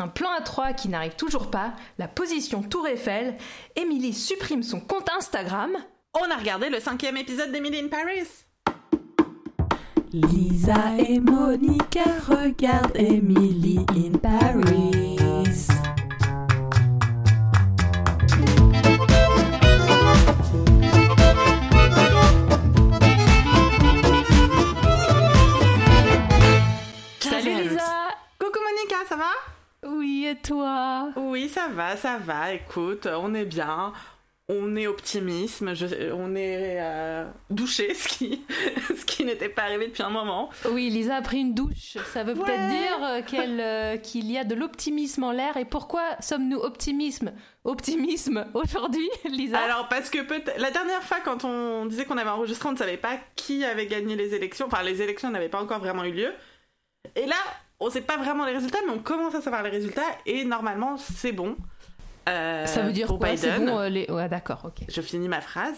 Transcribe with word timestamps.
Un 0.00 0.08
plan 0.08 0.30
à 0.30 0.40
3 0.40 0.72
qui 0.72 0.88
n'arrive 0.88 1.14
toujours 1.14 1.50
pas, 1.50 1.74
la 1.98 2.08
position 2.08 2.62
Tour 2.62 2.86
Eiffel, 2.86 3.36
Emily 3.76 4.14
supprime 4.14 4.62
son 4.62 4.80
compte 4.80 5.10
Instagram. 5.14 5.72
On 6.14 6.30
a 6.30 6.38
regardé 6.38 6.70
le 6.70 6.80
cinquième 6.80 7.18
épisode 7.18 7.52
d'Emily 7.52 7.80
in 7.80 7.88
Paris. 7.88 8.26
Lisa 10.10 10.96
et 10.98 11.20
Monica 11.20 12.00
regardent 12.26 12.96
Emily 12.96 13.84
in 13.90 14.16
Paris. 14.16 15.18
Salut 27.20 27.68
Lisa 27.68 28.08
Coucou 28.38 28.60
Monica, 28.60 28.96
ça 29.06 29.16
va? 29.16 29.59
Oui, 29.86 30.26
et 30.30 30.36
toi? 30.36 31.08
Oui, 31.16 31.48
ça 31.48 31.68
va, 31.68 31.96
ça 31.96 32.18
va. 32.18 32.52
Écoute, 32.52 33.06
on 33.06 33.34
est 33.34 33.46
bien. 33.46 33.92
On 34.52 34.74
est 34.74 34.88
optimisme, 34.88 35.74
je- 35.76 36.10
on 36.12 36.34
est 36.34 36.78
euh, 36.80 37.24
douché, 37.50 37.94
ce 37.94 38.08
qui, 38.08 38.42
ce 38.98 39.04
qui 39.04 39.24
n'était 39.24 39.48
pas 39.48 39.62
arrivé 39.62 39.86
depuis 39.86 40.02
un 40.02 40.10
moment. 40.10 40.50
Oui, 40.72 40.90
Lisa 40.90 41.16
a 41.18 41.22
pris 41.22 41.38
une 41.38 41.54
douche. 41.54 41.96
Ça 42.12 42.24
veut 42.24 42.34
Ouais. 42.34 42.44
peut-être 42.44 42.68
dire 42.68 43.04
euh, 43.04 43.60
euh, 43.60 43.96
qu'il 43.98 44.28
y 44.30 44.36
a 44.36 44.42
de 44.42 44.56
l'optimisme 44.56 45.22
en 45.22 45.30
l'air. 45.30 45.56
Et 45.56 45.64
pourquoi 45.64 46.02
sommes-nous 46.20 46.58
optimisme 46.58 47.32
Optimisme 47.62 48.44
aujourd'hui, 48.54 49.08
Lisa? 49.30 49.60
Alors, 49.60 49.88
parce 49.88 50.10
que 50.10 50.18
la 50.60 50.70
dernière 50.72 51.02
fois, 51.04 51.18
quand 51.24 51.44
on 51.44 51.86
disait 51.86 52.04
qu'on 52.04 52.18
avait 52.18 52.28
enregistré, 52.30 52.68
on 52.68 52.72
ne 52.72 52.76
savait 52.78 52.96
pas 52.96 53.18
qui 53.36 53.64
avait 53.64 53.86
gagné 53.86 54.16
les 54.16 54.34
élections. 54.34 54.66
Enfin, 54.66 54.82
les 54.82 55.00
élections 55.00 55.30
n'avaient 55.30 55.48
pas 55.48 55.62
encore 55.62 55.78
vraiment 55.78 56.02
eu 56.02 56.12
lieu. 56.12 56.32
Et 57.14 57.26
là, 57.26 57.36
on 57.80 57.90
sait 57.90 58.02
pas 58.02 58.16
vraiment 58.18 58.44
les 58.46 58.52
résultats, 58.52 58.78
mais 58.86 58.92
on 58.92 58.98
commence 58.98 59.34
à 59.34 59.40
savoir 59.40 59.62
les 59.62 59.70
résultats. 59.70 60.02
Et 60.26 60.44
normalement, 60.44 60.96
c'est 60.98 61.32
bon. 61.32 61.56
Euh, 62.28 62.66
Ça 62.66 62.82
veut 62.82 62.92
dire 62.92 63.06
pour 63.06 63.18
quoi? 63.18 63.36
C'est 63.36 63.50
Biden. 63.52 63.66
bon, 63.66 63.78
euh, 63.78 63.88
les... 63.88 64.06
Ouais, 64.10 64.28
d'accord, 64.28 64.60
ok. 64.64 64.84
Je 64.88 65.00
finis 65.00 65.28
ma 65.28 65.40
phrase. 65.40 65.76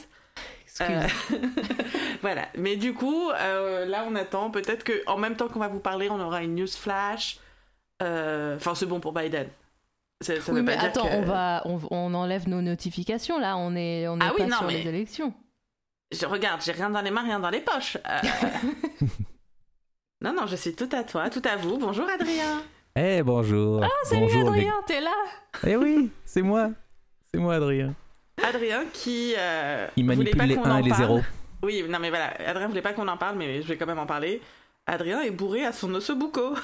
Excuse. 0.65 0.97
Euh, 1.33 1.37
voilà. 2.23 2.49
Mais 2.57 2.77
du 2.77 2.95
coup, 2.95 3.31
euh, 3.31 3.85
là, 3.87 4.05
on 4.09 4.15
attend. 4.17 4.51
Peut-être 4.51 4.85
que 4.85 5.03
en 5.07 5.19
même 5.19 5.37
temps 5.37 5.49
qu'on 5.49 5.61
va 5.61 5.69
vous 5.69 5.79
parler, 5.81 6.09
on 6.11 6.19
aura 6.21 6.43
une 6.43 6.55
news 6.57 6.67
flash. 6.67 7.39
Euh, 8.03 8.57
Enfin, 8.57 8.75
c'est 8.75 8.87
bon 8.87 8.99
pour 9.01 9.13
Biden. 9.13 9.47
Ça, 10.23 10.35
ça 10.41 10.53
oui, 10.53 10.57
veut 10.59 10.63
mais 10.63 10.75
pas 10.75 10.81
dire 10.81 10.89
attends, 10.89 11.09
que- 11.09 11.15
on 11.15 11.23
va, 11.23 11.63
on, 11.67 11.81
on 11.91 12.15
enlève 12.15 12.49
nos 12.49 12.63
notifications 12.63 13.39
là. 13.39 13.57
On 13.57 13.75
est, 13.77 14.09
on 14.09 14.17
est 14.19 14.25
Ah 14.25 14.31
oui, 14.35 14.39
pas 14.39 14.47
non, 14.47 14.57
sur 14.59 14.67
mais- 14.67 14.83
les 14.83 14.89
élections. 14.89 15.33
Je 16.11 16.27
regarde, 16.27 16.61
j'ai 16.65 16.73
rien 16.73 16.91
dans 16.91 17.01
les 17.03 17.11
mains, 17.11 17.23
rien 17.23 17.39
dans 17.41 17.51
les 17.51 17.61
poches. 17.61 17.97
Non, 20.23 20.33
non, 20.33 20.47
je 20.47 20.57
suis 20.57 20.75
tout 20.75 20.89
à 20.93 21.03
toi, 21.03 21.29
tout 21.31 21.43
à 21.45 21.57
vous. 21.57 21.79
Bonjour 21.79 22.07
Adrien. 22.09 22.63
Eh 22.95 23.23
bonjour. 23.23 23.83
Ah, 23.83 23.89
salut 24.05 24.23
bonjour, 24.23 24.49
Adrien, 24.49 24.75
t'es 24.87 25.01
là 25.01 25.15
Eh 25.67 25.77
oui, 25.77 26.11
c'est 26.25 26.43
moi. 26.43 26.71
C'est 27.33 27.41
moi 27.41 27.55
Adrien. 27.57 27.95
Adrien 28.47 28.85
qui. 28.93 29.35
euh, 29.37 29.89
Il 29.97 30.05
voulait 30.05 30.17
manipule 30.17 30.39
pas 30.39 30.47
les 30.47 30.55
qu'on 30.57 30.65
1 30.65 30.75
en 30.75 30.79
et 30.79 30.83
les 30.83 30.91
parle. 30.91 31.03
0. 31.03 31.21
Oui, 31.65 31.85
non 31.89 31.99
mais 32.01 32.11
voilà, 32.11 32.35
Adrien 32.47 32.69
voulait 32.69 32.83
pas 32.83 32.93
qu'on 32.93 33.09
en 33.09 33.17
parle, 33.17 33.37
mais 33.37 33.63
je 33.63 33.69
vais 33.69 33.77
quand 33.77 33.87
même 33.87 33.99
en 33.99 34.07
parler. 34.07 34.41
Adrien 34.87 35.23
est 35.23 35.31
bourré 35.31 35.65
à 35.65 35.73
son 35.73 35.93
ossobuco. 35.95 36.55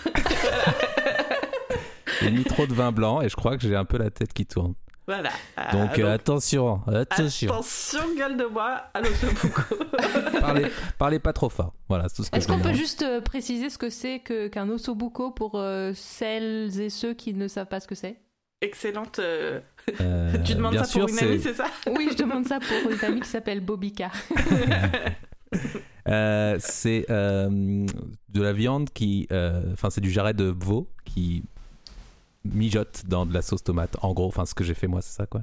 J'ai 2.20 2.30
mis 2.32 2.44
trop 2.44 2.66
de 2.66 2.74
vin 2.74 2.92
blanc 2.92 3.22
et 3.22 3.28
je 3.28 3.36
crois 3.36 3.56
que 3.56 3.62
j'ai 3.62 3.76
un 3.76 3.84
peu 3.84 3.96
la 3.98 4.10
tête 4.10 4.32
qui 4.32 4.44
tourne. 4.46 4.74
Voilà. 5.08 5.30
Euh, 5.58 5.72
Donc, 5.72 5.98
attention, 5.98 6.80
attention. 6.86 7.50
attention, 7.50 8.14
gueule 8.16 8.36
de 8.36 8.44
bois 8.44 8.82
à 8.92 9.00
parlez, 10.40 10.66
parlez 10.98 11.18
pas 11.18 11.32
trop 11.32 11.48
fort. 11.48 11.72
Voilà, 11.88 12.08
c'est 12.08 12.16
tout 12.16 12.24
ce 12.24 12.30
que 12.30 12.36
Est-ce 12.36 12.46
qu'on 12.46 12.60
peut 12.60 12.74
juste 12.74 13.02
euh, 13.02 13.20
préciser 13.22 13.70
ce 13.70 13.78
que 13.78 13.88
c'est 13.88 14.18
que, 14.20 14.48
qu'un 14.48 14.68
ossobuco 14.68 15.30
pour 15.30 15.52
euh, 15.54 15.92
celles 15.94 16.78
et 16.80 16.90
ceux 16.90 17.14
qui 17.14 17.32
ne 17.32 17.48
savent 17.48 17.66
pas 17.68 17.80
ce 17.80 17.88
que 17.88 17.94
c'est? 17.94 18.20
Excellente. 18.60 19.18
euh, 19.18 19.60
Euh, 20.02 20.36
tu 20.44 20.54
demandes 20.54 20.76
ça 20.76 20.84
sûr, 20.84 21.00
pour 21.06 21.08
une 21.08 21.18
amie, 21.18 21.40
c'est- 21.40 21.54
ça? 21.54 21.66
Oui, 21.90 22.08
je 22.12 22.16
demande 22.16 22.46
ça 22.46 22.58
pour 22.60 22.90
une 22.92 23.02
amie 23.02 23.20
qui 23.20 23.28
s'appelle 23.28 23.60
Bobika. 23.60 24.10
euh, 26.08 26.56
c'est 26.58 27.06
euh, 27.10 27.86
de 28.28 28.42
la 28.42 28.52
viande 28.52 28.90
qui. 28.90 29.26
euh, 29.32 29.72
Enfin, 29.72 29.90
c'est 29.90 30.00
du 30.00 30.10
jarret 30.10 30.34
de 30.34 30.54
veau 30.58 30.88
qui 31.04 31.44
mijote 32.44 33.02
dans 33.06 33.26
de 33.26 33.34
la 33.34 33.42
sauce 33.42 33.62
tomate. 33.64 33.96
En 34.02 34.12
gros, 34.12 34.26
enfin, 34.26 34.46
ce 34.46 34.54
que 34.54 34.64
j'ai 34.64 34.74
fait 34.74 34.86
moi, 34.86 35.00
c'est 35.02 35.14
ça 35.16 35.26
quoi. 35.26 35.42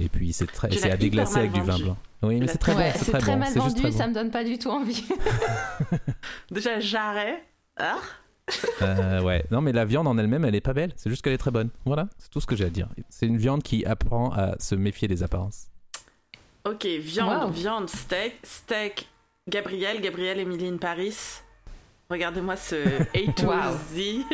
Et 0.00 0.08
puis, 0.08 0.32
c'est 0.32 0.46
très, 0.46 0.70
c'est 0.70 0.90
à 0.92 0.96
déglacer 0.96 1.38
avec 1.38 1.52
du 1.52 1.60
vin 1.60 1.76
blanc. 1.78 1.96
Oui, 2.22 2.38
mais 2.38 2.46
c'est 2.46 2.58
très 2.58 2.74
ouais, 2.76 2.92
bon. 2.92 2.98
c'est 3.02 3.10
très, 3.10 3.18
très 3.20 3.32
bon. 3.32 3.38
mal 3.38 3.48
c'est 3.52 3.60
juste 3.60 3.76
vendu, 3.78 3.82
très 3.82 3.92
ça 3.92 4.04
bon. 4.04 4.10
me 4.10 4.14
donne 4.14 4.30
pas 4.30 4.44
du 4.44 4.56
tout 4.58 4.70
envie. 4.70 5.04
Déjà, 6.50 6.78
jarret. 6.80 7.42
Ah 7.76 7.98
Euh, 8.82 9.20
ouais, 9.22 9.44
non, 9.50 9.60
mais 9.60 9.72
la 9.72 9.84
viande 9.84 10.06
en 10.06 10.16
elle-même, 10.16 10.44
elle 10.44 10.54
est 10.54 10.60
pas 10.60 10.72
belle. 10.72 10.92
C'est 10.96 11.10
juste 11.10 11.22
qu'elle 11.22 11.32
est 11.32 11.38
très 11.38 11.50
bonne. 11.50 11.70
Voilà, 11.84 12.08
c'est 12.18 12.30
tout 12.30 12.40
ce 12.40 12.46
que 12.46 12.54
j'ai 12.56 12.64
à 12.64 12.70
dire. 12.70 12.88
C'est 13.10 13.26
une 13.26 13.36
viande 13.38 13.62
qui 13.62 13.84
apprend 13.84 14.30
à 14.32 14.54
se 14.58 14.74
méfier 14.76 15.08
des 15.08 15.22
apparences. 15.24 15.66
Ok, 16.64 16.84
viande, 16.86 17.44
Wow. 17.44 17.50
viande, 17.50 17.90
steak, 17.90 18.34
steak, 18.44 19.08
Gabriel, 19.48 20.00
Gabriel, 20.00 20.38
Emily 20.38 20.68
in 20.68 20.76
Paris. 20.78 21.40
Regardez-moi 22.10 22.56
ce 22.56 22.76
A 23.14 23.32
to 23.32 23.46
Wow. 23.46 23.76
Z. 23.92 24.24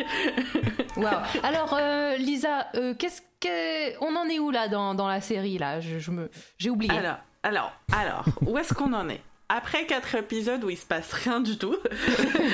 Alors, 1.43 1.73
euh, 1.73 2.15
Lisa, 2.15 2.67
euh, 2.75 2.93
qu'est-ce 2.97 3.21
que. 3.41 3.97
On 4.01 4.15
en 4.15 4.29
est 4.29 4.39
où 4.39 4.49
là 4.49 4.69
dans, 4.69 4.95
dans 4.95 5.07
la 5.07 5.19
série 5.19 5.57
là? 5.57 5.81
Je, 5.81 5.99
je 5.99 6.11
me... 6.11 6.29
J'ai 6.57 6.69
oublié. 6.69 6.93
Alors, 6.97 7.17
alors, 7.43 7.73
alors, 7.93 8.25
où 8.45 8.57
est-ce 8.57 8.73
qu'on 8.73 8.93
en 8.93 9.09
est? 9.09 9.21
Après 9.49 9.85
quatre 9.85 10.15
épisodes 10.15 10.63
où 10.63 10.69
il 10.69 10.77
se 10.77 10.85
passe 10.85 11.11
rien 11.13 11.39
du 11.41 11.57
tout, 11.57 11.75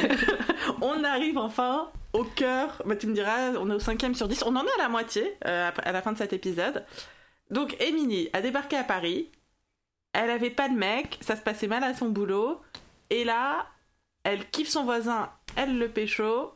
on 0.82 1.04
arrive 1.04 1.38
enfin 1.38 1.90
au 2.14 2.24
cœur. 2.24 2.82
Bah, 2.86 2.96
tu 2.96 3.08
me 3.08 3.14
diras, 3.14 3.52
on 3.60 3.70
est 3.70 3.76
au 3.76 3.80
cinquième 3.80 4.16
sur 4.16 4.28
10. 4.28 4.44
On 4.48 4.56
en 4.56 4.66
est 4.66 4.74
à 4.80 4.84
la 4.84 4.90
moitié 4.90 5.38
euh, 5.46 5.70
à 5.84 5.92
la 5.92 6.02
fin 6.02 6.12
de 6.12 6.18
cet 6.18 6.34
épisode. 6.34 6.84
Donc, 7.52 7.78
Emily 7.80 8.30
a 8.34 8.42
débarqué 8.42 8.76
à 8.76 8.84
Paris. 8.84 9.30
Elle 10.14 10.32
avait 10.32 10.50
pas 10.50 10.68
de 10.68 10.74
mec, 10.74 11.18
ça 11.22 11.36
se 11.36 11.42
passait 11.42 11.68
mal 11.68 11.84
à 11.84 11.94
son 11.94 12.10
boulot. 12.10 12.60
Et 13.10 13.24
là, 13.24 13.68
elle 14.24 14.50
kiffe 14.50 14.70
son 14.70 14.84
voisin, 14.84 15.30
elle 15.56 15.78
le 15.78 15.90
pécho. 15.90 16.54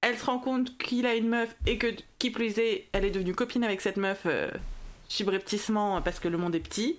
Elle 0.00 0.18
se 0.18 0.24
rend 0.24 0.38
compte 0.38 0.76
qu'il 0.78 1.06
a 1.06 1.14
une 1.14 1.28
meuf 1.28 1.54
et 1.66 1.78
que, 1.78 1.86
qui 2.18 2.30
plus 2.30 2.58
est, 2.58 2.88
elle 2.92 3.04
est 3.04 3.10
devenue 3.10 3.34
copine 3.34 3.62
avec 3.62 3.80
cette 3.80 3.96
meuf 3.96 4.22
euh, 4.26 4.50
subrepticement 5.08 6.02
parce 6.02 6.18
que 6.18 6.26
le 6.28 6.38
monde 6.38 6.54
est 6.54 6.60
petit. 6.60 6.98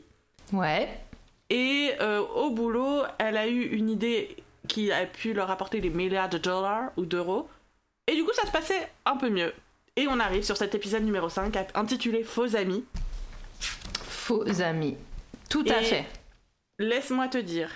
Ouais. 0.53 0.87
Et 1.49 1.91
euh, 1.99 2.21
au 2.21 2.49
boulot, 2.51 3.03
elle 3.19 3.35
a 3.37 3.47
eu 3.47 3.61
une 3.61 3.89
idée 3.89 4.37
qui 4.69 4.91
a 4.91 5.05
pu 5.05 5.33
leur 5.33 5.51
apporter 5.51 5.81
des 5.81 5.89
milliards 5.89 6.29
de 6.29 6.37
dollars 6.37 6.91
ou 6.95 7.05
d'euros. 7.05 7.49
Et 8.07 8.15
du 8.15 8.23
coup, 8.23 8.31
ça 8.33 8.45
se 8.47 8.51
passait 8.51 8.89
un 9.05 9.17
peu 9.17 9.29
mieux. 9.29 9.53
Et 9.97 10.07
on 10.07 10.19
arrive 10.19 10.43
sur 10.43 10.55
cet 10.57 10.73
épisode 10.73 11.03
numéro 11.03 11.27
5 11.29 11.55
intitulé 11.75 12.23
Faux 12.23 12.55
amis. 12.55 12.85
Faux 13.59 14.61
amis. 14.61 14.97
Tout 15.49 15.65
à 15.69 15.81
Et- 15.81 15.85
fait. 15.85 16.05
Laisse-moi 16.79 17.27
te 17.27 17.37
dire 17.37 17.69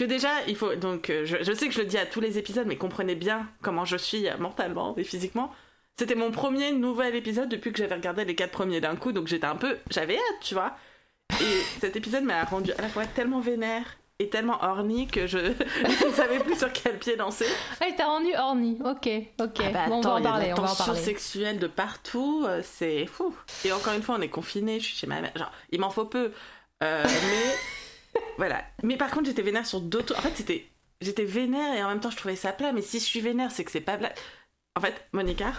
que 0.00 0.04
déjà, 0.06 0.30
il 0.48 0.56
faut. 0.56 0.74
Donc, 0.76 1.10
euh, 1.10 1.26
je, 1.26 1.36
je 1.42 1.52
sais 1.52 1.68
que 1.68 1.74
je 1.74 1.80
le 1.80 1.86
dis 1.86 1.98
à 1.98 2.06
tous 2.06 2.20
les 2.20 2.38
épisodes, 2.38 2.66
mais 2.66 2.76
comprenez 2.76 3.14
bien 3.14 3.46
comment 3.60 3.84
je 3.84 3.98
suis 3.98 4.26
euh, 4.28 4.36
mentalement 4.38 4.96
et 4.96 5.04
physiquement. 5.04 5.52
C'était 5.98 6.14
mon 6.14 6.30
premier 6.30 6.72
nouvel 6.72 7.14
épisode 7.14 7.50
depuis 7.50 7.70
que 7.70 7.78
j'avais 7.78 7.96
regardé 7.96 8.24
les 8.24 8.34
quatre 8.34 8.52
premiers 8.52 8.80
d'un 8.80 8.96
coup, 8.96 9.12
donc 9.12 9.26
j'étais 9.28 9.46
un 9.46 9.56
peu. 9.56 9.76
J'avais 9.90 10.16
hâte, 10.16 10.40
tu 10.40 10.54
vois. 10.54 10.74
Et 11.40 11.60
cet 11.80 11.96
épisode 11.96 12.24
m'a 12.24 12.44
rendu 12.44 12.72
à 12.72 12.80
la 12.80 12.88
fois 12.88 13.04
tellement 13.04 13.40
vénère 13.40 13.98
et 14.18 14.30
tellement 14.30 14.62
horny 14.62 15.06
que 15.06 15.26
je 15.26 15.36
ne 15.38 16.12
savais 16.14 16.38
plus 16.38 16.58
sur 16.58 16.72
quel 16.72 16.98
pied 16.98 17.16
danser. 17.16 17.46
Ah, 17.80 17.86
il 17.88 17.94
t'a 17.94 18.06
rendu 18.06 18.34
horny. 18.34 18.78
Ok, 18.82 19.06
ok. 19.38 19.60
Ah 19.66 19.70
bah 19.70 19.86
Bon, 19.88 19.96
on 19.96 20.00
va 20.00 20.14
en 20.14 20.22
parler, 20.22 20.52
on 20.52 20.56
va 20.56 20.62
en 20.62 20.66
tension 20.66 20.84
parler. 20.86 21.00
sexuelle 21.00 21.58
de 21.58 21.66
partout, 21.66 22.44
euh, 22.46 22.62
c'est 22.64 23.04
fou. 23.04 23.34
Et 23.66 23.72
encore 23.72 23.92
une 23.92 24.02
fois, 24.02 24.16
on 24.18 24.22
est 24.22 24.28
confinés, 24.28 24.80
je 24.80 24.86
suis 24.86 24.96
chez 24.96 25.06
ma 25.06 25.20
mère. 25.20 25.32
Genre, 25.36 25.52
il 25.70 25.80
m'en 25.80 25.90
faut 25.90 26.06
peu. 26.06 26.32
Euh, 26.82 27.04
mais 27.04 27.54
voilà. 28.38 28.62
Mais 28.82 28.96
par 28.96 29.10
contre, 29.10 29.26
j'étais 29.26 29.42
vénère 29.42 29.66
sur 29.66 29.80
d'autres. 29.80 30.16
En 30.18 30.22
fait, 30.22 30.32
c'était. 30.36 30.66
J'étais 31.00 31.24
vénère 31.24 31.74
et 31.74 31.82
en 31.82 31.88
même 31.88 32.00
temps, 32.00 32.10
je 32.10 32.16
trouvais 32.16 32.36
ça 32.36 32.52
plat. 32.52 32.72
Mais 32.72 32.82
si 32.82 32.98
je 33.00 33.04
suis 33.04 33.20
vénère, 33.20 33.50
c'est 33.52 33.64
que 33.64 33.70
c'est 33.70 33.80
pas 33.80 33.96
plat. 33.96 34.12
En 34.76 34.80
fait, 34.82 34.94
Monica, 35.12 35.52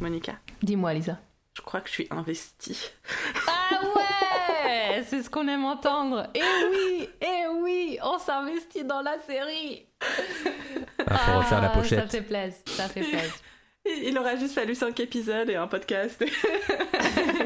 Monica, 0.00 0.34
Dis-moi, 0.62 0.92
Lisa. 0.94 1.18
je 1.56 1.62
crois 1.62 1.80
que 1.80 1.88
je 1.88 1.94
suis 1.94 2.06
investie. 2.10 2.90
Ah 3.48 3.80
ouais 3.96 5.02
C'est 5.08 5.22
ce 5.22 5.30
qu'on 5.30 5.48
aime 5.48 5.64
entendre. 5.64 6.28
Et 6.34 6.42
oui, 6.70 7.08
et 7.20 7.48
oui, 7.60 7.98
on 8.02 8.18
s'investit 8.18 8.84
dans 8.84 9.00
la 9.02 9.18
série. 9.20 9.86
Il 10.02 11.16
faut 11.18 11.38
refaire 11.38 11.60
la 11.60 11.68
Ah, 11.70 11.74
Ça 11.74 11.80
pochette. 11.80 12.10
fait 12.10 12.22
plaisir, 12.22 12.58
ça 12.66 12.88
fait 12.88 13.00
plaisir. 13.00 13.32
Il 13.84 14.16
aura 14.16 14.36
juste 14.36 14.54
fallu 14.54 14.74
5 14.76 14.98
épisodes 15.00 15.48
et 15.50 15.56
un 15.56 15.66
podcast. 15.66 16.22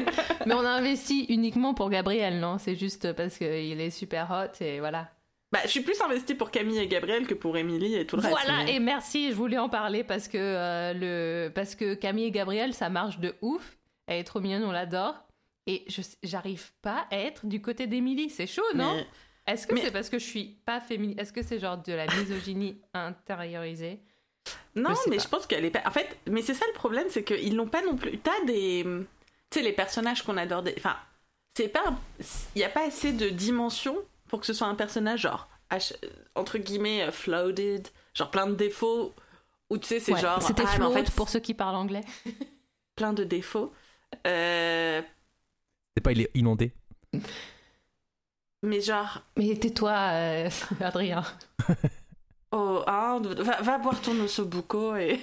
Mais 0.47 0.53
on 0.55 0.65
a 0.65 0.69
investi 0.69 1.25
uniquement 1.29 1.73
pour 1.73 1.89
Gabriel, 1.89 2.39
non? 2.39 2.57
C'est 2.57 2.75
juste 2.75 3.13
parce 3.13 3.37
qu'il 3.37 3.79
est 3.81 3.89
super 3.89 4.29
hot 4.31 4.63
et 4.63 4.79
voilà. 4.79 5.09
bah, 5.51 5.59
je 5.63 5.69
suis 5.69 5.81
plus 5.81 5.99
investie 6.01 6.35
pour 6.35 6.51
Camille 6.51 6.79
et 6.79 6.87
Gabriel 6.87 7.25
que 7.27 7.33
pour 7.33 7.55
Émilie 7.57 7.95
et 7.95 8.05
tout 8.05 8.15
le 8.17 8.21
reste. 8.23 8.33
Voilà, 8.33 8.63
mais- 8.65 8.75
et 8.75 8.79
merci, 8.79 9.29
je 9.31 9.35
voulais 9.35 9.57
en 9.57 9.69
parler 9.69 10.03
parce 10.03 10.27
que, 10.27 10.37
euh, 10.37 10.93
le... 10.93 11.49
parce 11.49 11.75
que 11.75 11.93
Camille 11.93 12.25
et 12.25 12.31
Gabriel, 12.31 12.73
ça 12.73 12.89
marche 12.89 13.19
de 13.19 13.33
ouf. 13.41 13.77
Elle 14.07 14.19
est 14.19 14.23
trop 14.23 14.39
mignonne, 14.39 14.63
on 14.63 14.71
l'adore. 14.71 15.15
Et 15.67 15.83
je 15.87 16.01
j'arrive 16.23 16.71
pas 16.81 17.07
à 17.11 17.17
être 17.17 17.45
du 17.45 17.61
côté 17.61 17.87
d'Émilie. 17.87 18.29
C'est 18.29 18.47
chaud, 18.47 18.61
non? 18.75 18.95
Mais- 18.95 19.07
Est-ce 19.53 19.67
que 19.67 19.75
mais- 19.75 19.81
c'est 19.81 19.91
parce 19.91 20.09
que 20.09 20.17
je 20.19 20.25
suis 20.25 20.57
pas 20.65 20.79
féminine 20.79 21.17
Est-ce 21.19 21.31
que 21.33 21.41
c'est 21.43 21.59
genre 21.59 21.77
de 21.77 21.91
la 21.93 22.05
misogynie 22.15 22.79
intériorisée? 22.93 23.99
Non, 24.75 24.91
Je 25.05 25.09
mais 25.09 25.17
pas. 25.17 25.23
je 25.23 25.27
pense 25.27 25.45
qu'elle 25.47 25.65
est 25.65 25.71
pas. 25.71 25.81
En 25.85 25.91
fait, 25.91 26.17
mais 26.29 26.41
c'est 26.41 26.53
ça 26.53 26.65
le 26.67 26.73
problème, 26.73 27.07
c'est 27.09 27.23
qu'ils 27.23 27.55
l'ont 27.55 27.67
pas 27.67 27.81
non 27.81 27.95
plus. 27.97 28.17
T'as 28.19 28.45
des. 28.45 28.85
Tu 29.49 29.59
sais, 29.59 29.65
les 29.65 29.73
personnages 29.73 30.23
qu'on 30.23 30.37
adore. 30.37 30.63
des- 30.63 30.75
Enfin, 30.77 30.97
c'est 31.55 31.67
pas. 31.69 31.95
Il 32.55 32.61
y 32.61 32.63
a 32.65 32.69
pas 32.69 32.85
assez 32.85 33.13
de 33.13 33.29
dimensions 33.29 33.97
pour 34.27 34.39
que 34.41 34.45
ce 34.45 34.53
soit 34.53 34.67
un 34.67 34.75
personnage 34.75 35.21
genre. 35.21 35.47
H- 35.71 35.95
entre 36.35 36.57
guillemets, 36.57 37.03
euh, 37.03 37.11
floated, 37.11 37.87
genre 38.13 38.31
plein 38.31 38.47
de 38.47 38.55
défauts. 38.55 39.13
Ou 39.69 39.77
tu 39.77 39.87
sais, 39.87 39.99
c'est 39.99 40.13
Ouais, 40.13 40.19
genre. 40.21 40.41
C'était 40.41 40.63
ah, 40.65 40.85
en 40.85 40.91
fait, 40.91 41.11
pour 41.11 41.29
ceux 41.29 41.39
qui 41.39 41.53
parlent 41.53 41.75
anglais. 41.75 42.03
plein 42.95 43.13
de 43.13 43.23
défauts. 43.23 43.73
Euh, 44.25 45.01
C'est 45.95 46.01
pas 46.01 46.11
il 46.13 46.21
est 46.21 46.31
inondé. 46.35 46.73
mais 48.63 48.81
genre. 48.81 49.21
Mais 49.37 49.55
tais-toi, 49.55 49.91
euh, 49.91 50.49
Adrien. 50.81 51.23
Oh, 52.53 52.81
hein, 52.87 53.19
va, 53.21 53.61
va 53.61 53.77
boire 53.77 53.99
ton 54.01 54.17
ossobuco 54.21 54.95
et 54.95 55.19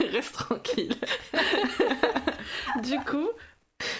reste 0.00 0.32
tranquille. 0.32 0.96
du 2.82 2.98
coup, 3.00 3.28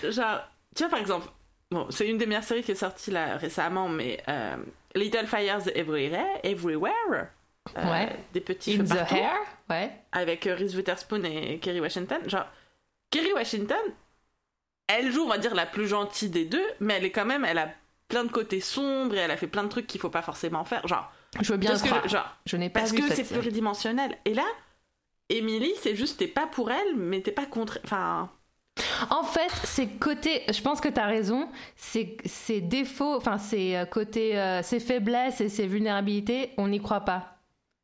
genre, 0.08 0.40
tu 0.74 0.82
vois 0.82 0.90
par 0.90 0.98
exemple, 1.00 1.28
bon, 1.70 1.86
c'est 1.90 2.08
une 2.08 2.18
des 2.18 2.26
meilleures 2.26 2.44
séries 2.44 2.62
qui 2.62 2.72
est 2.72 2.76
sortie 2.76 3.10
là 3.10 3.36
récemment, 3.36 3.88
mais 3.88 4.22
euh, 4.28 4.56
Little 4.94 5.26
Fires 5.26 5.66
Everywhere, 5.74 6.26
Everywhere 6.42 7.28
euh, 7.76 7.90
Ouais. 7.90 8.16
des 8.32 8.40
petits 8.40 8.78
In 8.80 8.84
the 8.84 8.88
partout, 8.88 9.14
hair, 9.16 9.36
ouais. 9.70 9.92
avec 10.12 10.46
euh, 10.46 10.54
Reese 10.54 10.74
Witherspoon 10.74 11.22
et 11.24 11.58
Kerry 11.58 11.80
Washington. 11.80 12.18
Genre, 12.26 12.46
Kerry 13.10 13.32
Washington, 13.32 13.76
elle 14.86 15.12
joue, 15.12 15.22
on 15.24 15.28
va 15.28 15.38
dire, 15.38 15.54
la 15.54 15.66
plus 15.66 15.86
gentille 15.86 16.30
des 16.30 16.44
deux, 16.46 16.64
mais 16.80 16.94
elle 16.94 17.04
est 17.04 17.10
quand 17.10 17.26
même, 17.26 17.44
elle 17.44 17.58
a 17.58 17.68
plein 18.08 18.24
de 18.24 18.30
côtés 18.30 18.60
sombres 18.60 19.14
et 19.14 19.18
elle 19.18 19.30
a 19.30 19.36
fait 19.36 19.46
plein 19.46 19.64
de 19.64 19.68
trucs 19.68 19.86
qu'il 19.86 20.00
faut 20.00 20.08
pas 20.08 20.22
forcément 20.22 20.64
faire. 20.64 20.86
Genre, 20.88 21.12
Je 21.42 21.52
veux 21.52 21.58
bien 21.58 21.70
parce 21.70 21.82
que, 21.82 22.08
genre, 22.08 22.36
Je 22.46 22.56
n'ai 22.56 22.70
pas 22.70 22.80
parce 22.80 22.92
vu 22.92 23.02
que 23.02 23.14
c'est 23.14 23.24
pluridimensionnel. 23.24 24.16
Et 24.24 24.32
là, 24.32 24.46
Emily, 25.28 25.74
c'est 25.82 25.94
juste, 25.94 26.18
t'es 26.18 26.26
pas 26.26 26.46
pour 26.46 26.70
elle, 26.70 26.96
mais 26.96 27.20
t'es 27.20 27.32
pas 27.32 27.44
contre. 27.44 27.78
Enfin, 27.84 28.30
En 29.10 29.22
fait, 29.22 29.50
ses 29.64 29.86
côtés, 29.86 30.42
je 30.52 30.60
pense 30.62 30.80
que 30.80 30.88
tu 30.88 31.00
as 31.00 31.06
raison, 31.06 31.48
ses 31.76 32.60
défauts, 32.60 33.16
enfin 33.16 33.38
ses 33.38 33.76
euh, 33.76 33.84
côtés, 33.84 34.38
euh, 34.38 34.62
ses 34.62 34.80
faiblesses 34.80 35.40
et 35.40 35.48
ses 35.48 35.66
vulnérabilités, 35.66 36.50
on 36.58 36.68
n'y 36.68 36.80
croit 36.80 37.00
pas. 37.00 37.34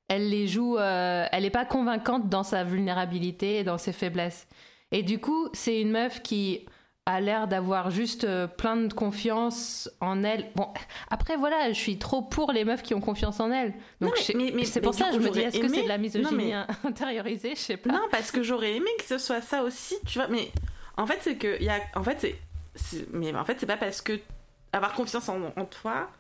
Elle 0.08 0.29
les 0.29 0.46
joue, 0.46 0.76
euh, 0.76 1.26
elle 1.32 1.43
n'est 1.44 1.50
pas 1.50 1.64
convaincante 1.64 2.29
dans 2.29 2.43
sa 2.43 2.62
vulnérabilité 2.64 3.56
et 3.58 3.64
dans 3.64 3.79
ses 3.79 3.93
faiblesses. 3.93 4.46
Et 4.93 5.02
du 5.02 5.19
coup, 5.19 5.49
c'est 5.55 5.81
une 5.81 5.91
meuf 5.91 6.23
qui 6.23 6.67
a 7.06 7.20
l'air 7.20 7.49
d'avoir 7.49 7.91
juste 7.91 8.25
euh, 8.25 8.46
plein 8.46 8.76
de 8.76 8.93
confiance 8.93 9.91
en 10.00 10.23
elle. 10.25 10.50
Bon, 10.55 10.69
après 11.11 11.37
voilà, 11.37 11.70
je 11.73 11.79
suis 11.79 11.99
trop 11.99 12.23
pour 12.23 12.52
les 12.52 12.64
meufs 12.64 12.82
qui 12.82 12.94
ont 12.94 13.00
confiance 13.00 13.41
en 13.41 13.50
elles. 13.50 13.75
Donc 14.00 14.14
Non, 14.35 14.62
c'est 14.64 14.81
pour 14.81 14.94
ça 14.94 15.06
que 15.08 15.14
je 15.14 15.19
me 15.19 15.29
dis, 15.31 15.41
est-ce 15.41 15.58
que 15.58 15.69
c'est 15.69 15.82
de 15.82 15.88
la 15.88 15.96
Non, 15.99 16.02
misogynie 16.02 16.52
mais- 16.52 16.64
intériorisée? 16.88 17.50
Je 17.55 17.61
sais 17.61 17.76
pas. 17.76 17.93
non, 17.93 18.00
parce 18.11 18.31
que 18.31 18.43
j'aurais 18.43 18.76
aimé 18.76 18.88
que 18.99 19.05
ce 19.05 19.19
soit 19.19 19.43
ça 19.43 19.62
aussi, 19.64 19.96
tu 20.06 20.19
vois. 20.19 20.29
Mais 20.29 20.50
en 20.96 21.06
fait, 21.06 21.19
c'est 21.23 21.37
que. 21.37 21.61
Y 21.62 21.69
a, 21.69 21.81
en 21.94 22.05
fait, 22.05 22.20
c'est. 22.20 23.06
Mais 23.12 23.35
en 23.35 23.44
fait, 23.44 23.58
c'est 23.61 23.67
pas 23.67 23.76
parce 23.76 24.00
que 24.00 24.19
avoir 24.73 24.93
confiance 24.94 25.29
en, 25.29 25.64
toi 25.67 26.11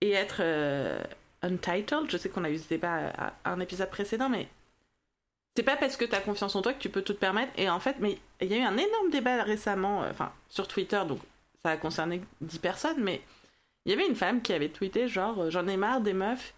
et 0.00 0.12
être 0.12 0.38
euh, 0.40 1.02
untitled, 1.42 2.08
je 2.08 2.16
sais 2.16 2.28
qu'on 2.28 2.44
a 2.44 2.50
eu 2.50 2.58
ce 2.58 2.68
débat 2.68 3.12
à, 3.16 3.32
un 3.44 3.60
épisode 3.60 3.90
précédent, 3.90 4.28
mais. 4.28 4.48
C'est 5.56 5.64
pas 5.64 5.76
parce 5.76 5.96
que 5.96 6.04
t'as 6.04 6.20
confiance 6.20 6.54
en 6.54 6.62
toi 6.62 6.72
que 6.72 6.78
tu 6.78 6.88
peux 6.88 7.02
tout 7.02 7.14
te 7.14 7.18
permettre. 7.18 7.52
Et 7.56 7.68
en 7.68 7.80
fait, 7.80 7.96
mais 7.98 8.18
il 8.40 8.48
y 8.48 8.54
a 8.54 8.58
eu 8.58 8.62
un 8.62 8.76
énorme 8.76 9.10
débat 9.10 9.42
récemment, 9.42 10.04
euh, 10.04 10.10
enfin, 10.10 10.32
sur 10.48 10.68
Twitter, 10.68 11.02
donc 11.08 11.18
ça 11.64 11.72
a 11.72 11.76
concerné 11.76 12.22
10 12.40 12.58
personnes, 12.60 13.02
mais 13.02 13.22
il 13.84 13.90
y 13.90 13.94
avait 13.94 14.06
une 14.06 14.14
femme 14.14 14.42
qui 14.42 14.52
avait 14.52 14.68
tweeté 14.68 15.08
genre, 15.08 15.44
euh, 15.44 15.50
j'en 15.50 15.66
ai 15.66 15.76
marre 15.76 16.00
des 16.00 16.12
meufs 16.12 16.54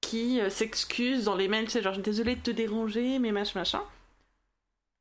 qui 0.00 0.40
euh, 0.40 0.50
s'excusent 0.50 1.24
dans 1.24 1.34
les 1.34 1.48
mails, 1.48 1.66
tu 1.66 1.72
sais, 1.72 1.82
genre, 1.82 1.96
désolée 1.98 2.36
de 2.36 2.40
te 2.40 2.50
déranger, 2.50 3.18
mais 3.18 3.32
machin, 3.32 3.60
machin. 3.60 3.82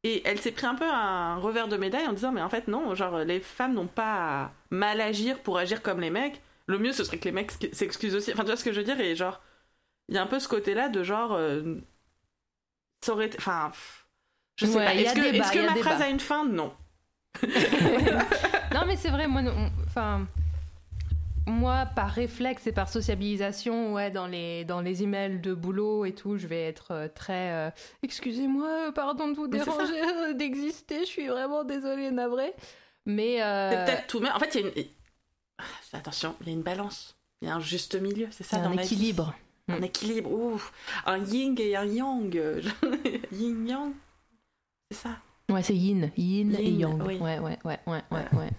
Et 0.08 0.22
elle 0.26 0.40
s'est 0.40 0.52
pris 0.52 0.68
un 0.68 0.76
peu 0.76 0.86
un 0.88 1.38
revers 1.38 1.68
de 1.68 1.78
médaille 1.78 2.06
en 2.08 2.14
disant, 2.14 2.32
mais 2.32 2.42
en 2.42 2.50
fait, 2.50 2.68
non, 2.68 2.94
genre, 2.94 3.18
les 3.20 3.40
femmes 3.40 3.74
n'ont 3.74 3.88
pas 3.88 4.44
à 4.44 4.52
mal 4.70 5.02
agir 5.02 5.40
pour 5.40 5.58
agir 5.58 5.82
comme 5.82 6.00
les 6.00 6.12
mecs. 6.12 6.42
Le 6.68 6.78
mieux, 6.78 6.92
ce 6.94 7.04
serait 7.04 7.18
que 7.18 7.26
les 7.26 7.32
mecs 7.32 7.52
s'excusent 7.74 8.14
aussi. 8.16 8.32
Enfin, 8.32 8.44
tu 8.44 8.48
vois 8.50 8.58
ce 8.58 8.64
que 8.64 8.72
je 8.72 8.80
veux 8.82 8.86
dire? 8.86 9.00
Et 9.00 9.16
genre, 9.16 9.42
il 10.10 10.16
y 10.16 10.18
a 10.20 10.22
un 10.22 10.28
peu 10.28 10.40
ce 10.40 10.48
côté-là 10.48 10.90
de 10.90 11.04
genre. 11.04 11.34
euh, 11.34 11.82
ça 13.04 13.14
aurait 13.14 13.28
été. 13.28 13.38
Enfin. 13.40 13.72
Je 14.58 14.68
sais 14.68 14.78
Ouais, 14.78 14.86
pas. 14.86 14.94
Est-ce 14.94 15.14
que, 15.16 15.22
débat, 15.32 15.46
est-ce 15.46 15.52
que 15.54 15.66
ma 15.66 15.76
phrase 15.76 16.02
a 16.02 16.08
une 16.10 16.20
fin? 16.20 16.46
Non. 16.46 16.74
non, 18.74 18.86
mais 18.88 18.96
c'est 18.96 19.10
vrai, 19.10 19.28
moi, 19.28 19.42
non, 19.42 19.72
enfin, 19.88 20.28
moi, 21.48 21.86
par 21.96 22.10
réflexe 22.10 22.66
et 22.68 22.72
par 22.72 22.90
sociabilisation, 22.90 23.94
ouais, 23.94 24.10
dans 24.12 24.28
les, 24.28 24.66
dans 24.66 24.82
les 24.82 25.04
emails 25.04 25.40
de 25.40 25.54
boulot 25.54 26.06
et 26.06 26.14
tout, 26.14 26.38
je 26.38 26.48
vais 26.48 26.64
être 26.64 26.92
euh, 26.92 27.08
très. 27.08 27.52
euh, 27.52 27.70
Excusez-moi, 28.04 28.92
pardon 28.94 29.28
de 29.28 29.36
vous 29.36 29.48
déranger, 29.48 30.02
euh, 30.02 30.34
d'exister, 30.34 31.00
je 31.02 31.06
suis 31.06 31.28
vraiment 31.28 31.64
désolée, 31.64 32.10
navrée. 32.12 32.54
Mais. 33.06 33.42
euh, 33.44 33.70
C'est 33.72 33.86
peut-être 33.86 34.08
tout. 34.08 34.20
Mais 34.20 34.32
en 34.32 34.40
fait, 34.40 34.56
il 34.56 34.62
y 34.62 34.64
a 34.64 34.68
une. 34.68 34.86
Attention, 35.94 36.36
il 36.42 36.48
y 36.48 36.50
a 36.50 36.54
une 36.54 36.64
balance. 36.64 37.16
Il 37.42 37.48
y 37.48 37.52
a 37.52 37.56
un 37.56 37.60
juste 37.60 37.96
milieu, 38.02 38.28
c'est 38.32 38.44
ça 38.44 38.58
c'est 38.58 38.64
dans 38.64 38.70
un 38.70 38.82
équilibre. 38.82 39.34
Un 39.68 39.82
équilibre. 39.82 40.32
Ouf. 40.32 40.72
Un 41.06 41.18
yin 41.20 41.56
et 41.60 41.76
un 41.76 41.86
yang. 41.86 42.34
yin 43.32 43.68
yang. 43.68 43.92
C'est 44.92 44.98
ça. 44.98 45.10
Ouais, 45.50 45.62
c'est 45.62 45.76
yin, 45.76 46.12
yin, 46.18 46.56
et 46.56 46.70
yang. 46.72 47.02
oui. 47.06 47.18
Ouais, 47.20 47.38
ouais, 47.40 47.60
ouais, 47.64 47.80
ouais, 47.86 48.02
ouais, 48.12 48.26
ouais. 48.34 48.50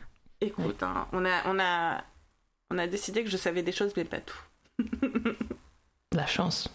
Écoute, 0.40 0.82
hein, 0.82 1.06
on, 1.12 1.24
a, 1.24 1.42
on, 1.46 1.58
a, 1.58 2.04
on 2.70 2.78
a 2.78 2.86
décidé 2.86 3.22
que 3.24 3.30
je 3.30 3.36
savais 3.36 3.62
des 3.62 3.72
choses, 3.72 3.92
mais 3.96 4.04
pas 4.04 4.20
tout. 4.20 4.38
La 6.12 6.26
chance. 6.26 6.68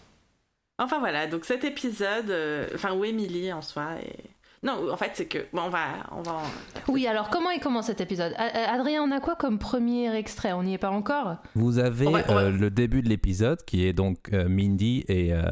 Enfin 0.80 1.00
voilà, 1.00 1.28
donc 1.28 1.46
cet 1.46 1.64
épisode, 1.64 2.30
euh, 2.30 2.68
enfin 2.76 2.94
où 2.94 3.04
Emily 3.06 3.52
en 3.54 3.62
soi 3.62 3.96
est... 4.04 4.20
Non, 4.64 4.92
en 4.92 4.98
fait 4.98 5.12
c'est 5.16 5.26
que... 5.28 5.40
Bon, 5.54 5.64
on 5.64 5.70
va... 5.70 6.08
On 6.12 6.22
va 6.22 6.42
Oui, 6.88 7.08
alors 7.08 7.30
comment 7.30 7.50
il 7.52 7.60
commence 7.60 7.88
cet 7.88 8.02
épisode? 8.02 8.34
Adrien, 8.38 9.04
on 9.04 9.12
a 9.12 9.20
quoi 9.20 9.36
comme 9.36 9.58
premier 9.60 10.16
extrait? 10.16 10.54
On 10.54 10.64
n'y 10.64 10.74
est 10.76 10.80
pas 10.80 10.90
encore? 10.92 11.38
Vous 11.56 11.80
avez 11.80 12.08
On 12.08 12.12
va- 12.12 12.24
on 12.30 12.34
va- 12.36 12.42
euh, 12.44 12.52
le 12.52 12.70
début 12.70 13.02
de 13.02 13.10
l'épisode 13.10 13.64
qui 13.66 13.86
est 13.88 13.94
donc 13.94 14.30
euh, 14.34 14.48
Mindy 14.48 15.04
et, 15.08 15.34
euh, 15.34 15.52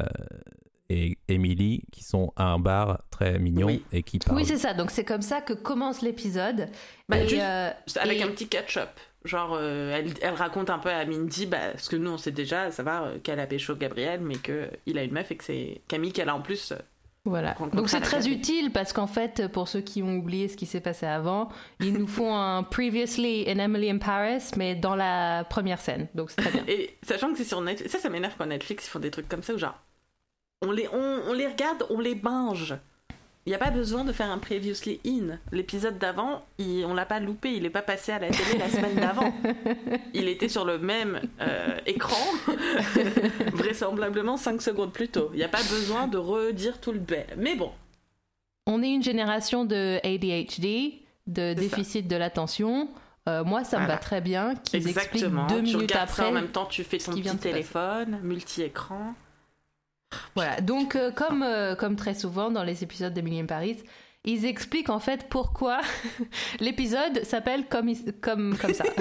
et 0.88 1.18
Emily 1.28 1.82
qui 1.92 2.02
sont 2.04 2.32
à 2.36 2.44
un 2.44 2.58
bar 2.60 3.02
très 3.10 3.38
mignon 3.40 3.66
Oui. 3.68 3.84
et 3.92 4.02
qui 4.04 4.18
parlent. 4.20 4.36
Oui, 4.36 4.44
c'est 4.46 4.58
ça. 4.58 4.74
Donc 4.74 4.90
c'est 4.92 5.04
comme 5.04 5.22
ça 5.22 5.40
que 5.40 5.52
commence 5.52 6.02
l'épisode. 6.02 6.68
Bah, 7.08 7.16
euh, 7.18 7.70
Avec 8.00 8.18
et- 8.18 8.22
un 8.22 8.28
petit 8.28 8.48
catch-up. 8.48 8.90
Genre, 9.24 9.52
euh, 9.54 9.92
elle, 9.94 10.14
elle 10.22 10.34
raconte 10.34 10.70
un 10.70 10.78
peu 10.78 10.88
à 10.88 11.04
Mindy, 11.04 11.44
bah, 11.46 11.76
ce 11.76 11.90
que 11.90 11.96
nous 11.96 12.10
on 12.10 12.16
sait 12.18 12.30
déjà, 12.32 12.62
à 12.62 12.70
savoir 12.70 13.04
euh, 13.04 13.18
qu'elle 13.22 13.38
a 13.40 13.46
pécho 13.46 13.74
Gabriel, 13.76 14.20
mais 14.20 14.36
qu'il 14.36 14.98
a 14.98 15.02
une 15.02 15.12
meuf 15.12 15.30
et 15.30 15.36
que 15.36 15.44
c'est 15.44 15.82
Camille 15.88 16.12
qu'elle 16.12 16.30
a 16.30 16.34
en 16.34 16.40
plus. 16.40 16.72
euh, 16.72 16.76
Voilà. 17.26 17.54
Donc 17.74 17.90
c'est 17.90 18.00
très 18.00 18.28
utile 18.28 18.72
parce 18.72 18.94
qu'en 18.94 19.06
fait, 19.06 19.48
pour 19.48 19.68
ceux 19.68 19.82
qui 19.82 20.02
ont 20.02 20.16
oublié 20.16 20.48
ce 20.48 20.56
qui 20.56 20.64
s'est 20.64 20.80
passé 20.80 21.04
avant, 21.04 21.50
ils 21.80 21.92
nous 21.92 22.06
font 22.06 22.34
un 22.34 22.62
Previously 22.70 23.44
in 23.46 23.58
Emily 23.58 23.90
in 23.90 23.98
Paris, 23.98 24.42
mais 24.56 24.74
dans 24.74 24.96
la 24.96 25.44
première 25.44 25.82
scène. 25.82 26.08
Donc 26.14 26.30
c'est 26.30 26.40
très 26.40 26.50
bien. 26.50 26.64
Et 26.66 26.96
sachant 27.02 27.30
que 27.30 27.36
c'est 27.36 27.44
sur 27.44 27.60
Netflix, 27.60 27.92
ça, 27.92 27.98
ça 27.98 28.08
m'énerve 28.08 28.32
quand 28.38 28.46
Netflix 28.46 28.86
ils 28.86 28.90
font 28.90 29.00
des 29.00 29.10
trucs 29.10 29.28
comme 29.28 29.42
ça 29.42 29.52
où 29.52 29.58
genre, 29.58 29.78
on 30.62 30.72
les, 30.72 30.88
on, 30.88 31.20
on 31.28 31.32
les 31.34 31.46
regarde, 31.46 31.84
on 31.90 32.00
les 32.00 32.14
binge. 32.14 32.74
Il 33.50 33.54
n'y 33.54 33.56
a 33.56 33.66
pas 33.66 33.72
besoin 33.72 34.04
de 34.04 34.12
faire 34.12 34.30
un 34.30 34.38
previously 34.38 35.00
in. 35.04 35.36
L'épisode 35.50 35.98
d'avant, 35.98 36.44
on 36.60 36.94
l'a 36.94 37.04
pas 37.04 37.18
loupé, 37.18 37.50
il 37.50 37.66
est 37.66 37.70
pas 37.70 37.82
passé 37.82 38.12
à 38.12 38.20
la 38.20 38.28
télé 38.28 38.56
la 38.56 38.68
semaine 38.68 38.94
d'avant. 38.94 39.34
Il 40.14 40.28
était 40.28 40.48
sur 40.48 40.64
le 40.64 40.78
même 40.78 41.20
euh, 41.40 41.76
écran, 41.84 42.14
vraisemblablement 43.52 44.36
5 44.36 44.62
secondes 44.62 44.92
plus 44.92 45.08
tôt. 45.08 45.30
Il 45.32 45.38
n'y 45.38 45.42
a 45.42 45.48
pas 45.48 45.64
besoin 45.64 46.06
de 46.06 46.16
redire 46.16 46.80
tout 46.80 46.92
le 46.92 47.00
bain. 47.00 47.24
Mais 47.36 47.56
bon, 47.56 47.72
On 48.68 48.84
est 48.84 48.92
une 48.92 49.02
génération 49.02 49.64
de 49.64 49.98
ADHD, 50.04 51.00
de 51.26 51.48
ça. 51.48 51.54
déficit 51.54 52.06
de 52.06 52.14
l'attention. 52.14 52.88
Euh, 53.28 53.42
moi, 53.42 53.64
ça 53.64 53.80
me 53.80 53.86
va 53.88 53.96
très 53.96 54.20
bien 54.20 54.54
qu'ils 54.54 54.86
expliquent 54.86 55.24
exactement. 55.24 55.48
deux 55.48 55.64
tu 55.64 55.74
minutes 55.74 55.90
ça 55.92 56.02
après. 56.02 56.26
en 56.26 56.30
même 56.30 56.52
temps, 56.52 56.66
tu 56.66 56.84
fais 56.84 56.98
ton 56.98 57.14
petit 57.14 57.36
téléphone, 57.36 58.20
multi-écran. 58.22 59.16
Voilà, 60.34 60.60
donc 60.60 60.96
euh, 60.96 61.10
comme, 61.12 61.42
euh, 61.42 61.74
comme 61.74 61.96
très 61.96 62.14
souvent 62.14 62.50
dans 62.50 62.62
les 62.64 62.82
épisodes 62.82 63.12
d'Emily 63.12 63.40
in 63.40 63.46
Paris, 63.46 63.82
ils 64.24 64.44
expliquent 64.44 64.90
en 64.90 64.98
fait 65.00 65.28
pourquoi 65.28 65.80
l'épisode 66.60 67.24
s'appelle 67.24 67.66
comme, 67.68 67.92
comme, 68.20 68.56
comme 68.58 68.74
ça. 68.74 68.84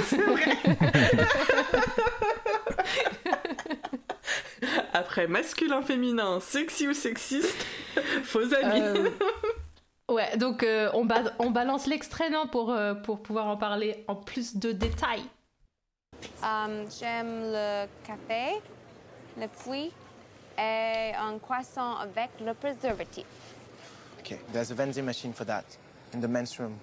Après 4.94 5.28
masculin, 5.28 5.82
féminin, 5.82 6.40
sexy 6.40 6.88
ou 6.88 6.94
sexiste, 6.94 7.66
faux 8.24 8.54
amis. 8.54 8.82
Euh, 8.82 9.10
ouais, 10.12 10.36
donc 10.38 10.64
euh, 10.64 10.90
on, 10.94 11.06
ba- 11.06 11.34
on 11.40 11.50
balance 11.52 11.88
l'extrait 11.88 12.30
non, 12.30 12.48
pour, 12.48 12.72
euh, 12.72 12.94
pour 12.94 13.22
pouvoir 13.22 13.48
en 13.48 13.58
parler 13.58 14.04
en 14.08 14.16
plus 14.16 14.58
de 14.58 14.72
détails. 14.72 15.24
J'aime 17.00 17.42
le 17.52 17.86
café, 18.06 18.56
le 19.38 19.48
fruit 19.52 19.92
et 20.60 21.14
un 21.16 21.40
croissant 21.40 21.96
avec 21.98 22.30
le 22.46 22.54
préservatif. 22.54 23.26
Okay, 24.20 24.40
there's 24.52 24.72
a 24.72 24.76
vending 24.76 25.06
machine 25.06 25.34
for 25.34 25.46
that 25.46 25.64
in 26.14 26.20
the 26.20 26.28
men's 26.28 26.60
room. 26.60 26.78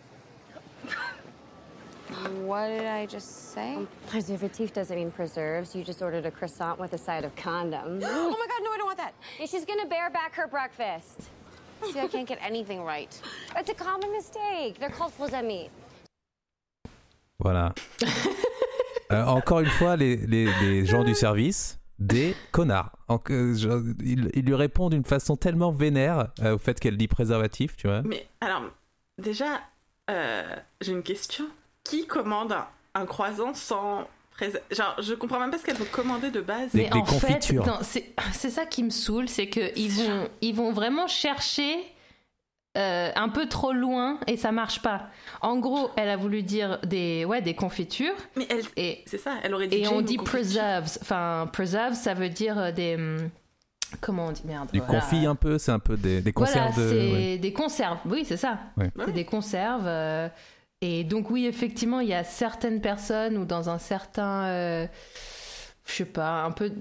What 2.45 2.69
did 2.69 2.87
I 2.87 3.07
just 3.07 3.53
say? 3.53 3.77
Preservative 4.09 4.73
doesn't 4.73 4.97
mean 4.97 5.11
preserves. 5.11 5.75
You 5.75 5.83
just 5.85 6.01
ordered 6.03 6.25
a 6.25 6.31
croissant 6.31 6.79
with 6.79 6.93
a 6.93 6.99
side 6.99 7.25
of 7.25 7.35
condom. 7.37 8.01
oh 8.05 8.31
my 8.31 8.47
god, 8.47 8.63
no, 8.63 8.71
I 8.73 8.77
don't 8.79 8.87
want 8.87 8.99
that. 8.99 9.13
Yeah, 9.39 9.47
she's 9.47 9.65
gonna 9.65 9.87
bear 9.87 10.09
back 10.11 10.35
her 10.35 10.47
breakfast. 10.47 11.29
See, 11.93 12.01
I 12.01 12.07
can't 12.07 12.27
get 12.27 12.39
anything 12.41 12.83
right. 12.85 13.13
It's 13.57 13.69
a 13.69 13.75
common 13.75 14.11
mistake. 14.13 14.79
They're 14.79 14.89
called 14.91 15.13
faux 15.13 15.33
amis. 15.35 15.69
Voilà. 17.43 17.75
Euh, 19.13 19.25
encore 19.25 19.61
une 19.61 19.71
fois, 19.71 19.95
les, 19.95 20.17
les- 20.17 20.53
les 20.61 20.85
gens 20.85 21.05
du 21.05 21.15
service, 21.15 21.79
des 21.99 22.35
connards. 22.53 22.93
En- 23.09 23.19
euh, 23.31 23.55
genre, 23.55 23.81
ils 24.05 24.45
lui 24.45 24.55
répondent 24.55 24.93
d'une 24.93 25.05
façon 25.05 25.37
tellement 25.37 25.73
vénère 25.73 26.29
euh, 26.43 26.55
au 26.57 26.59
fait 26.59 26.79
qu'elle 26.79 26.97
dit 26.97 27.09
préservatif, 27.09 27.77
tu 27.77 27.87
vois. 27.87 28.03
Mais 28.03 28.27
alors, 28.41 28.63
déjà, 29.23 29.61
euh, 30.11 30.57
j'ai 30.81 30.93
une 30.93 31.03
question. 31.03 31.45
Qui 31.85 32.07
commande 32.07 32.53
un, 32.53 32.67
un 32.95 33.07
croissant 33.07 33.55
sans 33.55 34.07
préservatif? 34.33 34.77
Genre, 34.77 34.97
je 35.01 35.15
comprends 35.15 35.39
même 35.41 35.51
pas 35.51 35.59
ce 35.59 35.65
qu'elle 35.65 35.77
veut 35.77 35.85
commander 35.87 36.31
de 36.31 36.41
base. 36.41 36.71
Des- 36.73 36.83
Mais 36.83 36.93
en 36.93 37.03
confitures. 37.03 37.65
fait, 37.85 38.13
c'est 38.33 38.51
ça 38.51 38.67
qui 38.67 38.83
me 38.83 38.91
saoule, 38.91 39.29
c'est 39.29 39.49
qu'ils 39.49 39.91
vont, 39.93 40.29
ils 40.43 40.55
vont 40.55 40.73
vraiment 40.73 41.07
chercher 41.07 41.77
euh, 42.77 43.11
un 43.17 43.29
peu 43.31 43.47
trop 43.49 43.73
loin 43.73 44.19
et 44.27 44.37
ça 44.37 44.53
marche 44.53 44.83
pas. 44.83 45.09
En 45.41 45.57
gros, 45.59 45.91
elle 45.97 46.09
a 46.11 46.17
voulu 46.17 46.43
dire 46.43 46.79
des, 46.85 47.25
ouais, 47.25 47.41
des 47.43 47.55
confitures 47.55 48.15
Mais 48.37 48.47
elle, 48.51 48.63
et, 48.77 49.03
c'est 49.07 49.19
ça, 49.19 49.33
elle 49.43 49.55
aurait 49.55 49.67
dit. 49.67 49.77
et 49.77 49.89
on 49.89 50.03
dit 50.03 50.19
preserves. 50.19 50.99
Enfin, 51.01 51.49
preserves, 51.53 51.95
ça 51.95 52.15
veut 52.15 52.29
dire 52.29 52.59
euh, 52.59 52.73
des. 52.73 52.95
hum, 52.97 53.31
Comment 54.01 54.27
on 54.27 54.33
dit 54.33 54.43
Merde. 54.45 54.69
Du 54.73 54.81
voilà. 54.81 55.01
confit 55.01 55.27
un 55.27 55.37
peu, 55.37 55.59
c'est 55.59 55.71
un 55.71 55.79
peu 55.79 55.97
des, 55.97 56.21
des 56.21 56.33
Voilà, 56.33 56.53
conserves 56.53 56.77
de. 56.77 56.89
c'est 56.91 57.13
ouais. 57.13 57.39
des 57.39 57.53
conserves. 57.53 57.99
Oui, 58.05 58.25
c'est 58.27 58.37
ça. 58.37 58.59
Ouais. 58.77 58.91
C'est 59.05 59.13
des 59.13 59.25
conserves. 59.25 59.87
euh, 59.87 60.29
et 60.83 61.05
donc, 61.05 61.31
oui, 61.31 61.47
effectivement, 61.47 62.01
il 62.01 62.09
y 62.09 62.15
a 62.15 62.25
certaines 62.25 62.81
personnes 62.81 63.37
ou 63.39 63.45
dans 63.45 63.71
un 63.71 63.79
certain. 63.79 64.45
euh, 64.47 64.87
je 65.87 65.93
sais 65.95 66.05
pas, 66.05 66.43
un 66.43 66.51
peu. 66.51 66.73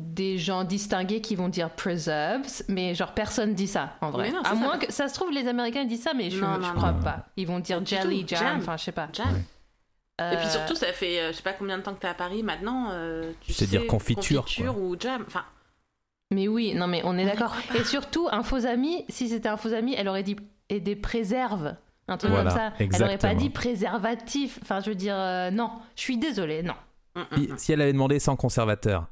Des 0.00 0.38
gens 0.38 0.64
distingués 0.64 1.20
qui 1.20 1.36
vont 1.36 1.48
dire 1.48 1.70
preserves, 1.70 2.42
mais 2.68 2.94
genre 2.96 3.12
personne 3.14 3.54
dit 3.54 3.68
ça 3.68 3.96
en 4.00 4.10
vrai. 4.10 4.32
Non, 4.32 4.40
à 4.40 4.48
ça. 4.50 4.54
moins 4.56 4.76
que 4.78 4.92
ça 4.92 5.06
se 5.08 5.14
trouve, 5.14 5.30
les 5.30 5.46
Américains 5.46 5.84
disent 5.84 6.02
ça, 6.02 6.14
mais 6.14 6.30
je, 6.30 6.40
Non, 6.40 6.56
je 6.56 6.60
non, 6.66 6.74
crois 6.74 6.92
non. 6.92 7.02
pas. 7.02 7.26
Ils 7.36 7.46
vont 7.46 7.60
dire 7.60 7.84
jelly, 7.86 8.22
tout, 8.24 8.34
jam, 8.34 8.38
jam. 8.44 8.58
enfin 8.58 8.76
je 8.76 8.84
sais 8.84 8.92
pas. 8.92 9.08
Jam. 9.12 9.26
Ouais. 9.32 10.32
Et 10.32 10.36
puis 10.36 10.46
Euh, 10.46 10.50
surtout, 10.50 10.74
ça 10.74 10.92
fait 10.92 11.20
euh, 11.20 11.28
je 11.30 11.36
sais 11.36 11.42
pas 11.42 11.52
combien 11.52 11.78
de 11.78 11.82
temps 11.84 11.94
que 11.94 12.00
t'es 12.00 12.08
à 12.08 12.14
Paris 12.14 12.42
maintenant. 12.42 12.88
euh, 12.90 13.32
tu 13.40 13.52
sais 13.52 13.66
dire 13.66 13.86
confiture, 13.86 14.44
ou 14.80 14.96
jam. 14.98 15.24
Enfin, 15.28 15.44
Mais 16.32 16.48
oui, 16.48 16.74
non 16.74 16.88
mais 16.88 17.00
on 17.04 17.16
est 17.16 17.24
d'accord. 17.24 17.54
Et 17.76 17.84
surtout, 17.84 18.28
un 18.32 18.42
faux 18.42 18.66
ami, 18.66 19.04
si 19.08 19.28
c'était 19.28 19.48
un 19.48 19.56
faux 19.56 19.72
ami, 19.72 19.94
elle 19.96 20.08
aurait 20.08 20.24
dit 20.24 20.34
et 20.70 20.80
des 20.80 20.96
préserves, 20.96 21.76
un 22.08 22.16
truc 22.16 22.32
Voilà, 22.32 22.50
comme 22.50 22.58
ça. 22.58 22.72
Elle 22.98 23.02
aurait 23.04 23.18
pas 23.18 23.34
dit 23.36 23.50
préservatif. 23.50 24.58
Enfin, 24.62 24.80
je 24.80 24.90
veux 24.90 24.96
dire, 24.96 25.14
euh, 25.16 25.50
non, 25.52 25.70
je 25.94 26.00
suis 26.02 26.16
désolée, 26.18 26.62
non. 26.64 26.74
mm, 27.14 27.20
mm, 27.20 27.24
Si, 27.36 27.40
mm. 27.52 27.58
si 27.58 27.72
elle 27.72 27.80
avait 27.80 27.92
demandé 27.92 28.18
sans 28.18 28.34
conservateur, 28.34 29.06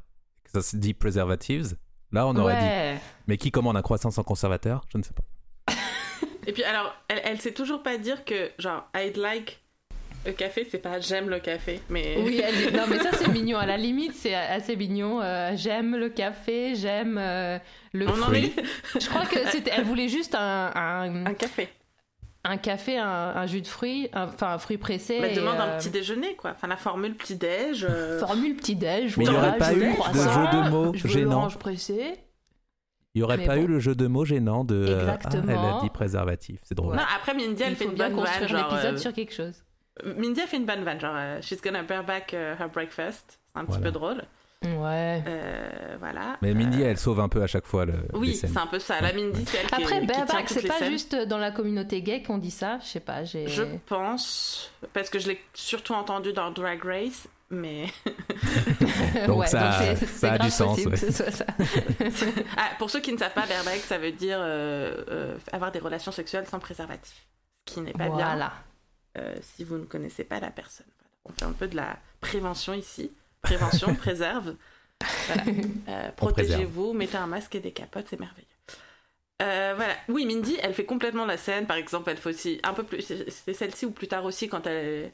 ça 0.53 0.63
se 0.63 0.77
dit 0.77 0.95
preservatives, 0.95 1.77
là 2.13 2.27
on 2.27 2.37
aurait 2.37 2.59
dit. 2.95 3.01
Mais 3.27 3.37
qui 3.37 3.51
commande 3.51 3.77
un 3.77 3.83
croissant 3.83 4.11
sans 4.11 4.23
conservateur? 4.23 4.85
Je 4.93 4.99
ne 4.99 5.03
sais 5.03 5.13
pas. 5.15 5.73
Et 6.47 6.53
puis 6.53 6.65
alors, 6.65 6.95
elle, 7.09 7.21
elle 7.25 7.41
sait 7.41 7.53
toujours 7.53 7.83
pas 7.83 7.97
dire 7.99 8.25
que 8.25 8.51
genre 8.59 8.89
I'd 8.97 9.17
like 9.17 9.61
a 10.27 10.33
café, 10.33 10.67
c'est 10.71 10.79
pas 10.79 11.01
j'aime 11.01 11.29
le 11.29 11.41
café, 11.41 11.81
mais 11.89 12.17
Oui, 12.19 12.41
elle 12.45 12.55
dit- 12.71 12.77
non 12.77 12.85
mais 12.89 12.99
ça 13.01 13.11
c'est 13.13 13.29
mignon. 13.33 13.59
À 13.59 13.67
la 13.67 13.77
limite, 13.77 14.15
c'est 14.15 14.35
assez 14.35 14.77
mignon. 14.77 15.21
Euh, 15.21 15.53
j'aime 15.57 15.97
le 15.97 16.09
café, 16.11 16.75
j'aime 16.77 17.17
euh, 17.19 17.59
le 17.93 18.07
on 18.09 18.13
en 18.13 18.27
fruit. 18.27 18.53
est 18.57 19.01
Je 19.01 19.09
crois 19.09 19.27
que 19.27 19.49
c'était. 19.51 19.73
Elle 19.77 19.85
voulait 19.85 20.09
juste 20.09 20.35
un, 20.37 20.71
un, 20.75 21.27
un 21.27 21.35
café. 21.35 21.69
Un 22.45 22.57
café, 22.57 22.99
un, 22.99 23.07
un 23.07 23.47
jus 23.47 23.61
de 23.63 23.67
fruits, 23.69 24.09
un- 24.13 24.25
enfin 24.25 24.55
un 24.55 24.59
fruit 24.59 24.77
pressé. 24.79 25.15
Et, 25.15 25.35
demande 25.35 25.59
un 25.61 25.69
euh, 25.69 25.79
petit 25.79 25.91
déjeuner 25.91 26.35
quoi. 26.37 26.51
Enfin 26.53 26.67
la 26.67 26.77
formule 26.77 27.15
petit 27.17 27.37
déj. 27.37 27.87
euh, 27.89 28.19
Formule 28.19 28.57
petit 28.57 28.75
déj. 28.77 29.17
Mais 29.17 29.25
il 29.25 29.29
y 29.29 29.33
voilà, 29.33 29.49
aurait 29.51 29.59
pas 29.59 29.73
je 29.73 29.79
eu 29.79 29.81
le 29.81 30.13
de 30.13 30.19
jeu 30.19 30.65
de 30.65 30.71
mots 30.71 30.93
je 30.95 31.09
gênant. 31.09 31.31
l'orange 31.31 31.59
pressé. 31.59 32.15
Il 33.15 33.19
n'y 33.19 33.23
aurait 33.25 33.37
Mais 33.37 33.47
pas 33.47 33.57
bon. 33.57 33.63
eu 33.63 33.67
le 33.67 33.79
jeu 33.79 33.95
de 33.95 34.07
mots 34.07 34.25
gênant 34.25 34.65
de. 34.65 34.75
euh, 34.75 34.99
ah, 35.01 35.03
elle 35.03 35.09
a 35.11 35.15
Exactement. 35.15 35.83
dit 35.83 35.91
préservatif, 35.91 36.61
c'est 36.65 36.75
drôle. 36.75 36.97
Non, 36.97 37.03
après 37.15 37.35
Mindy 37.35 37.63
elle 37.63 37.73
Il 37.73 37.77
fait 37.77 37.85
faut 37.85 37.91
une 37.91 37.97
bien 37.97 38.09
bonne 38.11 38.25
vanne 38.25 38.49
genre. 38.49 38.71
l'épisode 38.71 38.95
euh, 38.95 38.99
sur 38.99 39.13
quelque 39.13 39.35
chose. 39.35 39.65
Mindy 40.17 40.41
a 40.41 40.47
fait 40.47 40.57
une 40.57 40.65
bonne 40.67 40.83
vanne 40.83 40.99
genre 40.99 41.15
she's 41.43 41.61
gonna 41.63 41.83
bear 41.83 42.03
back 42.05 42.33
her 42.33 42.69
breakfast. 42.73 43.39
C'est 43.55 43.61
un 43.61 43.65
petit 43.67 43.79
peu 43.81 43.91
drôle. 43.91 44.23
Ouais. 44.65 45.23
Euh, 45.27 45.97
voilà. 45.99 46.37
Mais 46.43 46.55
Mindy, 46.55 46.83
Euh, 46.83 46.91
elle 46.91 46.99
sauve 46.99 47.21
un 47.21 47.29
peu 47.29 47.43
à 47.43 47.47
chaque 47.47 47.67
fois 47.67 47.85
le. 47.85 47.95
Oui, 48.13 48.35
c'est 48.35 48.57
un 48.57 48.67
peu 48.67 48.79
ça. 48.79 49.01
La 49.01 49.13
Mindy, 49.13 49.45
c'est 49.47 49.59
elle 49.59 49.67
qui, 49.67 49.75
Après, 49.75 50.01
qui 50.47 50.55
c'est 50.55 50.67
pas 50.69 50.79
scènes. 50.79 50.91
juste 50.91 51.15
dans 51.15 51.39
la 51.39 51.51
communauté 51.51 52.03
gay 52.03 52.23
qu'on 52.23 52.39
dit 52.39 52.51
ça. 52.51 52.79
Je 52.81 52.87
sais 52.87 53.01
pas, 53.01 53.25
j'ai. 53.25 53.49
Je 53.49 53.63
pense, 53.87 54.73
parce 54.93 55.11
que 55.11 55.19
je 55.19 55.29
l'ai 55.29 55.41
surtout 55.55 55.95
entendu 55.95 56.33
dans 56.33 56.51
Drag 56.51 56.83
Race, 56.85 57.29
mais 57.51 57.87
Donc 59.27 59.41
Ouais, 59.41 59.47
ça- 59.47 59.79
c'est- 59.97 59.97
ça 59.97 60.07
c'est 60.07 60.29
a 60.29 60.39
du 60.39 60.51
sens, 60.51 60.71
possible 60.83 60.95
ouais. 60.95 61.01
que 61.01 61.07
ce 61.07 61.13
soit 61.13 61.31
ça. 61.31 61.47
ah, 62.57 62.71
pour 62.79 62.91
ceux 62.91 63.01
qui 63.01 63.13
ne 63.13 63.19
savent 63.19 63.35
pas, 63.35 63.47
bareback, 63.47 63.81
ça 63.81 63.99
veut 63.99 64.13
dire 64.13 64.39
euh, 64.41 65.05
euh, 65.09 65.37
avoir 65.53 65.71
des 65.73 65.79
relations 65.79 66.13
sexuelles 66.13 66.47
sans 66.47 66.59
préservatif, 66.59 67.27
ce 67.69 67.75
qui 67.75 67.81
n'est 67.81 67.93
pas 67.93 68.07
bien 68.09 68.11
voilà. 68.35 68.53
euh, 69.19 69.35
si 69.41 69.65
vous 69.65 69.77
ne 69.77 69.85
connaissez 69.85 70.25
pas 70.25 70.41
la 70.41 70.51
personne. 70.51 70.87
On 71.25 71.33
fait 71.33 71.45
un 71.45 71.53
peu 71.53 71.69
de 71.69 71.77
la 71.77 71.97
prévention 72.21 72.73
ici. 72.75 73.13
Prévention, 73.43 73.95
préserve. 73.97 74.55
Voilà. 75.27 75.43
Euh. 75.89 76.11
Protégez-vous, 76.17 76.93
mettez 76.93 77.17
un 77.17 77.27
masque 77.27 77.55
et 77.57 77.61
des 77.61 77.73
capotes, 77.73 78.07
c'est 78.09 78.19
merveilleux. 78.21 78.47
Euh, 79.43 79.73
voilà. 79.77 79.95
Oui, 80.09 80.25
Mindy, 80.25 80.57
elle 80.63 80.73
fait 80.75 80.85
complètement 80.85 81.27
la 81.27 81.37
scène. 81.37 81.67
Par 81.67 81.77
exemple, 81.77 82.11
elle 82.11 82.17
fait 82.17 82.31
aussi 82.31 82.61
un 82.63 82.73
peu 82.73 82.85
plus. 82.85 83.03
c'est- 83.03 83.53
celle-ci 83.53 83.87
ou 83.87 83.91
plus 83.91 84.07
tard 84.09 84.25
aussi 84.25 84.49
quand 84.49 84.67
elle. 84.67 85.11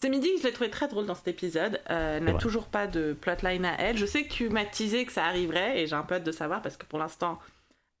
C'est 0.00 0.08
Mindy 0.08 0.34
que 0.34 0.40
je 0.42 0.46
l'ai 0.46 0.52
trouvé 0.52 0.70
très 0.70 0.88
drôle 0.88 1.06
dans 1.06 1.14
cet 1.14 1.28
épisode. 1.28 1.80
Euh, 1.90 2.18
elle 2.18 2.24
n'a 2.24 2.34
toujours 2.34 2.66
pas 2.66 2.86
de 2.86 3.12
plotline 3.12 3.64
à 3.64 3.74
elle. 3.80 3.96
Je 3.96 4.06
sais 4.06 4.24
que 4.24 4.32
tu 4.32 4.48
m'as 4.48 4.64
teasé 4.64 5.04
que 5.04 5.12
ça 5.12 5.24
arriverait 5.26 5.80
et 5.80 5.86
j'ai 5.86 5.94
un 5.94 6.02
peu 6.02 6.16
hâte 6.16 6.24
de 6.24 6.32
savoir 6.32 6.60
parce 6.62 6.76
que 6.76 6.86
pour 6.86 6.98
l'instant, 6.98 7.38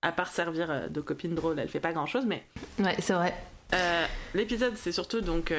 à 0.02 0.10
part 0.12 0.28
servir 0.32 0.88
de 0.90 1.00
copine 1.00 1.34
drôle, 1.34 1.58
elle 1.60 1.68
fait 1.68 1.78
pas 1.80 1.92
grand-chose. 1.92 2.24
Mais 2.26 2.44
Ouais, 2.80 2.96
c'est 3.00 3.12
vrai. 3.12 3.34
euh, 3.74 4.04
l'épisode, 4.34 4.76
c'est 4.76 4.90
surtout 4.92 5.20
donc 5.20 5.52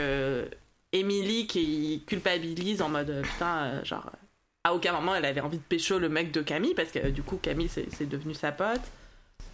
Emily 0.93 1.45
qui 1.47 2.03
culpabilise 2.07 2.81
en 2.81 2.87
mode 2.89 3.09
euh, 3.09 3.21
putain, 3.21 3.57
euh, 3.65 3.83
genre 3.83 4.05
euh, 4.07 4.17
à 4.63 4.73
aucun 4.73 4.93
moment 4.93 5.13
elle 5.15 5.25
avait 5.25 5.41
envie 5.41 5.57
de 5.57 5.63
pécho 5.63 5.99
le 5.99 6.07
mec 6.07 6.31
de 6.31 6.41
Camille 6.41 6.73
parce 6.73 6.91
que 6.91 6.99
euh, 6.99 7.09
du 7.11 7.21
coup 7.23 7.37
Camille 7.37 7.67
c'est 7.67 7.87
c'est 7.93 8.05
devenu 8.07 8.33
sa 8.33 8.51
pote. 8.53 8.79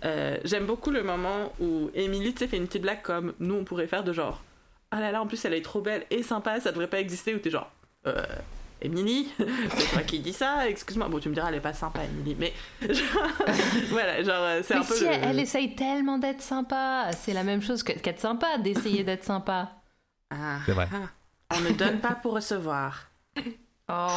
Euh, 0.05 0.38
J'aime 0.46 0.65
beaucoup 0.65 0.91
le 0.91 1.01
moment 1.03 1.51
où 1.60 1.89
Emily 1.96 2.34
tu 2.34 2.39
sais, 2.39 2.48
fait 2.48 2.58
une 2.58 2.67
petite 2.67 2.84
blague 2.84 3.01
comme 3.01 3.34
nous 3.39 3.55
on 3.55 3.63
pourrait 3.63 3.88
faire 3.88 4.03
de 4.03 4.13
genre 4.13 4.41
ah 4.91 5.00
là 5.00 5.12
là 5.12 5.22
en 5.22 5.27
plus 5.27 5.43
elle 5.46 5.53
est 5.53 5.62
trop 5.62 5.81
belle 5.81 6.05
et 6.12 6.22
sympa 6.24 6.60
ça 6.60 6.72
devrait 6.72 6.88
pas 6.89 7.00
exister 7.00 7.34
ou 7.36 7.39
t'es 7.39 7.50
genre 7.50 7.72
euh, 8.08 8.24
Emily, 8.81 9.27
c'est 9.38 9.89
toi 9.91 10.01
qui 10.03 10.19
dis 10.19 10.31
ça, 10.31 10.69
excuse-moi. 10.69 11.10
Bon, 11.10 11.19
tu 11.19 11.27
me 11.27 11.34
diras, 11.34 11.50
elle 11.50 11.55
est 11.55 11.60
pas 11.60 11.74
sympa, 11.74 12.00
Emily, 12.05 12.38
mais 12.39 12.53
genre, 12.81 13.27
voilà, 13.89 14.24
genre, 14.24 14.63
c'est 14.63 14.74
Mais 14.75 14.79
un 14.79 14.84
peu 14.86 14.96
si 14.96 15.03
le- 15.03 15.10
elle, 15.10 15.24
elle 15.25 15.39
essaye 15.41 15.75
tellement 15.75 16.17
d'être 16.17 16.41
sympa, 16.41 17.10
c'est 17.12 17.34
la 17.34 17.43
même 17.43 17.62
chose 17.62 17.84
que- 17.84 17.91
qu'être 17.91 18.22
sympa, 18.22 18.58
d'essayer 18.58 19.03
d'être 19.03 19.25
sympa. 19.25 19.69
Ah, 20.29 20.60
C'est 20.65 20.72
vrai. 20.72 20.88
ah. 20.93 21.10
On 21.56 21.62
ne 21.62 21.72
donne 21.72 22.00
pas 22.00 22.13
pour 22.15 22.34
recevoir. 22.34 23.10
Oh. 23.88 24.08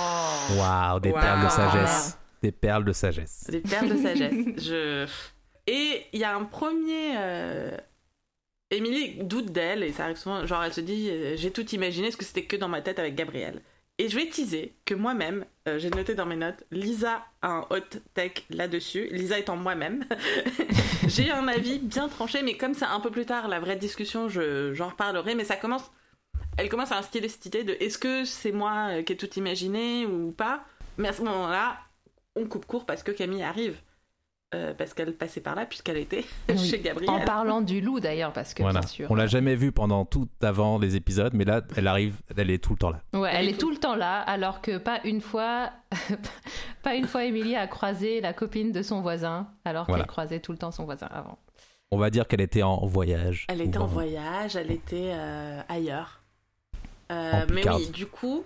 Waouh, 0.59 1.01
des 1.01 1.11
Wow. 1.12 1.21
perles 1.21 1.45
de 1.45 1.49
sagesse. 1.51 2.19
Des 2.43 2.53
perles 2.53 2.85
de 2.85 2.93
sagesse. 2.93 3.45
Des 3.49 3.61
perles 3.61 3.89
de 3.89 3.97
sagesse. 3.97 4.35
Je... 4.65 5.07
Et 5.67 6.07
il 6.12 6.19
y 6.21 6.25
a 6.25 6.35
un 6.35 6.45
premier. 6.45 7.15
euh, 7.17 7.77
Émilie 8.71 9.23
doute 9.23 9.53
d'elle 9.53 9.83
et 9.83 9.93
ça 9.93 10.05
arrive 10.05 10.17
souvent. 10.17 10.47
Genre, 10.47 10.62
elle 10.65 10.73
se 10.73 10.81
dit 10.81 11.09
euh, 11.11 11.37
J'ai 11.37 11.51
tout 11.51 11.67
imaginé, 11.71 12.09
est-ce 12.09 12.17
que 12.17 12.25
c'était 12.25 12.45
que 12.45 12.57
dans 12.57 12.69
ma 12.69 12.81
tête 12.83 12.99
avec 12.99 13.15
Gabriel 13.15 13.61
Et 13.99 14.09
je 14.09 14.17
vais 14.17 14.27
teaser 14.27 14.75
que 14.85 14.95
moi-même, 14.95 15.45
euh, 15.69 15.79
j'ai 15.79 15.91
noté 15.91 16.15
dans 16.15 16.27
mes 16.27 16.37
notes, 16.37 16.65
Lisa 16.71 17.23
a 17.43 17.49
un 17.49 17.67
hot 17.71 17.99
take 18.15 18.43
là-dessus. 18.51 19.09
Lisa 19.12 19.39
étant 19.39 19.57
moi-même. 19.57 20.05
j'ai 21.07 21.31
un 21.31 21.47
avis 21.49 21.79
bien 21.79 22.09
tranché, 22.09 22.43
mais 22.43 22.57
comme 22.57 22.75
c'est 22.75 22.85
un 22.87 23.01
peu 23.01 23.11
plus 23.11 23.27
tard, 23.27 23.49
la 23.49 23.61
vraie 23.61 23.77
discussion, 23.77 24.29
je, 24.29 24.73
j'en 24.75 24.89
reparlerai. 24.89 25.35
Mais 25.35 25.45
ça 25.45 25.57
commence. 25.57 25.91
Elle 26.59 26.69
commence 26.69 26.93
à 26.93 26.99
instiller 26.99 27.29
cette 27.29 27.47
idée 27.47 27.65
de 27.65 27.73
est-ce 27.81 27.99
que 27.99 28.25
c'est 28.25 28.53
moi 28.53 28.89
euh, 28.91 29.03
qui 29.03 29.13
ai 29.13 29.17
tout 29.17 29.31
imaginé 29.35 30.07
ou 30.07 30.33
pas? 30.33 30.65
Mais 30.99 31.09
à 31.09 31.13
ce 31.13 31.23
moment-là, 31.23 31.79
on 32.37 32.47
coupe 32.47 32.67
court 32.67 32.85
parce 32.87 33.03
que 33.03 33.11
Camille 33.13 33.43
arrive. 33.43 33.77
Euh, 34.55 34.75
parce 34.75 34.93
qu'elle 34.93 35.15
passait 35.15 35.41
par 35.41 35.55
là 35.55 35.65
puisqu'elle 35.65 35.97
était 35.97 36.27
Oui. 36.51 36.59
chez 36.59 36.79
Gabriel. 36.79 37.09
En 37.09 37.21
parlant 37.25 37.63
du 37.63 37.81
loup 37.81 38.01
d'ailleurs, 38.01 38.35
parce 38.35 38.53
que 38.53 38.61
Voilà. 38.63 38.81
bien 38.81 38.87
sûr. 38.89 39.11
On 39.11 39.15
l'a 39.15 39.27
jamais 39.27 39.55
vue 39.57 39.73
pendant 39.73 40.05
tout 40.05 40.29
avant 40.43 40.79
les 40.79 40.95
épisodes, 40.95 41.33
mais 41.33 41.47
là, 41.47 41.63
elle 41.75 41.87
arrive, 41.87 42.17
elle 42.37 42.51
est 42.51 42.63
tout 42.63 42.73
le 42.73 42.77
temps 42.79 42.91
là. 42.91 43.01
Ouais, 43.15 43.31
elle 43.33 43.45
Elle 43.45 43.49
est 43.49 43.51
est 43.53 43.57
tout 43.59 43.71
le 43.71 43.79
temps 43.79 43.97
là, 43.97 44.21
alors 44.21 44.61
que 44.61 44.77
pas 44.77 45.01
une 45.05 45.23
fois, 45.23 45.71
pas 46.83 46.95
une 46.97 47.07
fois, 47.07 47.25
Émilie 47.25 47.57
a 47.57 47.67
croisé 47.67 48.21
la 48.21 48.35
copine 48.35 48.73
de 48.73 48.83
son 48.83 49.01
voisin, 49.01 49.49
alors 49.65 49.87
Voilà. 49.87 50.03
qu'elle 50.03 50.09
croisait 50.11 50.41
tout 50.41 50.53
le 50.53 50.59
temps 50.59 50.71
son 50.71 50.85
voisin 50.85 51.09
avant. 51.11 51.39
On 51.91 51.97
va 51.97 52.11
dire 52.11 52.29
qu'elle 52.29 52.43
était 52.43 52.63
en 52.63 52.85
voyage. 52.87 53.47
Elle 53.49 53.63
était 53.63 53.79
en 53.79 53.87
voyage, 53.87 54.55
elle 54.57 54.71
était 54.71 55.13
euh, 55.15 55.63
ailleurs. 55.71 56.22
Euh, 57.12 57.47
mais 57.52 57.69
oui, 57.69 57.88
du 57.88 58.07
coup, 58.07 58.45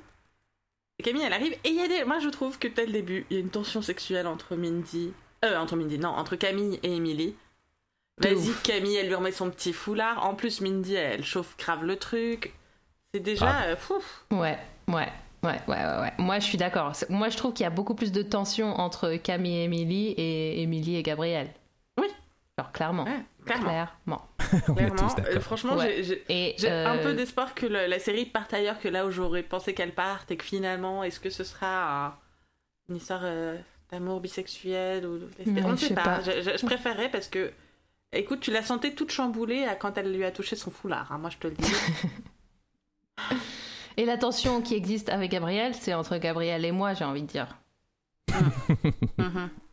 Camille, 1.02 1.22
elle 1.24 1.32
arrive 1.32 1.52
et 1.64 1.68
il 1.68 1.76
y 1.76 1.80
a 1.80 1.88
des. 1.88 2.04
Moi, 2.04 2.18
je 2.18 2.28
trouve 2.28 2.58
que 2.58 2.68
dès 2.68 2.86
le 2.86 2.92
début, 2.92 3.26
il 3.30 3.36
y 3.36 3.36
a 3.38 3.40
une 3.40 3.50
tension 3.50 3.82
sexuelle 3.82 4.26
entre 4.26 4.56
Mindy. 4.56 5.12
Euh, 5.44 5.56
entre 5.58 5.76
Mindy, 5.76 5.98
non, 5.98 6.08
entre 6.08 6.36
Camille 6.36 6.80
et 6.82 6.96
Emily. 6.96 7.34
Vas-y. 8.18 8.52
Camille, 8.62 8.96
elle 8.96 9.08
lui 9.08 9.14
remet 9.14 9.32
son 9.32 9.50
petit 9.50 9.72
foulard. 9.72 10.26
En 10.26 10.34
plus, 10.34 10.60
Mindy, 10.60 10.94
elle 10.94 11.24
chauffe 11.24 11.56
grave 11.58 11.84
le 11.84 11.96
truc. 11.96 12.54
C'est 13.12 13.20
déjà. 13.20 13.62
Euh, 13.64 13.76
fouf. 13.76 14.24
Ouais, 14.30 14.58
ouais, 14.88 15.12
Ouais, 15.42 15.60
ouais, 15.68 15.76
ouais, 15.76 16.00
ouais. 16.00 16.12
Moi, 16.18 16.38
je 16.38 16.44
suis 16.44 16.58
d'accord. 16.58 16.92
Moi, 17.08 17.28
je 17.28 17.36
trouve 17.36 17.52
qu'il 17.52 17.64
y 17.64 17.66
a 17.66 17.70
beaucoup 17.70 17.94
plus 17.94 18.10
de 18.10 18.22
tension 18.22 18.80
entre 18.80 19.14
Camille 19.16 19.58
et 19.58 19.64
Émilie 19.64 20.08
et 20.16 20.62
Émilie 20.62 20.96
et 20.96 21.02
Gabriel. 21.02 21.50
Alors, 22.58 22.72
clairement. 22.72 23.04
Ouais, 23.04 23.20
clairement. 23.44 23.86
Clairement. 24.06 24.22
Euh, 25.26 25.40
franchement, 25.40 25.76
Ouais. 25.76 26.02
j'ai- 26.02 26.24
un 26.70 26.96
euh, 26.96 27.02
peu 27.02 27.14
d'espoir 27.14 27.54
que 27.54 27.66
le- 27.66 27.86
la 27.86 27.98
série 27.98 28.24
parte 28.26 28.54
ailleurs 28.54 28.78
que 28.78 28.88
là 28.88 29.04
où 29.04 29.10
j'aurais 29.10 29.42
pensé 29.42 29.74
qu'elle 29.74 29.92
parte 29.94 30.30
et 30.30 30.36
que 30.36 30.44
finalement, 30.44 31.02
est-ce 31.02 31.18
que 31.20 31.28
ce 31.30 31.42
sera 31.44 32.06
un- 32.06 32.14
une 32.88 32.96
histoire 32.96 33.20
euh, 33.24 33.56
d'amour 33.90 34.20
bisexuel 34.20 35.04
ou 35.04 35.16
Ouais, 35.16 35.62
On 35.64 35.72
ne 35.72 35.76
sait 35.76 35.88
sais 35.88 35.94
pas. 35.94 36.02
pas. 36.02 36.20
Je, 36.22 36.40
je- 36.42 36.56
je 36.58 36.64
préférerais 36.64 37.10
parce 37.10 37.26
que, 37.28 37.52
écoute, 38.12 38.40
tu 38.40 38.52
la 38.52 38.62
sentais 38.62 38.92
toute 38.92 39.10
chamboulée 39.10 39.64
à- 39.64 39.74
quand 39.74 39.98
elle 39.98 40.14
lui 40.14 40.24
a 40.24 40.30
touché 40.30 40.54
son 40.56 40.70
foulard. 40.70 41.10
hein, 41.12 41.18
moi, 41.18 41.30
je 41.30 41.38
te 41.38 41.48
le 41.48 41.54
dis. 41.54 41.72
Et 43.98 44.04
la 44.04 44.16
tension 44.16 44.62
qui 44.62 44.74
existe 44.76 45.08
avec 45.08 45.30
Gabriel, 45.32 45.74
c'est 45.74 45.92
entre 45.94 46.16
Gabriel 46.18 46.64
et 46.64 46.72
moi, 46.72 46.94
j'ai 46.94 47.04
envie 47.04 47.22
de 47.22 47.26
dire. 47.26 47.48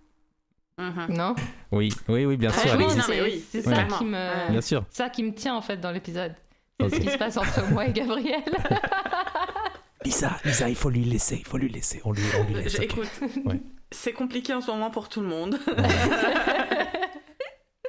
Mhm. 0.78 1.06
Mhm. 1.08 1.16
Non 1.18 1.36
Oui, 1.72 1.94
oui, 2.10 2.26
oui, 2.26 2.36
bien 2.38 2.50
Ah, 2.54 2.60
sûr. 2.60 2.72
elle 2.74 2.78
oui, 2.78 2.86
c'est 2.90 3.22
oui, 3.22 3.46
c'est 3.52 3.68
oui. 3.68 3.76
ça 3.76 3.84
qui 3.98 4.06
me 4.06 4.18
Ouais. 4.18 4.50
Bien 4.52 4.62
sûr. 4.62 4.84
ça 4.90 5.10
qui 5.10 5.24
me 5.24 5.34
tient 5.34 5.56
en 5.56 5.62
fait 5.62 5.78
dans 5.78 5.92
l'épisode. 5.92 6.34
C'est 6.80 6.90
ce 6.96 7.00
qui 7.00 7.10
se 7.10 7.18
passe 7.18 7.38
entre 7.38 7.70
moi 7.72 7.86
et 7.88 7.94
Gabriel. 7.94 8.42
Lisa, 10.06 10.32
Lisa, 10.44 10.68
il 10.68 10.76
faut 10.76 10.90
lui 10.90 11.06
laisser, 11.06 11.38
il 11.38 11.46
faut 11.46 11.58
lui 11.58 11.70
laisser. 11.70 12.02
On 12.04 12.12
lui, 12.12 12.24
on 12.40 12.44
lui 12.44 12.56
laisse. 12.56 12.74
Je- 12.74 12.78
ok. 12.78 12.84
Écoute, 12.84 13.10
Ouais. 13.46 13.62
c'est 13.92 14.12
compliqué 14.12 14.54
en 14.54 14.60
ce 14.62 14.70
moment 14.72 14.90
pour 14.90 15.08
tout 15.08 15.22
le 15.22 15.28
monde. 15.28 15.58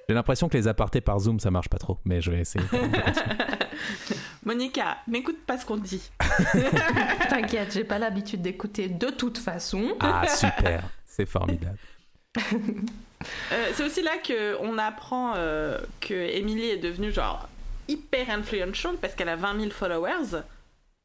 J'ai 0.08 0.14
l'impression 0.14 0.48
que 0.50 0.56
les 0.58 0.68
apartés 0.68 1.00
par 1.00 1.18
Zoom, 1.18 1.40
ça 1.40 1.50
marche 1.50 1.68
pas 1.70 1.78
trop, 1.78 1.98
mais 2.04 2.20
je 2.20 2.30
vais 2.30 2.40
essayer. 2.40 2.64
Monica, 4.44 4.98
n'écoute 5.08 5.38
pas 5.46 5.56
ce 5.58 5.64
qu'on 5.64 5.78
dit. 5.78 6.10
T'inquiète, 7.30 7.72
j'ai 7.72 7.84
pas 7.84 7.98
l'habitude 7.98 8.42
d'écouter 8.42 8.88
de 8.88 9.08
toute 9.08 9.38
façon. 9.38 9.96
ah, 10.00 10.26
super. 10.28 10.84
C'est 11.06 11.24
formidable. 11.26 11.78
Euh, 13.52 13.70
c'est 13.72 13.84
aussi 13.84 14.02
là 14.02 14.18
que 14.18 14.54
on 14.60 14.76
apprend 14.76 15.32
euh, 15.34 15.78
que 16.02 16.12
Emily 16.12 16.68
est 16.68 16.76
devenue 16.76 17.10
genre 17.10 17.48
hyper 17.88 18.28
influential 18.28 18.96
parce 19.00 19.14
qu'elle 19.14 19.30
a 19.30 19.36
20 19.36 19.60
000 19.60 19.70
followers. 19.70 20.42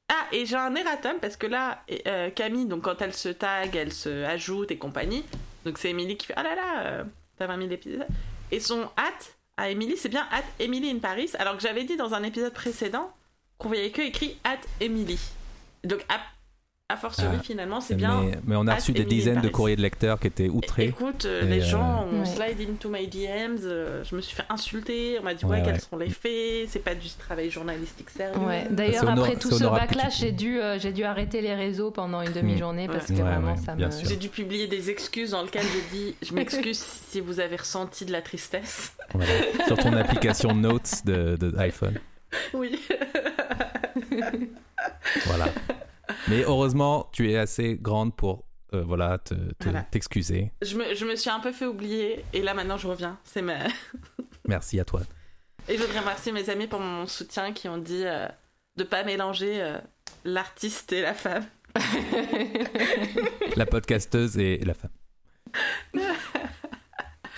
Ah, 0.10 0.26
et 0.34 0.46
j'ai 0.46 0.58
un 0.58 0.76
erratum 0.76 1.14
parce 1.22 1.38
que 1.38 1.48
là, 1.48 1.82
euh, 2.08 2.30
Camille, 2.32 2.66
donc 2.66 2.82
quand 2.82 3.02
elle 3.02 3.14
se 3.14 3.30
tag, 3.30 3.74
elle 3.74 3.94
se 3.94 4.26
ajoute 4.26 4.70
et 4.72 4.78
compagnie. 4.78 5.24
Donc 5.64 5.78
c'est 5.78 5.92
Emily 5.92 6.18
qui 6.18 6.26
fait 6.26 6.34
Ah 6.36 6.44
là 6.44 6.56
là, 6.56 7.06
t'as 7.38 7.48
20 7.48 7.58
000 7.58 7.72
épisodes. 7.72 8.08
Et 8.52 8.60
son 8.60 8.90
hâte 8.98 9.38
à 9.56 9.70
Emily, 9.70 9.96
c'est 9.96 10.10
bien 10.10 10.28
at 10.30 10.44
Emily 10.60 10.90
in 10.90 11.00
Paris, 11.00 11.32
alors 11.40 11.56
que 11.56 11.62
j'avais 11.62 11.86
dit 11.86 11.96
dans 11.96 12.14
un 12.14 12.24
épisode 12.24 12.54
précédent 12.54 13.14
qu'on 13.58 13.70
voyait 13.70 13.92
que 13.92 14.02
écrit 14.02 14.38
at 14.44 14.60
Emily. 14.82 15.20
Donc 15.86 16.04
a, 16.90 16.98
fortiori, 16.98 17.36
Ah, 17.40 17.44
finalement, 17.44 17.82
c'est 17.82 17.96
bien. 17.96 18.26
Mais, 18.46 18.56
on 18.56 18.68
a 18.68 18.76
reçu 18.76 18.92
des 18.92 19.04
dizaines 19.06 19.42
de 19.42 19.48
courriers 19.50 19.76
de 19.76 19.82
lecteurs 19.82 20.20
qui 20.20 20.28
étaient 20.28 20.50
outrés. 20.50 20.86
Écoute, 20.86 21.26
euh, 21.26 21.44
Et, 21.44 21.46
les 21.46 21.62
euh, 21.62 21.66
gens 21.66 22.08
ont 22.12 22.20
Ouais. 22.22 22.26
slide 22.26 22.68
into 22.70 22.90
my 22.90 23.08
DMs, 23.08 23.60
euh, 23.64 24.04
je 24.04 24.16
me 24.16 24.22
suis 24.22 24.36
fait 24.36 24.44
insulter, 24.50 25.18
on 25.20 25.24
m'a 25.24 25.34
dit 25.36 25.46
ouais, 25.46 25.58
Ouais, 25.60 25.64
quels 25.64 25.80
sont 25.82 25.98
les 25.98 26.10
faits, 26.10 26.68
c'est 26.70 26.84
pas 26.84 26.96
du 26.96 27.08
travail 27.10 27.50
journalistique 27.52 28.10
sérieux. 28.10 28.34
D'ailleurs, 28.72 29.08
après 29.10 29.36
tout 29.36 29.52
ce 29.52 29.64
backlash, 29.64 30.20
j'ai 30.20 30.32
dû, 30.32 30.60
euh, 30.60 30.80
j'ai 30.80 30.92
dû 30.92 31.04
arrêter 31.04 31.42
les 31.42 31.54
réseaux 31.54 31.92
pendant 31.92 32.22
une 32.22 32.34
demi-journée 32.34 32.88
parce 32.88 33.06
que 33.08 33.14
Ouais, 33.14 33.22
vraiment, 33.22 33.54
ouais, 33.54 33.58
ça 33.64 33.76
me. 33.76 33.90
J'ai 34.08 34.16
dû 34.18 34.30
publier 34.30 34.68
des 34.68 34.90
excuses 34.90 35.32
dans 35.32 35.44
lesquelles 35.44 35.66
j'ai 35.74 35.98
dit 35.98 36.16
je 36.22 36.34
m'excuse 36.34 36.80
si 37.10 37.22
vous 37.22 37.40
avez 37.40 37.56
ressenti 37.58 38.06
de 38.06 38.12
la 38.12 38.22
tristesse. 38.22 38.94
Voilà. 39.14 39.32
Sur 39.68 39.78
ton 39.78 39.94
application 39.94 40.56
Notes 40.56 41.06
de, 41.06 41.36
de 41.36 41.56
iPhone. 41.60 42.00
Oui. 42.54 42.80
Voilà. 45.26 45.48
Mais 46.28 46.44
heureusement, 46.44 47.10
tu 47.12 47.32
es 47.32 47.38
assez 47.38 47.78
grande 47.80 48.16
pour 48.16 48.46
euh, 48.74 48.84
voilà, 48.84 49.18
te- 49.18 49.34
te- 49.34 49.64
Voilà. 49.64 49.82
t'excuser. 49.84 50.52
je, 50.62 50.78
me, 50.78 50.94
je 50.94 51.06
me 51.06 51.16
suis 51.16 51.30
un 51.30 51.40
peu 51.40 51.52
fait 51.52 51.66
oublier 51.66 52.24
et 52.34 52.42
là 52.42 52.54
maintenant 52.54 52.78
je 52.78 52.88
reviens. 52.88 53.18
C'est 53.24 53.42
ma... 53.42 53.56
Merci 54.48 54.80
à 54.80 54.86
toi. 54.86 55.02
Et 55.68 55.76
je 55.78 55.82
voudrais 55.84 56.00
remercier 56.00 56.32
mes 56.32 56.50
amis 56.50 56.68
pour 56.68 56.80
mon 56.80 57.06
soutien 57.08 57.52
qui 57.54 57.68
ont 57.68 57.78
dit 57.78 58.04
euh, 58.06 58.28
de 58.76 58.84
pas 58.84 59.04
mélanger 59.04 59.62
euh, 59.62 59.78
l'artiste 60.24 60.92
et 60.94 61.02
la 61.02 61.14
femme. 61.14 61.46
La 63.56 63.66
podcasteuse 63.66 64.38
et 64.38 64.58
la 64.60 64.74
femme. 64.74 64.92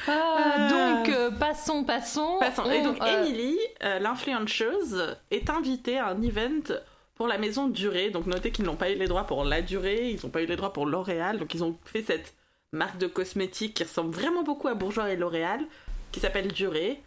Ah, 0.07 0.67
donc, 0.69 1.09
euh, 1.09 1.29
passons, 1.29 1.83
passons. 1.83 2.37
Passons. 2.39 2.65
Et 2.71 2.79
On, 2.79 2.85
donc, 2.85 3.01
euh, 3.01 3.23
Emily, 3.23 3.55
euh, 3.83 3.99
l'influenceuse, 3.99 5.15
est 5.29 5.47
invitée 5.49 5.99
à 5.99 6.07
un 6.07 6.21
event 6.23 6.73
pour 7.21 7.27
la 7.27 7.37
maison 7.37 7.67
Durée. 7.67 8.09
Donc, 8.09 8.25
notez 8.25 8.51
qu'ils 8.51 8.65
n'ont 8.65 8.75
pas 8.75 8.89
eu 8.89 8.95
les 8.95 9.07
droits 9.07 9.27
pour 9.27 9.43
la 9.43 9.61
Durée, 9.61 10.09
ils 10.09 10.19
n'ont 10.23 10.31
pas 10.31 10.41
eu 10.41 10.47
les 10.47 10.55
droits 10.55 10.73
pour 10.73 10.87
L'Oréal. 10.87 11.37
Donc, 11.37 11.53
ils 11.53 11.63
ont 11.63 11.77
fait 11.85 12.01
cette 12.01 12.33
marque 12.71 12.97
de 12.97 13.05
cosmétiques 13.05 13.75
qui 13.75 13.83
ressemble 13.83 14.11
vraiment 14.11 14.41
beaucoup 14.41 14.67
à 14.67 14.73
Bourjois 14.73 15.11
et 15.11 15.15
L'Oréal, 15.15 15.63
qui 16.11 16.19
s'appelle 16.19 16.51
Durée. 16.51 16.99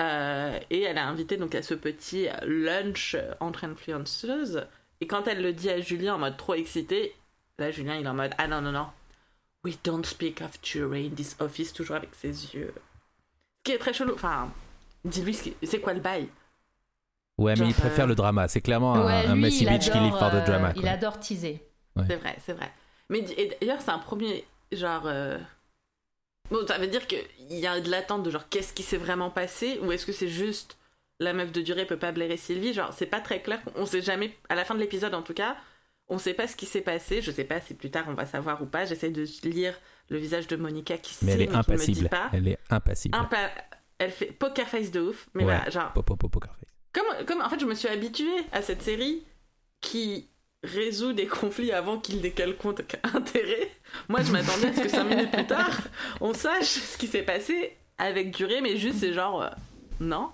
Euh, 0.00 0.60
et 0.70 0.82
elle 0.82 0.96
a 0.96 1.08
invité 1.08 1.36
donc 1.38 1.56
à 1.56 1.62
ce 1.62 1.74
petit 1.74 2.28
lunch 2.44 3.16
entre 3.40 3.64
influenceuses. 3.64 4.64
Et 5.00 5.08
quand 5.08 5.26
elle 5.26 5.42
le 5.42 5.52
dit 5.52 5.70
à 5.70 5.80
Julien 5.80 6.14
en 6.14 6.18
mode 6.18 6.36
trop 6.36 6.54
excité, 6.54 7.12
là, 7.58 7.72
Julien, 7.72 7.96
il 7.96 8.06
est 8.06 8.08
en 8.08 8.14
mode 8.14 8.34
Ah 8.38 8.46
non, 8.46 8.60
non, 8.60 8.70
non. 8.70 8.86
We 9.64 9.76
don't 9.82 10.04
speak 10.04 10.40
of 10.40 10.60
Durée 10.60 11.06
in 11.06 11.16
this 11.16 11.34
office, 11.40 11.72
toujours 11.72 11.96
avec 11.96 12.14
ses 12.14 12.54
yeux. 12.54 12.72
Ce 12.76 13.64
qui 13.64 13.72
est 13.72 13.78
très 13.78 13.92
chelou. 13.92 14.14
Enfin, 14.14 14.52
dis-lui, 15.04 15.36
c'est 15.64 15.80
quoi 15.80 15.94
le 15.94 16.00
bail? 16.00 16.28
Ouais, 17.38 17.52
mais 17.52 17.56
Genre, 17.56 17.68
il 17.68 17.74
préfère 17.74 18.04
euh, 18.04 18.08
le 18.08 18.14
drama. 18.14 18.46
C'est 18.48 18.60
clairement 18.60 18.94
un, 18.94 19.06
ouais, 19.06 19.26
un 19.26 19.34
lui, 19.34 19.42
messy 19.42 19.64
il 19.64 19.70
bitch 19.70 19.84
qui 19.84 19.90
adore, 19.90 20.02
live 20.04 20.18
for 20.18 20.30
the 20.30 20.44
drama. 20.44 20.72
il 20.76 20.82
quoi. 20.82 20.90
adore 20.90 21.18
teaser. 21.20 21.62
C'est 22.06 22.16
vrai, 22.16 22.36
c'est 22.44 22.52
vrai. 22.52 22.70
Mais 23.08 23.22
d'ailleurs, 23.60 23.80
c'est 23.80 23.90
un 23.90 23.98
premier 23.98 24.44
genre. 24.72 25.02
euh, 25.06 25.38
Bon, 26.50 26.66
ça 26.66 26.76
veut 26.78 26.86
dire 26.86 27.06
qu'il 27.06 27.22
y 27.50 27.66
a 27.66 27.80
de 27.80 27.90
l'attente 27.90 28.22
de 28.22 28.30
genre 28.30 28.48
qu'est-ce 28.50 28.72
qui 28.74 28.82
s'est 28.82 28.96
vraiment 28.98 29.30
passé 29.30 29.78
ou 29.82 29.92
est-ce 29.92 30.04
que 30.04 30.12
c'est 30.12 30.28
juste 30.28 30.76
la 31.20 31.32
meuf 31.32 31.52
de 31.52 31.62
durée 31.62 31.86
peut 31.86 31.98
pas 31.98 32.12
blairer 32.12 32.36
Sylvie? 32.36 32.74
Genre, 32.74 32.92
c'est 32.92 33.06
pas 33.06 33.20
très 33.20 33.40
clair. 33.40 33.60
On 33.76 33.86
sait 33.86 34.02
jamais, 34.02 34.36
à 34.48 34.54
la 34.54 34.64
fin 34.64 34.74
de 34.74 34.80
l'épisode 34.80 35.14
en 35.14 35.22
tout 35.22 35.34
cas, 35.34 35.56
on 36.08 36.18
sait 36.18 36.34
pas 36.34 36.46
ce 36.46 36.56
qui 36.56 36.66
s'est 36.66 36.80
passé. 36.82 37.22
Je 37.22 37.30
sais 37.30 37.44
pas 37.44 37.60
si 37.60 37.72
plus 37.74 37.90
tard 37.90 38.04
on 38.08 38.14
va 38.14 38.26
savoir 38.26 38.60
ou 38.60 38.66
pas. 38.66 38.84
J'essaie 38.84 39.10
de 39.10 39.24
lire 39.44 39.78
le 40.10 40.18
visage 40.18 40.46
de 40.46 40.56
Monica 40.56 40.98
qui 40.98 41.14
Mais 41.22 41.32
elle 41.32 41.38
signe, 41.38 41.48
est 41.48 41.50
qui 41.50 41.56
me 41.56 41.62
dit 41.62 41.72
impassible. 41.72 42.08
pas. 42.10 42.28
Elle 42.34 42.48
est 42.48 42.58
impassible. 42.68 43.16
Impa- 43.16 43.50
Elle 43.98 44.10
fait 44.10 44.26
poker 44.26 44.68
face 44.68 44.90
de 44.90 45.00
ouf. 45.00 45.28
Mais 45.34 45.44
Ouais. 45.44 45.54
voilà, 45.56 45.70
genre. 45.70 45.92
Pop, 45.92 46.04
pop, 46.04 46.18
pop, 46.18 46.30
poker 46.30 46.54
face. 46.54 46.68
Comme, 46.92 47.24
comme 47.26 47.40
en 47.40 47.48
fait 47.48 47.60
je 47.60 47.66
me 47.66 47.74
suis 47.74 47.88
habituée 47.88 48.44
à 48.52 48.62
cette 48.62 48.82
série 48.82 49.22
qui 49.80 50.28
résout 50.62 51.12
des 51.12 51.26
conflits 51.26 51.72
avant 51.72 51.98
qu'il 51.98 52.20
n'ait 52.20 52.30
quelconque 52.30 52.96
intérêt. 53.14 53.70
Moi 54.08 54.22
je 54.22 54.32
m'attendais 54.32 54.68
à 54.68 54.74
ce 54.74 54.80
que 54.80 54.88
5 54.88 55.04
minutes 55.04 55.30
plus 55.30 55.46
tard 55.46 55.80
on 56.20 56.34
sache 56.34 56.66
ce 56.66 56.98
qui 56.98 57.06
s'est 57.06 57.22
passé 57.22 57.76
avec 57.98 58.30
durée 58.30 58.60
mais 58.60 58.76
juste 58.76 58.98
c'est 58.98 59.12
genre 59.12 59.42
euh, 59.42 59.50
non. 60.00 60.30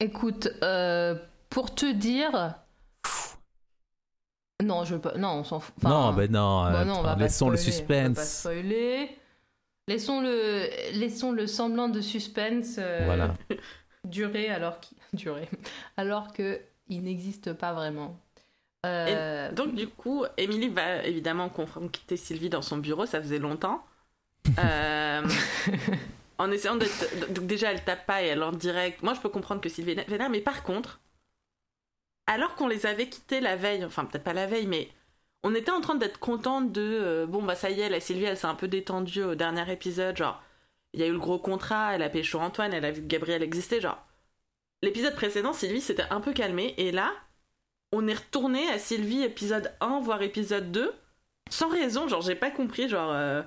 Écoute, 0.00 0.48
euh, 0.62 1.14
pour 1.48 1.74
te 1.74 1.90
dire. 1.90 2.54
Non, 4.62 4.84
je 4.84 4.94
veux 4.94 5.00
pas. 5.00 5.16
Non, 5.16 5.30
on 5.40 5.44
s'en 5.44 5.60
fout. 5.60 5.74
Enfin, 5.78 5.88
non, 5.88 6.12
ben 6.12 6.30
non. 6.30 6.84
non, 6.84 6.98
on 6.98 7.02
va 7.02 7.14
pas 7.14 7.22
laissons 7.22 7.50
le 7.50 7.56
spoiler, 7.56 8.06
on 8.06 8.08
va 8.10 8.14
pas 8.14 8.24
suspense. 8.24 8.38
spoiler. 8.40 9.18
Laissons 9.88 10.20
le, 10.20 10.68
laissons 10.98 11.32
le 11.32 11.46
semblant 11.46 11.88
de 11.88 12.00
suspense 12.00 12.76
euh, 12.78 13.02
Voilà. 13.04 13.34
durer 14.10 14.48
alors 14.48 14.80
qu'il 14.80 14.98
durer 15.12 15.48
alors 15.96 16.32
que 16.32 16.60
il 16.88 17.02
n'existe 17.02 17.52
pas 17.52 17.72
vraiment. 17.72 18.20
Euh, 18.84 19.50
Donc 19.52 19.74
du 19.74 19.88
coup 19.88 20.24
Émilie 20.36 20.68
va 20.68 21.04
évidemment 21.04 21.48
confronter 21.48 22.16
Sylvie 22.16 22.50
dans 22.50 22.62
son 22.62 22.78
bureau, 22.78 23.06
ça 23.06 23.20
faisait 23.20 23.38
longtemps. 23.38 23.84
Euh, 24.60 25.26
en 26.38 26.52
essayant 26.52 26.76
de... 26.76 26.86
Donc 27.32 27.46
déjà 27.46 27.72
elle 27.72 27.84
tape 27.84 28.06
pas 28.06 28.22
et 28.22 28.26
elle 28.26 28.44
en 28.44 28.52
direct. 28.52 29.02
Moi 29.02 29.12
je 29.14 29.20
peux 29.20 29.28
comprendre 29.28 29.60
que 29.60 29.68
Sylvie 29.68 29.92
est 29.92 30.08
vénère 30.08 30.30
mais 30.30 30.40
par 30.40 30.62
contre 30.62 31.00
alors 32.26 32.54
qu'on 32.54 32.68
les 32.68 32.86
avait 32.86 33.08
quittés 33.08 33.40
la 33.40 33.56
veille, 33.56 33.84
enfin 33.84 34.04
peut-être 34.04 34.24
pas 34.24 34.32
la 34.32 34.46
veille, 34.46 34.66
mais 34.66 34.88
on 35.42 35.54
était 35.54 35.70
en 35.70 35.80
train 35.80 35.94
d'être 35.94 36.18
contente 36.18 36.72
de 36.72 36.82
euh, 36.82 37.26
bon 37.26 37.42
bah 37.42 37.54
ça 37.54 37.70
y 37.70 37.80
est, 37.80 37.88
la 37.88 38.00
Sylvie 38.00 38.24
elle 38.24 38.36
s'est 38.36 38.46
un 38.46 38.54
peu 38.54 38.68
détendue 38.68 39.22
au 39.22 39.34
dernier 39.34 39.70
épisode, 39.70 40.16
genre 40.16 40.42
il 40.96 41.00
y 41.00 41.04
a 41.04 41.06
eu 41.06 41.12
le 41.12 41.18
gros 41.20 41.38
contrat, 41.38 41.94
elle 41.94 42.02
a 42.02 42.08
pécho 42.08 42.40
Antoine, 42.40 42.72
elle 42.72 42.84
a 42.84 42.90
vu 42.90 43.02
que 43.02 43.06
Gabriel 43.06 43.42
existait, 43.44 43.80
genre 43.80 44.04
l'épisode 44.82 45.14
précédent 45.14 45.52
Sylvie 45.52 45.80
s'était 45.80 46.04
un 46.10 46.20
peu 46.20 46.32
calmée 46.32 46.74
et 46.78 46.90
là 46.90 47.12
on 47.92 48.08
est 48.08 48.14
retourné 48.14 48.68
à 48.70 48.78
Sylvie 48.78 49.22
épisode 49.22 49.72
1 49.80 50.00
voire 50.00 50.22
épisode 50.22 50.72
2 50.72 50.92
sans 51.50 51.68
raison, 51.68 52.08
genre 52.08 52.22
j'ai 52.22 52.34
pas 52.34 52.50
compris, 52.50 52.88
genre 52.88 53.12
euh, 53.12 53.42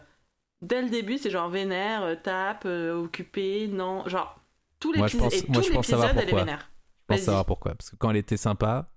dès 0.62 0.82
le 0.82 0.90
début 0.90 1.18
c'est 1.18 1.30
genre 1.30 1.50
vénère, 1.50 2.04
euh, 2.04 2.16
tape, 2.16 2.64
euh, 2.66 2.94
occupé, 3.04 3.68
non, 3.68 4.08
genre 4.08 4.40
tout 4.80 4.94
Moi, 4.96 5.08
je 5.08 5.18
l'épisode 5.18 5.32
pense- 5.32 5.44
et 5.44 5.52
moi, 5.52 5.62
tout 5.62 5.68
je 5.68 5.74
pense 5.74 5.88
savoir 5.88 6.08
l'épisode 6.08 6.30
elle 6.30 6.36
est 6.36 6.40
vénère. 6.40 6.72
Je 7.10 7.16
pense 7.16 7.26
savoir 7.26 7.46
pourquoi. 7.46 7.76
Parce 7.76 7.90
que 7.90 7.96
quand 7.98 8.12
elle 8.12 8.16
était 8.18 8.38
sympa, 8.38 8.90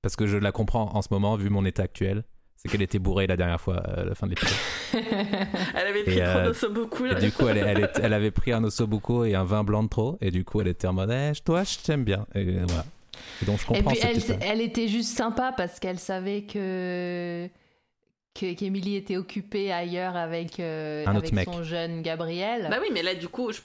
parce 0.00 0.16
que 0.16 0.26
je 0.26 0.38
la 0.38 0.52
comprends 0.52 0.94
en 0.94 1.02
ce 1.02 1.08
moment, 1.10 1.36
vu 1.36 1.50
mon 1.50 1.64
état 1.66 1.82
actuel, 1.82 2.24
c'est 2.66 2.72
qu'elle 2.72 2.82
était 2.82 2.98
bourrée 2.98 3.26
la 3.26 3.36
dernière 3.36 3.60
fois 3.60 3.76
à 3.78 4.04
la 4.04 4.14
fin 4.14 4.26
de 4.26 4.32
l'épisode. 4.32 4.56
Elle 5.74 5.86
avait 5.86 6.02
pris 6.04 6.18
Et, 6.18 6.22
trop 6.22 6.66
euh, 6.66 6.68
beaucoup. 6.70 7.06
Et 7.06 7.14
du 7.16 7.32
coup, 7.32 7.46
elle, 7.48 7.58
elle, 7.58 7.80
est- 7.84 7.98
elle 8.02 8.12
avait 8.12 8.30
pris 8.30 8.52
un 8.52 8.62
ossobuco 8.64 9.24
et 9.24 9.34
un 9.34 9.44
vin 9.44 9.64
blanc 9.64 9.82
de 9.82 9.88
trop. 9.88 10.18
Et 10.20 10.30
du 10.30 10.44
coup, 10.44 10.60
elle 10.60 10.68
était 10.68 10.86
en 10.86 10.92
mode, 10.92 11.10
eh, 11.10 11.32
toi, 11.44 11.64
je 11.64 11.78
t'aime 11.78 12.04
bien. 12.04 12.26
Et 12.34 12.44
voilà. 12.44 12.84
Et 13.42 13.44
donc 13.46 13.58
je 13.58 13.64
Et 13.64 13.66
comprends 13.66 13.90
puis 13.92 14.00
cette 14.20 14.30
elle, 14.42 14.48
elle 14.50 14.60
était 14.60 14.88
juste 14.88 15.16
sympa 15.16 15.52
parce 15.56 15.78
qu'elle 15.80 15.98
savait 15.98 16.42
que 16.42 17.48
que- 18.38 18.52
qu'Émilie 18.54 18.96
était 18.96 19.16
occupée 19.16 19.72
ailleurs 19.72 20.14
avec, 20.16 20.60
euh, 20.60 21.04
Un 21.06 21.12
autre 21.16 21.18
avec 21.28 21.32
mec. 21.32 21.48
son 21.50 21.62
jeune 21.62 22.02
Gabriel. 22.02 22.66
Bah 22.70 22.76
oui, 22.80 22.88
mais 22.92 23.02
là, 23.02 23.14
du 23.14 23.28
coup, 23.28 23.50
je- 23.52 23.60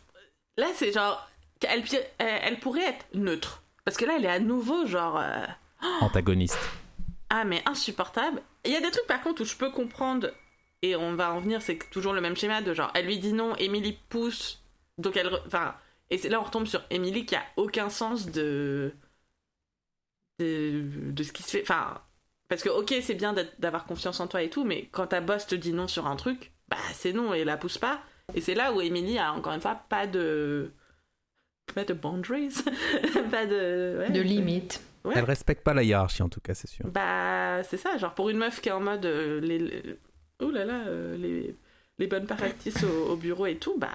là, 0.58 0.68
c'est 0.76 0.92
genre. 0.94 1.28
Elle, 1.70 1.82
pi- 1.84 1.98
elle, 2.18 2.28
elle 2.44 2.60
pourrait 2.60 2.88
être 2.88 3.06
neutre. 3.14 3.64
Parce 3.86 3.98
que 3.98 4.06
là, 4.06 4.14
elle 4.18 4.26
est 4.26 4.30
à 4.30 4.40
nouveau, 4.40 4.86
genre. 4.86 5.20
euh, 5.22 5.46
Antagoniste. 6.02 6.58
Ah, 7.34 7.46
mais 7.46 7.64
insupportable. 7.66 8.42
Il 8.66 8.72
y 8.72 8.76
a 8.76 8.82
des 8.82 8.92
trucs, 8.92 9.08
par 9.08 9.22
contre, 9.22 9.44
où 9.44 9.46
je 9.46 9.56
peux 9.56 9.72
comprendre, 9.72 10.32
et 10.82 10.98
on 10.98 11.16
va 11.16 11.34
en 11.34 11.40
venir, 11.40 11.62
c'est 11.62 11.80
toujours 11.90 12.12
le 12.12 12.20
même 12.20 12.36
schéma 12.36 12.62
de 12.62 12.74
genre, 12.74 12.92
elle 12.94 13.06
lui 13.06 13.20
dit 13.20 13.32
non, 13.32 13.56
Émilie 13.56 13.98
pousse, 14.10 14.62
donc 14.98 15.16
elle. 15.16 15.32
Enfin. 15.48 15.74
Et 16.10 16.18
là, 16.28 16.42
on 16.42 16.44
retombe 16.44 16.68
sur 16.68 16.84
Émilie 16.90 17.26
qui 17.26 17.36
a 17.36 17.44
aucun 17.56 17.90
sens 17.90 18.26
de. 18.26 18.92
de, 20.40 20.84
de 21.12 21.24
ce 21.24 21.32
qui 21.32 21.42
se 21.44 21.52
fait. 21.52 21.62
Enfin. 21.62 22.02
Parce 22.50 22.64
que, 22.64 22.70
ok, 22.70 22.94
c'est 23.02 23.16
bien 23.16 23.34
d'avoir 23.60 23.86
confiance 23.86 24.20
en 24.20 24.28
toi 24.28 24.44
et 24.44 24.50
tout, 24.50 24.66
mais 24.66 24.90
quand 24.92 25.08
ta 25.08 25.22
boss 25.22 25.48
te 25.48 25.56
dit 25.56 25.72
non 25.72 25.88
sur 25.88 26.08
un 26.08 26.18
truc, 26.18 26.52
bah 26.68 26.76
c'est 26.94 27.14
non 27.14 27.34
et 27.34 27.46
la 27.46 27.56
pousse 27.56 27.78
pas. 27.78 28.02
Et 28.36 28.42
c'est 28.42 28.56
là 28.56 28.74
où 28.74 28.82
Émilie 28.82 29.20
a 29.20 29.32
encore 29.32 29.54
une 29.54 29.62
fois 29.62 29.76
pas 29.88 30.06
de. 30.06 30.74
pas 31.74 31.86
de 31.86 31.94
boundaries. 31.94 32.56
pas 33.32 33.46
de. 33.46 34.06
de 34.10 34.20
limite. 34.20 34.82
Ouais. 35.04 35.14
Elle 35.18 35.26
respecte 35.26 35.64
pas 35.64 35.74
la 35.74 35.84
hiérarchie 35.84 36.22
en 36.24 36.30
tout 36.30 36.42
cas, 36.42 36.54
c'est 36.54 36.70
sûr. 36.70 36.86
Bah, 36.88 37.64
c'est 37.64 37.78
ça, 37.78 37.98
genre 37.98 38.14
pour 38.14 38.30
une 38.30 38.38
meuf 38.38 38.62
qui 38.62 38.70
est 38.70 38.74
en 38.74 38.80
mode. 38.80 39.06
euh, 39.06 39.40
les, 39.42 39.60
les- 39.60 40.00
Oh 40.40 40.50
là 40.50 40.66
là, 40.66 40.82
euh, 40.88 41.18
les, 41.18 41.56
les 42.00 42.08
bonnes 42.08 42.26
practices 42.26 42.84
au, 42.84 43.12
au 43.12 43.16
bureau 43.16 43.46
et 43.46 43.58
tout, 43.58 43.76
bah. 43.78 43.90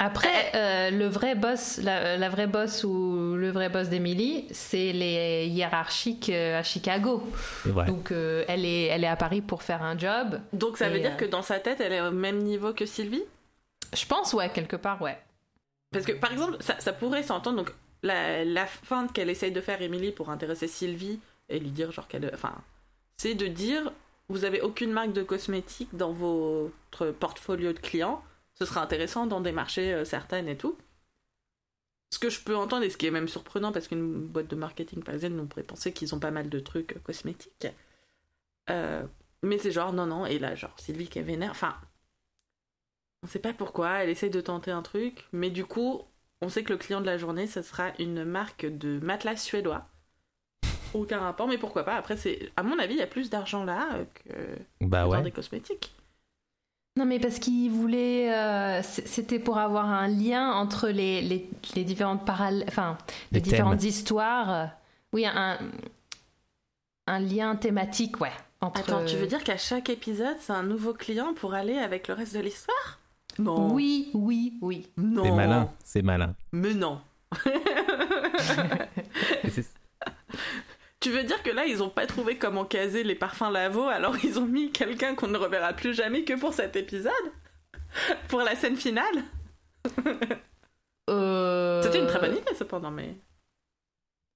Après, 0.00 0.52
euh, 0.54 0.90
le 0.92 1.06
vrai 1.06 1.34
boss, 1.34 1.78
la, 1.78 2.16
la 2.16 2.28
vraie 2.28 2.46
boss 2.46 2.84
ou 2.84 3.34
le 3.36 3.50
vrai 3.50 3.68
boss 3.68 3.88
d'Emily, 3.88 4.46
c'est 4.52 4.92
les 4.92 5.46
hiérarchiques 5.48 6.30
euh, 6.30 6.60
à 6.60 6.62
Chicago. 6.62 7.20
Vrai. 7.64 7.86
Donc 7.86 8.12
euh, 8.12 8.44
elle 8.46 8.64
est, 8.64 8.84
elle 8.84 9.02
est 9.02 9.08
à 9.08 9.16
Paris 9.16 9.40
pour 9.40 9.64
faire 9.64 9.82
un 9.82 9.98
job. 9.98 10.40
Donc 10.52 10.76
ça 10.78 10.88
veut 10.88 11.00
dire 11.00 11.14
euh, 11.14 11.16
que 11.16 11.24
dans 11.24 11.42
sa 11.42 11.58
tête, 11.58 11.80
elle 11.80 11.92
est 11.92 12.00
au 12.00 12.12
même 12.12 12.38
niveau 12.38 12.72
que 12.72 12.86
Sylvie? 12.86 13.24
Je 13.92 14.06
pense 14.06 14.34
ouais 14.34 14.50
quelque 14.50 14.76
part 14.76 15.02
ouais. 15.02 15.18
Parce 15.90 16.04
que 16.04 16.12
par 16.12 16.30
exemple, 16.30 16.58
ça, 16.60 16.76
ça 16.78 16.92
pourrait 16.92 17.24
s'entendre, 17.24 17.56
donc 17.56 17.72
la, 18.02 18.44
la 18.44 18.66
qu'elle 19.14 19.30
essaye 19.30 19.52
de 19.52 19.60
faire, 19.60 19.82
Émilie, 19.82 20.12
pour 20.12 20.30
intéresser 20.30 20.68
Sylvie 20.68 21.20
et 21.48 21.58
lui 21.58 21.70
dire, 21.70 21.92
genre, 21.92 22.08
qu'elle. 22.08 22.30
Enfin, 22.34 22.54
c'est 23.16 23.34
de 23.34 23.46
dire 23.46 23.92
vous 24.28 24.44
avez 24.44 24.60
aucune 24.60 24.92
marque 24.92 25.12
de 25.12 25.22
cosmétiques 25.22 25.94
dans 25.96 26.12
votre 26.12 27.10
portfolio 27.12 27.72
de 27.72 27.78
clients, 27.78 28.22
ce 28.54 28.64
sera 28.64 28.82
intéressant 28.82 29.26
d'en 29.26 29.40
démarcher 29.40 29.94
euh, 29.94 30.04
certaines 30.04 30.48
et 30.48 30.56
tout. 30.56 30.76
Ce 32.10 32.18
que 32.18 32.30
je 32.30 32.40
peux 32.40 32.56
entendre, 32.56 32.84
et 32.84 32.90
ce 32.90 32.96
qui 32.96 33.06
est 33.06 33.10
même 33.10 33.28
surprenant, 33.28 33.72
parce 33.72 33.88
qu'une 33.88 34.26
boîte 34.26 34.48
de 34.48 34.56
marketing 34.56 35.02
parisienne, 35.02 35.38
on 35.38 35.46
pourrait 35.46 35.62
penser 35.62 35.92
qu'ils 35.92 36.14
ont 36.14 36.18
pas 36.18 36.30
mal 36.30 36.48
de 36.48 36.60
trucs 36.60 36.96
euh, 36.96 37.00
cosmétiques. 37.00 37.68
Euh, 38.70 39.06
mais 39.42 39.58
c'est 39.58 39.72
genre, 39.72 39.92
non, 39.92 40.06
non, 40.06 40.26
et 40.26 40.38
là, 40.38 40.54
genre, 40.54 40.78
Sylvie 40.78 41.08
qui 41.08 41.18
est 41.18 41.22
vénère, 41.22 41.50
enfin. 41.50 41.76
On 43.22 43.26
sait 43.26 43.40
pas 43.40 43.52
pourquoi, 43.52 44.04
elle 44.04 44.10
essaye 44.10 44.30
de 44.30 44.40
tenter 44.40 44.70
un 44.70 44.82
truc, 44.82 45.26
mais 45.32 45.50
du 45.50 45.64
coup, 45.64 46.02
on 46.42 46.48
sait 46.48 46.62
que 46.62 46.72
le 46.72 46.78
client 46.78 47.00
de 47.00 47.06
la 47.06 47.18
journée, 47.18 47.46
ce 47.46 47.62
sera 47.62 47.90
une 47.98 48.24
marque 48.24 48.66
de 48.66 48.98
matelas 49.00 49.36
suédois. 49.36 49.86
Aucun 50.94 51.18
rapport, 51.20 51.48
mais 51.48 51.58
pourquoi 51.58 51.84
pas 51.84 51.96
Après, 51.96 52.16
c'est, 52.16 52.50
à 52.56 52.62
mon 52.62 52.78
avis, 52.78 52.94
il 52.94 52.98
y 52.98 53.02
a 53.02 53.06
plus 53.06 53.28
d'argent 53.28 53.64
là 53.64 53.88
euh, 53.94 54.04
que 54.14 54.86
Bah 54.86 55.04
dans 55.04 55.10
ouais. 55.10 55.22
des 55.22 55.30
cosmétiques. 55.30 55.92
Non 56.96 57.04
mais 57.04 57.20
parce 57.20 57.38
qu'il 57.38 57.70
voulait, 57.70 58.34
euh, 58.34 58.82
c'était 58.82 59.38
pour 59.38 59.58
avoir 59.58 59.84
un 59.84 60.08
lien 60.08 60.50
entre 60.52 60.88
les, 60.88 61.20
les, 61.22 61.48
les 61.76 61.84
différentes 61.84 62.26
parallèles, 62.26 62.64
enfin 62.66 62.98
les, 63.30 63.38
Les 63.38 63.40
différentes 63.40 63.84
histoires. 63.84 64.70
Oui 65.12 65.24
un 65.24 65.58
un 67.06 67.20
lien 67.20 67.54
thématique 67.54 68.20
ouais. 68.20 68.32
Entre... 68.60 68.80
Attends, 68.80 69.04
tu 69.04 69.14
veux 69.16 69.28
dire 69.28 69.44
qu'à 69.44 69.56
chaque 69.56 69.88
épisode, 69.90 70.36
c'est 70.40 70.52
un 70.52 70.64
nouveau 70.64 70.92
client 70.92 71.32
pour 71.34 71.54
aller 71.54 71.78
avec 71.78 72.08
le 72.08 72.14
reste 72.14 72.34
de 72.34 72.40
l'histoire? 72.40 72.97
Non. 73.38 73.72
Oui 73.72 74.10
oui 74.14 74.54
oui. 74.60 74.88
Non. 74.96 75.24
C'est 75.24 75.30
malin, 75.32 75.68
c'est 75.84 76.02
malin. 76.02 76.34
Mais 76.52 76.74
non. 76.74 77.00
Tu 81.00 81.10
veux 81.10 81.22
dire 81.22 81.40
que 81.44 81.50
là, 81.50 81.64
ils 81.64 81.80
ont 81.82 81.88
pas 81.90 82.06
trouvé 82.06 82.36
comment 82.38 82.64
caser 82.64 83.04
les 83.04 83.14
parfums 83.14 83.50
Lavo, 83.52 83.86
alors 83.86 84.16
ils 84.24 84.38
ont 84.38 84.46
mis 84.46 84.72
quelqu'un 84.72 85.14
qu'on 85.14 85.28
ne 85.28 85.38
reverra 85.38 85.72
plus 85.72 85.94
jamais 85.94 86.24
que 86.24 86.32
pour 86.38 86.52
cet 86.52 86.74
épisode? 86.74 87.12
Pour 88.28 88.40
la 88.40 88.56
scène 88.56 88.76
finale? 88.76 89.22
Euh, 91.08 91.80
C'était 91.82 92.00
une 92.00 92.06
très 92.08 92.18
bonne 92.18 92.32
idée 92.36 92.54
cependant, 92.54 92.90
mais. 92.90 93.14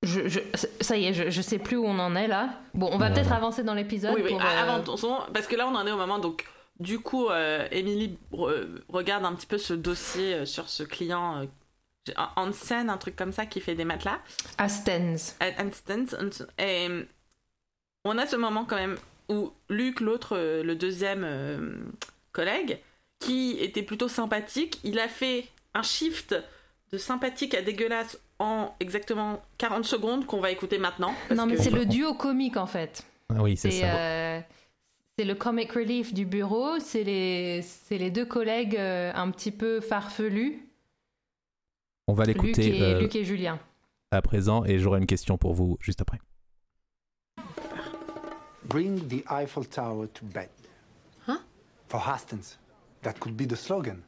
Je, 0.05 0.29
je- 0.29 0.41
ça 0.81 0.97
y 0.97 1.07
est, 1.07 1.15
je, 1.15 1.31
je 1.31 1.43
sais 1.43 1.59
plus 1.59 1.77
où 1.77 1.85
on 1.85 1.99
en 1.99 2.15
est 2.17 2.29
là. 2.29 2.61
Bon, 2.75 2.89
on 2.93 2.99
va 2.99 3.11
peut-être 3.11 3.33
avancer 3.33 3.63
dans 3.65 3.75
l'épisode. 3.75 4.15
Oui, 4.15 4.23
oui, 4.25 4.31
pour, 4.31 4.41
a- 4.43 4.47
euh, 4.47 4.63
avant, 4.63 4.81
ton- 4.83 4.97
parce 5.35 5.47
que 5.49 5.57
là, 5.57 5.67
on 5.69 5.75
en 5.75 5.87
est 5.87 5.93
au 5.93 5.97
moment, 5.97 6.19
donc, 6.21 6.47
du 6.81 6.99
coup, 7.01 7.29
euh, 7.29 7.67
Emily 7.71 8.19
re- 8.33 8.67
regarde 8.89 9.25
un 9.25 9.35
petit 9.35 9.47
peu 9.47 9.59
ce 9.59 9.75
dossier 9.75 10.35
euh, 10.35 10.47
sur 10.47 10.69
ce 10.69 10.83
client, 10.83 11.43
euh, 12.09 12.13
Hansen, 12.37 12.91
un 12.91 12.97
truc 12.99 13.15
comme 13.17 13.33
ça, 13.33 13.47
qui 13.47 13.61
fait 13.61 13.75
des 13.75 13.85
matelas. 13.85 14.19
Astens. 14.59 15.37
Et 16.59 16.89
on 18.05 18.19
a 18.19 18.27
ce 18.27 18.37
moment 18.37 18.65
quand 18.65 18.77
même 18.77 18.97
où 19.29 19.53
Luc, 19.69 20.01
l'autre, 20.01 20.37
euh, 20.37 20.63
le 20.65 20.75
deuxième 20.75 21.23
euh, 21.25 21.75
collègue, 22.33 22.81
qui 23.21 23.57
était 23.61 23.83
plutôt 23.85 24.09
sympathique, 24.09 24.81
il 24.83 24.99
a 24.99 25.07
fait 25.09 25.47
un 25.75 25.83
shift 25.83 26.35
de 26.93 26.99
sympathique 26.99 27.55
à 27.55 27.63
dégueulasse 27.63 28.19
en 28.41 28.75
exactement 28.81 29.41
40 29.59 29.85
secondes 29.85 30.27
qu'on 30.27 30.41
va 30.41 30.51
écouter 30.51 30.79
maintenant. 30.79 31.15
parce 31.29 31.39
Non 31.39 31.47
mais 31.47 31.55
que- 31.57 31.63
c'est 31.63 31.71
le 31.71 31.87
duo 31.87 32.15
comique 32.15 32.57
en 32.57 32.67
fait. 32.67 33.05
Ah 33.29 33.41
oui, 33.43 33.57
c'est 33.57 33.71
C'est 33.71 33.81
ça. 33.83 33.95
euh, 33.97 34.41
c'est 35.23 35.29
le 35.29 35.37
comic 35.37 35.71
relief 35.71 36.13
du 36.13 36.27
bureau, 36.27 36.81
c'est 36.81 37.05
les, 37.05 37.63
c'est 37.63 37.97
les 37.97 38.11
deux 38.11 38.25
collègues 38.25 38.77
euh, 38.77 39.13
un 39.15 39.31
petit 39.31 39.53
peu 39.53 39.81
farfelus, 39.81 40.67
On 42.09 42.13
va 42.13 42.25
l'écouter 42.25 42.83
euh, 42.83 43.01
Luc 43.01 43.15
et 43.15 43.25
Julien. 43.25 43.61
à 44.11 44.21
présent 44.21 44.65
et 44.65 44.81
j'aurai 44.81 44.99
une 44.99 45.07
question 45.07 45.39
pour 45.39 45.55
vous 45.55 45.79
juste 45.81 46.01
après. 46.01 46.19
Bring 48.65 49.07
the 49.07 49.23
Eiffel 49.31 49.65
Tower 49.65 50.09
to 50.09 50.25
bed. 50.25 50.49
Huh? 51.29 51.39
For 51.89 52.01
Hastings. 52.01 52.59
That 53.03 53.21
could 53.21 53.37
be 53.37 53.47
the 53.47 53.57
slogan. 53.57 54.03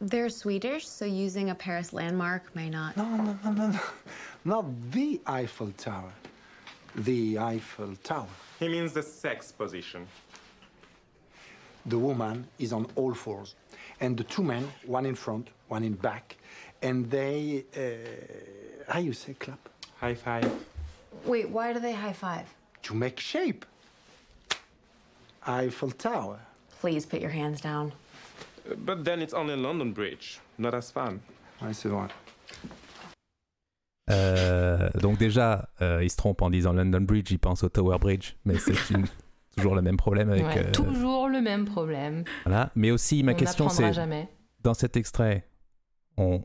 They're 0.00 0.28
Swedish, 0.28 0.88
so 0.88 1.04
using 1.04 1.50
a 1.50 1.54
Paris 1.54 1.92
landmark 1.92 2.42
may 2.56 2.68
not. 2.68 2.96
No, 2.96 3.04
no, 3.04 3.38
no, 3.44 3.52
no, 3.52 3.66
no. 3.68 3.80
Not 4.44 4.64
the 4.90 5.20
Eiffel 5.24 5.72
Tower. 5.76 6.12
The 6.96 7.38
Eiffel 7.38 7.94
Tower. 8.02 8.26
He 8.58 8.66
means 8.66 8.92
the 8.92 9.04
sex 9.04 9.52
position. 9.52 10.04
The 11.88 11.98
woman 11.98 12.46
is 12.58 12.72
on 12.72 12.86
all 12.96 13.14
fours. 13.14 13.54
And 14.00 14.16
the 14.16 14.24
two 14.24 14.42
men, 14.42 14.68
one 14.86 15.06
in 15.06 15.14
front, 15.14 15.48
one 15.68 15.84
in 15.84 15.94
back, 15.94 16.36
and 16.82 17.10
they, 17.10 17.64
uh, 17.76 18.92
how 18.92 19.00
you 19.00 19.12
say 19.12 19.34
clap? 19.34 19.58
High 20.00 20.14
five. 20.14 20.50
Wait, 21.24 21.48
why 21.48 21.72
do 21.72 21.80
they 21.80 21.92
high 21.92 22.12
five? 22.12 22.46
To 22.82 22.94
make 22.94 23.18
shape. 23.18 23.64
Eiffel 25.46 25.90
Tower. 25.90 26.38
Please 26.80 27.06
put 27.06 27.20
your 27.20 27.30
hands 27.30 27.60
down. 27.60 27.92
But 28.84 29.04
then 29.04 29.20
it's 29.22 29.32
only 29.34 29.56
London 29.56 29.92
Bridge, 29.92 30.40
not 30.58 30.74
as 30.74 30.90
fun. 30.90 31.20
Ouais, 31.62 31.72
c'est 31.72 31.88
vrai. 31.88 32.08
Euh, 34.10 34.88
donc 35.00 35.18
déjà, 35.18 35.68
euh, 35.82 36.02
il 36.02 36.10
se 36.10 36.16
trompe 36.16 36.42
en 36.42 36.50
disant 36.50 36.72
London 36.72 37.00
Bridge, 37.00 37.30
il 37.30 37.38
pense 37.38 37.62
au 37.62 37.68
Tower 37.68 37.98
Bridge, 37.98 38.34
mais 38.44 38.58
c'est 38.58 38.74
toujours 39.56 39.74
le 39.74 39.82
même 39.82 39.96
problème 39.96 40.30
avec. 40.30 40.46
Ouais, 40.46 40.66
euh, 40.66 40.70
Toujours 40.72 41.17
le 41.28 41.40
même 41.40 41.64
problème. 41.64 42.24
voilà. 42.44 42.70
Mais 42.74 42.90
aussi, 42.90 43.22
ma 43.22 43.32
on 43.32 43.34
question 43.36 43.68
c'est 43.68 43.92
jamais. 43.92 44.28
dans 44.62 44.74
cet 44.74 44.96
extrait, 44.96 45.48
on, 46.16 46.44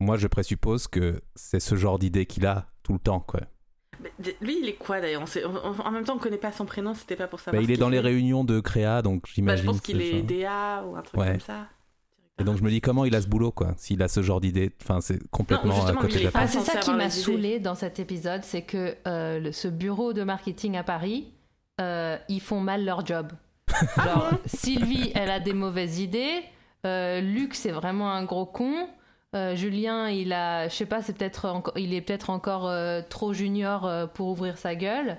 moi 0.00 0.16
je 0.16 0.26
présuppose 0.26 0.88
que 0.88 1.22
c'est 1.34 1.60
ce 1.60 1.74
genre 1.76 1.98
d'idée 1.98 2.26
qu'il 2.26 2.46
a 2.46 2.66
tout 2.82 2.92
le 2.94 2.98
temps, 2.98 3.20
quoi. 3.20 3.40
Lui, 4.40 4.58
il 4.60 4.68
est 4.68 4.74
quoi 4.74 5.00
d'ailleurs? 5.00 5.24
En 5.84 5.90
même 5.90 6.04
temps, 6.04 6.16
on 6.16 6.18
connaît 6.18 6.36
pas 6.36 6.52
son 6.52 6.66
prénom, 6.66 6.94
c'était 6.94 7.16
pas 7.16 7.26
pour 7.28 7.38
Bah, 7.38 7.44
savoir. 7.44 7.62
il 7.62 7.70
est 7.70 7.76
dans 7.76 7.88
les 7.88 8.00
réunions 8.00 8.44
de 8.44 8.60
créa, 8.60 9.02
donc 9.02 9.22
Bah, 9.22 9.28
j'imagine. 9.34 9.64
je 9.64 9.70
pense 9.70 9.80
qu'il 9.80 10.00
est 10.02 10.22
DA 10.22 10.84
ou 10.84 10.96
un 10.96 11.02
truc 11.02 11.20
Ouais. 11.20 11.30
comme 11.32 11.40
ça. 11.40 11.66
Et 12.40 12.42
donc 12.44 12.56
je 12.58 12.64
me 12.64 12.70
dis 12.70 12.80
comment 12.80 13.04
il 13.04 13.14
a 13.14 13.22
ce 13.22 13.28
boulot, 13.28 13.52
quoi. 13.52 13.74
S'il 13.76 14.02
a 14.02 14.08
ce 14.08 14.20
genre 14.20 14.40
d'idée, 14.40 14.72
enfin 14.82 15.00
c'est 15.00 15.24
complètement 15.30 15.86
à 15.86 15.92
côté 15.92 16.18
de 16.18 16.24
la 16.24 16.28
Ah, 16.30 16.32
plaque. 16.32 16.48
c'est 16.48 16.60
ça 16.60 16.80
qui 16.80 16.90
m'a 16.92 17.08
saoulé 17.08 17.60
dans 17.60 17.76
cet 17.76 18.00
épisode, 18.00 18.42
c'est 18.42 18.62
que 18.62 18.96
euh, 19.06 19.38
le- 19.38 19.52
ce 19.52 19.68
bureau 19.68 20.12
de 20.12 20.24
marketing 20.24 20.76
à 20.76 20.82
Paris, 20.82 21.32
euh, 21.80 22.18
ils 22.28 22.40
font 22.40 22.58
mal 22.60 22.84
leur 22.84 23.06
job. 23.06 23.28
Genre, 23.96 24.30
Sylvie, 24.46 25.12
elle 25.14 25.30
a 25.30 25.40
des 25.40 25.52
mauvaises 25.52 25.98
idées. 26.00 26.42
euh, 26.86 27.20
Luc, 27.20 27.54
c'est 27.54 27.70
vraiment 27.72 28.10
un 28.12 28.24
gros 28.24 28.46
con. 28.46 28.88
euh, 29.34 29.54
Julien, 29.56 30.08
il 30.08 30.32
a, 30.32 30.68
je 30.68 30.74
sais 30.74 30.86
pas, 30.86 31.02
c'est 31.02 31.16
peut-être 31.16 31.72
il 31.76 31.92
est 31.94 32.00
peut-être 32.00 32.30
encore 32.30 32.68
euh, 32.68 33.00
trop 33.08 33.32
junior 33.32 33.86
euh, 33.86 34.06
pour 34.06 34.28
ouvrir 34.28 34.58
sa 34.58 34.74
gueule. 34.74 35.16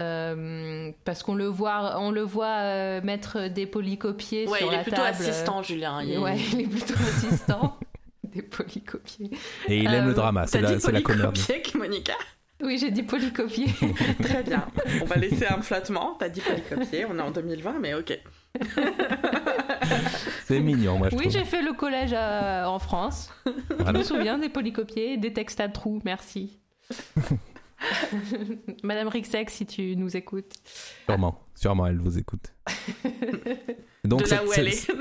Euh, 0.00 0.90
parce 1.04 1.22
qu'on 1.22 1.36
le 1.36 1.46
voit, 1.46 2.00
on 2.00 2.10
le 2.10 2.22
voit 2.22 2.46
euh, 2.62 3.00
mettre 3.02 3.46
des 3.48 3.64
polycopiers 3.66 4.48
Ouais, 4.48 4.58
sur 4.58 4.66
il 4.68 4.72
la 4.72 4.80
est 4.80 4.82
plutôt 4.82 4.96
table. 4.96 5.08
assistant, 5.20 5.62
Julien. 5.62 6.02
Il... 6.02 6.18
Ouais, 6.18 6.36
il 6.52 6.62
est 6.62 6.66
plutôt 6.66 6.94
assistant. 6.94 7.78
des 8.24 8.42
polycopiers. 8.42 9.30
Et 9.68 9.78
il 9.78 9.86
aime 9.94 10.04
Euh, 10.04 10.08
le 10.08 10.14
drama, 10.14 10.46
c'est 10.48 10.60
la, 10.60 10.72
la 10.72 10.80
comédie. 10.80 11.00
polycopier, 11.00 11.62
Monica? 11.78 12.14
Oui, 12.64 12.78
j'ai 12.78 12.90
dit 12.90 13.02
polycopier. 13.02 13.66
Très 14.22 14.42
bien. 14.42 14.66
On 15.02 15.04
va 15.04 15.16
laisser 15.16 15.46
un 15.46 15.60
flottement. 15.62 16.16
T'as 16.18 16.28
dit 16.28 16.40
polycopier. 16.40 17.04
On 17.04 17.18
est 17.18 17.22
en 17.22 17.30
2020, 17.30 17.78
mais 17.80 17.94
ok. 17.94 18.18
C'est 20.46 20.60
mignon, 20.60 20.98
moi 20.98 21.08
je 21.10 21.16
Oui, 21.16 21.26
j'ai 21.30 21.44
fait 21.44 21.62
le 21.62 21.72
collège 21.72 22.12
euh, 22.14 22.64
en 22.64 22.78
France. 22.78 23.30
Je 23.46 23.90
me 23.92 24.02
souviens 24.02 24.38
des 24.38 24.48
polycopiers, 24.48 25.16
des 25.16 25.32
textes 25.32 25.60
à 25.60 25.68
trous, 25.68 26.00
merci. 26.04 26.58
Madame 28.82 29.08
Rixek, 29.08 29.50
si 29.50 29.66
tu 29.66 29.96
nous 29.96 30.16
écoutes. 30.16 30.52
Sûrement, 31.06 31.40
sûrement, 31.54 31.86
elle 31.86 31.98
vous 31.98 32.18
écoute. 32.18 32.52
Donc, 34.04 34.22
de 34.24 34.28
là 34.30 34.38
cette- 34.38 34.48
où 34.48 34.52
elle 34.54 34.72
cette- 34.72 34.90
est. 34.90 34.94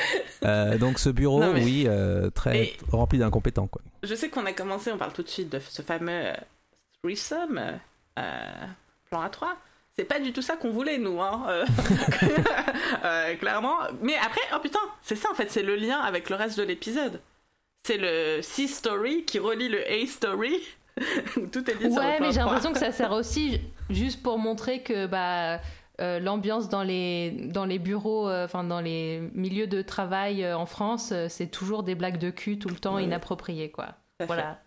Euh, 0.42 0.78
donc 0.78 0.98
ce 0.98 1.10
bureau, 1.10 1.38
Non, 1.38 1.52
mais- 1.52 1.62
oui, 1.62 1.84
euh, 1.86 2.30
très 2.30 2.58
Et- 2.58 2.76
rempli 2.90 3.18
d'incompétents, 3.18 3.66
quoi. 3.66 3.82
Je 4.02 4.14
sais 4.14 4.30
qu'on 4.30 4.46
a 4.46 4.52
commencé, 4.54 4.90
on 4.90 4.96
parle 4.96 5.12
tout 5.12 5.22
de 5.22 5.28
suite 5.28 5.50
de 5.50 5.58
ce 5.58 5.82
fameux 5.82 6.10
euh, 6.10 6.32
threesome, 7.02 7.60
plan 8.14 9.22
A3. 9.22 9.48
C'est 9.96 10.04
pas 10.04 10.18
du 10.18 10.32
tout 10.32 10.40
ça 10.40 10.56
qu'on 10.56 10.70
voulait, 10.70 10.96
nous, 10.96 11.20
hein. 11.20 11.42
euh, 13.04 13.34
clairement. 13.36 13.76
Mais 14.02 14.16
après, 14.16 14.40
oh 14.54 14.58
putain, 14.60 14.78
c'est 15.02 15.16
ça 15.16 15.28
en 15.30 15.34
fait, 15.34 15.50
c'est 15.50 15.62
le 15.62 15.76
lien 15.76 15.98
avec 16.00 16.30
le 16.30 16.36
reste 16.36 16.56
de 16.58 16.62
l'épisode. 16.62 17.20
C'est 17.86 17.98
le 17.98 18.40
C 18.42 18.66
story 18.66 19.24
qui 19.24 19.38
relie 19.38 19.68
le 19.68 19.80
A 19.86 20.06
story. 20.06 20.54
où 21.36 21.46
Tout 21.52 21.68
est 21.70 21.74
lié 21.74 21.90
sur 21.90 22.00
le 22.00 22.06
Ouais, 22.06 22.16
plan 22.16 22.26
mais 22.26 22.32
j'ai 22.32 22.40
3. 22.40 22.44
l'impression 22.44 22.72
que 22.72 22.78
ça 22.78 22.92
sert 22.92 23.12
aussi 23.12 23.60
juste 23.90 24.22
pour 24.22 24.38
montrer 24.38 24.82
que 24.82 25.06
bah, 25.06 25.60
euh, 26.00 26.18
l'ambiance 26.20 26.68
dans 26.68 26.82
les, 26.82 27.30
dans 27.52 27.64
les 27.64 27.78
bureaux, 27.78 28.28
euh, 28.28 28.44
enfin 28.44 28.64
dans 28.64 28.80
les 28.80 29.20
milieux 29.34 29.66
de 29.66 29.82
travail 29.82 30.42
euh, 30.44 30.56
en 30.56 30.66
France, 30.66 31.10
euh, 31.12 31.26
c'est 31.28 31.48
toujours 31.48 31.82
des 31.82 31.94
blagues 31.94 32.18
de 32.18 32.30
cul 32.30 32.58
tout 32.58 32.68
le 32.68 32.76
temps 32.76 32.98
inappropriées, 32.98 33.70
quoi. 33.70 33.88
Voilà. 34.26 34.60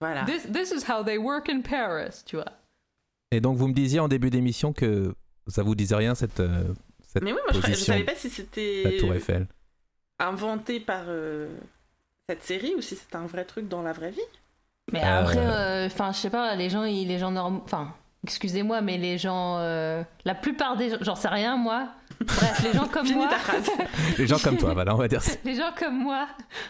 Voilà. 0.00 0.24
This, 0.24 0.46
this 0.52 0.70
is 0.72 0.90
how 0.90 1.04
they 1.04 1.16
work 1.18 1.48
in 1.48 1.60
Paris, 1.60 2.22
tu 2.26 2.36
vois. 2.36 2.46
Et 3.30 3.40
donc 3.40 3.56
vous 3.56 3.68
me 3.68 3.72
disiez 3.72 4.00
en 4.00 4.08
début 4.08 4.30
d'émission 4.30 4.72
que 4.72 5.14
ça 5.46 5.62
vous 5.62 5.74
disait 5.74 5.94
rien 5.96 6.14
cette, 6.14 6.40
euh, 6.40 6.64
cette 7.06 7.22
Mais 7.22 7.32
oui, 7.32 7.38
moi 7.50 7.60
je, 7.60 7.66
je 7.70 7.74
savais 7.76 8.04
pas 8.04 8.14
si 8.14 8.28
de 8.28 8.32
la 8.32 8.36
c'était 8.36 8.96
Tour 8.98 9.14
Eiffel. 9.14 9.46
inventé 10.18 10.80
par 10.80 11.04
euh, 11.08 11.48
cette 12.28 12.42
série 12.42 12.74
ou 12.76 12.80
si 12.82 12.96
c'était 12.96 13.16
un 13.16 13.26
vrai 13.26 13.44
truc 13.44 13.68
dans 13.68 13.82
la 13.82 13.92
vraie 13.92 14.10
vie. 14.10 14.20
Mais 14.92 15.02
Euh, 15.04 15.20
après, 15.20 15.38
euh, 15.38 15.86
enfin, 15.86 16.12
je 16.12 16.18
sais 16.18 16.30
pas, 16.30 16.54
les 16.56 16.68
gens, 16.68 16.82
ils- 16.84 17.06
les 17.06 17.18
gens 17.18 17.30
normaux, 17.30 17.62
enfin, 17.64 17.94
excusez-moi, 18.24 18.80
mais 18.80 18.98
les 18.98 19.18
gens, 19.18 19.58
euh, 19.58 20.02
la 20.24 20.34
plupart 20.34 20.76
des 20.76 20.90
gens, 20.90 20.96
j'en 21.00 21.14
sais 21.16 21.28
rien, 21.28 21.56
moi. 21.56 21.88
Bref, 22.20 22.62
les 22.62 22.72
gens 22.72 22.86
comme 22.88 23.08
moi. 23.14 23.28
Les 24.18 24.26
gens 24.26 24.38
comme 24.38 24.56
toi, 24.56 24.74
voilà, 24.74 24.94
on 24.94 24.98
va 24.98 25.08
dire 25.08 25.22
ça. 25.22 25.32
les 25.44 25.54
gens 25.56 25.72
comme 25.76 25.98
moi 25.98 26.28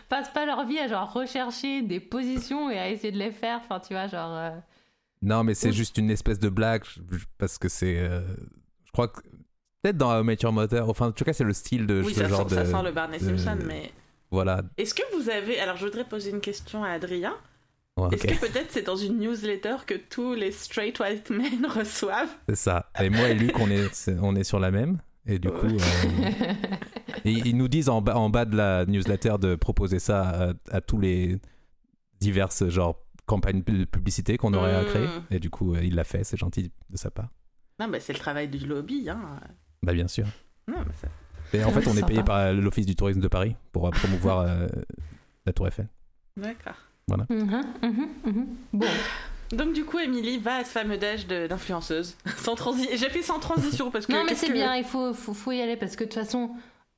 passent 0.09 0.31
pas 0.31 0.47
leur 0.47 0.65
vie 0.65 0.79
à 0.79 0.89
genre 0.89 1.13
rechercher 1.13 1.83
des 1.83 2.01
positions 2.01 2.71
et 2.71 2.79
à 2.79 2.89
essayer 2.89 3.13
de 3.13 3.19
les 3.19 3.31
faire. 3.33 3.61
Enfin, 3.63 3.79
tu 3.81 3.93
vois, 3.93 4.07
genre. 4.07 4.35
euh, 4.35 4.51
Non, 5.21 5.45
mais 5.45 5.53
c'est 5.55 5.69
Oui. 5.69 5.75
juste 5.75 5.99
une 5.99 6.11
espèce 6.11 6.39
de 6.39 6.49
blague 6.49 6.85
parce 7.39 7.59
que 7.59 7.69
c'est. 7.69 7.99
euh, 7.99 8.23
je 8.87 8.93
crois 8.93 9.09
que 9.09 9.21
peut-être 9.83 9.99
dans 9.99 10.19
How 10.19 10.25
Your 10.43 10.53
Mother. 10.53 10.89
Enfin, 10.89 11.09
en 11.09 11.13
tout 11.13 11.25
cas, 11.25 11.33
c'est 11.35 11.45
le 11.45 11.53
style 11.53 11.87
de 11.87 12.03
Oui, 12.03 12.15
ce 12.15 12.21
ça, 12.23 12.29
genre 12.29 12.49
sent, 12.49 12.57
de. 12.57 12.65
ça 12.65 12.71
sent 12.79 12.83
le 12.85 12.93
Barney 12.93 13.19
de- 13.19 13.37
Simpson, 13.37 13.59
mais 13.67 13.93
Voilà. 14.31 14.63
est-ce 14.79 14.95
que 14.95 15.03
vous 15.15 15.29
avez. 15.29 15.61
Alors, 15.61 15.77
je 15.77 15.85
voudrais 15.85 16.05
poser 16.05 16.31
une 16.31 16.41
question 16.41 16.83
à 16.83 16.91
Adrien. 16.91 17.35
Ouais, 17.99 18.09
Est-ce 18.13 18.27
que 18.27 18.41
peut-être 18.41 18.71
c'est 18.73 18.83
dans 18.83 18.97
une 18.97 19.19
newsletter 19.19 19.77
que 19.87 19.95
tous 19.95 20.33
les 20.35 20.51
straight 20.51 20.99
white 20.99 21.29
men 21.31 21.67
reçoivent 21.69 22.35
c'est 22.49 22.55
ça. 22.57 22.91
Et 23.01 23.11
moi 23.11 23.29
et 23.29 23.35
Luc, 23.35 23.59
on 23.59 23.71
est, 23.71 24.09
on 24.23 24.35
est 24.35 24.45
sur 24.45 24.59
la 24.59 24.71
même. 24.71 24.99
Et 25.27 25.39
du 25.39 25.51
coup, 25.51 25.67
euh, 25.67 26.53
ils, 27.25 27.47
ils 27.47 27.57
nous 27.57 27.69
disent 27.69 27.89
en 27.89 28.01
bas, 28.03 28.17
en 28.17 28.29
bas 28.31 28.45
de 28.45 28.57
la 28.57 28.87
newsletter 28.87 29.35
de 29.41 29.55
proposer 29.57 29.99
ça 29.99 30.51
à, 30.51 30.53
à 30.71 30.81
tous 30.81 30.99
les 30.99 31.39
diverses 32.21 32.69
genre 32.69 32.99
campagnes 33.27 33.63
de 33.63 33.85
publicité 33.85 34.37
qu'on 34.37 34.53
aurait 34.55 34.75
à 34.75 34.85
créer. 34.85 35.07
Et 35.31 35.39
du 35.39 35.51
coup, 35.51 35.75
euh, 35.75 35.81
il 35.85 35.95
l'a 35.95 36.05
fait. 36.05 36.25
C'est 36.25 36.37
gentil 36.37 36.73
de 36.91 36.97
sa 36.97 37.11
part. 37.11 37.29
Non, 37.79 37.89
bah, 37.89 38.01
c'est 38.01 38.13
le 38.15 38.19
travail 38.19 38.49
du 38.49 38.67
lobby. 38.67 39.09
Hein. 39.09 39.21
Bah 39.83 39.93
bien 39.93 40.09
sûr. 40.09 40.27
Non, 40.67 40.79
mais 40.87 40.95
ça- 41.01 41.09
Et 41.59 41.63
en 41.63 41.71
fait, 41.71 41.87
on 41.87 41.97
est 41.97 42.07
payé 42.07 42.23
par 42.25 42.53
l'Office 42.53 42.87
du 42.87 42.97
tourisme 42.97 43.21
de 43.21 43.29
Paris 43.29 43.55
pour 43.71 43.87
euh, 43.87 43.91
promouvoir 43.91 44.41
euh, 44.41 44.67
la 45.47 45.53
Tour 45.53 45.69
Eiffel. 45.69 45.89
D'accord. 46.37 46.75
Mhm, 47.09 47.63
mhm, 47.83 48.09
mhm. 48.25 48.47
Bon, 48.73 48.87
Donc, 49.53 49.73
du 49.75 49.85
coup, 49.85 49.99
Émilie 49.99 50.39
va 50.39 50.57
à 50.57 50.65
ce 50.65 50.71
fameux 50.71 50.97
déj 50.99 51.27
de- 51.27 51.47
d'influenceuse. 51.47 52.17
sans 52.39 52.55
transi... 52.55 52.89
J'ai 52.95 53.11
fait 53.11 53.23
sans 53.23 53.39
transition 53.39 53.91
parce 53.91 54.07
que. 54.07 54.13
non, 54.13 54.25
mais 54.25 54.35
c'est 54.35 54.49
que- 54.49 54.53
bien, 54.53 54.75
il 54.77 54.85
faut, 54.85 55.13
faut, 55.15 55.35
faut 55.35 55.53
y 55.53 55.61
aller 55.61 55.77
parce 55.77 55.97
que 55.97 56.05
de 56.05 56.09
toute 56.09 56.23
façon, 56.23 56.51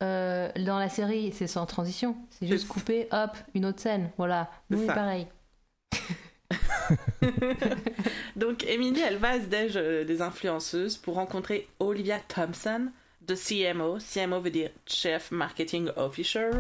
euh, 0.03 0.51
dans 0.65 0.79
la 0.79 0.89
série, 0.89 1.33
c'est 1.33 1.47
sans 1.47 1.67
transition. 1.67 2.17
C'est 2.31 2.47
juste 2.47 2.69
coupé, 2.69 3.09
hop, 3.13 3.31
une 3.55 3.65
autre 3.67 3.81
scène. 3.81 4.11
Voilà. 4.19 4.51
Nous, 4.71 4.87
pareil. 4.87 5.27
Donc, 8.37 8.65
Émilie, 8.65 9.01
elle 9.01 9.17
va 9.17 9.31
à 9.31 9.41
ce 9.41 9.47
déj 9.47 9.73
euh, 9.77 10.05
des 10.05 10.21
influenceuses 10.23 10.97
pour 10.97 11.15
rencontrer 11.15 11.69
Olivia 11.81 12.19
Thompson 12.29 12.89
de 13.27 13.35
CMO. 13.35 13.99
CMO 13.99 14.41
veut 14.41 14.51
dire 14.51 14.71
Chef 14.87 15.31
Marketing 15.31 15.89
Officer. 15.97 16.51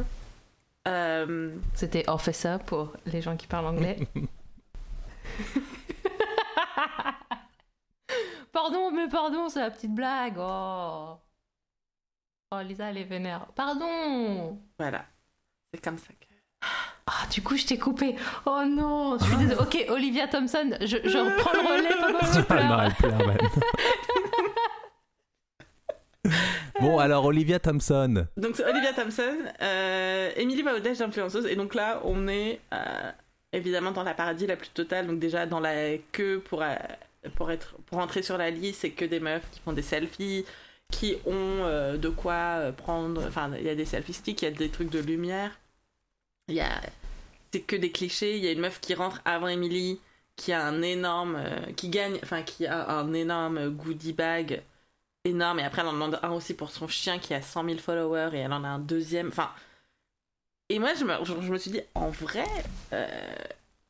Euh, 0.87 1.55
C'était 1.75 2.05
officer 2.09 2.57
pour 2.67 2.93
les 3.07 3.23
gens 3.23 3.37
qui 3.37 3.47
parlent 3.47 3.67
anglais. 3.67 3.99
pardon, 8.53 8.91
mais 8.91 9.09
pardon, 9.09 9.49
c'est 9.49 9.61
la 9.61 9.71
petite 9.71 9.95
blague. 9.95 10.35
Oh. 10.39 11.15
Oh, 12.53 12.59
Lisa, 12.63 12.91
elle 12.91 12.99
est 12.99 13.05
vénère. 13.05 13.47
Pardon. 13.55 14.59
voilà. 14.79 15.05
C'est 15.73 15.83
comme 15.83 15.97
ça 15.99 16.09
que. 16.09 16.27
Ah, 17.07 17.27
du 17.31 17.43
coup, 17.43 17.57
je 17.57 17.67
t'ai 17.67 17.79
coupé. 17.79 18.17
Oh 18.47 18.63
non, 18.67 19.19
je 19.19 19.25
suis 19.25 19.37
désolée. 19.37 19.61
Ok, 19.61 19.85
Olivia 19.91 20.27
Thompson, 20.29 20.71
je, 20.81 20.97
je 21.05 21.19
reprends 21.19 21.53
le 21.53 21.61
relais 21.61 21.95
pendant 22.01 22.19
que 22.21 22.37
tu 22.39 22.43
pleures. 22.45 22.83
elle 22.83 22.95
pleure 22.95 23.27
maintenant. 23.27 23.51
bon, 26.85 26.99
alors 26.99 27.25
Olivia 27.25 27.59
Thompson. 27.59 28.27
Donc, 28.37 28.57
c'est 28.57 28.65
Olivia 28.65 28.93
Thompson. 28.93 29.37
Euh, 29.63 30.31
au 30.37 30.81
déj 30.81 30.99
d'influenceuse. 30.99 31.47
Et 31.47 31.57
donc 31.57 31.75
là, 31.75 32.01
on 32.05 32.29
est 32.29 32.61
euh, 32.73 33.13
évidemment 33.53 33.93
dans 33.93 34.03
la 34.03 34.15
paradis 34.15 34.47
la 34.47 34.57
plus 34.57 34.69
totale. 34.69 35.07
Donc, 35.07 35.19
déjà, 35.19 35.47
dans 35.47 35.61
la 35.61 35.97
queue 36.13 36.41
pour, 36.41 36.63
euh, 36.63 36.75
pour, 37.35 37.51
être, 37.51 37.77
pour 37.87 37.99
entrer 37.99 38.23
sur 38.23 38.39
la 38.39 38.51
liste, 38.51 38.83
c'est 38.83 38.91
que 38.91 39.05
des 39.05 39.21
meufs 39.21 39.49
qui 39.51 39.61
font 39.61 39.73
des 39.73 39.83
selfies, 39.83 40.45
qui 40.91 41.17
ont 41.27 41.65
euh, 41.65 41.97
de 41.97 42.09
quoi 42.09 42.73
prendre. 42.77 43.25
Enfin, 43.27 43.51
il 43.59 43.65
y 43.65 43.71
a 43.71 43.75
des 43.75 43.85
selfie 43.85 44.13
sticks, 44.13 44.43
il 44.43 44.45
y 44.47 44.49
a 44.49 44.51
des 44.51 44.69
trucs 44.69 44.91
de 44.91 45.01
lumière. 45.01 45.59
Il 46.49 46.55
y 46.55 46.61
a. 46.61 46.81
C'est 47.53 47.61
que 47.61 47.77
des 47.77 47.91
clichés. 47.91 48.37
Il 48.37 48.45
y 48.45 48.49
a 48.49 48.53
une 48.53 48.61
meuf 48.61 48.81
qui 48.81 48.95
rentre 48.95 49.21
avant 49.25 49.49
Émilie, 49.49 50.01
qui 50.37 50.53
a 50.53 50.65
un 50.65 50.83
énorme. 50.83 51.39
qui 51.77 51.89
gagne. 51.89 52.19
Enfin, 52.23 52.43
qui 52.43 52.67
a 52.67 52.91
un 52.91 53.13
énorme 53.13 53.71
goodie 53.71 54.13
bag 54.13 54.63
énorme. 55.25 55.61
Et 55.61 55.65
après, 55.65 55.83
elle 55.83 55.89
en 55.89 55.93
demande 55.93 56.19
un 56.23 56.31
aussi 56.33 56.55
pour 56.55 56.71
son 56.71 56.89
chien 56.89 57.19
qui 57.19 57.35
a 57.35 57.43
100 57.43 57.65
000 57.65 57.79
followers 57.79 58.31
et 58.35 58.39
elle 58.39 58.53
en 58.53 58.65
a 58.65 58.69
un 58.69 58.79
deuxième. 58.79 59.29
Enfin. 59.29 59.51
Et 60.71 60.79
moi, 60.79 60.95
je 60.95 61.05
me, 61.05 61.13
je, 61.25 61.33
je 61.41 61.53
me 61.53 61.59
suis 61.59 61.71
dit, 61.71 61.81
en 61.95 62.09
vrai, 62.09 62.45
euh, 62.93 63.07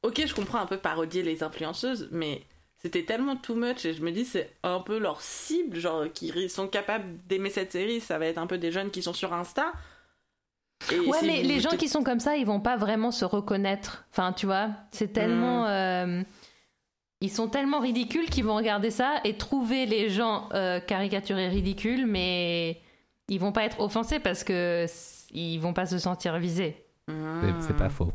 ok, 0.02 0.22
je 0.26 0.34
comprends 0.34 0.58
un 0.58 0.66
peu 0.66 0.76
parodier 0.78 1.22
les 1.22 1.42
influenceuses, 1.44 2.08
mais 2.10 2.42
c'était 2.76 3.04
tellement 3.04 3.36
too 3.36 3.54
much 3.54 3.84
et 3.84 3.94
je 3.94 4.02
me 4.02 4.10
dis, 4.10 4.24
c'est 4.24 4.50
un 4.64 4.80
peu 4.80 4.98
leur 4.98 5.20
cible, 5.20 5.78
genre, 5.78 6.04
qui 6.12 6.48
sont 6.48 6.66
capables 6.68 7.04
d'aimer 7.28 7.50
cette 7.50 7.72
série. 7.72 8.00
Ça 8.00 8.18
va 8.18 8.26
être 8.26 8.38
un 8.38 8.46
peu 8.48 8.58
des 8.58 8.72
jeunes 8.72 8.90
qui 8.90 9.02
sont 9.02 9.12
sur 9.12 9.32
Insta. 9.32 9.72
Et 10.92 10.98
Ouais, 10.98 11.18
mais 11.22 11.42
les 11.42 11.60
gens 11.60 11.76
qui 11.76 11.88
sont 11.88 12.02
comme 12.02 12.20
ça, 12.20 12.36
ils 12.36 12.44
vont 12.44 12.60
pas 12.60 12.76
vraiment 12.76 13.10
se 13.12 13.24
reconnaître. 13.24 14.04
Enfin, 14.10 14.32
tu 14.32 14.44
vois, 14.46 14.68
c'est 14.90 15.12
tellement. 15.12 15.66
euh, 15.66 16.22
ils 17.24 17.30
sont 17.30 17.48
tellement 17.48 17.80
ridicules 17.80 18.28
qu'ils 18.30 18.44
vont 18.44 18.56
regarder 18.56 18.90
ça 18.90 19.20
et 19.24 19.34
trouver 19.36 19.86
les 19.86 20.08
gens 20.10 20.48
euh, 20.52 20.80
caricaturés 20.80 21.48
ridicules, 21.48 22.06
mais 22.06 22.80
ils 23.28 23.38
vont 23.40 23.52
pas 23.52 23.64
être 23.64 23.80
offensés 23.80 24.18
parce 24.20 24.44
que 24.44 24.86
ils 25.32 25.58
vont 25.58 25.72
pas 25.72 25.86
se 25.86 25.98
sentir 25.98 26.38
visés. 26.38 26.76
C'est- 27.08 27.12
Hmm. 27.14 27.60
C'est 27.60 27.76
pas 27.76 27.88
faux. 27.90 28.12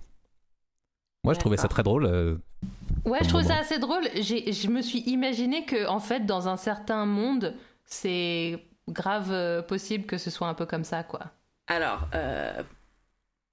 Moi, 1.23 1.33
je 1.33 1.39
trouvais 1.39 1.57
ça 1.57 1.67
très 1.67 1.83
drôle. 1.83 2.05
euh, 2.05 2.37
Ouais, 3.05 3.19
je 3.23 3.29
trouve 3.29 3.43
ça 3.43 3.57
assez 3.57 3.77
drôle. 3.79 4.03
J'ai- 4.15 4.51
Je 4.53 4.67
me 4.69 4.81
suis 4.81 4.99
imaginé 5.01 5.65
que, 5.65 5.87
en 5.87 5.99
fait, 5.99 6.25
dans 6.25 6.47
un 6.47 6.57
certain 6.57 7.05
monde, 7.05 7.55
c'est 7.85 8.65
grave 8.87 9.31
euh, 9.31 9.61
possible 9.61 10.05
que 10.05 10.17
ce 10.17 10.29
soit 10.29 10.47
un 10.47 10.53
peu 10.53 10.65
comme 10.65 10.83
ça, 10.83 11.03
quoi. 11.03 11.19
Alors, 11.67 12.07
euh, 12.15 12.63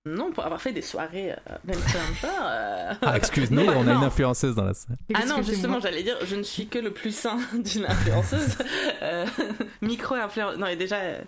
non, 0.07 0.31
pour 0.33 0.45
avoir 0.45 0.61
fait 0.63 0.73
des 0.73 0.83
soirées 0.83 1.33
euh, 1.33 1.37
d'influenceurs. 1.65 2.31
euh, 2.45 2.95
Ah, 3.03 3.17
excuse-nous, 3.17 3.65
non, 3.65 3.73
on 3.77 3.89
a 3.89 3.93
une 3.93 4.05
influenceuse 4.05 4.55
dans 4.55 4.65
la 4.65 4.75
salle. 4.75 4.97
Ah 5.15 5.27
non, 5.27 5.43
justement, 5.43 5.81
j'allais 5.81 6.03
dire, 6.03 6.17
je 6.25 6.37
ne 6.37 6.43
suis 6.45 6.69
que 6.69 6.79
le 6.79 6.93
plus 6.93 7.15
sain 7.15 7.39
d'une 7.55 7.85
influenceuse. 7.85 8.57
Euh, 9.03 9.27
micro-influenceuse. 9.83 10.59
Non, 10.59 10.67
et 10.69 10.77
déjà, 10.77 10.97
euh, 10.97 11.21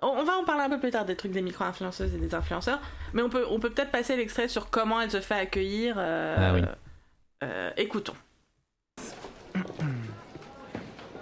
on, 0.00 0.08
on 0.08 0.24
va 0.24 0.36
en 0.38 0.44
parler 0.44 0.62
un 0.64 0.70
peu 0.70 0.80
plus 0.80 0.90
tard 0.90 1.04
des 1.04 1.14
trucs 1.14 1.32
des 1.32 1.42
micro-influenceuses 1.42 2.14
et 2.14 2.18
des 2.18 2.34
influenceurs. 2.34 2.80
Mais 3.12 3.22
on 3.22 3.28
peut, 3.28 3.44
on 3.50 3.60
peut 3.60 3.70
peut-être 3.70 3.90
passer 3.92 4.16
l'extrait 4.16 4.48
sur 4.48 4.70
comment 4.70 5.00
elle 5.00 5.10
se 5.10 5.20
fait 5.20 5.34
accueillir. 5.34 5.94
euh, 5.98 6.36
Ah 6.38 6.54
oui. 6.54 6.62
euh, 7.44 7.70
écoutons. 7.76 8.14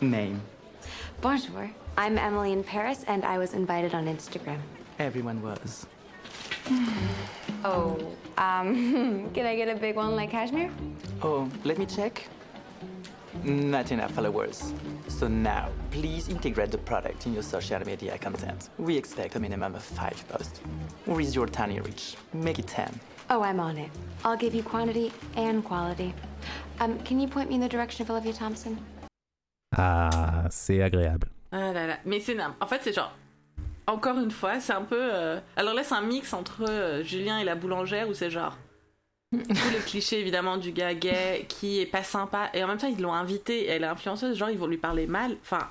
Name. 0.01 0.39
Bonjour. 1.21 1.61
I'm 1.99 2.17
Emily 2.17 2.53
in 2.53 2.63
Paris, 2.63 3.05
and 3.09 3.25
I 3.25 3.37
was 3.37 3.53
invited 3.53 3.95
on 3.95 4.07
Instagram. 4.07 4.59
Everyone 4.99 5.43
was. 5.43 5.87
Oh, 7.65 7.99
um, 8.39 9.31
can 9.35 9.45
I 9.45 9.55
get 9.55 9.69
a 9.69 9.75
big 9.79 9.95
one 9.97 10.17
like 10.17 10.31
cashmere? 10.31 10.71
Oh, 11.23 11.47
let 11.65 11.77
me 11.79 11.85
check. 11.85 12.27
Not 13.45 13.93
enough 13.93 14.13
followers. 14.13 14.73
So 15.09 15.29
now, 15.29 15.69
please 15.91 16.29
integrate 16.29 16.71
the 16.71 16.79
product 16.79 17.27
in 17.27 17.35
your 17.35 17.43
social 17.43 17.79
media 17.85 18.17
content. 18.19 18.71
We 18.79 18.97
expect 18.97 19.37
a 19.37 19.41
minimum 19.41 19.75
of 19.75 19.83
five 19.83 20.25
posts. 20.29 20.61
Where 21.05 21.21
is 21.21 21.35
your 21.35 21.47
tiny 21.47 21.81
reach? 21.81 22.17
Make 22.33 22.59
it 22.59 22.67
10. 22.67 22.99
Oh, 23.29 23.43
I'm 23.43 23.61
on 23.61 23.77
it. 23.77 23.91
I'll 24.25 24.37
give 24.39 24.55
you 24.55 24.63
quantity 24.63 25.13
and 25.37 25.63
quality. 25.63 26.15
Um, 26.81 26.99
can 27.01 27.21
you 27.21 27.29
point 27.29 27.51
me 27.51 27.57
in 27.57 27.61
the 27.61 27.69
direction 27.69 28.03
of 28.05 28.11
Olivia 28.11 28.33
Thompson? 28.33 28.79
Ah, 29.77 30.47
c'est 30.51 30.81
agréable. 30.83 31.29
Ah 31.53 31.73
là 31.73 31.87
là. 31.87 31.97
Mais 32.07 32.21
c'est 32.21 32.35
n'im- 32.35 32.55
en 32.61 32.67
fait 32.67 32.81
c'est 32.83 32.93
genre 32.95 33.13
encore 33.91 34.19
une 34.19 34.31
fois 34.31 34.61
c'est 34.61 34.73
un 34.73 34.83
peu 34.83 34.99
euh, 34.99 35.41
alors 35.57 35.75
là 35.75 35.83
c'est 35.85 35.95
un 35.95 36.01
mix 36.03 36.33
entre 36.33 36.69
euh, 36.69 37.03
Julien 37.03 37.39
et 37.39 37.45
la 37.45 37.55
boulangère 37.55 38.09
où 38.09 38.15
c'est 38.15 38.31
genre 38.31 38.57
tous 39.33 39.71
les 39.73 39.79
clichés 39.87 40.19
évidemment 40.19 40.57
du 40.57 40.73
gars 40.73 40.95
gay 40.95 41.47
qui 41.49 41.81
est 41.81 41.87
pas 41.87 42.03
sympa 42.03 42.51
et 42.55 42.65
en 42.65 42.67
même 42.69 42.79
temps 42.79 42.89
ils 42.89 43.01
l'ont 43.01 43.13
invitée 43.15 43.65
et 43.65 43.69
elle 43.69 43.85
est 43.85 43.87
influenceuse 43.87 44.37
genre 44.37 44.51
ils 44.51 44.59
vont 44.59 44.67
lui 44.67 44.77
parler 44.79 45.07
mal 45.07 45.37
enfin 45.43 45.69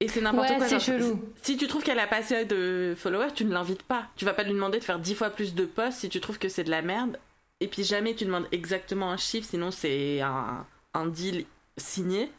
et 0.00 0.08
c'est 0.08 0.20
n'importe 0.22 0.48
Ouais, 0.50 0.56
quoi 0.56 0.66
c'est 0.68 0.80
chelou. 0.80 1.20
si 1.42 1.56
tu 1.58 1.66
trouves 1.66 1.82
qu'elle 1.82 1.98
a 1.98 2.06
pas 2.06 2.16
assez 2.16 2.44
de 2.46 2.94
followers 2.96 3.32
tu 3.34 3.44
ne 3.44 3.52
l'invites 3.52 3.82
pas 3.82 4.06
tu 4.16 4.24
vas 4.24 4.32
pas 4.32 4.42
lui 4.44 4.52
demander 4.52 4.78
de 4.78 4.84
faire 4.84 4.98
dix 4.98 5.14
fois 5.14 5.30
plus 5.30 5.54
de 5.54 5.66
posts 5.66 5.98
si 5.98 6.08
tu 6.08 6.20
trouves 6.20 6.38
que 6.38 6.48
c'est 6.48 6.64
de 6.64 6.70
la 6.70 6.80
merde 6.82 7.18
et 7.60 7.68
puis 7.68 7.84
jamais 7.84 8.14
tu 8.14 8.24
demandes 8.24 8.46
exactement 8.52 9.10
un 9.10 9.18
chiffre 9.18 9.46
sinon 9.48 9.70
c'est 9.70 10.22
un, 10.22 10.64
un 10.94 11.06
deal 11.06 11.44
signé 11.76 12.30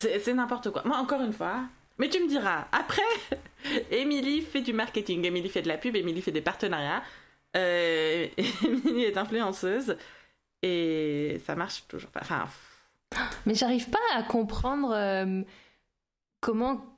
c'est 0.00 0.34
n'importe 0.34 0.70
quoi. 0.70 0.82
Moi, 0.84 0.96
encore 0.96 1.20
une 1.20 1.32
fois. 1.32 1.60
Mais 1.98 2.08
tu 2.08 2.20
me 2.20 2.28
diras, 2.28 2.66
après, 2.72 3.02
Émilie 3.90 4.42
fait 4.42 4.62
du 4.62 4.72
marketing, 4.72 5.24
Émilie 5.24 5.48
fait 5.48 5.62
de 5.62 5.68
la 5.68 5.78
pub, 5.78 5.96
Émilie 5.96 6.22
fait 6.22 6.32
des 6.32 6.40
partenariats. 6.40 7.02
Euh, 7.56 8.26
Émilie 8.64 9.04
est 9.04 9.16
influenceuse. 9.16 9.96
Et 10.62 11.40
ça 11.44 11.56
marche 11.56 11.84
toujours 11.88 12.10
pas. 12.10 12.20
Enfin, 12.22 12.48
Mais 13.46 13.54
j'arrive 13.54 13.90
pas 13.90 13.98
à 14.14 14.22
comprendre 14.22 14.92
euh, 14.94 15.42
comment 16.40 16.91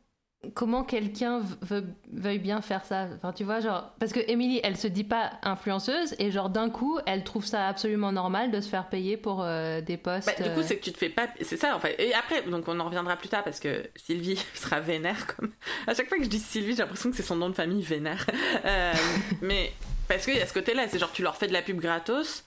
comment 0.54 0.84
quelqu'un 0.84 1.40
veut, 1.62 1.84
veuille 2.12 2.38
bien 2.38 2.60
faire 2.60 2.84
ça? 2.84 3.06
Enfin, 3.16 3.32
tu 3.32 3.44
vois, 3.44 3.60
genre 3.60 3.92
parce 3.98 4.12
que 4.12 4.20
Emily, 4.28 4.60
elle 4.62 4.76
se 4.76 4.86
dit 4.86 5.04
pas 5.04 5.32
influenceuse 5.42 6.14
et 6.18 6.30
genre 6.30 6.50
d'un 6.50 6.70
coup, 6.70 6.98
elle 7.06 7.24
trouve 7.24 7.44
ça 7.44 7.68
absolument 7.68 8.12
normal 8.12 8.50
de 8.50 8.60
se 8.60 8.68
faire 8.68 8.88
payer 8.88 9.16
pour 9.16 9.42
euh, 9.42 9.80
des 9.80 9.96
postes. 9.96 10.26
bah, 10.26 10.44
du 10.44 10.50
coup, 10.54 10.60
euh, 10.60 10.64
c'est 10.64 10.76
que 10.76 10.84
tu 10.84 10.92
te 10.92 10.98
fais 10.98 11.08
pas. 11.08 11.28
C'est 11.40 11.56
ça, 11.56 11.74
en 11.76 11.80
fait. 11.80 11.96
Et 11.98 12.14
après, 12.14 12.42
donc 12.42 12.68
on 12.68 12.78
en 12.80 12.84
reviendra 12.84 13.16
plus 13.16 13.28
tard 13.28 13.44
parce 13.44 13.60
que 13.60 13.88
Sylvie 13.96 14.42
sera 14.54 14.80
vénère. 14.80 15.26
Comme... 15.26 15.50
À 15.86 15.94
chaque 15.94 16.08
fois 16.08 16.18
que 16.18 16.24
je 16.24 16.28
dis 16.28 16.38
Sylvie, 16.38 16.72
j'ai 16.72 16.82
l'impression 16.82 17.10
que 17.10 17.16
c'est 17.16 17.22
son 17.22 17.36
nom 17.36 17.48
de 17.48 17.54
famille 17.54 17.82
vénère. 17.82 18.26
Euh, 18.64 18.94
mais 19.42 19.72
parce 20.08 20.24
qu'il 20.24 20.36
y 20.36 20.40
a 20.40 20.46
ce 20.46 20.54
côté-là, 20.54 20.86
c'est 20.88 20.98
genre 20.98 21.12
tu 21.12 21.22
leur 21.22 21.36
fais 21.36 21.48
de 21.48 21.52
la 21.52 21.60
pub 21.60 21.80
gratos. 21.80 22.44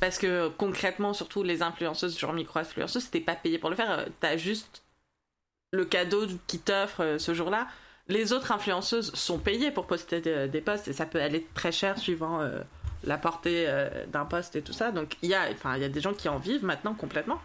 Parce 0.00 0.18
que 0.18 0.48
concrètement, 0.48 1.14
surtout 1.14 1.42
les 1.42 1.62
influenceuses, 1.62 2.18
genre 2.18 2.32
micro-influenceuses, 2.32 3.04
c'était 3.04 3.20
pas 3.20 3.34
payé 3.34 3.58
pour 3.58 3.70
le 3.70 3.76
faire. 3.76 4.06
T'as 4.20 4.36
juste 4.36 4.82
le 5.72 5.84
cadeau 5.84 6.26
qui 6.46 6.58
t'offre 6.58 7.02
euh, 7.02 7.18
ce 7.18 7.34
jour-là. 7.34 7.66
Les 8.08 8.32
autres 8.32 8.52
influenceuses 8.52 9.12
sont 9.14 9.38
payées 9.38 9.70
pour 9.70 9.86
poster 9.86 10.20
de- 10.20 10.46
des 10.46 10.60
posts 10.60 10.88
et 10.88 10.92
ça 10.92 11.04
peut 11.06 11.20
aller 11.20 11.46
très 11.54 11.72
cher 11.72 11.98
suivant 11.98 12.40
euh, 12.40 12.60
la 13.04 13.18
portée 13.18 13.66
euh, 13.68 14.06
d'un 14.06 14.24
post 14.24 14.56
et 14.56 14.62
tout 14.62 14.72
ça. 14.72 14.92
Donc 14.92 15.16
il 15.22 15.28
y 15.28 15.34
a, 15.34 15.42
enfin, 15.52 15.76
il 15.76 15.82
y 15.82 15.84
a 15.84 15.88
des 15.90 16.00
gens 16.00 16.14
qui 16.14 16.28
en 16.28 16.38
vivent 16.38 16.64
maintenant 16.64 16.94
complètement, 16.94 17.40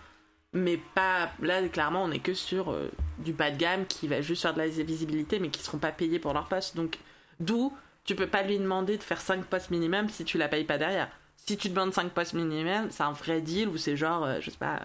mais 0.53 0.77
pas 0.95 1.31
là. 1.41 1.67
Clairement, 1.67 2.03
on 2.03 2.11
est 2.11 2.19
que 2.19 2.33
sur 2.33 2.71
euh, 2.71 2.89
du 3.19 3.33
bas 3.33 3.51
de 3.51 3.57
gamme 3.57 3.85
qui 3.85 4.07
va 4.07 4.21
juste 4.21 4.43
faire 4.43 4.53
de 4.53 4.59
la 4.59 4.67
visibilité, 4.67 5.39
mais 5.39 5.49
qui 5.49 5.61
seront 5.61 5.79
pas 5.79 5.91
payés 5.91 6.19
pour 6.19 6.33
leur 6.33 6.47
post. 6.47 6.77
Donc 6.77 6.97
d'où 7.41 7.73
tu 8.05 8.15
peux 8.15 8.27
pas 8.27 8.43
lui 8.43 8.57
demander 8.57 8.97
de 8.97 9.03
faire 9.03 9.19
5 9.21 9.45
posts 9.45 9.69
minimum 9.71 10.09
si 10.09 10.23
tu 10.25 10.37
la 10.37 10.47
payes 10.47 10.65
pas 10.65 10.77
derrière. 10.77 11.09
Si 11.45 11.57
tu 11.57 11.67
demandes 11.69 11.93
5 11.93 12.09
posts 12.11 12.33
minimum, 12.33 12.87
c'est 12.89 13.03
un 13.03 13.11
vrai 13.11 13.41
deal 13.41 13.67
où 13.67 13.75
c'est 13.77 13.97
genre, 13.97 14.23
euh, 14.23 14.37
je 14.41 14.49
sais 14.49 14.57
pas, 14.57 14.79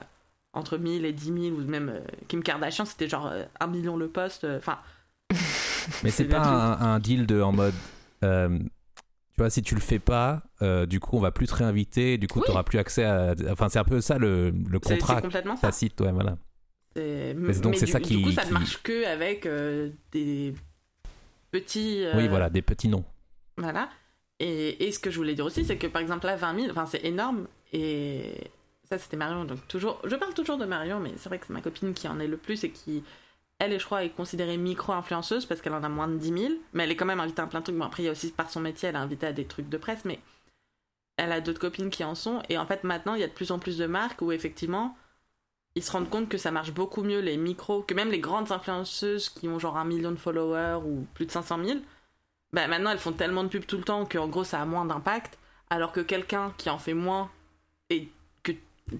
entre 0.58 0.76
1000 0.78 1.04
et 1.04 1.12
10 1.12 1.24
000 1.50 1.56
ou 1.56 1.60
même 1.64 1.88
euh, 1.88 2.00
Kim 2.28 2.42
Kardashian, 2.42 2.84
c'était 2.84 3.08
genre 3.08 3.26
euh, 3.28 3.44
1 3.60 3.66
million 3.68 3.96
le 3.96 4.08
poste. 4.08 4.44
euh, 4.44 4.58
Enfin, 4.58 4.78
Mais 6.04 6.10
c'est 6.10 6.24
pas 6.26 6.40
un, 6.40 6.94
un 6.94 6.98
deal 6.98 7.26
de 7.26 7.40
en 7.40 7.52
mode. 7.52 7.74
euh, 8.24 8.58
tu 8.58 9.42
vois, 9.42 9.50
si 9.50 9.62
tu 9.62 9.74
le 9.76 9.80
fais 9.80 9.98
pas, 10.00 10.42
euh, 10.62 10.84
du 10.84 10.98
coup, 11.00 11.16
on 11.16 11.20
va 11.20 11.30
plus 11.30 11.46
te 11.46 11.54
réinviter, 11.54 12.18
du 12.18 12.26
coup, 12.26 12.40
Oui. 12.40 12.52
tu 12.54 12.64
plus 12.64 12.78
accès 12.78 13.04
à. 13.04 13.34
Enfin, 13.50 13.68
c'est 13.68 13.78
un 13.78 13.84
peu 13.84 14.00
ça 14.00 14.18
le, 14.18 14.50
le 14.50 14.80
contrat 14.80 15.16
c'est 15.16 15.22
complètement 15.22 15.54
ça. 15.56 15.68
tacite, 15.68 16.00
ouais, 16.00 16.10
voilà. 16.12 16.36
Mais 16.96 17.34
donc, 17.62 17.76
c'est 17.76 17.84
du, 17.86 17.92
ça 17.92 17.98
du 18.00 18.04
qui- 18.04 18.22
coup, 18.22 18.32
ça 18.32 18.42
qui- 18.42 18.48
ne 18.48 18.54
marche 18.54 18.82
que 18.82 19.06
avec 19.06 19.46
euh, 19.46 19.90
des 20.10 20.54
petits. 21.52 22.02
euh, 22.04 22.14
Oui, 22.16 22.26
voilà, 22.28 22.50
des 22.50 22.62
petits 22.62 22.88
noms. 22.88 23.04
Voilà. 23.56 23.88
Et, 24.40 24.86
et 24.86 24.92
ce 24.92 24.98
que 24.98 25.10
je 25.10 25.16
voulais 25.16 25.34
dire 25.34 25.44
aussi, 25.44 25.64
c'est 25.64 25.76
que 25.76 25.86
par 25.86 26.02
exemple, 26.02 26.26
là, 26.26 26.34
20 26.36 26.54
000, 26.60 26.70
enfin, 26.70 26.86
c'est 26.86 27.04
énorme. 27.04 27.46
Et 27.72 28.34
ça, 28.90 28.98
c'était 28.98 29.16
Marion. 29.16 29.44
Donc, 29.44 29.66
toujours. 29.68 30.01
Je 30.05 30.16
parle 30.16 30.35
toujours 30.35 30.57
de 30.57 30.64
Marion, 30.64 31.01
mais 31.01 31.12
c'est 31.16 31.29
vrai 31.29 31.38
que 31.38 31.46
c'est 31.46 31.53
ma 31.53 31.61
copine 31.61 31.94
qui 31.94 32.09
en 32.09 32.18
est 32.20 32.27
le 32.27 32.37
plus 32.37 32.64
et 32.64 32.70
qui, 32.70 33.05
elle, 33.59 33.79
je 33.79 33.85
crois, 33.85 34.05
est 34.05 34.11
considérée 34.11 34.57
micro-influenceuse 34.57 35.46
parce 35.46 35.61
qu'elle 35.61 35.74
en 35.74 35.85
a 35.85 35.88
moins 35.88 36.09
de 36.09 36.16
10 36.16 36.38
000. 36.38 36.53
Mais 36.72 36.85
elle 36.85 36.90
est 36.90 36.96
quand 36.96 37.07
même 37.07 37.20
invitée 37.20 37.42
à 37.42 37.46
plein 37.46 37.61
de 37.61 37.64
trucs. 37.64 37.77
Bon, 37.77 37.85
après, 37.85 38.03
il 38.03 38.07
y 38.07 38.09
a 38.09 38.12
aussi 38.12 38.31
par 38.31 38.51
son 38.51 38.61
métier, 38.61 38.88
elle 38.88 38.94
est 38.94 38.98
invitée 38.98 39.27
à 39.27 39.33
des 39.33 39.44
trucs 39.44 39.68
de 39.68 39.77
presse, 39.77 40.05
mais 40.05 40.20
elle 41.16 41.33
a 41.33 41.40
d'autres 41.40 41.61
copines 41.61 41.90
qui 41.90 42.05
en 42.05 42.14
sont. 42.14 42.42
Et 42.48 42.57
en 42.57 42.66
fait, 42.66 42.85
maintenant, 42.85 43.14
il 43.14 43.20
y 43.20 43.24
a 43.24 43.29
de 43.29 43.33
plus 43.33 43.51
en 43.51 43.59
plus 43.59 43.77
de 43.77 43.87
marques 43.87 44.22
où 44.22 44.33
effectivement, 44.33 44.96
ils 45.74 45.83
se 45.83 45.92
rendent 45.92 46.11
compte 46.11 46.29
que 46.29 46.38
ça 46.38 46.51
marche 46.51 46.72
beaucoup 46.72 47.03
mieux 47.03 47.20
les 47.20 47.37
micros, 47.37 47.83
que 47.83 47.94
même 47.94 48.11
les 48.11 48.20
grandes 48.20 48.53
influenceuses 48.53 49.29
qui 49.29 49.48
ont 49.48 49.59
genre 49.59 49.77
un 49.77 49.85
million 49.85 50.11
de 50.11 50.16
followers 50.16 50.81
ou 50.85 51.07
plus 51.14 51.27
de 51.27 51.31
500 51.31 51.64
000, 51.64 51.79
bah 52.53 52.66
maintenant 52.66 52.90
elles 52.90 52.98
font 52.98 53.12
tellement 53.12 53.44
de 53.44 53.48
pubs 53.48 53.66
tout 53.66 53.77
le 53.77 53.85
temps 53.85 54.07
qu'en 54.07 54.29
gros 54.29 54.44
ça 54.44 54.61
a 54.61 54.64
moins 54.64 54.85
d'impact, 54.85 55.38
alors 55.70 55.92
que 55.92 56.01
quelqu'un 56.01 56.53
qui 56.57 56.70
en 56.70 56.79
fait 56.79 56.94
moins 56.94 57.31
et 57.90 58.09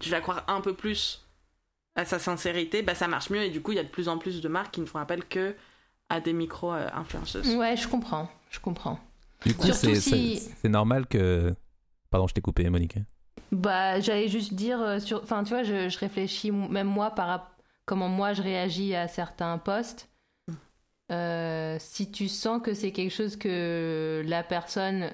tu 0.01 0.11
vas 0.11 0.21
croire 0.21 0.45
un 0.49 0.61
peu 0.61 0.75
plus 0.75 1.25
à 1.97 2.05
sa 2.05 2.19
sincérité, 2.19 2.83
bah 2.83 2.95
ça 2.95 3.09
marche 3.09 3.31
mieux 3.31 3.43
et 3.43 3.51
du 3.51 3.61
coup 3.61 3.73
il 3.73 3.77
y 3.77 3.81
a 3.81 3.85
de 3.85 3.89
plus 3.89 4.09
en 4.09 4.19
plus 4.19 4.41
de 4.41 4.49
marques 4.49 4.73
qui 4.75 4.81
ne 4.81 4.87
font 4.87 4.99
appel 4.99 5.25
que 5.25 5.55
à 6.09 6.21
des 6.21 6.33
micro-influenceuses. 6.33 7.55
Ouais, 7.57 7.77
je 7.77 7.89
comprends, 7.89 8.31
je 8.51 8.61
comprends. 8.61 8.99
Du 9.45 9.55
coup, 9.55 9.67
Surtout 9.67 9.81
c'est 9.95 10.01
si- 10.01 10.37
c'est- 10.39 10.55
c'est 10.63 10.69
normal 10.69 11.07
que. 11.07 11.55
Pardon, 12.11 12.27
je 12.27 12.35
t'ai 12.35 12.41
coupé, 12.41 12.69
Monique. 12.71 12.97
Bah, 13.53 14.01
j'allais 14.01 14.29
juste 14.29 14.55
dire, 14.55 14.81
euh, 14.81 14.99
sur... 15.01 15.23
enfin, 15.23 15.45
tu 15.45 15.51
vois, 15.51 15.63
je, 15.63 15.89
je 15.89 15.99
réfléchis 15.99 16.51
même 16.51 16.87
moi 16.87 17.11
par 17.11 17.27
rap- 17.29 17.63
comment 17.85 18.09
moi 18.09 18.33
je 18.33 18.43
réagis 18.43 18.95
à 18.95 19.07
certains 19.09 19.59
posts. 19.59 20.09
Euh, 21.11 21.77
si 21.81 22.11
tu 22.11 22.29
sens 22.29 22.61
que 22.63 22.75
c'est 22.75 22.93
quelque 22.93 23.13
chose 23.15 23.37
que 23.37 24.23
la 24.27 24.43
personne, 24.43 25.11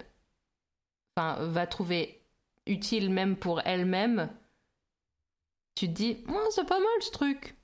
enfin, 1.17 1.37
va 1.47 1.67
trouver 1.67 2.21
utile 2.67 3.11
même 3.11 3.37
pour 3.37 3.61
elle-même, 3.65 4.29
tu 5.75 5.89
te 5.89 5.93
dis, 5.93 6.19
c'est 6.51 6.67
pas 6.67 6.79
mal 6.79 6.87
ce 7.01 7.11
truc. 7.11 7.57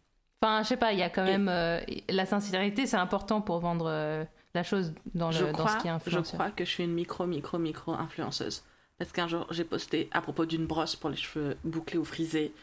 Enfin, 0.43 0.63
je 0.63 0.69
sais 0.69 0.77
pas, 0.77 0.93
il 0.93 0.99
y 0.99 1.03
a 1.03 1.11
quand 1.11 1.25
même 1.25 1.49
euh, 1.49 1.81
la 2.09 2.25
sincérité, 2.25 2.87
c'est 2.87 2.97
important 2.97 3.41
pour 3.43 3.61
vendre 3.61 3.87
euh, 3.89 4.25
la 4.55 4.63
chose 4.63 4.95
dans, 5.15 5.31
je, 5.31 5.45
le, 5.45 5.53
dans 5.53 5.69
ce 5.69 5.77
qui 5.77 5.87
est 5.87 5.91
je 5.91 5.95
influenceur. 5.97 6.39
crois 6.39 6.51
que 6.51 6.65
je 6.65 6.71
suis 6.71 6.85
une 6.85 6.95
micro, 6.95 7.27
micro, 7.27 7.59
micro 7.59 7.93
influenceuse. 7.93 8.65
Parce 8.99 9.13
qu'un 9.13 9.29
jour, 9.29 9.47
j'ai 9.51 9.65
posté 9.65 10.09
à 10.13 10.21
propos 10.21 10.47
d'une 10.47 10.67
brosse 10.67 10.97
pour 10.97 11.11
les 11.11 11.17
cheveux 11.17 11.57
bouclés 11.65 11.99
ou 11.99 12.05
frisés 12.05 12.55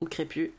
ou 0.00 0.06
crépus 0.06 0.50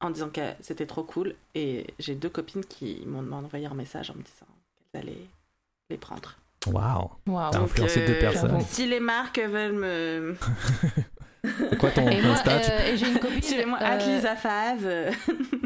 en 0.00 0.10
disant 0.10 0.28
que 0.30 0.40
c'était 0.60 0.86
trop 0.86 1.04
cool. 1.04 1.34
Et 1.54 1.86
j'ai 1.98 2.14
deux 2.14 2.28
copines 2.28 2.64
qui 2.64 3.02
m'ont 3.06 3.32
envoyé 3.32 3.66
un 3.66 3.74
message 3.74 4.10
en 4.10 4.14
me 4.14 4.22
disant 4.22 4.46
qu'elles 4.92 5.02
allaient 5.02 5.26
les 5.90 5.98
prendre. 5.98 6.34
Waouh. 6.66 7.10
Waouh. 7.26 7.50
T'as 7.50 7.60
influencé 7.60 8.00
Donc, 8.00 8.08
deux 8.08 8.14
euh, 8.14 8.20
personnes. 8.20 8.60
Si 8.62 8.86
les 8.86 9.00
marques 9.00 9.38
veulent 9.40 9.72
me. 9.72 10.36
C'est 11.44 11.78
quoi 11.78 11.90
ton, 11.90 12.08
Et 12.08 12.20
moi, 12.22 12.36
euh, 12.46 12.92
et 12.92 12.96
j'ai 12.96 13.08
une 13.08 13.18
copine. 13.18 13.42
Suivez-moi, 13.42 13.78
euh, 13.80 14.36
Fave. 14.36 15.14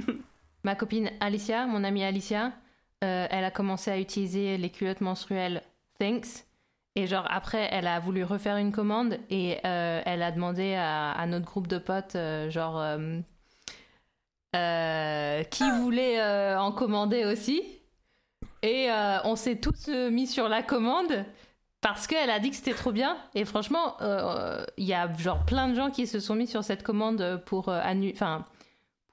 Ma 0.65 0.75
copine 0.75 1.11
Alicia, 1.21 1.67
mon 1.67 1.85
amie 1.85 2.03
Alicia, 2.03 2.53
euh, 3.05 3.27
elle 3.31 3.45
a 3.45 3.51
commencé 3.51 3.91
à 3.91 3.99
utiliser 3.99 4.57
les 4.57 4.71
culottes 4.71 5.01
menstruelles 5.01 5.63
Thanks. 5.99 6.45
Et 6.97 7.07
genre 7.07 7.27
après, 7.31 7.69
elle 7.71 7.87
a 7.87 8.01
voulu 8.01 8.25
refaire 8.25 8.57
une 8.57 8.73
commande 8.73 9.19
et 9.29 9.59
euh, 9.67 10.01
elle 10.07 10.23
a 10.23 10.33
demandé 10.33 10.75
à, 10.75 11.13
à 11.13 11.27
notre 11.27 11.45
groupe 11.45 11.67
de 11.67 11.77
potes, 11.77 12.17
euh, 12.17 12.49
genre, 12.51 12.81
euh, 12.81 13.21
euh, 14.57 15.43
qui 15.45 15.71
voulait 15.83 16.21
euh, 16.21 16.59
en 16.59 16.73
commander 16.73 17.27
aussi. 17.27 17.63
Et 18.63 18.91
euh, 18.91 19.19
on 19.25 19.37
s'est 19.37 19.57
tous 19.57 19.89
euh, 19.89 20.11
mis 20.11 20.27
sur 20.27 20.49
la 20.49 20.63
commande 20.63 21.27
parce 21.87 22.09
qu'elle 22.09 22.31
a 22.31 22.41
dit 22.41 22.51
que 22.51 22.57
c'était 22.57 22.75
trop 22.75 22.91
bien. 22.91 23.17
Et 23.37 23.45
franchement, 23.45 23.95
euh, 24.01 24.65
il 24.77 24.87
y 24.87 24.93
a 24.93 25.09
genre 25.19 25.45
plein 25.47 25.69
de 25.69 25.75
gens 25.77 25.93
qui 25.93 26.09
se 26.09 26.19
sont 26.19 26.35
mis 26.35 26.49
sur 26.49 26.65
cette 26.65 26.83
commande 26.83 27.41
pour, 27.47 27.69
euh, 27.69 27.81
annu- 27.81 28.13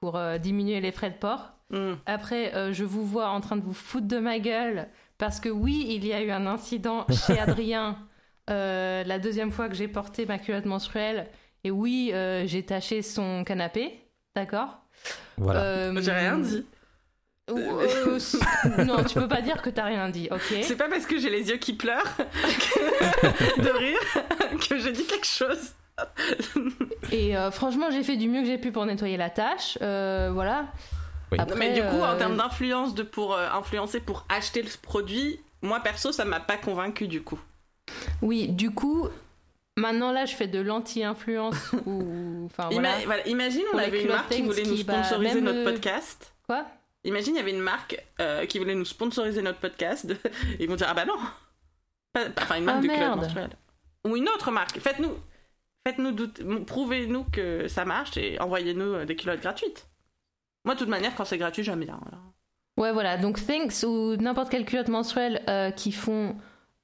pour 0.00 0.16
euh, 0.16 0.38
diminuer 0.38 0.80
les 0.80 0.90
frais 0.90 1.10
de 1.10 1.14
port. 1.16 1.52
Hmm. 1.70 1.92
Après, 2.04 2.52
euh, 2.56 2.72
je 2.72 2.82
vous 2.82 3.06
vois 3.06 3.28
en 3.28 3.40
train 3.40 3.54
de 3.54 3.60
vous 3.62 3.74
foutre 3.74 4.08
de 4.08 4.18
ma 4.18 4.40
gueule 4.40 4.88
parce 5.18 5.38
que 5.38 5.48
oui, 5.48 5.86
il 5.88 6.04
y 6.04 6.12
a 6.12 6.20
eu 6.20 6.32
un 6.32 6.48
incident 6.48 7.06
chez 7.26 7.38
Adrien 7.38 7.96
euh, 8.50 9.04
la 9.04 9.20
deuxième 9.20 9.52
fois 9.52 9.68
que 9.68 9.76
j'ai 9.76 9.86
porté 9.86 10.26
ma 10.26 10.40
culotte 10.40 10.66
menstruelle. 10.66 11.28
Et 11.62 11.70
oui, 11.70 12.10
euh, 12.12 12.44
j'ai 12.44 12.64
taché 12.64 13.02
son 13.02 13.44
canapé, 13.44 14.00
d'accord? 14.34 14.80
Voilà. 15.36 15.60
Euh, 15.60 16.02
J'ai 16.02 16.10
rien 16.10 16.38
dit. 16.38 16.66
Euh, 17.50 18.18
c- 18.18 18.38
non, 18.86 19.04
tu 19.04 19.14
peux 19.18 19.28
pas 19.28 19.42
dire 19.42 19.60
que 19.60 19.68
t'as 19.70 19.84
rien 19.84 20.08
dit, 20.08 20.28
ok 20.30 20.40
C'est 20.62 20.76
pas 20.76 20.88
parce 20.88 21.04
que 21.06 21.18
j'ai 21.18 21.28
les 21.30 21.48
yeux 21.50 21.56
qui 21.58 21.74
pleurent 21.74 22.16
de 23.58 23.68
rire 23.70 23.98
que 24.68 24.78
je 24.78 24.88
dis 24.88 25.04
quelque 25.06 25.26
chose. 25.26 25.72
Et 27.12 27.36
euh, 27.36 27.50
franchement, 27.50 27.90
j'ai 27.90 28.02
fait 28.02 28.16
du 28.16 28.28
mieux 28.28 28.40
que 28.40 28.46
j'ai 28.46 28.58
pu 28.58 28.72
pour 28.72 28.86
nettoyer 28.86 29.16
la 29.16 29.30
tâche. 29.30 29.78
euh, 29.82 30.30
voilà. 30.32 30.66
Oui. 31.32 31.38
Après, 31.38 31.56
mais 31.56 31.72
du 31.74 31.80
coup, 31.82 32.00
en 32.00 32.14
euh, 32.14 32.18
termes 32.18 32.36
d'influence, 32.36 32.94
de 32.94 33.02
pour 33.02 33.34
euh, 33.34 33.46
influencer 33.52 34.00
pour 34.00 34.24
acheter 34.28 34.62
le 34.62 34.68
produit, 34.82 35.38
moi 35.62 35.80
perso, 35.80 36.12
ça 36.12 36.24
m'a 36.24 36.40
pas 36.40 36.56
convaincu 36.56 37.08
du 37.08 37.22
coup. 37.22 37.38
Oui, 38.22 38.48
du 38.48 38.70
coup, 38.70 39.08
maintenant 39.76 40.12
là, 40.12 40.24
je 40.26 40.34
fais 40.34 40.46
de 40.48 40.60
l'anti-influence. 40.60 41.72
ou 41.86 42.46
Enfin, 42.46 42.70
Ima- 42.70 43.04
voilà. 43.04 43.26
imagine, 43.28 43.62
on 43.68 43.70
Pour 43.72 43.80
avait 43.80 44.02
une 44.02 44.08
marque 44.08 44.30
qui 44.30 44.42
voulait 44.42 44.62
nous 44.64 44.74
qui, 44.76 44.84
bah, 44.84 45.02
sponsoriser 45.04 45.40
notre 45.40 45.58
le- 45.58 45.64
podcast. 45.64 46.32
Quoi? 46.46 46.64
Imagine, 47.04 47.34
il 47.34 47.38
y 47.38 47.40
avait 47.40 47.50
une 47.52 47.60
marque 47.60 48.02
euh, 48.20 48.46
qui 48.46 48.58
voulait 48.58 48.74
nous 48.74 48.84
sponsoriser 48.84 49.42
notre 49.42 49.58
podcast. 49.58 50.12
Ils 50.60 50.68
vont 50.68 50.76
dire 50.76 50.86
ah 50.90 50.94
bah 50.94 51.04
non. 51.04 51.16
Pas- 52.12 52.30
pas- 52.30 52.42
Enfin 52.42 52.56
une 52.56 52.64
marque 52.64 52.78
Ah, 52.78 52.82
de 52.82 52.86
culottes 52.86 53.00
merde. 53.00 53.20
menstruelles. 53.20 53.56
Ou 54.06 54.16
une 54.16 54.28
autre 54.28 54.50
marque. 54.50 54.78
Faites-nous, 54.78 55.14
faites-nous 55.86 56.12
douter, 56.12 56.44
prouvez-nous 56.66 57.24
que 57.24 57.68
ça 57.68 57.84
marche 57.84 58.16
et 58.16 58.40
envoyez-nous 58.40 58.94
euh, 58.94 59.04
des 59.04 59.16
culottes 59.16 59.40
gratuites. 59.40 59.86
Moi, 60.64 60.74
de 60.74 60.78
toute 60.80 60.88
manière, 60.88 61.14
quand 61.14 61.24
c'est 61.24 61.38
gratuit, 61.38 61.62
j'aime 61.62 61.80
bien. 61.84 61.98
voilà. 62.00 62.18
Ouais, 62.78 62.92
voilà. 62.92 63.16
Donc, 63.18 63.38
Thinks 63.44 63.82
ou 63.86 64.16
n'importe 64.16 64.50
quelle 64.50 64.64
culotte 64.64 64.88
menstruelle 64.88 65.42
euh, 65.48 65.70
qui 65.70 65.92
font 65.92 66.36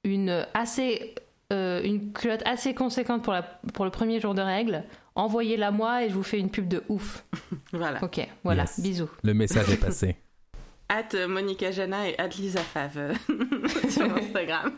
une 0.03 0.45
assez. 0.53 1.15
euh, 1.51 1.81
une 1.83 2.13
culotte 2.13 2.43
assez 2.45 2.73
conséquente 2.75 3.23
pour, 3.23 3.33
la, 3.33 3.41
pour 3.73 3.85
le 3.85 3.91
premier 3.91 4.19
jour 4.19 4.33
de 4.35 4.41
règles, 4.41 4.83
envoyez-la 5.15 5.71
moi 5.71 6.03
et 6.05 6.09
je 6.09 6.13
vous 6.13 6.23
fais 6.23 6.39
une 6.39 6.49
pub 6.49 6.67
de 6.67 6.83
ouf. 6.89 7.23
Voilà. 7.73 8.03
Ok, 8.03 8.19
voilà, 8.43 8.63
Yes. 8.63 8.79
bisous. 8.81 9.09
Le 9.23 9.33
message 9.33 9.69
est 9.69 9.77
passé. 9.77 10.17
Hâte 10.91 11.15
euh, 11.15 11.27
Monica 11.27 11.71
Jana 11.71 12.09
et 12.09 12.19
hâte 12.19 12.35
Lisa 12.35 12.59
Fave 12.59 12.97
euh, 12.97 13.13
sur 13.89 14.03
Instagram. 14.13 14.73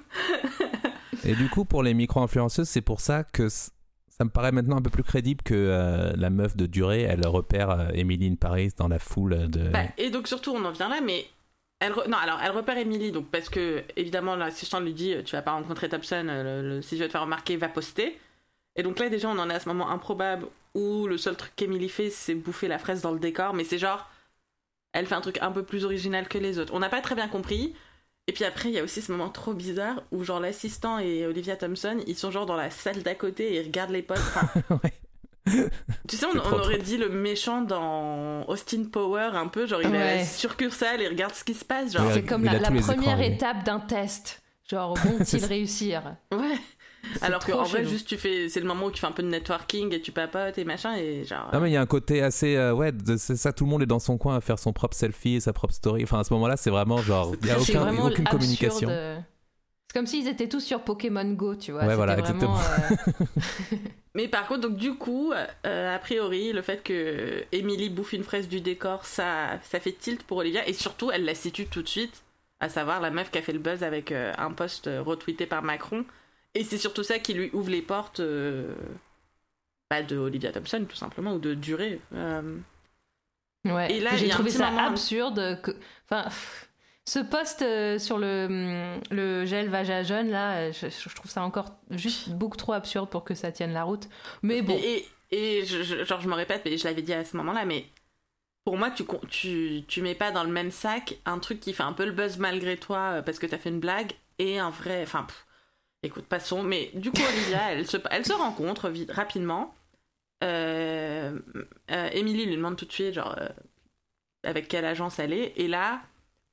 Et 1.25 1.33
du 1.35 1.49
coup, 1.49 1.65
pour 1.65 1.81
les 1.83 1.93
micro-influenceuses, 1.95 2.67
c'est 2.69 2.81
pour 2.81 3.01
ça 3.01 3.23
que 3.23 3.49
ça 3.49 4.23
me 4.23 4.29
paraît 4.29 4.51
maintenant 4.51 4.77
un 4.77 4.81
peu 4.81 4.91
plus 4.91 5.01
crédible 5.03 5.41
que 5.43 5.55
euh, 5.55 6.13
la 6.15 6.29
meuf 6.29 6.55
de 6.55 6.67
Durée, 6.67 7.01
elle 7.01 7.25
repère 7.25 7.71
euh, 7.71 7.87
Emily 7.93 8.27
in 8.27 8.35
Paris 8.35 8.69
dans 8.77 8.87
la 8.87 8.99
foule 8.99 9.49
de... 9.49 9.69
Bah, 9.69 9.85
et 9.97 10.11
donc 10.11 10.27
surtout, 10.27 10.51
on 10.51 10.63
en 10.65 10.71
vient 10.71 10.87
là, 10.89 10.99
mais 11.03 11.25
elle 11.79 11.93
re- 11.93 12.07
non, 12.07 12.17
alors 12.17 12.39
elle 12.43 12.51
repère 12.51 12.77
Emily, 12.77 13.11
donc 13.11 13.27
parce 13.31 13.49
que 13.49 13.83
évidemment 13.95 14.35
l'assistant 14.35 14.79
lui 14.81 14.93
dit 14.93 15.15
tu 15.25 15.35
vas 15.35 15.41
pas 15.41 15.53
rencontrer 15.53 15.89
Thompson, 15.89 16.23
le, 16.27 16.61
le- 16.75 16.81
si 16.83 16.95
je 16.95 17.01
veux 17.01 17.07
te 17.07 17.11
faire 17.13 17.21
remarquer, 17.23 17.57
va 17.57 17.69
poster. 17.69 18.19
Et 18.75 18.83
donc 18.83 18.99
là 18.99 19.09
déjà 19.09 19.29
on 19.29 19.37
en 19.39 19.49
est 19.49 19.53
à 19.55 19.59
ce 19.59 19.69
moment 19.69 19.89
improbable 19.89 20.47
où 20.73 21.05
le 21.07 21.17
seul 21.17 21.35
truc 21.35 21.51
qu'Emily 21.55 21.89
fait 21.89 22.09
c'est 22.09 22.33
bouffer 22.35 22.67
la 22.67 22.79
fraise 22.79 23.01
dans 23.01 23.11
le 23.11 23.19
décor, 23.19 23.53
mais 23.53 23.63
c'est 23.63 23.77
genre 23.77 24.09
elle 24.93 25.05
fait 25.07 25.15
un 25.15 25.21
truc 25.21 25.39
un 25.41 25.51
peu 25.51 25.63
plus 25.63 25.85
original 25.85 26.27
que 26.27 26.37
les 26.37 26.59
autres. 26.59 26.73
On 26.75 26.79
n'a 26.79 26.89
pas 26.89 27.01
très 27.01 27.15
bien 27.15 27.27
compris. 27.27 27.73
Et 28.27 28.31
puis 28.31 28.45
après, 28.45 28.69
il 28.69 28.75
y 28.75 28.79
a 28.79 28.83
aussi 28.83 29.01
ce 29.01 29.11
moment 29.11 29.27
trop 29.29 29.53
bizarre 29.53 30.01
où 30.11 30.23
genre 30.23 30.39
l'assistant 30.39 30.97
et 30.99 31.25
Olivia 31.25 31.57
Thompson, 31.57 31.97
ils 32.07 32.15
sont 32.15 32.31
genre 32.31 32.45
dans 32.45 32.55
la 32.55 32.69
salle 32.69 33.03
d'à 33.03 33.15
côté 33.15 33.55
et 33.55 33.59
ils 33.59 33.65
regardent 33.65 33.91
les 33.91 34.01
potes. 34.03 34.19
Enfin, 34.19 34.47
Ouais. 34.83 35.69
tu 36.07 36.15
sais, 36.15 36.25
on, 36.25 36.37
aurait 36.53 36.77
dit 36.77 36.95
le 36.97 37.09
méchant 37.09 37.61
dans 37.63 38.47
Austin 38.47 38.85
Power 38.89 39.31
un 39.33 39.47
peu, 39.47 39.65
genre 39.67 39.81
il 39.81 39.87
a 39.87 39.89
Ouais. 39.89 40.17
la 40.19 40.23
succursale 40.25 41.01
et 41.01 41.07
regarde 41.09 41.33
ce 41.33 41.43
qui 41.43 41.53
se 41.53 41.65
passe, 41.65 41.91
genre 41.91 42.09
C'est 42.13 42.23
comme 42.23 42.45
il 42.45 42.51
la, 42.51 42.59
première 42.71 42.91
écrans, 42.91 43.17
oui. 43.17 43.25
étape 43.25 43.63
d'un 43.65 43.79
test. 43.81 44.41
Genre, 44.69 44.95
vont-ils 44.95 45.43
réussir? 45.45 46.15
Ouais. 46.31 46.55
Alors 47.21 47.45
qu'en 47.45 47.63
vrai, 47.63 47.83
juste 47.85 48.07
tu 48.07 48.17
fais, 48.17 48.49
c'est 48.49 48.59
le 48.59 48.65
moment 48.65 48.85
où 48.85 48.91
tu 48.91 48.99
fais 48.99 49.07
un 49.07 49.11
peu 49.11 49.23
de 49.23 49.27
networking 49.27 49.93
et 49.93 50.01
tu 50.01 50.11
papotes 50.11 50.57
et 50.57 50.63
machin 50.65 50.95
et 50.95 51.23
genre. 51.25 51.49
Non 51.53 51.59
mais 51.59 51.69
il 51.69 51.73
y 51.73 51.77
a 51.77 51.81
un 51.81 51.85
côté 51.85 52.21
assez 52.21 52.55
euh, 52.55 52.73
ouais 52.73 52.91
de- 52.91 53.17
c'est 53.17 53.35
ça 53.35 53.51
tout 53.53 53.65
le 53.65 53.69
monde 53.69 53.81
est 53.81 53.85
dans 53.87 53.99
son 53.99 54.17
coin 54.17 54.35
à 54.37 54.41
faire 54.41 54.57
son 54.57 54.73
propre 54.73 54.95
selfie 54.95 55.35
et 55.35 55.39
sa 55.39 55.53
propre 55.53 55.73
story 55.73 56.03
enfin 56.03 56.19
à 56.19 56.23
ce 56.23 56.33
moment-là 56.33 56.57
c'est 56.57 56.69
vraiment 56.69 56.97
genre 56.97 57.33
il 57.41 57.47
y 57.47 57.51
a 57.51 57.59
aucun, 57.59 57.81
aucune 57.87 57.99
absurde. 58.07 58.29
communication 58.29 58.87
C'est 58.89 59.93
comme 59.93 60.07
s'ils 60.07 60.27
étaient 60.27 60.47
tous 60.49 60.61
sur 60.61 60.81
Pokémon 60.81 61.29
Go, 61.33 61.55
tu 61.55 61.71
vois. 61.71 61.85
Ouais, 61.85 61.95
voilà, 61.95 62.15
vraiment, 62.15 62.57
euh, 62.57 62.95
Mais 64.15 64.27
par 64.27 64.47
contre, 64.47 64.61
donc 64.61 64.75
du 64.77 64.95
coup, 64.95 65.31
euh, 65.65 65.95
a 65.95 65.99
priori, 65.99 66.51
le 66.51 66.61
fait 66.63 66.81
que 66.83 67.43
Emily 67.51 67.89
bouffe 67.89 68.13
une 68.13 68.23
fraise 68.23 68.47
du 68.47 68.59
décor, 68.61 69.05
ça, 69.05 69.59
ça 69.63 69.79
fait 69.79 69.91
tilt 69.91 70.23
pour 70.23 70.37
Olivia 70.37 70.67
et 70.67 70.73
surtout, 70.73 71.11
elle 71.11 71.25
la 71.25 71.35
situe 71.35 71.65
tout 71.67 71.81
de 71.83 71.87
suite, 71.87 72.23
à 72.59 72.69
savoir 72.69 73.01
la 73.01 73.11
meuf 73.11 73.29
qui 73.31 73.37
a 73.37 73.41
fait 73.41 73.53
le 73.53 73.59
buzz 73.59 73.83
avec 73.83 74.11
euh, 74.11 74.31
un 74.37 74.51
post 74.51 74.87
euh, 74.87 75.01
retweeté 75.01 75.45
par 75.45 75.61
Macron. 75.63 76.05
Et 76.55 76.63
c'est 76.63 76.77
surtout 76.77 77.03
ça 77.03 77.19
qui 77.19 77.33
lui 77.33 77.49
ouvre 77.53 77.69
les 77.69 77.81
portes 77.81 78.19
euh, 78.19 78.73
bah, 79.89 80.03
de 80.03 80.17
Olivia 80.17 80.51
Thompson, 80.51 80.85
tout 80.87 80.95
simplement, 80.95 81.33
ou 81.35 81.39
de 81.39 81.53
Durée. 81.53 81.99
Euh, 82.13 82.57
Ouais. 83.65 83.93
Et 83.93 83.99
là, 84.01 84.17
j'ai 84.17 84.27
trouvé 84.27 84.49
ça 84.49 84.69
moment- 84.71 84.87
absurde. 84.89 85.61
Que... 85.61 85.71
Enfin, 86.09 86.23
pff, 86.25 86.69
ce 87.07 87.19
post 87.19 87.61
euh, 87.61 87.97
sur 87.97 88.17
le, 88.17 88.99
le 89.09 89.45
gel 89.45 89.69
Vaja 89.69 90.03
jeune, 90.03 90.29
là, 90.29 90.69
je, 90.71 90.87
je 90.89 91.15
trouve 91.15 91.31
ça 91.31 91.43
encore 91.43 91.71
juste 91.89 92.29
beaucoup 92.31 92.57
trop 92.57 92.73
absurde 92.73 93.09
pour 93.09 93.23
que 93.23 93.33
ça 93.35 93.53
tienne 93.53 93.71
la 93.71 93.83
route. 93.85 94.09
Mais 94.41 94.61
bon, 94.61 94.77
Et, 94.83 95.05
et 95.31 95.65
je, 95.65 95.81
je- 95.81 96.03
genre, 96.03 96.19
je 96.19 96.27
me 96.27 96.33
répète, 96.35 96.63
mais 96.65 96.77
je 96.77 96.83
l'avais 96.83 97.01
dit 97.03 97.13
à 97.13 97.23
ce 97.23 97.37
moment-là, 97.37 97.63
mais 97.63 97.85
pour 98.65 98.77
moi, 98.77 98.91
tu, 98.91 99.05
tu, 99.29 99.83
tu 99.87 100.01
mets 100.01 100.15
pas 100.15 100.31
dans 100.31 100.43
le 100.43 100.51
même 100.51 100.71
sac 100.71 101.17
un 101.25 101.39
truc 101.39 101.61
qui 101.61 101.73
fait 101.73 101.83
un 101.83 101.93
peu 101.93 102.05
le 102.05 102.11
buzz 102.11 102.37
malgré 102.39 102.75
toi 102.77 102.99
euh, 103.19 103.21
parce 103.21 103.39
que 103.39 103.45
t'as 103.47 103.57
fait 103.59 103.69
une 103.69 103.79
blague 103.79 104.11
et 104.39 104.59
un 104.59 104.71
vrai. 104.71 105.03
Enfin, 105.03 105.23
pff, 105.23 105.45
écoute, 106.03 106.25
passons. 106.25 106.63
Mais 106.63 106.91
du 106.93 107.11
coup, 107.11 107.21
Olivia, 107.27 107.71
elle 107.71 107.87
se, 107.87 107.97
elle 108.11 108.25
se 108.25 108.33
rencontre 108.33 108.91
rapidement. 109.09 109.73
Euh, 110.43 111.39
euh, 111.91 112.09
Emily 112.11 112.45
lui 112.45 112.55
demande 112.55 112.75
tout 112.75 112.85
de 112.85 112.91
suite, 112.91 113.13
genre, 113.13 113.35
euh, 113.39 113.49
avec 114.43 114.67
quelle 114.67 114.85
agence 114.85 115.19
elle 115.19 115.33
est. 115.33 115.53
Et 115.55 115.67
là, 115.67 116.01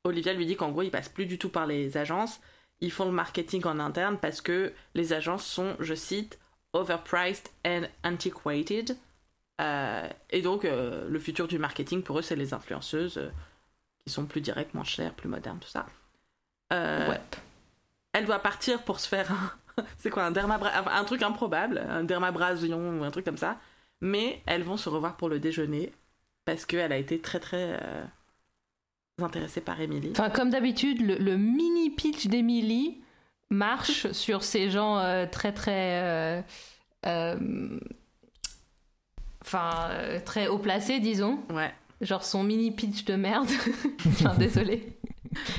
Olivia 0.04 0.32
lui 0.32 0.46
dit 0.46 0.56
qu'en 0.56 0.70
gros, 0.70 0.82
ils 0.82 0.90
passent 0.90 1.08
plus 1.08 1.26
du 1.26 1.38
tout 1.38 1.50
par 1.50 1.66
les 1.66 1.96
agences. 1.96 2.40
Ils 2.80 2.92
font 2.92 3.04
le 3.04 3.12
marketing 3.12 3.64
en 3.66 3.78
interne 3.78 4.18
parce 4.18 4.40
que 4.40 4.72
les 4.94 5.12
agences 5.12 5.44
sont, 5.44 5.76
je 5.80 5.94
cite, 5.94 6.38
overpriced 6.72 7.50
and 7.66 7.82
antiquated. 8.04 8.96
Euh, 9.60 10.08
et 10.30 10.40
donc, 10.40 10.64
euh, 10.64 11.06
le 11.08 11.18
futur 11.18 11.46
du 11.46 11.58
marketing, 11.58 12.02
pour 12.02 12.18
eux, 12.18 12.22
c'est 12.22 12.36
les 12.36 12.54
influenceuses 12.54 13.18
euh, 13.18 13.28
qui 14.04 14.10
sont 14.10 14.24
plus 14.24 14.40
directes, 14.40 14.72
moins 14.72 14.84
chères, 14.84 15.12
plus 15.12 15.28
modernes, 15.28 15.58
tout 15.60 15.68
ça. 15.68 15.86
Euh. 16.72 17.14
Elle 18.12 18.26
doit 18.26 18.38
partir 18.40 18.82
pour 18.82 19.00
se 19.00 19.08
faire 19.08 19.30
un, 19.32 19.82
c'est 19.98 20.10
quoi, 20.10 20.24
un, 20.24 20.32
dermabra- 20.32 20.80
enfin, 20.80 20.92
un 20.94 21.04
truc 21.04 21.22
improbable, 21.22 21.78
un 21.88 22.04
dermabrasion 22.04 22.98
ou 23.00 23.04
un 23.04 23.10
truc 23.10 23.24
comme 23.24 23.36
ça. 23.36 23.56
Mais 24.00 24.42
elles 24.46 24.62
vont 24.62 24.76
se 24.76 24.88
revoir 24.88 25.16
pour 25.16 25.28
le 25.28 25.38
déjeuner 25.38 25.92
parce 26.44 26.64
qu'elle 26.66 26.90
a 26.92 26.96
été 26.96 27.20
très 27.20 27.38
très 27.38 27.78
euh, 27.82 28.04
intéressée 29.22 29.60
par 29.60 29.80
Emily. 29.80 30.10
Enfin, 30.12 30.30
comme 30.30 30.50
d'habitude, 30.50 31.00
le, 31.02 31.16
le 31.18 31.36
mini 31.36 31.90
pitch 31.90 32.26
d'Emily 32.26 33.00
marche 33.50 34.10
sur 34.12 34.42
ces 34.42 34.70
gens 34.70 34.98
euh, 34.98 35.26
très 35.30 35.52
très. 35.52 36.42
euh, 37.06 37.78
Enfin, 39.42 39.88
euh, 39.90 40.20
très 40.24 40.48
haut 40.48 40.58
placés, 40.58 41.00
disons. 41.00 41.40
Ouais. 41.50 41.72
Genre 42.00 42.24
son 42.24 42.42
mini 42.42 42.70
pitch 42.70 43.04
de 43.04 43.14
merde. 43.16 43.48
enfin, 44.06 44.34
désolé. 44.38 44.96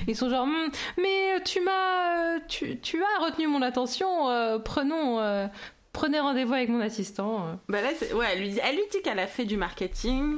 Ils 0.07 0.15
sont 0.15 0.29
genre, 0.29 0.45
Hmm, 0.47 0.69
mais 0.97 1.41
tu 1.43 1.61
m'as. 1.61 2.35
euh, 2.35 2.39
Tu, 2.47 2.79
tu 2.79 3.01
as 3.03 3.23
retenu 3.23 3.47
mon 3.47 3.61
attention, 3.61 4.29
euh, 4.29 4.57
prenons. 4.59 5.19
euh, 5.19 5.47
prenez 5.93 6.19
rendez-vous 6.19 6.53
avec 6.53 6.69
mon 6.69 6.81
assistant. 6.81 7.47
euh. 7.47 7.53
Bah 7.69 7.81
là, 7.81 7.89
ouais, 8.15 8.25
elle 8.33 8.39
lui 8.39 8.49
dit, 8.49 8.59
elle 8.63 8.75
lui 8.75 8.83
dit 8.91 9.01
qu'elle 9.03 9.19
a 9.19 9.27
fait 9.27 9.45
du 9.45 9.57
marketing. 9.57 10.37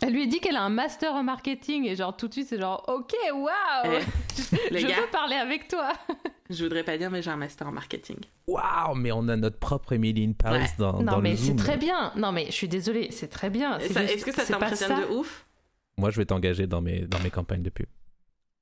Elle 0.00 0.12
lui 0.14 0.26
dit 0.26 0.40
qu'elle 0.40 0.56
a 0.56 0.62
un 0.62 0.68
master 0.70 1.14
en 1.14 1.22
marketing 1.22 1.86
et 1.86 1.94
genre 1.94 2.16
tout 2.16 2.26
de 2.26 2.32
suite 2.32 2.48
c'est 2.48 2.58
genre 2.58 2.82
ok 2.88 3.12
waouh 3.34 4.00
les 4.72 4.80
je 4.80 4.86
veux 4.88 5.06
parler 5.12 5.36
avec 5.36 5.68
toi 5.68 5.92
Je 6.52 6.62
voudrais 6.64 6.84
pas 6.84 6.96
dire, 6.98 7.10
mais 7.10 7.22
j'ai 7.22 7.30
un 7.30 7.36
master 7.36 7.66
en 7.68 7.72
marketing. 7.72 8.16
waouh 8.46 8.94
mais 8.94 9.12
on 9.12 9.26
a 9.28 9.36
notre 9.36 9.58
propre 9.58 9.92
Emily 9.92 10.24
in 10.24 10.32
Paris 10.32 10.60
Ouais. 10.60 10.66
dans, 10.78 10.92
non 11.02 11.12
dans 11.12 11.20
mais 11.20 11.30
le 11.32 11.36
c'est 11.36 11.46
Zoom. 11.46 11.56
très 11.56 11.76
bien 11.76 12.12
non 12.16 12.32
mais 12.32 12.46
je 12.46 12.52
suis 12.52 12.68
désolée 12.68 13.08
c'est 13.10 13.28
très 13.28 13.50
bien 13.50 13.78
C'est 13.80 13.96
Est-ce 14.04 14.24
que 14.24 14.32
ça 14.32 14.42
c'est 14.44 14.52
t'impressionne 14.52 15.00
de 15.00 15.06
ouf? 15.14 15.46
Moi 15.98 16.10
je 16.10 16.16
vais 16.18 16.24
t'engager 16.26 16.66
dans 16.66 16.80
mes 16.80 17.00
dans 17.00 17.18
mes 17.20 17.30
campagnes 17.30 17.62
de 17.62 17.70
pub 17.70 17.86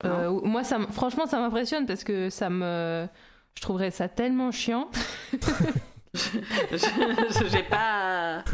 Euh, 0.04 0.30
moi 0.42 0.64
ça 0.64 0.78
franchement 0.90 1.26
ça 1.26 1.38
m'impressionne 1.40 1.86
parce 1.86 2.04
que 2.04 2.30
ça 2.30 2.48
me 2.50 3.06
je 3.54 3.60
trouverais 3.62 3.90
ça 3.90 4.08
tellement 4.08 4.50
chiant 4.50 4.90
Je- 6.14 7.48
J'ai 7.50 7.62
pas. 7.62 8.44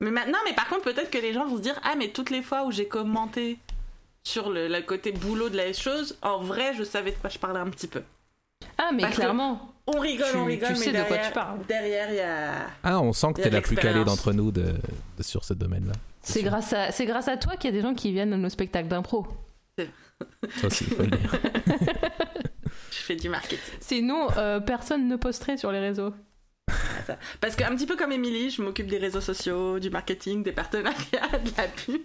Mais 0.00 0.10
maintenant, 0.10 0.38
mais 0.44 0.54
par 0.54 0.68
contre, 0.68 0.82
peut-être 0.84 1.10
que 1.10 1.18
les 1.18 1.32
gens 1.32 1.46
vont 1.46 1.56
se 1.56 1.62
dire 1.62 1.78
Ah, 1.82 1.94
mais 1.96 2.08
toutes 2.08 2.30
les 2.30 2.42
fois 2.42 2.64
où 2.64 2.70
j'ai 2.72 2.86
commenté 2.86 3.58
sur 4.24 4.50
le, 4.50 4.68
le 4.68 4.82
côté 4.82 5.12
boulot 5.12 5.48
de 5.48 5.56
la 5.56 5.72
chose, 5.72 6.16
en 6.22 6.38
vrai, 6.38 6.74
je 6.74 6.84
savais 6.84 7.10
de 7.12 7.16
quoi 7.16 7.30
je 7.30 7.38
parlais 7.38 7.58
un 7.60 7.68
petit 7.70 7.88
peu. 7.88 8.02
Ah 8.78 8.90
mais 8.94 9.02
Parce 9.02 9.14
clairement 9.16 9.74
On 9.86 9.98
rigole, 9.98 10.28
Tu- 10.30 10.36
on 10.36 10.44
rigole, 10.44 10.68
tu 10.68 10.74
mais 10.74 10.78
sais 10.84 10.92
de 10.92 10.96
quoi 10.98 11.04
derrière, 11.08 11.26
tu 11.28 11.32
parles. 11.34 11.58
Derrière, 11.68 12.10
il 12.10 12.16
y 12.16 12.20
a. 12.20 12.66
ah 12.84 13.00
on 13.00 13.12
sent 13.12 13.32
que 13.34 13.42
t'es 13.42 13.50
la 13.50 13.60
plus 13.60 13.76
calée 13.76 14.04
d'entre 14.04 14.32
nous 14.32 14.50
de, 14.52 14.74
de- 15.16 15.22
sur 15.22 15.44
ce 15.44 15.54
domaine 15.54 15.86
là 15.86 15.92
c'est 16.24 16.42
grâce 16.44 16.72
à 16.72 16.92
c'est 16.92 17.04
grâce 17.04 17.26
à 17.26 17.36
toi 17.36 17.56
qu'il 17.56 17.68
y 17.70 17.72
a 17.72 17.76
des 17.76 17.82
gens 17.82 17.94
qui 17.94 18.12
viennent 18.12 18.32
à 18.32 18.36
nos 18.36 18.48
spectacles 18.48 18.86
d'impro 18.88 19.26
ça 19.78 20.66
aussi 20.68 20.84
il 20.88 20.94
faut 20.96 21.02
le 21.02 21.08
dire 21.08 21.32
Je 22.90 22.96
fais 22.98 23.16
du 23.16 23.28
marketing. 23.28 23.58
sinon 23.80 24.28
euh, 24.36 24.60
personne 24.60 25.08
ne 25.08 25.16
posterait 25.16 25.56
sur 25.56 25.72
les 25.72 25.80
réseaux. 25.80 26.12
Parce 27.40 27.56
qu'un 27.56 27.74
petit 27.74 27.86
peu 27.86 27.96
comme 27.96 28.12
Émilie, 28.12 28.50
je 28.50 28.62
m'occupe 28.62 28.86
des 28.86 28.98
réseaux 28.98 29.20
sociaux, 29.20 29.80
du 29.80 29.90
marketing, 29.90 30.42
des 30.44 30.52
partenariats, 30.52 30.94
de 31.44 31.50
la 31.56 31.64
pub. 31.66 32.00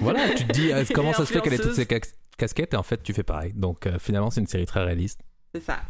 Voilà, 0.00 0.28
tu 0.30 0.46
te 0.46 0.52
dis 0.52 0.72
euh, 0.72 0.84
comment 0.94 1.12
ça 1.12 1.26
se 1.26 1.32
fait 1.32 1.40
qu'elle 1.40 1.54
ait 1.54 1.58
toutes 1.58 1.74
ces 1.74 1.86
cas- 1.86 1.98
casquettes 2.36 2.74
et 2.74 2.76
en 2.76 2.82
fait 2.84 3.02
tu 3.02 3.12
fais 3.12 3.24
pareil. 3.24 3.52
Donc 3.54 3.86
euh, 3.86 3.98
finalement 3.98 4.30
c'est 4.30 4.40
une 4.40 4.46
série 4.46 4.66
très 4.66 4.84
réaliste. 4.84 5.20
C'est 5.54 5.62
ça. 5.64 5.80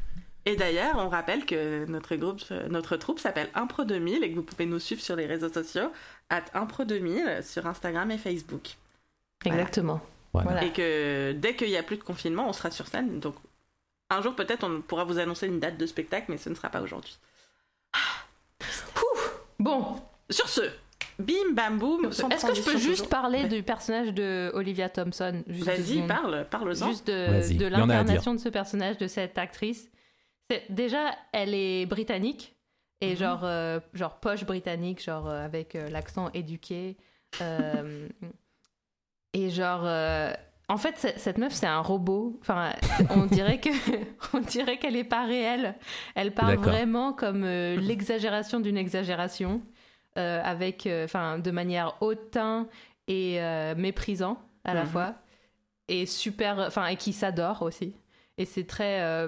Et 0.48 0.56
d'ailleurs, 0.56 0.96
on 0.96 1.10
rappelle 1.10 1.44
que 1.44 1.84
notre 1.90 2.16
groupe, 2.16 2.40
notre 2.70 2.96
troupe 2.96 3.18
s'appelle 3.18 3.50
Impro 3.54 3.84
2000 3.84 4.24
et 4.24 4.30
que 4.30 4.34
vous 4.34 4.42
pouvez 4.42 4.64
nous 4.64 4.78
suivre 4.78 5.02
sur 5.02 5.14
les 5.14 5.26
réseaux 5.26 5.52
sociaux, 5.52 5.92
at 6.30 6.44
Impro 6.54 6.84
2000 6.84 7.40
sur 7.42 7.66
Instagram 7.66 8.10
et 8.10 8.16
Facebook. 8.16 8.76
Exactement. 9.44 10.00
Voilà. 10.32 10.50
Voilà. 10.50 10.64
Et 10.64 10.72
que 10.72 11.32
dès 11.32 11.54
qu'il 11.54 11.68
n'y 11.68 11.76
a 11.76 11.82
plus 11.82 11.98
de 11.98 12.02
confinement, 12.02 12.48
on 12.48 12.54
sera 12.54 12.70
sur 12.70 12.86
scène. 12.86 13.20
Donc 13.20 13.34
un 14.08 14.22
jour 14.22 14.34
peut-être 14.34 14.64
on 14.64 14.80
pourra 14.80 15.04
vous 15.04 15.18
annoncer 15.18 15.46
une 15.46 15.60
date 15.60 15.76
de 15.76 15.84
spectacle, 15.84 16.26
mais 16.30 16.38
ce 16.38 16.48
ne 16.48 16.54
sera 16.54 16.70
pas 16.70 16.80
aujourd'hui. 16.80 17.18
Bon, 19.58 20.00
Sur 20.30 20.48
ce, 20.48 20.62
bim 21.18 21.52
bam 21.52 21.78
boum. 21.78 22.06
est-ce 22.06 22.46
que 22.46 22.54
je 22.54 22.62
peux 22.62 22.78
juste 22.78 23.04
toujours. 23.04 23.08
parler 23.10 23.42
Ouais. 23.42 23.48
du 23.48 23.62
personnage 23.62 24.14
de 24.14 24.50
Olivia 24.54 24.88
Thompson 24.88 25.42
Vas-y, 25.46 26.06
parle, 26.06 26.46
parle-en. 26.48 26.88
Juste 26.88 27.06
de, 27.08 27.66
l'incarnation 27.66 28.32
de 28.32 28.38
ce 28.38 28.48
personnage, 28.48 28.96
de 28.96 29.08
cette 29.08 29.36
actrice. 29.36 29.90
Déjà, 30.70 31.10
elle 31.32 31.54
est 31.54 31.84
britannique 31.86 32.54
et 33.00 33.10
Mhm. 33.10 33.16
genre, 33.16 33.40
euh, 33.44 33.80
genre 33.94 34.18
poche 34.18 34.44
britannique, 34.44 35.02
genre 35.02 35.28
euh, 35.28 35.44
avec 35.44 35.74
euh, 35.74 35.88
l'accent 35.90 36.30
éduqué. 36.32 36.96
et 39.34 39.50
genre, 39.50 39.84
en 40.70 40.76
fait, 40.78 40.96
cette 41.16 41.38
meuf, 41.38 41.52
c'est 41.52 41.66
un 41.66 41.80
robot. 41.80 42.38
Enfin, 42.40 42.72
on 43.10 43.26
dirait 43.26 43.60
que, 43.60 43.68
on 44.36 44.40
dirait 44.40 44.78
qu'elle 44.78 44.96
est 44.96 45.04
pas 45.04 45.24
réelle. 45.26 45.74
Elle 46.14 46.32
parle 46.32 46.56
vraiment 46.56 47.12
comme 47.12 47.44
l'exagération 47.44 48.60
d'une 48.60 48.76
exagération, 48.78 49.62
avec, 50.16 50.88
enfin, 51.04 51.38
de 51.38 51.50
manière 51.50 51.96
hautain 52.02 52.66
et 53.06 53.38
méprisant 53.76 54.38
à 54.64 54.74
la 54.74 54.82
Mhm. 54.84 54.88
fois, 54.88 55.14
et 55.88 56.04
super, 56.06 56.58
enfin, 56.58 56.86
et 56.86 56.96
qui 56.96 57.12
s'adore 57.12 57.62
aussi. 57.62 57.94
Et 58.38 58.44
c'est 58.44 58.64
très, 58.66 59.26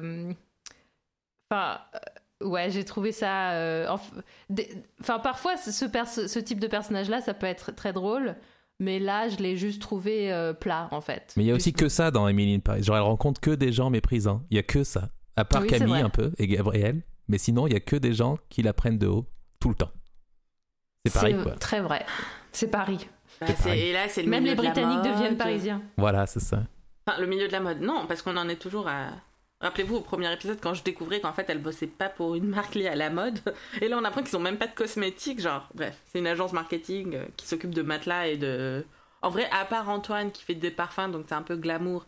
enfin. 1.51 1.78
euh, 1.94 1.98
Ouais, 2.42 2.70
j'ai 2.70 2.86
trouvé 2.86 3.12
ça. 3.12 3.51
euh, 3.53 3.86
enf- 3.88 4.22
des- 4.48 4.70
Enfin, 5.03 5.18
parfois, 5.18 5.59
ce, 5.59 5.70
ce 5.72 5.84
perso- 5.84 6.26
ce 6.26 6.38
type 6.38 6.59
de 6.59 6.68
personnage-là, 6.68 7.20
ça 7.20 7.34
peut 7.34 7.44
être 7.46 7.70
très 7.72 7.92
drôle, 7.92 8.34
mais 8.78 8.98
là, 8.98 9.28
je 9.28 9.36
l'ai 9.36 9.59
juste 9.59 9.82
trouvé 9.82 10.32
euh, 10.32 10.55
plat, 10.55 10.88
en 10.90 11.03
fait. 11.03 11.34
Mais 11.36 11.44
il 11.44 11.48
y 11.48 11.51
a 11.51 11.55
aussi 11.55 11.74
que 11.74 11.90
ça 11.90 12.11
dans 12.11 12.26
Emily 12.28 12.55
in 12.55 12.61
Paris. 12.61 12.82
Genre 12.82 12.96
elle 12.96 13.03
rencontre 13.03 13.42
que 13.42 13.51
des 13.51 13.72
gens 13.72 13.90
méprisants. 13.90 14.42
Il 14.51 14.57
y 14.57 14.59
a 14.59 14.62
que 14.62 14.84
ça. 14.84 15.11
À 15.36 15.44
part 15.44 15.61
Oui, 15.61 15.68
Camille 15.68 15.96
un 15.96 16.09
peu 16.09 16.32
et 16.38 16.46
Gabriel. 16.46 17.03
Mais 17.28 17.36
sinon 17.36 17.66
il 17.66 17.74
y 17.74 17.76
a 17.76 17.80
que 17.80 17.96
des 17.96 18.14
gens 18.14 18.38
qui 18.48 18.62
la 18.62 18.72
prennent 18.72 18.96
de 18.98 19.07
haut 19.07 19.26
tout 19.61 19.68
le 19.68 19.74
temps. 19.74 19.92
C'est 21.05 21.12
pareil 21.12 21.36
quoi. 21.42 21.53
Très 21.57 21.82
vrai. 21.82 22.07
C'est 22.53 22.70
Paris. 22.70 23.07
Bah, 23.40 23.48
C'est 23.59 23.78
et 23.78 23.92
là, 23.92 24.09
c'est 24.09 24.22
le 24.22 24.30
Même 24.30 24.44
les 24.44 24.51
milieu 24.53 24.62
de 24.62 24.66
la 24.66 24.70
Britanniques 24.72 25.05
mode. 25.05 25.12
deviennent 25.14 25.36
parisiens. 25.36 25.82
Voilà 25.98 26.26
c'est 26.26 26.40
ça. 26.40 26.62
Enfin, 27.07 27.20
le 27.20 27.26
milieu 27.26 27.48
de 27.48 27.53
la 27.53 27.61
mode, 27.61 27.82
non, 27.82 28.07
parce 28.09 28.22
qu'on 28.22 28.36
en 28.38 28.48
est 28.48 28.57
toujours 28.57 28.88
à. 28.88 29.11
Rappelez-vous 29.61 29.96
au 29.96 30.00
premier 30.00 30.32
épisode 30.32 30.58
quand 30.61 30.72
je 30.72 30.82
découvrais 30.82 31.20
qu'en 31.20 31.34
fait 31.34 31.44
elle 31.50 31.61
bossait 31.61 31.86
pas 31.86 32.08
pour 32.08 32.34
une 32.34 32.46
marque 32.46 32.74
liée 32.74 32.86
à 32.86 32.96
la 32.96 33.11
mode. 33.11 33.40
Et 33.80 33.88
là 33.88 33.98
on 34.00 34.04
apprend 34.04 34.22
qu'ils 34.22 34.36
ont 34.36 34.40
même 34.40 34.56
pas 34.56 34.66
de 34.66 34.74
cosmétiques, 34.74 35.40
genre. 35.40 35.68
Bref, 35.74 36.00
c'est 36.06 36.18
une 36.18 36.26
agence 36.26 36.52
marketing 36.52 37.14
euh, 37.14 37.26
qui 37.36 37.46
s'occupe 37.46 37.74
de 37.74 37.82
matelas 37.82 38.28
et 38.28 38.36
de. 38.38 38.84
En 39.22 39.28
vrai, 39.28 39.46
à 39.50 39.66
part 39.66 39.90
Antoine 39.90 40.32
qui 40.32 40.42
fait 40.44 40.54
des 40.54 40.70
parfums, 40.70 41.11
donc 41.12 41.26
c'est 41.28 41.34
un 41.34 41.42
peu 41.42 41.56
glamour. 41.56 42.06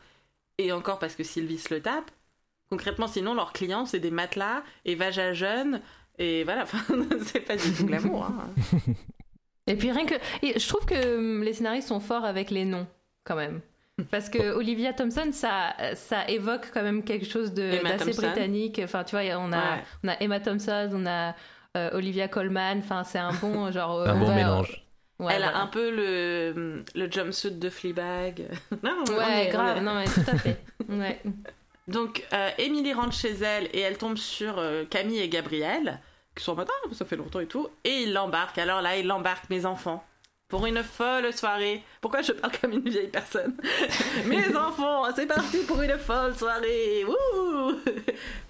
Et 0.56 0.72
encore 0.72 0.98
parce 0.98 1.14
que 1.14 1.24
Sylvie 1.24 1.58
se 1.58 1.74
le 1.74 1.82
tape. 1.82 2.10
Concrètement, 2.70 3.06
sinon 3.06 3.34
leurs 3.34 3.52
clients 3.52 3.84
c'est 3.84 4.00
des 4.00 4.10
matelas 4.10 4.62
et 4.86 4.94
Vaja 4.94 5.34
jeune. 5.34 5.82
Et 6.18 6.44
voilà, 6.44 6.64
c'est 7.26 7.40
pas 7.40 7.56
du 7.56 7.70
tout 7.72 7.84
glamour. 7.84 8.24
Hein. 8.24 8.50
Et 9.66 9.76
puis 9.76 9.92
rien 9.92 10.06
que. 10.06 10.14
et 10.42 10.58
je 10.58 10.68
trouve 10.68 10.84
que 10.86 11.16
hum, 11.16 11.44
les 11.44 11.52
scénaristes 11.52 11.88
sont 11.88 12.00
forts 12.00 12.24
avec 12.24 12.50
les 12.50 12.64
noms, 12.64 12.86
quand 13.24 13.36
même. 13.36 13.60
Parce 14.10 14.28
que 14.30 14.52
Olivia 14.54 14.92
Thompson, 14.92 15.28
ça, 15.32 15.74
ça 15.94 16.26
évoque 16.28 16.70
quand 16.72 16.82
même 16.82 17.04
quelque 17.04 17.26
chose 17.26 17.52
d'assez 17.52 17.80
Thompson. 17.98 18.22
britannique. 18.22 18.80
Enfin, 18.82 19.04
tu 19.04 19.14
vois, 19.16 19.24
on 19.38 19.52
a, 19.52 19.56
Ouais. 19.76 19.82
on 20.04 20.08
a 20.08 20.16
Emma 20.20 20.40
Thompson, 20.40 20.90
on 20.92 21.06
a 21.06 21.34
euh, 21.76 21.90
Olivia 21.92 22.26
Colman. 22.28 22.78
Enfin, 22.78 23.04
c'est 23.04 23.18
un 23.18 23.32
bon 23.32 23.70
genre. 23.72 24.00
euh, 24.00 24.06
Un 24.08 24.16
on 24.16 24.20
bon 24.20 24.26
va- 24.26 24.34
mélange. 24.34 24.84
Ouais, 25.18 25.34
elle 25.36 25.44
a 25.44 25.56
un 25.58 25.66
peu 25.68 25.90
le, 25.94 26.84
le 26.96 27.10
jumpsuit 27.12 27.52
de 27.52 27.70
Fleabag. 27.70 28.48
Non, 28.82 29.04
on 29.08 29.12
Ouais, 29.12 29.44
est- 29.46 29.48
on 29.48 29.52
grave. 29.58 29.76
est- 29.76 29.80
Non, 29.82 29.94
mais 29.94 30.04
tout 30.06 30.30
à 30.30 30.36
fait. 30.38 30.60
Ouais. 30.88 31.20
Donc, 31.86 32.24
euh, 32.32 32.48
Émilie 32.58 32.92
rentre 32.92 33.12
chez 33.12 33.32
elle 33.42 33.68
et 33.72 33.80
elle 33.80 33.98
tombe 33.98 34.16
sur 34.16 34.58
euh, 34.58 34.84
Camille 34.84 35.18
et 35.20 35.28
Gabriel, 35.28 36.00
qui 36.34 36.42
sont 36.42 36.52
en 36.52 36.56
mode 36.56 36.68
Ah, 36.70 36.88
ça 36.94 37.04
fait 37.04 37.16
longtemps 37.16 37.40
et 37.40 37.46
tout. 37.46 37.68
Et 37.84 38.02
il 38.04 38.12
l'embarque. 38.14 38.58
Alors 38.58 38.80
là, 38.82 38.96
il 38.96 39.06
l'embarque, 39.06 39.48
mes 39.50 39.64
enfants, 39.66 40.02
pour 40.52 40.66
une 40.66 40.82
folle 40.82 41.32
soirée. 41.32 41.82
Pourquoi 42.02 42.20
je 42.20 42.32
parle 42.32 42.52
comme 42.60 42.72
une 42.72 42.86
vieille 42.90 43.08
personne? 43.08 43.54
Mes 44.26 44.54
enfants, 44.54 45.04
c'est 45.16 45.24
parti 45.24 45.60
pour 45.66 45.80
une 45.80 45.96
folle 45.96 46.36
soirée 46.36 47.06
Wouh 47.06 47.76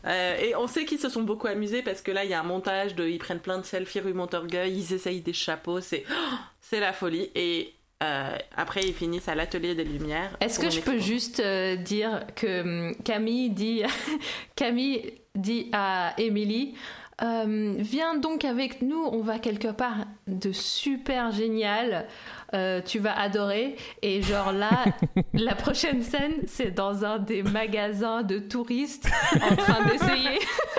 Euh, 0.05 0.37
Et 0.43 0.57
on 0.57 0.67
sait 0.67 0.85
qu'ils 0.85 0.99
se 0.99 1.09
sont 1.09 1.23
beaucoup 1.23 1.47
amusés 1.47 1.81
parce 1.83 2.03
que 2.03 2.11
là, 2.11 2.25
il 2.25 2.31
y 2.31 2.35
a 2.35 2.41
un 2.41 2.43
montage 2.43 2.97
de. 2.97 3.07
Ils 3.07 3.21
prennent 3.21 3.39
plein 3.39 3.59
de 3.59 3.65
selfies 3.65 4.01
rue 4.01 4.15
Montorgueil, 4.15 4.77
ils 4.77 4.93
essayent 4.93 5.21
des 5.21 5.33
chapeaux, 5.33 5.81
c'est. 5.81 6.03
oh, 6.11 6.35
c'est 6.61 6.81
la 6.81 6.93
folie. 6.93 7.31
Et. 7.37 7.73
euh, 8.03 8.37
après, 8.57 8.81
ils 8.83 8.95
finissent 8.95 9.29
à 9.29 9.37
l'atelier 9.37 9.77
des 9.77 9.85
Lumières. 9.85 10.37
Est-ce 10.41 10.59
que 10.59 10.71
je 10.71 10.81
peux 10.81 10.99
juste 10.99 11.39
euh, 11.39 11.77
dire 11.77 12.27
que 12.35 12.63
hum, 12.63 12.97
Camille 13.05 13.51
dit, 13.51 13.85
Camille 14.57 15.15
dit 15.37 15.69
à 15.73 16.15
Émilie 16.19 16.75
euh, 17.23 17.75
Viens 17.79 18.17
donc 18.17 18.45
avec 18.45 18.83
nous, 18.83 19.05
on 19.13 19.21
va 19.21 19.39
quelque 19.39 19.69
part 19.69 20.07
de 20.27 20.53
super 20.53 21.31
génial. 21.33 22.07
euh, 22.55 22.81
tu 22.83 22.99
vas 22.99 23.19
adorer. 23.19 23.77
Et 24.03 24.23
genre 24.23 24.53
là, 24.53 24.85
la 25.35 25.55
prochaine 25.55 26.03
scène, 26.03 26.35
c'est 26.47 26.71
dans 26.71 27.05
un 27.05 27.19
des 27.19 27.43
magasins 27.43 28.23
de 28.23 28.39
touristes 28.39 29.09
en 29.35 29.57
train 29.57 29.85
d'essayer. 29.87 30.39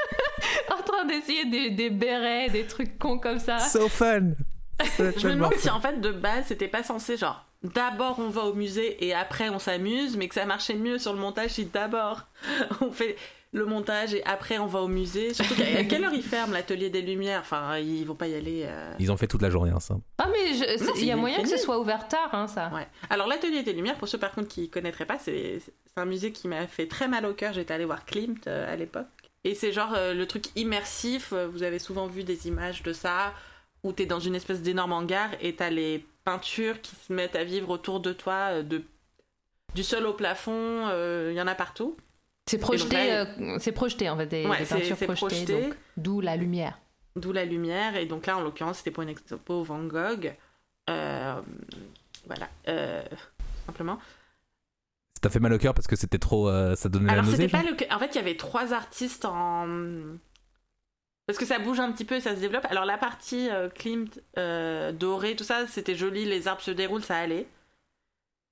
en 0.77 0.81
train 0.84 1.05
d'essayer 1.05 1.45
des, 1.45 1.69
des 1.71 1.89
bérets, 1.89 2.49
des 2.49 2.65
trucs 2.65 2.97
cons 2.99 3.17
comme 3.19 3.39
ça. 3.39 3.59
So 3.59 3.88
fun. 3.89 4.31
Je 4.97 5.27
me 5.27 5.34
demande 5.36 5.53
si 5.55 5.69
en 5.69 5.79
fait 5.79 6.01
de 6.01 6.11
base 6.11 6.45
c'était 6.47 6.67
pas 6.67 6.84
censé 6.84 7.15
genre 7.15 7.45
d'abord 7.63 8.17
on 8.19 8.27
va 8.29 8.41
au 8.41 8.53
musée 8.53 9.05
et 9.05 9.13
après 9.13 9.49
on 9.49 9.59
s'amuse, 9.59 10.17
mais 10.17 10.27
que 10.27 10.36
ça 10.36 10.45
marchait 10.45 10.73
mieux 10.75 10.97
sur 10.97 11.13
le 11.13 11.19
montage 11.19 11.51
si 11.51 11.65
d'abord 11.65 12.23
on 12.81 12.91
fait 12.91 13.15
le 13.54 13.66
montage 13.66 14.14
et 14.14 14.24
après 14.26 14.58
on 14.58 14.66
va 14.66 14.82
au 14.82 14.88
musée. 14.88 15.34
Surtout 15.34 15.56
qu'à 15.56 15.64
à 15.80 15.84
quelle 15.89 16.04
heure 16.04 16.14
ils 16.14 16.24
ferment 16.24 16.51
l'atelier 16.54 16.89
des 16.89 17.01
lumières? 17.01 17.39
Enfin, 17.41 17.78
ils 17.78 18.04
vont 18.06 18.16
pas 18.16 18.28
y 18.28 18.36
aller. 18.36 18.64
euh. 18.66 18.91
Ils 18.99 19.12
ont 19.12 19.18
fait 19.18 19.28
toute 19.28 19.41
la 19.41 19.49
journée 19.49 19.72
ensemble. 19.72 20.01
Ah, 20.18 20.28
mais 20.32 20.58
il 20.97 21.06
y 21.06 21.12
a 21.12 21.16
moyen 21.16 21.41
que 21.41 21.47
ce 21.47 21.58
soit 21.58 21.80
ouvert 21.80 22.08
tard, 22.08 22.30
hein, 22.34 22.47
ça. 22.47 22.70
Ouais. 22.74 22.88
Alors 23.10 23.28
l'atelier 23.28 23.64
des 23.64 23.74
lumières, 23.74 23.95
pour 23.97 24.08
ceux 24.08 24.18
par 24.18 24.32
contre 24.32 24.47
qui 24.49 24.70
connaîtraient 24.70 25.06
pas, 25.06 25.20
c'est 25.20 25.60
un 25.95 26.06
musée 26.06 26.32
qui 26.32 26.47
m'a 26.47 26.66
fait 26.68 26.88
très 26.88 27.08
mal 27.08 27.26
au 27.26 27.34
cœur. 27.34 27.54
J'étais 27.54 27.74
allée 27.74 27.86
voir 27.86 28.04
Klimt 28.06 28.47
euh, 28.47 28.72
à 28.72 28.76
l'époque. 28.76 29.06
Et 29.45 29.56
c'est 29.56 29.72
genre 29.72 29.93
euh, 29.95 30.14
le 30.14 30.26
truc 30.26 30.45
immersif. 30.56 31.32
Vous 31.34 31.64
avez 31.64 31.78
souvent 31.80 32.08
vu 32.08 32.24
des 32.24 32.47
images 32.47 32.82
de 32.82 32.91
ça 32.93 33.34
où 33.84 33.91
t'es 33.91 34.06
dans 34.06 34.20
une 34.22 34.34
espèce 34.36 34.62
d'énorme 34.62 34.93
hangar 34.93 35.30
et 35.41 35.56
t'as 35.56 35.70
les 35.70 36.06
peintures 36.24 36.80
qui 36.82 36.95
se 36.95 37.12
mettent 37.12 37.36
à 37.36 37.43
vivre 37.43 37.70
autour 37.70 37.99
de 37.99 38.14
toi, 38.14 38.64
de 38.64 38.82
du 39.76 39.84
sol 39.84 40.06
au 40.08 40.14
plafond. 40.14 40.88
euh, 40.89 41.30
Il 41.34 41.38
y 41.38 41.41
en 41.41 41.47
a 41.47 41.56
partout. 41.56 41.97
C'est 42.46 42.58
projeté, 42.58 43.14
euh, 43.14 43.58
c'est 43.60 43.72
projeté 43.72 44.10
en 44.10 44.18
fait, 44.18 44.26
des, 44.28 44.46
Ouais, 44.46 44.60
des 44.60 44.66
c'est- 44.66 44.76
peintures 44.80 44.98
c'est 44.98 45.06
projetées, 45.06 45.36
projeté. 45.46 45.62
donc 45.70 45.74
d'où 45.98 46.20
la 46.22 46.36
lumière. 46.36 46.78
D'où 47.16 47.32
la 47.32 47.46
lumière. 47.46 47.96
Et 47.96 48.06
donc 48.06 48.26
là, 48.26 48.38
en 48.38 48.41
l'occurrence, 48.41 48.78
c'était 48.80 48.91
pour 48.91 49.04
une 49.04 49.10
expo 49.10 49.64
Van 49.64 49.84
Gogh. 49.84 50.34
Euh, 50.89 51.41
voilà. 52.26 52.50
Euh, 52.68 53.02
simplement. 53.66 53.98
Ça 55.16 55.22
t'a 55.22 55.30
fait 55.30 55.39
mal 55.39 55.54
au 55.54 55.58
cœur 55.58 55.74
parce 55.74 55.88
que 55.88 55.96
c'était 55.96 56.20
trop. 56.20 56.50
euh, 56.50 56.76
ça 56.76 56.89
donnait 56.89 57.10
Alors 57.12 57.24
la 57.24 57.32
nausée. 57.32 57.48
c'était 57.48 57.58
pas 57.58 57.64
le. 57.64 57.96
En 57.96 58.00
fait, 58.00 58.08
il 58.08 58.16
y 58.16 58.20
avait 58.20 58.36
trois 58.36 58.74
artistes 58.74 59.24
en. 59.26 59.68
Parce 61.26 61.39
que 61.39 61.46
ça 61.46 61.58
bouge 61.60 61.80
un 61.80 61.89
petit 61.94 62.04
peu 62.04 62.16
et 62.16 62.20
ça 62.20 62.36
se 62.36 62.41
développe. 62.41 62.66
Alors 62.70 62.84
la 62.84 62.98
partie 62.98 63.50
euh, 63.50 63.70
Klimt, 63.70 64.20
euh, 64.38 64.91
doré, 64.91 65.38
tout 65.38 65.46
ça, 65.46 65.66
c'était 65.68 65.96
joli, 65.96 66.26
les 66.26 66.50
arbres 66.50 66.62
se 66.62 66.72
déroulent, 66.72 67.04
ça 67.04 67.16
allait. 67.18 67.48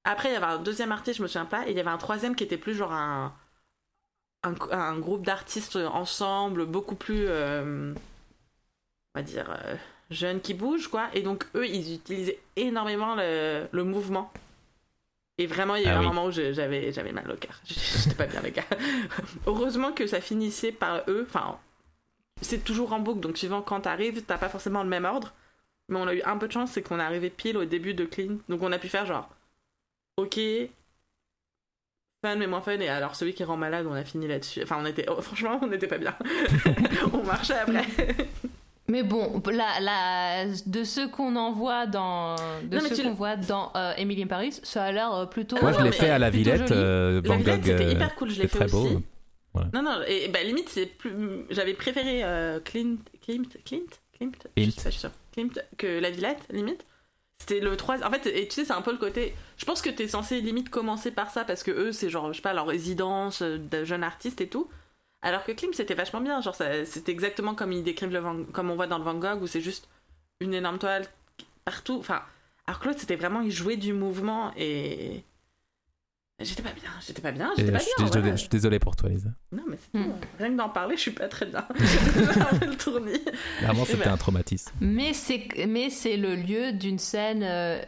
Après, 0.05 0.29
il 0.29 0.33
y 0.33 0.35
avait 0.37 0.45
un 0.45 0.57
deuxième 0.59 0.93
artiste, 0.93 1.17
je 1.17 1.23
me 1.23 1.27
souviens 1.27 1.45
pas, 1.45 1.67
et 1.67 1.71
il 1.71 1.77
y 1.77 1.79
avait 1.81 1.89
un 1.89 1.97
troisième 1.97 2.33
qui 2.35 2.45
était 2.45 2.57
plus 2.57 2.73
genre 2.73 2.93
un. 2.93 3.33
Un, 4.43 4.53
un 4.71 4.99
groupe 4.99 5.23
d'artistes 5.25 5.75
ensemble, 5.77 6.65
beaucoup 6.65 6.95
plus. 6.95 7.25
euh, 7.27 7.93
on 9.15 9.19
va 9.19 9.23
dire. 9.23 9.49
euh, 9.65 9.75
jeunes 10.09 10.41
qui 10.41 10.53
bougent, 10.53 10.87
quoi. 10.89 11.09
Et 11.13 11.21
donc, 11.21 11.45
eux, 11.55 11.67
ils 11.67 11.95
utilisaient 11.95 12.39
énormément 12.55 13.15
le, 13.15 13.67
le 13.71 13.83
mouvement. 13.83 14.31
Et 15.37 15.47
vraiment, 15.47 15.75
il 15.75 15.83
y 15.83 15.85
a 15.85 15.89
eu 15.89 15.93
Ah 15.93 15.99
un 15.99 16.01
oui. 16.01 16.05
moment 16.05 16.25
où 16.25 16.31
j'avais 16.31 16.91
j'avais 16.91 17.11
mal 17.11 17.29
au 17.31 17.35
cœur. 17.35 17.59
J'étais 17.65 18.15
pas 18.15 18.27
bien, 18.27 18.41
les 18.41 18.51
gars. 18.51 18.65
Heureusement 19.47 19.91
que 19.91 20.05
ça 20.07 20.21
finissait 20.21 20.71
par 20.71 21.03
eux. 21.07 21.25
Enfin, 21.27 21.57
c'est 22.41 22.63
toujours 22.63 22.93
en 22.93 22.99
boucle, 22.99 23.21
donc 23.21 23.37
suivant 23.37 23.61
quand 23.61 23.81
t'arrives, 23.81 24.23
t'as 24.23 24.37
pas 24.39 24.49
forcément 24.49 24.83
le 24.83 24.89
même 24.89 25.05
ordre. 25.05 25.33
Mais 25.89 25.99
on 25.99 26.07
a 26.07 26.15
eu 26.15 26.23
un 26.23 26.37
peu 26.37 26.47
de 26.47 26.53
chance, 26.53 26.71
c'est 26.71 26.83
qu'on 26.83 26.99
est 26.99 27.03
arrivé 27.03 27.29
pile 27.29 27.57
au 27.57 27.65
début 27.65 27.93
de 27.95 28.05
Clean. 28.05 28.37
Donc 28.49 28.63
on 28.63 28.71
a 28.71 28.79
pu 28.79 28.89
faire 28.89 29.05
genre, 29.05 29.29
ok, 30.17 30.39
fun 32.21 32.35
mais 32.35 32.47
moins 32.47 32.61
fun. 32.61 32.79
Et 32.79 32.87
alors 32.89 33.15
celui 33.15 33.33
qui 33.33 33.43
rend 33.43 33.57
malade, 33.57 33.85
on 33.89 33.93
a 33.93 34.03
fini 34.03 34.27
là-dessus. 34.27 34.61
Enfin, 34.63 34.77
on 34.81 34.85
était, 34.85 35.05
oh, 35.09 35.21
franchement, 35.21 35.59
on 35.61 35.67
n'était 35.67 35.87
pas 35.87 35.97
bien. 35.97 36.15
on 37.13 37.23
marchait 37.23 37.55
après. 37.55 37.85
Mais 38.87 39.03
bon, 39.03 39.41
la, 39.51 39.79
la, 39.79 40.45
de 40.65 40.83
ceux 40.83 41.07
qu'on 41.07 41.35
envoie 41.37 41.85
dans, 41.87 42.35
de 42.63 42.75
Non, 42.77 42.81
ceux 42.89 43.03
qu'on 43.03 43.09
le- 43.09 43.15
voit 43.15 43.35
dans 43.37 43.71
euh, 43.75 43.93
Emily 43.95 44.23
in 44.23 44.27
Paris, 44.27 44.59
ça 44.63 44.83
a 44.83 44.91
l'air 44.91 45.13
euh, 45.13 45.25
plutôt. 45.25 45.55
Moi, 45.61 45.71
je 45.71 45.81
l'ai 45.81 45.91
fait 45.93 46.09
à 46.09 46.19
la 46.19 46.29
Villette, 46.29 46.71
euh, 46.71 47.21
Van 47.23 47.37
Gogh. 47.37 47.61
c'était 47.63 47.85
euh, 47.85 47.91
hyper 47.91 48.15
cool, 48.15 48.29
je 48.31 48.41
l'ai 48.41 48.47
fait 48.49 48.57
très 48.59 48.67
beau. 48.67 48.83
aussi. 48.85 48.97
Voilà. 49.53 49.69
Non, 49.73 49.81
non, 49.83 49.99
et 50.07 50.27
bah 50.29 50.43
limite, 50.43 50.69
c'est 50.69 50.85
plus. 50.85 51.11
J'avais 51.49 51.73
préféré 51.73 52.21
euh, 52.23 52.59
Clint, 52.59 52.97
je 53.27 53.33
sais 53.33 53.81
pas, 54.19 54.39
je 54.57 54.89
suis 54.89 54.99
sûre. 54.99 55.11
Klimt 55.33 55.59
que 55.77 55.99
la 55.99 56.09
Villette, 56.11 56.39
limite. 56.51 56.85
C'était 57.41 57.59
le 57.59 57.75
3. 57.75 58.03
En 58.05 58.11
fait, 58.11 58.27
et 58.27 58.47
tu 58.47 58.53
sais, 58.53 58.65
c'est 58.65 58.73
un 58.73 58.83
peu 58.83 58.91
le 58.91 58.99
côté. 58.99 59.33
Je 59.57 59.65
pense 59.65 59.81
que 59.81 59.89
t'es 59.89 60.07
censé 60.07 60.41
limite 60.41 60.69
commencer 60.69 61.09
par 61.09 61.31
ça 61.31 61.43
parce 61.43 61.63
que 61.63 61.71
eux, 61.71 61.91
c'est 61.91 62.09
genre, 62.09 62.31
je 62.31 62.37
sais 62.37 62.41
pas, 62.43 62.53
leur 62.53 62.67
résidence 62.67 63.41
euh, 63.41 63.57
de 63.57 63.83
jeunes 63.83 64.03
artistes 64.03 64.41
et 64.41 64.47
tout. 64.47 64.69
Alors 65.23 65.43
que 65.43 65.51
Klimt, 65.51 65.73
c'était 65.73 65.95
vachement 65.95 66.21
bien. 66.21 66.39
Genre, 66.41 66.53
c'était 66.55 67.11
exactement 67.11 67.55
comme 67.55 67.71
ils 67.71 67.83
décrivent 67.83 68.11
le 68.13 68.19
Van- 68.19 68.43
comme 68.53 68.69
on 68.69 68.75
voit 68.75 68.85
dans 68.87 68.99
le 68.99 69.03
Van 69.03 69.15
Gogh 69.15 69.41
où 69.41 69.47
c'est 69.47 69.61
juste 69.61 69.89
une 70.39 70.53
énorme 70.53 70.77
toile 70.77 71.05
partout. 71.65 71.97
Enfin, 71.99 72.21
alors 72.67 72.79
que 72.79 72.87
l'autre, 72.87 72.99
c'était 72.99 73.15
vraiment, 73.15 73.41
il 73.41 73.51
jouait 73.51 73.77
du 73.77 73.93
mouvement 73.93 74.51
et. 74.55 75.23
J'étais 76.43 76.61
pas 76.63 76.71
bien, 76.71 76.89
j'étais 77.05 77.21
pas 77.21 77.31
bien, 77.31 77.51
j'étais 77.57 77.71
pas 77.71 77.77
je, 77.79 77.83
suis 77.83 77.93
bien. 77.97 78.05
désolé, 78.05 78.21
voilà. 78.21 78.35
je 78.35 78.39
suis 78.41 78.49
désolé 78.49 78.79
pour 78.79 78.95
toi, 78.95 79.09
Lisa. 79.09 79.29
Non, 79.51 79.63
mais 79.67 79.77
c'est 79.77 79.97
Hmm. 79.99 80.03
tout. 80.05 80.11
Rien 80.39 80.51
que 80.51 80.57
d'en 80.57 80.69
parler, 80.69 80.95
je 80.95 81.01
suis 81.01 81.11
pas 81.11 81.27
très 81.27 81.45
bien. 81.45 81.65
Le 81.77 82.75
tournis. 82.75 83.21
Vraiment, 83.61 83.85
c'était 83.85 84.05
ben, 84.05 84.13
un 84.13 84.17
traumatisme. 84.17 84.71
Mais 84.81 85.13
c'est, 85.13 85.47
mais 85.67 85.89
c'est 85.89 86.17
le 86.17 86.35
lieu 86.35 86.71
d'une 86.71 86.99
scène 86.99 87.43
euh, 87.43 87.81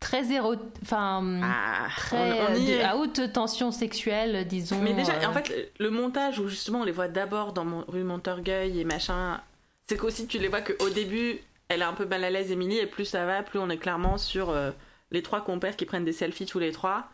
très 0.00 0.32
éro, 0.32 0.54
enfin 0.82 1.40
Ah, 1.42 1.88
très 1.96 2.16
on- 2.16 2.52
on 2.52 2.54
y 2.54 2.70
euh, 2.72 2.76
de- 2.76 2.80
est. 2.80 2.82
à 2.82 2.96
haute 2.96 3.32
tension 3.32 3.70
sexuelle, 3.70 4.46
disons. 4.46 4.80
Mais 4.82 4.92
déjà, 4.94 5.12
euh, 5.14 5.26
en 5.26 5.32
fait, 5.32 5.72
le 5.78 5.90
montage 5.90 6.38
où 6.38 6.48
justement 6.48 6.80
on 6.80 6.84
les 6.84 6.92
voit 6.92 7.08
d'abord 7.08 7.52
dans 7.52 7.64
mon, 7.64 7.84
rue 7.88 8.04
Montorgueil 8.04 8.80
et 8.80 8.84
machin, 8.84 9.40
c'est 9.86 9.96
qu'aussi 9.96 10.26
tu 10.26 10.38
les 10.38 10.48
vois 10.48 10.60
qu'au 10.62 10.90
début, 10.90 11.38
elle 11.68 11.80
est 11.80 11.84
un 11.84 11.92
peu 11.94 12.04
mal 12.06 12.22
à 12.24 12.30
l'aise, 12.30 12.50
Émilie, 12.50 12.78
et 12.78 12.86
plus 12.86 13.04
ça 13.06 13.24
va, 13.24 13.42
plus 13.42 13.58
on 13.58 13.70
est 13.70 13.78
clairement 13.78 14.18
sur 14.18 14.50
euh, 14.50 14.70
les 15.10 15.22
trois 15.22 15.42
compères 15.42 15.76
qui 15.76 15.84
prennent 15.86 16.04
des 16.04 16.12
selfies 16.12 16.46
tous 16.46 16.58
les 16.58 16.72
trois, 16.72 17.08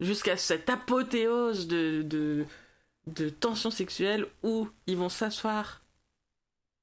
jusqu'à 0.00 0.36
cette 0.36 0.68
apothéose 0.68 1.66
de, 1.68 2.02
de, 2.02 2.44
de 3.06 3.28
tension 3.28 3.70
sexuelle 3.70 4.26
où 4.42 4.68
ils 4.86 4.96
vont 4.96 5.08
s'asseoir 5.08 5.82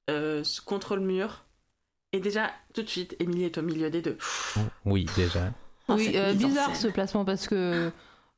euh, 0.10 0.44
contre 0.66 0.96
le 0.96 1.02
mur. 1.02 1.46
Et 2.12 2.20
déjà, 2.20 2.52
tout 2.74 2.84
de 2.84 2.90
suite, 2.90 3.16
Émilie 3.20 3.46
est 3.46 3.58
au 3.58 3.64
milieu 3.64 3.90
des 3.90 4.02
deux. 4.02 4.18
Oui, 4.86 5.08
déjà. 5.16 5.52
Oh, 5.88 5.96
oui, 5.98 6.14
euh, 6.16 6.34
bizarre 6.34 6.76
ce 6.76 6.88
placement 6.88 7.26
parce 7.26 7.48
que 7.48 7.92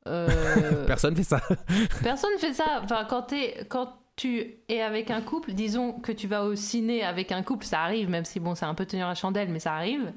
euh, 0.08 0.86
Personne 0.88 1.16
fait 1.16 1.24
ça. 1.24 1.42
personne 2.04 2.38
fait 2.38 2.54
ça. 2.54 2.82
Enfin, 2.84 3.06
quand 3.06 3.34
quand 3.70 3.98
tu 4.16 4.60
es 4.70 4.82
avec 4.82 5.12
un 5.12 5.22
couple, 5.22 5.54
disons 5.54 5.94
que 5.94 6.12
tu 6.12 6.28
vas 6.28 6.46
au 6.46 6.56
ciné 6.56 7.04
avec 7.04 7.32
un 7.32 7.44
couple, 7.44 7.66
ça 7.66 7.82
arrive, 7.82 8.10
même 8.10 8.26
si 8.26 8.40
bon, 8.40 8.56
c'est 8.56 8.66
un 8.66 8.76
peu 8.76 8.86
tenir 8.86 9.08
la 9.08 9.16
chandelle, 9.16 9.50
mais 9.50 9.60
ça 9.60 9.74
arrive. 9.74 10.14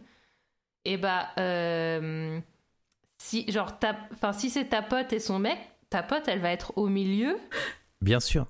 Et 0.85 0.97
bah, 0.97 1.29
euh, 1.39 2.39
si 3.19 3.51
genre, 3.51 3.79
ta, 3.79 3.97
enfin, 4.13 4.33
si 4.33 4.49
c'est 4.51 4.67
ta 4.67 4.83
pote 4.83 5.13
et 5.13 5.19
son 5.21 5.39
mec, 5.39 5.59
ta 5.91 6.03
pote, 6.03 6.25
elle 6.29 6.41
va 6.41 6.51
être 6.51 6.73
au 6.77 6.87
milieu. 6.89 7.37
Bien 8.01 8.21
sûr. 8.21 8.47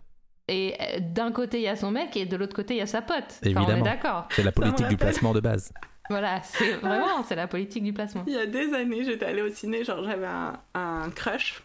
Et 0.48 0.74
euh, 0.80 1.00
d'un 1.00 1.30
côté, 1.32 1.58
il 1.58 1.62
y 1.64 1.68
a 1.68 1.76
son 1.76 1.90
mec 1.90 2.16
et 2.16 2.24
de 2.26 2.36
l'autre 2.36 2.54
côté, 2.54 2.74
il 2.74 2.78
y 2.78 2.82
a 2.82 2.86
sa 2.86 3.02
pote. 3.02 3.16
Enfin, 3.18 3.38
on 3.42 3.46
est 3.46 3.50
Évidemment. 3.50 3.84
d'accord. 3.84 4.28
C'est 4.30 4.42
la 4.42 4.52
politique 4.52 4.88
du 4.88 4.96
placement 4.96 5.32
de 5.32 5.40
base. 5.40 5.72
Voilà, 6.10 6.42
c'est 6.42 6.72
vraiment, 6.76 7.22
c'est 7.22 7.34
la 7.36 7.46
politique 7.46 7.84
du 7.84 7.92
placement. 7.92 8.24
Il 8.26 8.32
y 8.32 8.38
a 8.38 8.46
des 8.46 8.72
années, 8.72 9.04
j'étais 9.04 9.26
allée 9.26 9.42
au 9.42 9.50
ciné, 9.50 9.84
genre 9.84 10.02
j'avais 10.02 10.24
un, 10.26 10.58
un 10.72 11.10
crush 11.10 11.62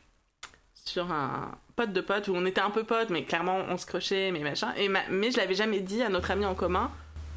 sur 0.75 1.09
un 1.13 1.57
pote 1.77 1.93
de 1.93 2.01
pote 2.01 2.27
où 2.27 2.35
on 2.35 2.45
était 2.45 2.59
un 2.59 2.69
peu 2.69 2.83
potes, 2.83 3.09
mais 3.09 3.23
clairement 3.23 3.55
on 3.69 3.77
se 3.77 3.85
crochait, 3.85 4.31
mais 4.33 4.39
machin. 4.41 4.73
Et 4.75 4.89
ma- 4.89 5.07
mais 5.09 5.31
je 5.31 5.37
l'avais 5.37 5.55
jamais 5.55 5.79
dit 5.79 6.01
à 6.03 6.09
notre 6.09 6.29
ami 6.31 6.45
en 6.45 6.55
commun 6.55 6.91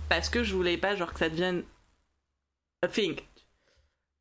parce 0.08 0.28
que 0.28 0.42
je 0.42 0.52
voulais 0.56 0.78
pas 0.78 0.96
genre 0.96 1.12
que 1.12 1.20
ça 1.20 1.28
devienne 1.28 1.62
a 2.82 2.88
thing. 2.88 3.20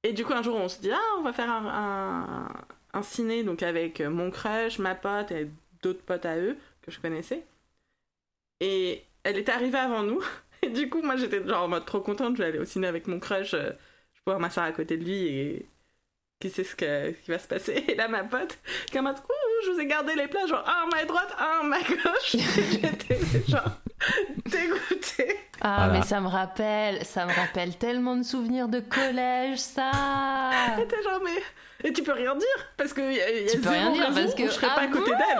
Et 0.05 0.13
du 0.13 0.23
coup 0.23 0.33
un 0.33 0.43
jour 0.43 0.55
on 0.55 0.69
se 0.69 0.79
dit 0.79 0.91
ah 0.91 1.15
on 1.17 1.23
va 1.23 1.33
faire 1.33 1.49
un, 1.49 2.47
un, 2.93 3.01
ciné 3.01 3.43
donc 3.43 3.63
avec 3.63 4.01
mon 4.01 4.29
crush, 4.29 4.77
ma 4.77 4.93
pote 4.93 5.31
et 5.31 5.49
d'autres 5.81 6.03
potes 6.03 6.25
à 6.27 6.37
eux 6.37 6.57
que 6.83 6.91
je 6.91 6.99
connaissais. 6.99 7.43
Et 8.59 9.03
elle 9.23 9.37
était 9.37 9.51
arrivée 9.51 9.79
avant 9.79 10.03
nous. 10.03 10.21
Et 10.61 10.69
du 10.69 10.89
coup, 10.89 11.01
moi, 11.01 11.15
j'étais 11.15 11.45
genre 11.45 11.63
en 11.63 11.67
mode 11.67 11.85
trop 11.85 11.99
contente. 12.01 12.37
Je 12.37 12.41
vais 12.41 12.49
aller 12.49 12.59
au 12.59 12.65
ciné 12.65 12.87
avec 12.87 13.07
mon 13.07 13.19
crush. 13.19 13.53
euh, 13.53 13.71
je 14.13 14.19
vais 14.19 14.23
pouvoir 14.25 14.39
m'asseoir 14.39 14.65
à 14.65 14.71
côté 14.71 14.97
de 14.97 15.03
lui 15.03 15.27
et 15.27 15.69
qui 16.39 16.49
sait 16.49 16.63
ce, 16.63 16.75
que- 16.75 17.11
qui 17.11 17.31
va 17.31 17.39
se 17.39 17.47
passer. 17.47 17.73
Et 17.87 17.95
là, 17.95 18.07
ma 18.07 18.23
pote, 18.23 18.57
qui 18.91 18.97
est 18.97 19.01
je 19.65 19.71
vous 19.71 19.79
ai 19.79 19.87
gardé 19.87 20.15
les 20.15 20.27
plats, 20.27 20.45
genre 20.47 20.67
un 20.67 20.83
en 20.85 20.87
main 20.87 21.05
droite, 21.05 21.35
un 21.39 21.61
en 21.61 21.63
main 21.65 21.81
gauche. 21.81 22.35
J'étais 22.71 23.19
genre 23.47 23.69
dégoûtée. 24.45 25.39
Ah, 25.61 25.85
Voilà. 25.85 25.93
mais 25.93 26.01
ça 26.05 26.19
me 26.21 26.27
rappelle, 26.27 27.03
ça 27.05 27.25
me 27.25 27.33
rappelle 27.33 27.77
tellement 27.77 28.15
de 28.15 28.23
souvenirs 28.23 28.67
de 28.67 28.79
collège, 28.79 29.57
ça. 29.59 29.91
Genre, 30.77 31.21
mais. 31.23 31.41
Et 31.83 31.93
tu 31.93 32.03
peux 32.03 32.13
rien 32.13 32.35
dire 32.35 32.47
parce 32.77 32.93
que 32.93 33.01
y 33.01 33.21
a, 33.21 33.31
y 33.31 33.45
a 33.47 33.51
Tu 33.51 33.59
peux 33.59 33.69
rien 33.69 33.91
dire 33.91 34.11
parce 34.13 34.33
que 34.33 34.45
je 34.45 34.51
serais 34.51 34.67
pas 34.67 34.81
à 34.81 34.87
côté 34.87 35.11
d'elle. 35.11 35.39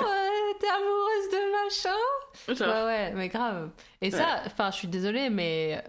T'es 0.59 0.68
amoureuse 0.68 1.30
de 1.32 1.63
machin. 1.66 2.55
Genre, 2.55 2.86
Ouais, 2.86 2.86
ouais, 2.86 3.11
mais 3.13 3.28
grave. 3.30 3.70
Et 4.01 4.11
ça, 4.11 4.41
enfin, 4.45 4.72
je 4.72 4.78
suis 4.78 4.88
désolée, 4.88 5.30
mais 5.30 5.84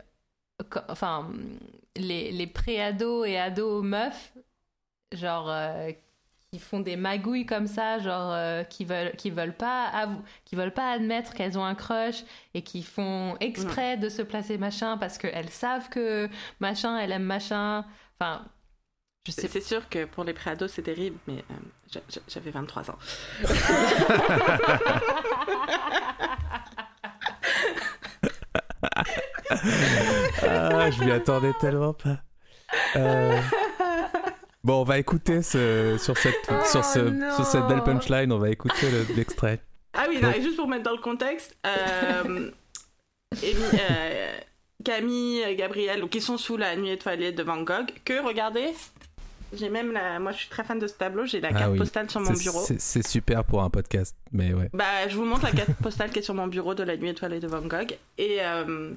enfin, 0.89 1.31
les, 1.97 2.33
les 2.33 2.47
pré-ados 2.47 3.27
et 3.29 3.39
ados 3.39 3.85
meufs, 3.85 4.33
genre, 5.13 5.49
euh, 5.51 5.91
qui 6.57 6.63
font 6.63 6.81
des 6.81 6.97
magouilles 6.97 7.45
comme 7.45 7.67
ça, 7.67 7.99
genre, 7.99 8.33
euh, 8.33 8.63
qui 8.65 8.85
veulent, 8.87 9.13
qui 9.17 9.31
veulent 9.31 9.55
pas, 9.57 10.09
qui 10.47 10.57
veulent 10.57 10.73
pas 10.73 10.91
admettre 10.93 11.35
qu'elles 11.35 11.59
ont 11.59 11.65
un 11.65 11.75
crush 11.75 12.25
et 12.55 12.63
qui 12.63 12.83
font 12.83 13.37
exprès 13.41 13.97
de 13.99 14.09
se 14.09 14.23
placer 14.23 14.57
machin 14.57 14.97
parce 14.97 15.19
qu'elles 15.19 15.51
savent 15.51 15.89
que 15.91 16.29
machin, 16.61 16.99
elle 16.99 17.13
aime 17.13 17.25
machin. 17.25 17.85
Enfin, 18.19 18.43
je 19.27 19.33
sais 19.33 19.49
C'est 19.49 19.61
sûr 19.61 19.87
que 19.91 20.07
pour 20.07 20.25
les 20.25 20.33
préados, 20.33 20.69
c'est 20.69 20.83
terrible, 20.83 21.19
mais 21.27 21.45
euh, 21.51 21.55
j'a- 21.93 22.01
j'a- 22.09 22.21
j'avais 22.29 22.51
23 22.51 22.91
ans. 22.91 22.99
Ah, 30.43 30.91
je 30.91 31.05
m'y 31.05 31.11
attendais 31.13 31.53
tellement 31.61 31.93
pas. 31.95 32.19
Euh, 32.97 33.39
Bon, 34.67 34.81
on 34.81 34.85
va 34.85 34.99
écouter 34.99 35.43
ce, 35.43 35.97
sur, 35.99 36.19
cette, 36.19 36.35
sur, 36.71 36.85
ce, 36.85 37.33
sur 37.37 37.45
cette 37.47 37.67
belle 37.69 37.85
punchline, 37.85 38.33
on 38.33 38.39
va 38.39 38.51
écouter 38.51 38.91
le- 38.91 39.15
l'extrait. 39.15 39.61
Ah 39.95 40.07
oui, 40.09 40.19
non, 40.21 40.31
et 40.33 40.43
juste 40.43 40.57
pour 40.57 40.67
mettre 40.67 40.83
dans 40.83 40.91
le 40.97 41.01
contexte, 41.01 41.57
euh, 41.65 42.51
Amy- 43.43 43.81
euh, 43.91 44.39
Camille, 44.85 45.55
Gabriel, 45.57 46.05
ils 46.13 46.21
sont 46.23 46.37
sous 46.37 46.57
la 46.57 46.75
nuit 46.75 46.91
étoilée 46.91 47.31
de 47.31 47.43
Van 47.45 47.63
Gogh, 47.63 47.87
que 48.05 48.21
regardez, 48.27 48.75
j'ai 49.57 49.69
même 49.69 49.93
la, 49.93 50.19
moi 50.19 50.33
je 50.33 50.39
suis 50.39 50.49
très 50.49 50.65
fan 50.65 50.79
de 50.81 50.87
ce 50.89 50.95
tableau, 50.95 51.25
j'ai 51.27 51.41
la 51.41 51.51
Ah 51.51 51.59
carte 51.59 51.73
oui. 51.73 51.79
postale 51.79 52.11
sur 52.11 52.21
mon 52.21 52.33
bureau. 52.33 52.65
c'est- 52.67 53.07
super 53.07 53.45
pour 53.45 53.63
un 53.63 53.71
podcast, 53.71 54.17
mais 54.33 54.53
ouais. 54.53 54.69
Bah, 54.73 55.07
je 55.09 55.17
vous 55.17 55.25
montre 55.25 55.45
la 55.45 55.53
carte 55.53 55.75
postale 55.81 56.11
qui 56.11 56.19
est 56.19 56.23
sur 56.23 56.35
mon 56.35 56.49
bureau 56.49 56.75
de 56.75 56.83
la 56.83 56.97
nuit 56.97 57.11
étoilée 57.11 57.39
de 57.39 57.47
Van 57.47 57.63
Gogh. 57.63 57.97
Et 58.19 58.39
euh, 58.41 58.91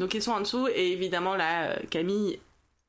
donc, 0.00 0.14
ils 0.14 0.22
sont 0.22 0.32
en 0.32 0.40
dessous. 0.40 0.68
Et 0.74 0.92
évidemment, 0.92 1.36
là, 1.36 1.76
Camille 1.90 2.38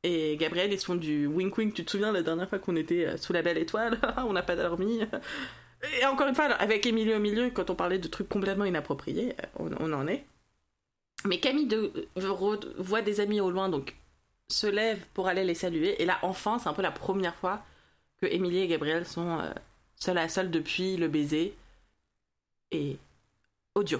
et 0.03 0.35
Gabriel, 0.35 0.71
ils 0.73 0.79
sont 0.79 0.95
du 0.95 1.27
wink 1.27 1.57
wink. 1.57 1.73
Tu 1.73 1.85
te 1.85 1.91
souviens 1.91 2.11
la 2.11 2.21
dernière 2.21 2.49
fois 2.49 2.59
qu'on 2.59 2.75
était 2.75 3.05
euh, 3.05 3.17
sous 3.17 3.31
la 3.31 3.41
belle 3.41 3.57
étoile? 3.57 3.97
On 4.17 4.33
n'a 4.33 4.43
pas 4.43 4.55
dormi. 4.55 4.99
Et 6.01 6.05
encore 6.05 6.27
une 6.27 6.35
fois, 6.35 6.45
alors, 6.45 6.61
avec 6.61 6.85
Émilie 6.85 7.13
au 7.13 7.19
milieu, 7.19 7.49
quand 7.49 7.69
on 7.69 7.75
parlait 7.75 7.99
de 7.99 8.07
trucs 8.07 8.29
complètement 8.29 8.63
inappropriés, 8.63 9.35
euh, 9.41 9.47
on, 9.59 9.69
on 9.81 9.93
en 9.93 10.07
est. 10.07 10.23
Mais 11.25 11.39
Camille 11.39 11.67
de, 11.67 12.07
voit 12.77 13.01
des 13.01 13.19
amis 13.19 13.41
au 13.41 13.51
loin, 13.51 13.67
donc 13.67 13.93
se 14.47 14.67
lève 14.67 15.03
pour 15.13 15.27
aller 15.27 15.43
les 15.43 15.55
saluer. 15.55 16.01
Et 16.01 16.05
là, 16.05 16.19
enfin, 16.21 16.57
c'est 16.59 16.69
un 16.69 16.73
peu 16.73 16.81
la 16.81 16.91
première 16.91 17.35
fois 17.35 17.61
que 18.21 18.27
Émilie 18.27 18.59
et 18.59 18.67
Gabriel 18.67 19.05
sont 19.05 19.39
euh, 19.39 19.51
seuls 19.97 20.17
à 20.17 20.29
seuls 20.29 20.51
depuis 20.51 20.95
le 20.95 21.09
baiser 21.09 21.53
et 22.71 22.97
audio. 23.75 23.99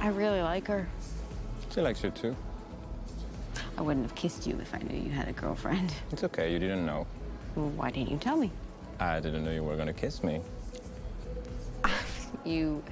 I 0.00 0.08
really 0.08 0.40
like 0.40 0.68
her. 0.68 0.86
She 1.74 1.78
likes 1.78 2.02
you 2.02 2.10
too. 2.10 2.34
I 3.78 3.82
wouldn't 3.82 4.06
have 4.06 4.14
kissed 4.14 4.46
you 4.46 4.58
if 4.60 4.74
I 4.74 4.78
knew 4.78 4.98
you 4.98 5.10
had 5.10 5.28
a 5.28 5.32
girlfriend. 5.32 5.92
It's 6.12 6.24
okay, 6.24 6.52
you 6.52 6.58
didn't 6.58 6.86
know. 6.86 7.06
Well, 7.54 7.68
why 7.70 7.90
didn't 7.90 8.10
you 8.10 8.18
tell 8.18 8.36
me? 8.36 8.50
I 8.98 9.20
didn't 9.20 9.44
know 9.44 9.50
you 9.50 9.62
were 9.62 9.76
gonna 9.76 9.92
kiss 9.92 10.22
me. 10.22 10.40
You 12.44 12.82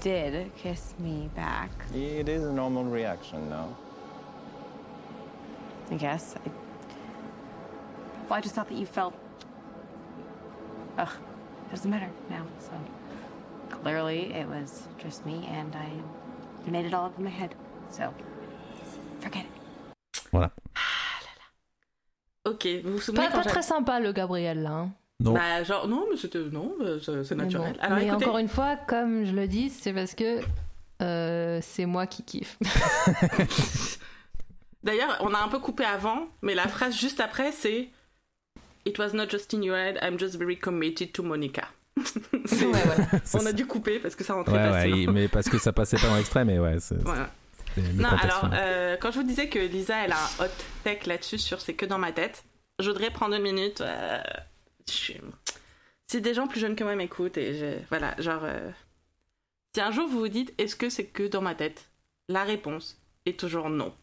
did 0.00 0.50
kiss 0.56 0.94
me 0.98 1.30
back, 1.34 1.70
It 1.94 2.28
is 2.28 2.44
a 2.44 2.52
normal 2.52 2.84
reaction 2.84 3.48
now. 3.48 3.76
I 5.90 5.94
guess. 5.94 6.34
I... 6.36 6.50
Well, 8.28 8.38
I 8.38 8.40
just 8.40 8.54
thought 8.54 8.68
that 8.68 8.76
you 8.76 8.86
felt. 8.86 9.14
Ugh, 10.98 11.08
it 11.66 11.70
doesn't 11.70 11.90
matter 11.90 12.10
now, 12.28 12.46
so. 12.58 12.72
Clearly, 13.70 14.32
it 14.34 14.48
was 14.48 14.88
just 14.98 15.24
me, 15.24 15.46
and 15.50 15.74
I 15.74 15.90
made 16.70 16.84
it 16.84 16.92
all 16.92 17.06
up 17.06 17.16
in 17.18 17.24
my 17.24 17.30
head. 17.30 17.54
So, 17.90 18.12
forget 19.20 19.44
it. 19.44 19.57
Voilà. 20.32 20.50
Ok, 22.44 22.66
vous 22.84 22.92
vous 22.92 23.00
souvenez 23.00 23.26
Pas, 23.26 23.32
quand 23.32 23.42
pas 23.42 23.48
très 23.48 23.62
sympa 23.62 24.00
le 24.00 24.12
Gabriel 24.12 24.62
là. 24.62 24.70
hein. 24.70 24.90
Non. 25.20 25.34
Bah, 25.34 25.64
genre, 25.64 25.88
non, 25.88 26.06
mais 26.10 26.16
c'était. 26.16 26.38
Non, 26.38 26.74
c'est 27.02 27.30
Mais 27.32 27.44
naturel. 27.44 27.72
bon. 27.72 27.78
Alors, 27.80 27.98
Mais 27.98 28.06
écoutez, 28.06 28.24
encore 28.24 28.38
une 28.38 28.48
fois, 28.48 28.76
comme 28.76 29.24
je 29.24 29.32
le 29.32 29.48
dis, 29.48 29.68
c'est 29.68 29.92
parce 29.92 30.14
que 30.14 30.40
euh, 31.02 31.58
c'est 31.60 31.86
moi 31.86 32.06
qui 32.06 32.22
kiffe. 32.22 32.56
D'ailleurs, 34.84 35.18
on 35.20 35.34
a 35.34 35.38
un 35.38 35.48
peu 35.48 35.58
coupé 35.58 35.84
avant, 35.84 36.28
mais 36.42 36.54
la 36.54 36.68
phrase 36.68 36.96
juste 36.96 37.20
après, 37.20 37.50
c'est 37.50 37.88
It 38.86 38.98
was 38.98 39.10
not 39.12 39.28
just 39.28 39.52
in 39.52 39.62
your 39.62 39.76
head, 39.76 39.98
I'm 40.02 40.18
just 40.18 40.36
very 40.36 40.56
committed 40.56 41.12
to 41.12 41.22
Monica. 41.22 41.68
Ouais, 42.50 42.64
ouais. 42.64 43.20
on 43.34 43.44
a 43.44 43.52
dû 43.52 43.66
couper 43.66 43.98
parce 43.98 44.14
que 44.14 44.22
ça 44.24 44.34
rentrait 44.34 44.52
Ouais, 44.54 45.04
pas 45.06 45.12
mais 45.12 45.28
parce 45.28 45.48
que 45.48 45.58
ça 45.58 45.72
passait 45.72 45.96
pas 45.96 46.08
dans 46.08 46.16
l'extrait, 46.16 46.44
mais 46.44 46.58
ouais, 46.58 46.76
Voilà. 47.02 47.28
Le 47.80 47.92
Non, 48.02 48.08
alors, 48.08 48.44
ouais. 48.44 48.50
euh, 48.54 48.96
quand 48.96 49.10
je 49.10 49.18
vous 49.20 49.26
disais 49.26 49.48
que 49.48 49.58
Lisa, 49.58 50.04
elle 50.04 50.12
a 50.12 50.16
un 50.22 50.44
hot 50.44 50.50
tech 50.84 51.06
là-dessus 51.06 51.38
sur 51.38 51.60
C'est 51.60 51.74
que 51.74 51.86
dans 51.86 51.98
ma 51.98 52.12
tête, 52.12 52.44
je 52.78 52.90
voudrais 52.90 53.10
prendre 53.10 53.34
une 53.34 53.42
minute. 53.42 53.80
euh, 53.80 54.20
je 54.88 55.12
Si 56.06 56.20
des 56.20 56.34
gens 56.34 56.46
plus 56.46 56.60
jeunes 56.60 56.76
que 56.76 56.84
moi 56.84 56.94
m'écoutent, 56.96 57.36
et 57.38 57.54
je... 57.58 57.66
voilà, 57.88 58.14
genre. 58.18 58.42
euh, 58.44 58.70
Si 59.74 59.80
un 59.80 59.90
jour 59.90 60.08
vous 60.08 60.20
vous 60.20 60.28
dites, 60.28 60.54
est-ce 60.58 60.76
que 60.76 60.88
c'est 60.88 61.06
que 61.06 61.22
dans 61.24 61.42
ma 61.42 61.54
tête? 61.54 61.88
La 62.28 62.44
réponse 62.44 63.00
est 63.26 63.38
toujours 63.38 63.68
non. 63.70 63.94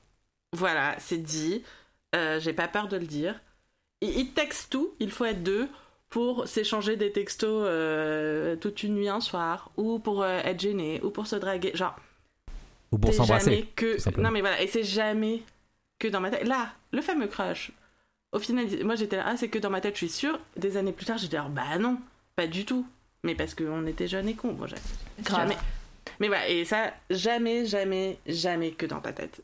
Voilà, 0.53 0.95
c'est 0.99 1.17
dit. 1.17 1.63
Euh, 2.15 2.39
J'ai 2.39 2.53
pas 2.53 2.67
peur 2.67 2.87
de 2.87 2.97
le 2.97 3.05
dire. 3.07 3.39
Ils 4.01 4.31
textent 4.33 4.71
tout, 4.71 4.93
il 4.99 5.09
faut 5.11 5.25
être 5.25 5.41
deux 5.43 5.67
pour 6.09 6.47
s'échanger 6.47 6.95
des 6.95 7.11
textos 7.11 7.65
euh, 7.67 8.55
toute 8.55 8.83
une 8.83 8.95
nuit 8.95 9.09
un 9.09 9.19
soir, 9.19 9.71
ou 9.77 9.99
pour 9.99 10.21
euh, 10.21 10.39
être 10.43 10.59
gêné, 10.59 11.01
ou 11.03 11.09
pour 11.09 11.27
se 11.27 11.35
draguer. 11.35 11.71
Genre, 11.75 11.95
Ou 12.91 12.97
pour 12.97 13.11
c'est 13.11 13.17
s'embrasser. 13.17 13.51
jamais 13.51 13.63
que 13.75 14.19
non 14.21 14.31
mais 14.31 14.41
voilà 14.41 14.61
et 14.61 14.67
c'est 14.67 14.83
jamais 14.83 15.41
que 15.99 16.07
dans 16.07 16.19
ma 16.21 16.29
tête 16.29 16.47
là 16.47 16.69
le 16.91 17.01
fameux 17.01 17.27
crush 17.27 17.71
au 18.31 18.39
final 18.39 18.67
moi 18.83 18.95
j'étais 18.95 19.17
là 19.17 19.23
ah 19.27 19.37
c'est 19.37 19.49
que 19.49 19.59
dans 19.59 19.69
ma 19.69 19.81
tête 19.81 19.95
je 19.95 19.99
suis 20.05 20.09
sûre 20.09 20.39
des 20.57 20.77
années 20.77 20.91
plus 20.91 21.05
tard 21.05 21.17
j'étais 21.17 21.37
là 21.37 21.47
bah 21.49 21.77
non 21.79 21.97
pas 22.35 22.47
du 22.47 22.65
tout 22.65 22.85
mais 23.23 23.33
parce 23.35 23.53
qu'on 23.55 23.85
était 23.87 24.07
jeunes 24.07 24.27
et 24.29 24.33
cons 24.35 24.53
bon, 24.53 24.67
j'ai- 24.67 24.75
Grave. 25.23 25.41
jamais 25.49 25.57
mais 26.19 26.27
voilà 26.27 26.47
et 26.47 26.63
ça 26.65 26.93
jamais 27.09 27.65
jamais 27.65 28.19
jamais 28.27 28.71
que 28.71 28.85
dans 28.85 28.99
ta 29.01 29.13
tête 29.13 29.41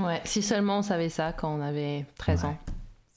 Ouais, 0.00 0.20
si 0.24 0.42
seulement 0.42 0.78
on 0.78 0.82
savait 0.82 1.08
ça 1.08 1.32
quand 1.32 1.52
on 1.52 1.60
avait 1.60 2.06
13 2.18 2.44
ans. 2.44 2.56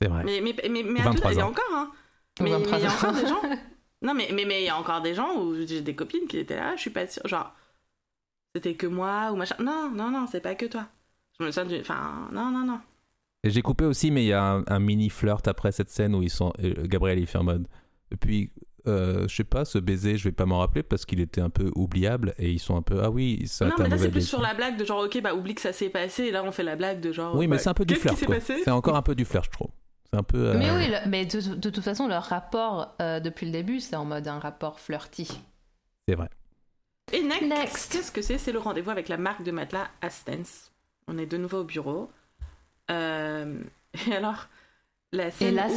C'est 0.02 0.08
vrai. 0.08 0.24
mais 0.24 0.42
mais 0.42 0.56
mais, 0.68 0.82
mais 0.82 1.02
23 1.02 1.30
adulte, 1.30 1.34
il 1.34 1.38
y 1.38 1.42
a 1.42 1.46
ans. 1.46 1.50
encore 1.50 1.64
hein 1.74 1.92
mais 2.40 2.50
mais 2.50 2.58
23 2.58 2.78
il 2.80 2.84
y 2.84 2.88
a 2.88 2.90
ans. 2.90 2.94
encore 2.96 3.14
des 3.14 3.28
gens 3.28 3.42
non 4.02 4.14
mais 4.16 4.30
mais 4.34 4.46
mais 4.46 4.62
il 4.64 4.66
y 4.66 4.70
a 4.70 4.78
encore 4.78 5.02
des 5.02 5.14
gens 5.14 5.36
où 5.38 5.56
j'ai 5.68 5.82
des 5.82 5.94
copines 5.94 6.26
qui 6.28 6.40
étaient 6.40 6.56
là 6.56 6.76
je 6.76 6.82
suis 6.82 6.90
pas 6.90 7.06
sûre 7.06 7.28
genre 7.28 7.54
c'était 8.56 8.76
que 8.76 8.88
moi 8.88 9.32
ou 9.32 9.36
machin 9.36 9.56
non 9.60 9.92
non 9.94 10.12
non 10.12 10.28
c'est 10.28 10.42
pas 10.42 10.56
que 10.56 10.66
toi 10.66 10.88
je 11.40 11.46
me 11.46 11.52
sens 11.52 11.68
du 11.68 11.80
enfin 11.80 12.28
non 12.32 12.52
non 12.52 12.66
non 12.66 12.80
Et 13.44 13.50
j'ai 13.50 13.62
coupé 13.64 13.86
aussi, 13.86 14.12
mais 14.12 14.24
il 14.24 14.28
y 14.28 14.34
a 14.34 14.44
un, 14.44 14.64
un 14.68 14.80
mini 14.80 15.10
flirt 15.10 15.48
après 15.48 15.72
cette 15.72 15.90
scène 15.90 16.14
où 16.14 16.22
ils 16.22 16.30
sont. 16.30 16.54
Gabriel 16.84 17.18
il 17.18 17.26
fait 17.26 17.40
en 17.40 17.44
mode. 17.44 17.68
Et 18.12 18.16
puis, 18.18 18.52
euh, 18.88 19.28
je 19.28 19.36
sais 19.36 19.44
pas, 19.44 19.66
ce 19.66 19.80
baiser, 19.80 20.18
je 20.18 20.26
vais 20.26 20.32
pas 20.32 20.46
m'en 20.46 20.60
rappeler 20.60 20.84
parce 20.84 21.06
qu'il 21.06 21.20
était 21.20 21.42
un 21.42 21.50
peu 21.50 21.72
oubliable 21.76 22.36
et 22.38 22.52
ils 22.52 22.60
sont 22.60 22.76
un 22.76 22.84
peu. 22.84 23.02
Ah 23.04 23.10
oui, 23.10 23.48
ça 23.48 23.66
Non, 23.66 23.76
mais 23.80 23.90
là, 23.90 23.98
c'est 23.98 24.12
plus 24.12 24.28
sur 24.28 24.42
la 24.42 24.54
blague 24.54 24.78
de 24.78 24.86
genre, 24.86 25.04
ok, 25.06 25.20
bah 25.24 25.34
oublie 25.34 25.56
que 25.56 25.62
ça 25.62 25.74
s'est 25.74 25.90
passé, 25.90 26.26
et 26.26 26.32
là, 26.32 26.44
on 26.44 26.52
fait 26.52 26.62
la 26.64 26.76
blague 26.76 27.00
de 27.02 27.12
genre. 27.12 27.36
Oui, 27.36 27.48
mais 27.48 27.56
bah, 27.56 27.64
c'est 27.64 27.70
un 27.70 27.74
peu 27.74 27.86
du 27.86 27.96
flirt. 27.96 28.20
C'est 28.64 28.70
encore 28.70 28.96
un 28.96 29.02
peu 29.02 29.16
du 29.16 29.26
flirt, 29.26 29.46
je 29.46 29.50
trouve. 29.50 29.72
C'est 30.12 30.20
un 30.20 30.24
peu. 30.24 30.38
euh, 30.50 30.60
Mais 30.60 30.70
oui, 30.72 30.88
le- 30.90 31.10
mais 31.10 31.26
de, 31.26 31.56
de 31.56 31.70
toute 31.72 31.84
façon, 31.84 32.08
leur 32.08 32.24
rapport 32.26 32.94
euh, 33.02 33.20
depuis 33.20 33.48
le 33.48 33.52
début, 33.54 33.80
c'est 33.80 33.96
en 33.96 34.06
mode 34.06 34.28
un 34.28 34.38
rapport 34.38 34.80
flirty. 34.80 35.28
C'est 36.08 36.16
vrai. 36.16 36.30
Et 37.14 37.22
next, 37.24 37.42
Next. 37.44 37.92
qu'est-ce 37.92 38.12
que 38.12 38.22
c'est? 38.22 38.38
C'est 38.38 38.52
le 38.52 38.60
rendez-vous 38.60 38.90
avec 38.92 39.10
la 39.10 39.18
marque 39.18 39.44
de 39.44 39.52
matelas 39.52 39.88
Astens. 40.02 40.72
On 41.08 41.18
est 41.18 41.26
de 41.26 41.38
nouveau 41.38 41.60
au 41.60 41.64
bureau. 41.64 42.10
Euh, 42.90 43.60
Et 44.08 44.14
alors, 44.16 44.48
la 45.12 45.32
scène 45.32 45.56
là, 45.56 45.68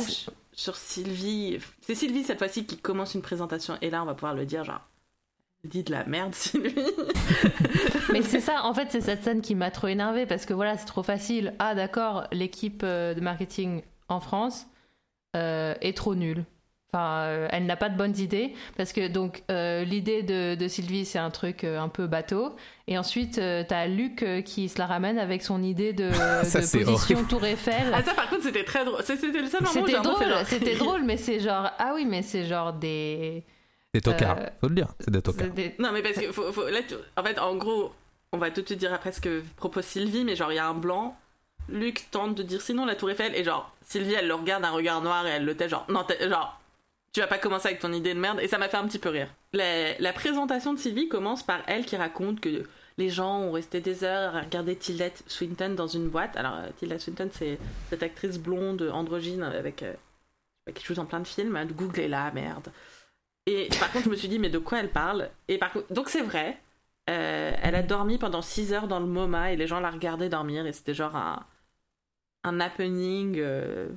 sur- 0.53 0.77
Sylvie. 0.77 1.59
C'est 1.81 1.95
Sylvie 1.97 2.23
cette 2.25 2.39
fois-ci 2.39 2.65
qui 2.67 2.79
commence 2.79 3.15
une 3.15 3.23
présentation, 3.23 3.77
et 3.83 3.91
là, 3.91 4.03
on 4.03 4.07
va 4.07 4.15
pouvoir 4.15 4.35
le 4.35 4.47
dire, 4.47 4.65
genre. 4.65 4.81
Dis 5.65 5.83
de 5.83 5.91
la 5.93 6.05
merde, 6.05 6.35
Sylvie. 6.35 6.75
Mais 8.13 8.23
c'est 8.23 8.41
ça, 8.41 8.65
en 8.65 8.75
fait, 8.75 8.93
c'est 8.93 9.01
cette 9.01 9.25
scène 9.25 9.41
qui 9.41 9.55
m'a 9.55 9.71
trop 9.71 9.87
énervée 9.89 10.27
parce 10.27 10.45
que 10.47 10.53
voilà, 10.53 10.77
c'est 10.77 10.85
trop 10.85 11.03
facile. 11.03 11.55
Ah, 11.59 11.75
d'accord, 11.75 12.25
l'équipe 12.33 12.83
euh, 12.85 13.15
de 13.15 13.21
marketing 13.21 13.83
en 14.09 14.21
France 14.21 14.67
euh, 15.35 15.75
est 15.81 15.97
trop 15.97 16.15
nulle. 16.15 16.45
Enfin, 16.95 17.23
euh, 17.25 17.49
elle 17.51 17.67
n'a 17.67 17.75
pas 17.75 17.89
de 17.89 17.97
bonnes 17.97 18.17
idées 18.19 18.55
parce 18.77 18.93
que 18.93 19.09
donc 19.09 19.43
euh, 19.51 19.83
l'idée 19.83 20.23
de, 20.23 20.55
de 20.55 20.69
Sylvie 20.69 21.05
c'est 21.05 21.19
un 21.19 21.31
truc 21.31 21.65
euh, 21.65 21.81
un 21.81 21.89
peu 21.89 22.07
bateau 22.07 22.55
et 22.87 22.97
ensuite 22.99 23.39
euh, 23.39 23.65
t'as 23.67 23.87
Luc 23.89 24.23
euh, 24.23 24.43
qui 24.43 24.69
se 24.69 24.79
la 24.79 24.87
ramène 24.87 25.19
avec 25.19 25.43
son 25.43 25.61
idée 25.61 25.93
de, 25.93 26.13
Ça, 26.45 26.61
de 26.61 26.85
position 26.85 27.17
horrible. 27.17 27.29
Tour 27.29 27.45
Eiffel. 27.45 27.91
Ah, 27.93 28.01
ça, 28.05 28.15
par 28.15 28.29
contre, 28.29 28.45
c'était 28.45 28.63
très 28.63 28.85
drôle. 28.85 29.03
C'était 29.03 29.27
le 29.27 29.47
seul 29.49 29.63
moment 29.65 29.87
où 29.87 29.97
un 29.97 30.03
drôle, 30.03 30.25
c'était 30.47 30.75
drôle, 30.79 31.03
mais 31.03 31.17
c'est 31.17 31.41
genre 31.41 31.69
ah 31.81 31.93
oui, 31.97 32.05
mais 32.07 32.23
c'est 32.23 32.45
genre 32.45 32.73
des 32.73 33.43
Des 33.93 34.01
tocards. 34.01 34.39
Euh, 34.39 34.47
Faut 34.61 34.69
le 34.69 34.77
dire, 34.77 34.95
c'est 35.01 35.11
des 35.11 35.21
tocards. 35.21 35.49
des- 35.49 35.75
Non, 35.81 35.91
mais 35.93 36.01
parce 36.03 36.15
que 36.15 36.31
faut, 36.31 36.53
faut- 36.53 36.69
là, 36.69 36.79
tu- 36.87 36.95
en 37.17 37.25
fait, 37.25 37.41
en 37.41 37.57
gros, 37.57 37.93
on 38.31 38.39
va 38.39 38.53
tout 38.53 38.63
de 38.63 38.67
suite 38.67 38.79
dire 38.79 38.95
après 38.95 39.11
ce 39.11 39.21
que 39.21 39.43
propose 39.57 39.85
Sylvie, 39.85 40.23
mais 40.23 40.37
genre, 40.37 40.53
il 40.53 40.57
y 40.57 40.59
a 40.61 40.67
un 40.69 40.75
blanc. 40.75 41.17
Luc 41.69 42.09
tente 42.13 42.37
de 42.37 42.45
dire 42.45 42.61
sinon 42.61 42.85
la 42.85 42.95
Tour 42.95 43.11
Eiffel, 43.11 43.35
et 43.35 43.43
genre, 43.43 43.75
Sylvie, 43.85 44.15
elle 44.15 44.29
le 44.29 44.35
regarde 44.35 44.63
d'un 44.63 44.71
regard 44.71 45.01
noir 45.03 45.27
et 45.27 45.31
elle 45.31 45.45
le 45.45 45.57
tait, 45.57 45.69
genre, 45.69 45.87
non, 45.89 46.05
genre, 46.29 46.61
tu 47.15 47.21
vas 47.21 47.27
pas 47.29 47.39
commencer 47.39 47.69
avec 47.69 47.81
ton 47.81 47.93
idée 47.93 48.13
de 48.13 48.19
merde, 48.19 48.41
et 48.41 48.49
ça 48.49 48.59
m'a 48.59 48.69
fait 48.69 48.77
un 48.77 48.87
petit 48.87 48.99
peu 48.99 49.09
rire. 49.09 49.29
La, 49.53 50.13
présentation 50.13 50.75
de 50.75 50.79
Sylvie 50.79 51.09
commence 51.09 51.43
par 51.45 51.61
elle 51.67 51.87
qui 51.87 51.97
raconte 51.97 52.41
que 52.41 52.65
les 52.99 53.09
gens 53.09 53.39
ont 53.41 53.53
resté 53.53 53.81
des 53.81 54.05
heures 54.05 54.37
à 54.37 54.43
regarder 54.43 54.77
Tilda 54.77 55.07
Swinton 55.27 55.71
dans 55.77 55.87
une 55.87 56.09
boîte. 56.09 56.37
Alors, 56.37 56.57
euh, 56.57 56.69
Tilda 56.77 56.99
Swinton, 56.99 57.29
c'est 57.33 57.59
cette 57.89 58.03
actrice 58.03 58.39
blonde, 58.39 58.91
androgyne, 58.93 59.43
avec. 59.45 59.83
euh, 59.85 59.95
qui 60.75 60.85
joue 60.85 60.95
dans 60.95 61.05
plein 61.07 61.21
de 61.21 61.27
films. 61.27 61.57
hein, 61.57 61.67
Googlez-la, 61.67 62.31
merde. 62.33 62.69
Et 63.47 63.69
par 63.79 63.93
contre, 63.93 64.07
je 64.07 64.11
me 64.11 64.17
suis 64.17 64.29
dit, 64.29 64.39
mais 64.39 64.49
de 64.51 64.59
quoi 64.59 64.81
elle 64.81 64.91
parle? 64.91 65.29
Et 65.49 65.59
par 65.59 65.73
contre, 65.73 65.93
donc 65.93 66.09
c'est 66.09 66.23
vrai. 66.23 66.59
euh, 67.11 67.53
elle 67.63 67.75
a 67.75 67.83
dormi 67.83 68.19
pendant 68.19 68.43
6 68.43 68.73
heures 68.73 68.89
dans 68.89 68.99
le 69.01 69.07
MoMA 69.07 69.53
et 69.53 69.57
les 69.57 69.67
gens 69.67 69.79
la 69.81 69.91
regardaient 69.91 70.31
dormir 70.31 70.67
et 70.67 70.73
c'était 70.73 70.95
genre 70.95 71.15
un, 71.17 71.45
un 72.45 72.61
happening. 72.61 73.37
euh. 73.39 73.89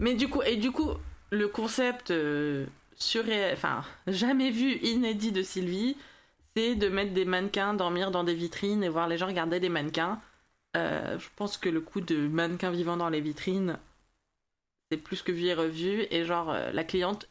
Mais 0.00 0.14
du 0.14 0.28
coup, 0.28 0.42
et 0.42 0.56
du 0.56 0.72
coup, 0.72 0.90
le 1.34 1.48
concept 1.48 2.10
euh, 2.10 2.66
surré- 2.96 3.52
enfin, 3.52 3.84
jamais 4.06 4.50
vu, 4.50 4.76
inédit 4.82 5.32
de 5.32 5.42
Sylvie, 5.42 5.96
c'est 6.56 6.74
de 6.76 6.88
mettre 6.88 7.12
des 7.12 7.24
mannequins 7.24 7.74
dormir 7.74 8.10
dans 8.10 8.24
des 8.24 8.34
vitrines 8.34 8.84
et 8.84 8.88
voir 8.88 9.08
les 9.08 9.18
gens 9.18 9.26
regarder 9.26 9.58
les 9.60 9.68
mannequins. 9.68 10.20
Euh, 10.76 11.18
je 11.18 11.28
pense 11.36 11.56
que 11.56 11.68
le 11.68 11.80
coup 11.80 12.00
de 12.00 12.16
mannequin 12.28 12.70
vivant 12.70 12.96
dans 12.96 13.08
les 13.08 13.20
vitrines, 13.20 13.78
c'est 14.90 14.98
plus 14.98 15.22
que 15.22 15.32
vu 15.32 15.46
et 15.46 15.54
revu. 15.54 16.06
Et 16.10 16.24
genre, 16.24 16.50
euh, 16.50 16.70
la 16.72 16.84
cliente 16.84 17.28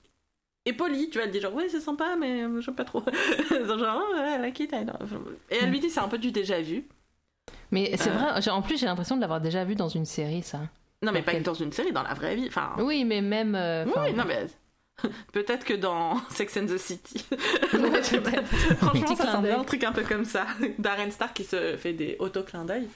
est 0.66 0.74
polie, 0.74 1.10
tu 1.10 1.18
vois, 1.18 1.26
elle 1.26 1.32
dit 1.32 1.42
genre, 1.42 1.54
ouais, 1.54 1.70
c'est 1.70 1.80
sympa, 1.82 2.16
mais 2.20 2.44
euh, 2.44 2.62
j'aime 2.62 2.76
pas 2.76 2.86
trop. 2.86 3.04
genre, 3.52 4.02
oh, 4.10 4.16
ouais, 4.16 4.38
la 4.40 4.52
quitte. 4.52 4.74
elle- 4.74 4.94
Et 5.50 5.56
elle 5.62 5.70
lui 5.72 5.80
dit, 5.80 5.90
c'est 5.90 6.00
un 6.00 6.08
peu 6.08 6.18
du 6.18 6.32
déjà 6.32 6.62
vu. 6.62 6.86
Mais 7.72 7.96
c'est 7.98 8.10
vrai, 8.12 8.50
en 8.52 8.62
plus 8.62 8.78
j'ai 8.80 8.86
l'impression 8.86 9.16
de 9.16 9.22
l'avoir 9.22 9.42
déjà 9.42 9.64
vu 9.66 9.76
dans 9.76 9.90
une 9.90 10.06
série 10.06 10.44
ça. 10.44 10.60
Non, 11.04 11.12
mais 11.12 11.22
pas 11.22 11.34
que 11.34 11.44
dans 11.44 11.54
une 11.54 11.72
série, 11.72 11.92
dans 11.92 12.02
la 12.04 12.14
vraie 12.14 12.36
vie. 12.36 12.48
Enfin, 12.48 12.72
Oui, 12.80 13.04
mais 13.06 13.22
même. 13.22 13.54
euh, 13.56 13.86
oui, 13.86 14.14
non, 14.14 14.24
mais 14.26 14.48
peut-être 15.34 15.66
que 15.66 15.74
dans 15.74 16.18
Sex 16.30 16.58
and 16.58 16.66
the 16.68 16.78
City. 16.78 17.26
Ouais. 17.74 18.02
Franchement, 18.78 19.16
ça 19.16 19.32
semble 19.32 19.50
un 19.52 19.64
truc 19.64 19.84
un 19.84 19.92
peu 19.92 20.04
comme 20.04 20.26
ça. 20.26 20.46
Darren 20.80 21.12
Star 21.12 21.34
qui 21.34 21.44
se 21.44 21.76
fait 21.78 21.94
des 21.94 22.16
auto-clins 22.20 22.66
d'œil. 22.66 22.88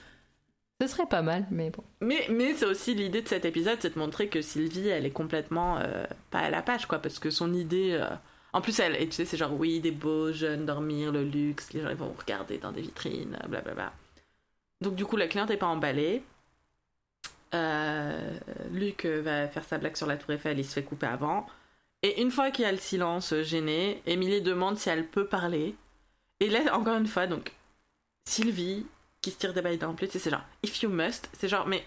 Ce 0.79 0.87
serait 0.87 1.07
pas 1.07 1.23
mal, 1.23 1.45
mais 1.49 1.71
bon. 1.71 1.83
Mais, 2.01 2.27
mais 2.29 2.53
c'est 2.53 2.65
aussi 2.67 2.93
l'idée 2.93 3.23
de 3.23 3.27
cet 3.27 3.45
épisode, 3.45 3.77
c'est 3.81 3.95
de 3.95 3.99
montrer 3.99 4.27
que 4.27 4.41
Sylvie, 4.41 4.87
elle 4.89 5.05
est 5.07 5.11
complètement 5.11 5.79
euh, 5.79 6.05
pas 6.29 6.39
à 6.39 6.49
la 6.51 6.61
page, 6.61 6.85
quoi, 6.85 6.99
parce 6.99 7.17
que 7.19 7.31
son 7.31 7.51
idée. 7.53 7.97
euh, 7.99 8.05
En 8.53 8.61
plus, 8.61 8.79
elle, 8.79 8.95
et 9.01 9.07
tu 9.07 9.13
sais, 9.13 9.25
c'est 9.25 9.37
genre, 9.37 9.53
oui, 9.59 9.79
des 9.79 9.89
beaux 9.91 10.31
jeunes 10.31 10.65
dormir, 10.67 11.11
le 11.11 11.23
luxe, 11.23 11.73
les 11.73 11.81
gens 11.81 11.89
ils 11.89 11.95
vont 11.95 12.13
regarder 12.17 12.59
dans 12.59 12.71
des 12.71 12.81
vitrines, 12.81 13.37
blablabla. 13.49 13.91
Donc, 14.81 14.93
du 14.93 15.05
coup, 15.05 15.17
la 15.17 15.27
cliente 15.27 15.49
est 15.49 15.57
pas 15.57 15.65
emballée. 15.65 16.21
Euh, 17.53 18.37
Luc 18.71 19.05
va 19.05 19.47
faire 19.47 19.63
sa 19.63 19.77
blague 19.77 19.95
sur 19.95 20.07
la 20.07 20.17
Tour 20.17 20.31
Eiffel, 20.31 20.59
il 20.59 20.65
se 20.65 20.73
fait 20.73 20.83
couper 20.83 21.07
avant. 21.07 21.45
Et 22.03 22.21
une 22.21 22.31
fois 22.31 22.51
qu'il 22.51 22.63
y 22.65 22.67
a 22.67 22.71
le 22.71 22.77
silence 22.77 23.33
gêné, 23.41 24.01
Émilie 24.05 24.41
demande 24.41 24.77
si 24.77 24.89
elle 24.89 25.07
peut 25.07 25.27
parler. 25.27 25.75
Et 26.39 26.49
là, 26.49 26.59
encore 26.75 26.97
une 26.97 27.07
fois, 27.07 27.25
donc, 27.27 27.53
Sylvie, 28.25 28.85
qui 29.21 29.31
se 29.31 29.37
tire 29.37 29.53
des 29.53 29.61
balles 29.61 29.77
dans 29.77 29.95
le 29.99 30.07
c'est 30.07 30.29
genre, 30.29 30.43
if 30.63 30.81
you 30.81 30.89
must, 30.89 31.29
c'est 31.33 31.47
genre, 31.47 31.67
mais. 31.67 31.85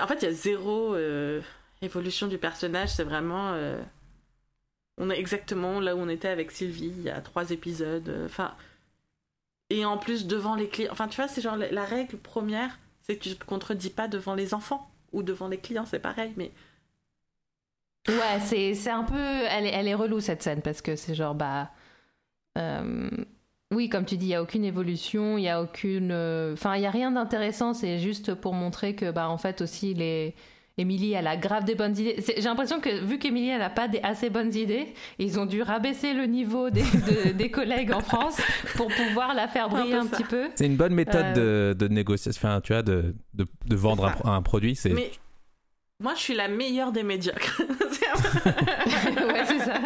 En 0.00 0.06
fait, 0.06 0.22
il 0.22 0.24
y 0.24 0.28
a 0.28 0.32
zéro 0.32 0.94
euh, 0.94 1.40
évolution 1.82 2.26
du 2.26 2.38
personnage, 2.38 2.90
c'est 2.90 3.04
vraiment. 3.04 3.52
euh, 3.54 3.82
On 4.98 5.10
est 5.10 5.18
exactement 5.18 5.80
là 5.80 5.96
où 5.96 5.98
on 6.00 6.08
était 6.08 6.28
avec 6.28 6.50
Sylvie, 6.50 6.92
il 6.96 7.02
y 7.02 7.10
a 7.10 7.20
trois 7.20 7.50
épisodes, 7.50 8.22
enfin. 8.26 8.54
Et 9.70 9.84
en 9.84 9.98
plus, 9.98 10.26
devant 10.26 10.54
les 10.54 10.68
clients. 10.68 10.92
Enfin, 10.92 11.08
tu 11.08 11.16
vois, 11.16 11.28
c'est 11.28 11.40
genre 11.42 11.56
la 11.56 11.84
règle 11.84 12.18
première, 12.18 12.78
c'est 13.04 13.16
que 13.18 13.22
tu 13.24 13.36
te 13.36 13.44
contredis 13.46 13.90
pas 13.90 14.08
devant 14.08 14.34
les 14.34 14.54
enfants 14.54 14.90
ou 15.12 15.22
devant 15.22 15.48
les 15.48 15.58
clients, 15.58 15.86
c'est 15.86 16.00
pareil, 16.00 16.34
mais. 16.36 16.52
Ouais, 18.08 18.40
c'est 18.40 18.90
un 18.90 19.04
peu. 19.04 19.16
Elle 19.16 19.66
est, 19.66 19.70
elle 19.70 19.94
relou 19.94 20.20
cette 20.20 20.42
scène 20.42 20.60
parce 20.62 20.82
que 20.82 20.94
c'est 20.96 21.14
genre, 21.14 21.34
bah. 21.34 21.70
euh, 22.58 23.10
oui, 23.72 23.88
comme 23.88 24.04
tu 24.06 24.16
dis, 24.18 24.26
il 24.26 24.28
n'y 24.30 24.34
a 24.36 24.42
aucune 24.42 24.64
évolution, 24.64 25.38
il 25.38 25.42
n'y 25.42 25.48
a 25.50 25.62
aucune. 25.62 26.10
euh, 26.12 26.54
Enfin, 26.54 26.76
il 26.76 26.80
n'y 26.80 26.86
a 26.86 26.90
rien 26.90 27.12
d'intéressant, 27.12 27.74
c'est 27.74 27.98
juste 28.00 28.34
pour 28.34 28.54
montrer 28.54 28.96
que, 28.96 29.10
bah, 29.10 29.28
en 29.30 29.38
fait, 29.38 29.62
aussi, 29.62 29.94
les, 29.94 30.34
Émilie, 30.76 31.12
elle 31.12 31.28
a 31.28 31.36
grave 31.36 31.64
des 31.64 31.76
bonnes 31.76 31.96
idées. 31.96 32.16
J'ai 32.36 32.42
l'impression 32.42 32.80
que 32.80 33.04
vu 33.04 33.18
qu'Émilie, 33.20 33.50
elle 33.50 33.62
a 33.62 33.70
pas 33.70 33.86
des 33.86 34.00
assez 34.02 34.28
bonnes 34.28 34.52
idées, 34.54 34.92
ils 35.20 35.38
ont 35.38 35.46
dû 35.46 35.62
rabaisser 35.62 36.14
le 36.14 36.26
niveau 36.26 36.68
des, 36.70 36.82
de- 36.82 37.30
des 37.32 37.50
collègues 37.50 37.92
en 37.92 38.00
France 38.00 38.38
pour 38.76 38.88
pouvoir 38.88 39.34
la 39.34 39.46
faire 39.46 39.68
briller 39.68 39.92
peu 39.92 39.98
un 40.00 40.06
petit 40.06 40.24
peu. 40.24 40.48
C'est 40.56 40.66
une 40.66 40.76
bonne 40.76 40.94
méthode 40.94 41.38
Euh, 41.38 41.74
de, 41.74 41.86
de 41.86 41.94
négociation, 41.94 42.40
enfin, 42.48 42.60
tu 42.60 42.72
vois, 42.72 42.82
de, 42.82 43.14
de, 43.34 43.46
de 43.66 43.76
vendre 43.76 44.12
un, 44.24 44.32
un 44.32 44.42
produit. 44.42 44.74
C'est 44.74 44.88
Mais 44.90 45.12
moi, 46.00 46.14
je 46.16 46.20
suis 46.20 46.34
la 46.34 46.48
meilleure 46.48 46.90
des 46.90 47.04
médiocres. 47.04 47.62
ouais, 48.46 49.44
c'est 49.46 49.60
ça. 49.60 49.78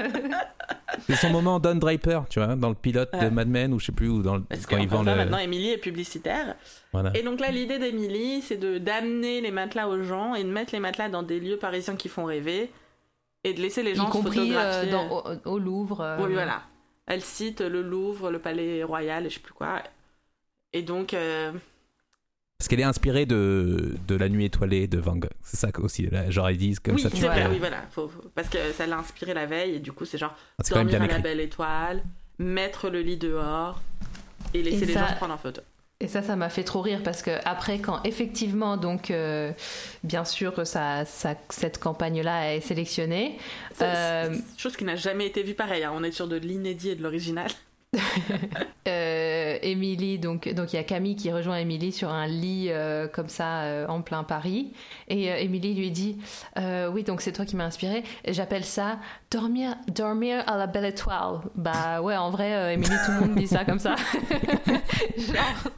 C'est 1.08 1.16
son 1.16 1.30
moment 1.30 1.58
Don 1.58 1.74
Draper, 1.74 2.20
tu 2.30 2.38
vois, 2.38 2.54
dans 2.54 2.68
le 2.68 2.74
pilote 2.74 3.10
de. 3.12 3.28
Mad 3.28 3.48
Men 3.48 3.72
ou 3.74 3.80
je 3.80 3.86
sais 3.86 3.92
plus 3.92 4.08
où, 4.08 4.22
dans 4.22 4.36
le, 4.36 4.42
Parce 4.42 4.66
quand 4.66 4.76
que 4.76 4.82
il 4.82 4.88
vend 4.88 5.04
ça, 5.04 5.10
le. 5.12 5.16
maintenant, 5.16 5.38
Émilie 5.38 5.70
est 5.70 5.78
publicitaire. 5.78 6.54
Voilà. 6.92 7.10
Et 7.16 7.22
donc 7.22 7.40
là, 7.40 7.50
l'idée 7.50 7.78
d'Émilie, 7.78 8.42
c'est 8.42 8.56
de 8.56 8.78
d'amener 8.78 9.40
les 9.40 9.50
matelas 9.50 9.88
aux 9.88 10.02
gens 10.02 10.34
et 10.34 10.44
de 10.44 10.50
mettre 10.50 10.72
les 10.72 10.80
matelas 10.80 11.08
dans 11.08 11.22
des 11.22 11.40
lieux 11.40 11.56
parisiens 11.58 11.96
qui 11.96 12.08
font 12.08 12.24
rêver 12.26 12.70
et 13.44 13.54
de 13.54 13.60
laisser 13.60 13.82
les 13.82 13.94
gens 13.94 14.04
y 14.04 14.06
se 14.06 14.12
compris 14.12 14.54
euh, 14.56 14.82
photographier. 14.84 14.90
dans- 14.90 15.46
au, 15.46 15.54
au 15.54 15.58
Louvre. 15.58 16.00
euh, 16.00 16.16
Oui, 16.26 16.32
voilà. 16.32 16.62
Elle 17.06 17.22
cite 17.22 17.60
le 17.62 17.82
Louvre, 17.82 18.30
le 18.30 18.38
Palais 18.38 18.84
Royal 18.84 19.24
et 19.26 19.30
je 19.30 19.34
sais 19.36 19.40
plus 19.40 19.54
quoi. 19.54 19.82
Et 20.72 20.82
donc, 20.82 21.14
euh, 21.14 21.52
Parce 22.58 22.66
qu'elle 22.66 22.80
est 22.80 22.84
inspirée 22.84 23.24
de, 23.24 23.94
de 24.08 24.16
La 24.16 24.28
Nuit 24.28 24.46
étoilée 24.46 24.88
de 24.88 24.98
Van 24.98 25.14
Gogh. 25.14 25.30
C'est 25.44 25.56
ça 25.56 25.68
aussi. 25.78 26.06
là, 26.10 26.28
Genre, 26.28 26.50
ils 26.50 26.58
disent 26.58 26.80
comme 26.80 26.96
oui, 26.96 27.00
ça. 27.02 27.08
c'est 27.08 27.16
tu 27.18 27.22
vrai, 27.24 27.46
oui, 27.48 27.58
voilà. 27.60 27.84
Faut- 27.92 28.08
faut- 28.08 28.24
parce 28.34 28.48
que 28.48 28.58
ça 28.76 28.84
l'a 28.84 28.98
inspiré 28.98 29.32
la 29.32 29.46
veille 29.46 29.76
et 29.76 29.78
du 29.78 29.92
coup, 29.92 30.04
c'est 30.04 30.18
genre 30.18 30.34
Ah, 30.58 30.64
c'est 30.64 30.74
quand 30.74 30.80
même 30.80 30.88
dormir 30.90 31.06
bien 31.06 31.14
à 31.14 31.18
la 31.18 31.22
belle 31.22 31.38
étoile, 31.38 32.02
mettre 32.40 32.90
le 32.90 33.00
lit 33.00 33.16
dehors 33.16 33.80
et 34.54 34.64
laisser 34.64 34.82
Et 34.82 34.86
les 34.86 34.92
ça- 34.94 35.00
gens 35.06 35.08
se 35.08 35.14
prendre 35.14 35.34
en 35.34 35.38
photo. 35.38 35.60
Et 36.00 36.08
ça, 36.08 36.20
ça 36.22 36.34
m'a 36.34 36.48
fait 36.48 36.64
trop 36.64 36.80
rire 36.80 37.00
parce 37.04 37.22
que 37.22 37.30
après, 37.44 37.78
quand 37.78 38.02
effectivement, 38.02 38.76
donc, 38.76 39.12
euh, 39.12 39.52
bien 40.02 40.24
sûr, 40.24 40.66
ça, 40.66 41.04
ça- 41.04 41.36
cette 41.50 41.78
campagne-là 41.78 42.56
est 42.56 42.60
sélectionnée. 42.60 43.38
Euh, 43.82 44.30
c'est- 44.34 44.60
chose 44.60 44.76
qui 44.76 44.82
n'a 44.84 44.96
jamais 44.96 45.28
été 45.28 45.44
vue 45.44 45.54
pareil. 45.54 45.84
hein. 45.84 45.92
On 45.94 46.02
est 46.02 46.10
sur 46.12 46.26
de 46.26 46.34
l'inédit 46.36 46.90
et 46.90 46.94
de 46.96 47.04
l'original. 47.04 47.50
euh, 48.88 49.58
Émilie, 49.62 50.18
donc, 50.18 50.48
donc 50.52 50.72
il 50.72 50.76
y 50.76 50.78
a 50.78 50.82
Camille 50.84 51.16
qui 51.16 51.32
rejoint 51.32 51.56
Émilie 51.56 51.90
sur 51.92 52.10
un 52.10 52.26
lit 52.26 52.66
euh, 52.68 53.08
comme 53.08 53.28
ça 53.28 53.62
euh, 53.62 53.86
en 53.86 54.02
plein 54.02 54.24
Paris. 54.24 54.72
Et 55.08 55.30
euh, 55.32 55.36
Émilie 55.38 55.74
lui 55.74 55.90
dit 55.90 56.18
euh, 56.58 56.90
Oui, 56.90 57.02
donc 57.02 57.20
c'est 57.22 57.32
toi 57.32 57.44
qui 57.46 57.56
m'as 57.56 57.64
inspiré. 57.64 58.04
J'appelle 58.26 58.64
ça 58.64 58.98
dormir, 59.30 59.74
dormir 59.88 60.44
à 60.46 60.56
la 60.58 60.66
belle 60.66 60.84
étoile. 60.84 61.40
Bah 61.54 62.02
ouais, 62.02 62.16
en 62.16 62.30
vrai, 62.30 62.54
euh, 62.54 62.72
Émilie, 62.72 62.96
tout 63.06 63.12
le 63.12 63.20
monde 63.26 63.34
dit 63.36 63.46
ça 63.48 63.64
comme 63.64 63.78
ça. 63.78 63.94
genre, 65.16 65.72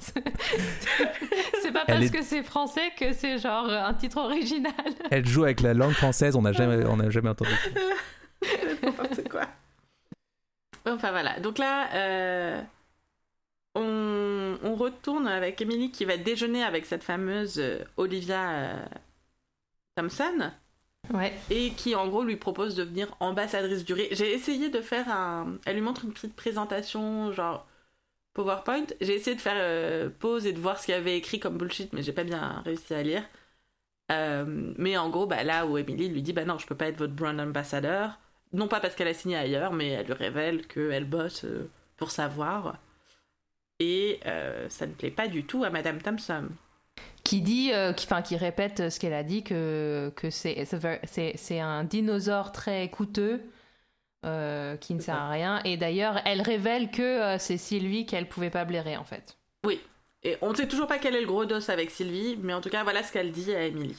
c'est 1.63 1.73
pas 1.73 1.85
parce 1.87 2.05
est- 2.07 2.11
que 2.13 2.23
c'est 2.23 2.43
français 2.43 2.91
que 2.99 3.13
c'est 3.13 3.39
genre 3.39 3.69
un 3.71 3.95
titre 3.95 4.19
original. 4.19 4.73
Elle 5.11 5.27
joue 5.27 5.45
avec 5.45 5.61
la 5.61 5.75
langue 5.75 5.93
française, 5.93 6.35
on 6.37 6.43
n'a 6.43 6.53
jamais, 6.53 6.85
on 6.87 6.97
n'a 6.97 7.09
jamais 7.11 7.29
entendu. 7.31 7.51
N'importe 8.83 9.29
quoi. 9.29 9.43
Enfin 10.87 11.11
voilà. 11.11 11.39
Donc 11.41 11.59
là, 11.59 11.93
euh, 11.95 12.63
on, 13.75 14.59
on 14.63 14.75
retourne 14.75 15.27
avec 15.29 15.61
Emily 15.61 15.91
qui 15.91 16.05
va 16.05 16.17
déjeuner 16.17 16.63
avec 16.65 16.87
cette 16.87 17.05
fameuse 17.05 17.59
euh, 17.59 17.85
Olivia 17.97 18.51
euh, 18.51 18.87
Thompson. 19.97 20.53
Ouais. 21.13 21.33
Et 21.51 21.71
qui 21.73 21.95
en 21.97 22.09
gros 22.09 22.23
lui 22.23 22.37
propose 22.37 22.77
de 22.77 22.85
devenir 22.85 23.17
ambassadrice 23.21 23.85
du 23.85 23.95
riz. 23.95 24.09
J'ai 24.13 24.33
essayé 24.33 24.69
de 24.71 24.81
faire 24.81 25.09
un. 25.09 25.59
Elle 25.67 25.77
lui 25.77 25.83
montre 25.83 26.05
une 26.05 26.13
petite 26.13 26.37
présentation, 26.37 27.33
genre 27.33 27.67
PowerPoint. 28.35 28.87
J'ai 29.01 29.15
essayé 29.17 29.37
de 29.37 29.41
faire 29.41 29.57
euh, 29.57 30.11
pause 30.21 30.47
et 30.47 30.53
de 30.53 30.61
voir 30.61 30.79
ce 30.79 30.87
qu'il 30.87 30.95
y 30.95 30.99
avait 30.99 31.17
écrit 31.19 31.41
comme 31.41 31.59
bullshit, 31.59 31.93
mais 31.93 32.03
j'ai 32.03 32.13
pas 32.13 32.25
bien 32.25 32.63
réussi 32.65 32.95
à 32.95 33.03
lire. 33.03 33.25
Mais 34.79 34.97
en 34.99 35.09
gros, 35.11 35.27
bah, 35.27 35.45
là 35.45 35.67
où 35.67 35.79
Emily 35.79 36.09
lui 36.09 36.23
dit 36.23 36.33
Bah 36.33 36.45
non, 36.45 36.59
je 36.59 36.67
peux 36.67 36.75
pas 36.77 36.89
être 36.89 36.99
votre 36.99 37.15
brand 37.15 37.39
ambassador. 37.41 38.19
Non 38.53 38.69
pas 38.69 38.81
parce 38.81 38.95
qu'elle 38.95 39.09
a 39.09 39.15
signé 39.15 39.37
ailleurs, 39.37 39.73
mais 39.73 39.89
elle 39.89 40.07
lui 40.07 40.13
révèle 40.13 40.67
qu'elle 40.67 41.05
bosse 41.05 41.45
euh, 41.45 41.71
pour 41.97 42.11
savoir. 42.11 42.79
Et 43.81 44.21
euh, 44.27 44.69
ça 44.69 44.87
ne 44.87 44.93
plaît 44.93 45.11
pas 45.11 45.27
du 45.27 45.45
tout 45.45 45.65
à 45.65 45.71
Madame 45.71 46.01
Thompson. 46.01 46.49
qui 47.25 47.41
dit, 47.41 47.73
euh, 47.73 47.93
qui, 47.93 48.07
enfin, 48.07 48.23
qui 48.23 48.37
répète 48.37 48.91
ce 48.91 49.01
qu'elle 49.01 49.15
a 49.15 49.23
dit, 49.23 49.43
que, 49.43 50.13
que 50.17 50.31
c'est, 50.31 51.61
un 51.61 51.85
dinosaure 51.85 52.53
très 52.53 52.89
coûteux 52.91 53.43
euh, 54.27 54.77
qui 54.77 54.95
ne 54.95 55.01
sert 55.01 55.17
à 55.17 55.31
rien. 55.31 55.61
Et 55.65 55.79
d'ailleurs, 55.79 56.21
elle 56.27 56.43
révèle 56.43 56.91
que 56.91 57.37
c'est 57.39 57.57
Sylvie 57.57 58.05
qu'elle 58.05 58.29
pouvait 58.29 58.51
pas 58.51 58.67
blairer 58.67 58.97
en 58.99 59.05
fait. 59.05 59.39
Oui. 59.65 59.81
Et 60.23 60.37
on 60.43 60.51
ne 60.51 60.55
sait 60.55 60.69
toujours 60.69 60.87
pas 60.87 60.99
quel 60.99 61.17
est 61.17 61.23
le 61.23 61.27
gros 61.27 61.47
dos 61.47 61.71
avec 61.71 61.91
Sylvie, 61.91 62.39
mais 62.43 62.53
en 62.53 62.61
tout 62.61 62.69
cas, 62.69 62.83
voilà 62.85 63.03
ce 63.03 63.11
qu'elle 63.11 63.33
dit 63.33 63.55
à 63.55 63.65
Emily. 63.65 63.97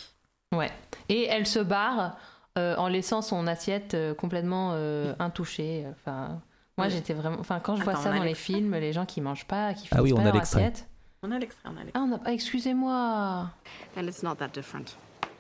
Ouais. 0.54 0.70
Et 1.10 1.26
elle 1.26 1.48
se 1.48 1.60
barre 1.60 2.18
euh, 2.58 2.76
en 2.76 2.88
laissant 2.88 3.22
son 3.22 3.48
assiette 3.48 3.94
euh, 3.94 4.14
complètement 4.14 4.72
euh, 4.74 5.14
intouchée. 5.20 5.86
Enfin, 5.92 6.42
moi 6.78 6.88
Ouais. 6.88 6.90
j'étais 6.94 7.14
vraiment. 7.14 7.38
Enfin, 7.40 7.60
quand 7.60 7.76
je 7.76 7.84
vois 7.84 7.94
Attends, 7.94 8.04
ça 8.04 8.10
on 8.10 8.14
a 8.14 8.18
dans 8.18 8.24
les 8.24 8.34
films, 8.36 8.76
les 8.76 8.94
gens 8.94 9.06
qui 9.06 9.22
mangent 9.22 9.46
pas, 9.48 9.74
qui 9.74 9.88
finissent 9.88 9.94
Ah 10.00 10.04
oui, 10.04 10.14
on 10.14 10.18
pas 10.18 10.22
a 10.22 10.26
leur 10.26 10.34
l'extrait. 10.36 10.62
assiette. 10.66 10.88
On 11.24 11.32
a 11.32 11.38
l'extrait, 11.40 11.70
on 11.70 11.78
a 11.78 11.84
l'extrait. 11.84 11.92
Ah, 12.02 12.08
on 12.10 12.14
a... 12.16 12.20
ah, 12.26 12.34
excusez-moi. 12.34 13.50
And 13.96 14.08
it's 14.08 14.24
not 14.24 14.36
that 14.36 14.50
different. 14.54 14.96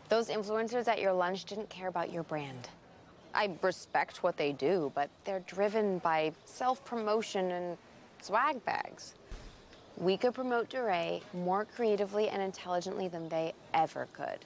Those 0.09 0.29
influencers 0.29 0.87
at 0.87 0.99
your 1.01 1.13
lunch 1.13 1.45
didn't 1.45 1.69
care 1.69 1.87
about 1.87 2.11
your 2.11 2.23
brand. 2.23 2.69
I 3.33 3.49
respect 3.63 4.23
what 4.23 4.35
they 4.37 4.51
do, 4.53 4.91
but 4.93 5.09
they're 5.23 5.43
driven 5.47 5.99
by 5.99 6.33
self 6.45 6.83
promotion 6.83 7.51
and 7.51 7.77
swag 8.21 8.63
bags. 8.65 9.15
We 9.97 10.17
could 10.17 10.33
promote 10.33 10.69
Duray 10.69 11.21
more 11.33 11.65
creatively 11.65 12.29
and 12.29 12.41
intelligently 12.41 13.07
than 13.07 13.29
they 13.29 13.53
ever 13.73 14.07
could. 14.13 14.45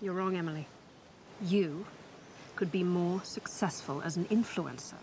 You're 0.00 0.14
wrong, 0.14 0.36
Emily. 0.36 0.66
You 1.42 1.84
could 2.56 2.72
be 2.72 2.82
more 2.82 3.20
successful 3.22 4.02
as 4.02 4.16
an 4.16 4.24
influencer. 4.26 4.94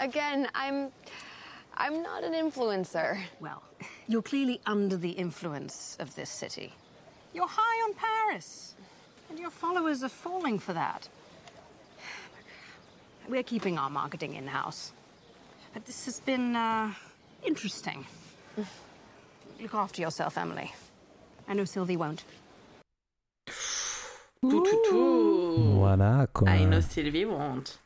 Again, 0.00 0.48
I'm. 0.54 0.90
I'm 1.80 2.02
not 2.02 2.24
an 2.24 2.32
influencer. 2.32 3.20
Well, 3.40 3.62
you're 4.08 4.22
clearly 4.22 4.60
under 4.66 4.96
the 4.96 5.10
influence 5.10 5.96
of 6.00 6.14
this 6.14 6.30
city. 6.30 6.72
You're 7.34 7.48
high 7.48 7.88
on 7.88 7.94
Paris, 7.94 8.74
and 9.30 9.38
your 9.38 9.50
followers 9.50 10.02
are 10.02 10.08
falling 10.08 10.58
for 10.58 10.72
that. 10.72 11.08
We're 13.28 13.44
keeping 13.44 13.78
our 13.78 13.90
marketing 13.90 14.34
in 14.34 14.46
house. 14.46 14.92
But 15.74 15.84
this 15.84 16.06
has 16.06 16.20
been 16.20 16.56
uh, 16.56 16.92
interesting. 17.44 18.06
Look 19.60 19.74
after 19.74 20.00
yourself, 20.00 20.38
Emily. 20.38 20.72
I 21.48 21.54
know 21.54 21.64
Sylvie 21.64 21.96
won't. 21.96 22.24
Tout, 24.42 24.60
tout, 24.62 24.78
tout. 24.90 25.54
Voilà 25.78 26.26
quoi. 26.32 26.50
I 26.54 26.64
know 26.66 26.80
Sylvie 26.80 27.24
won't. 27.24 27.78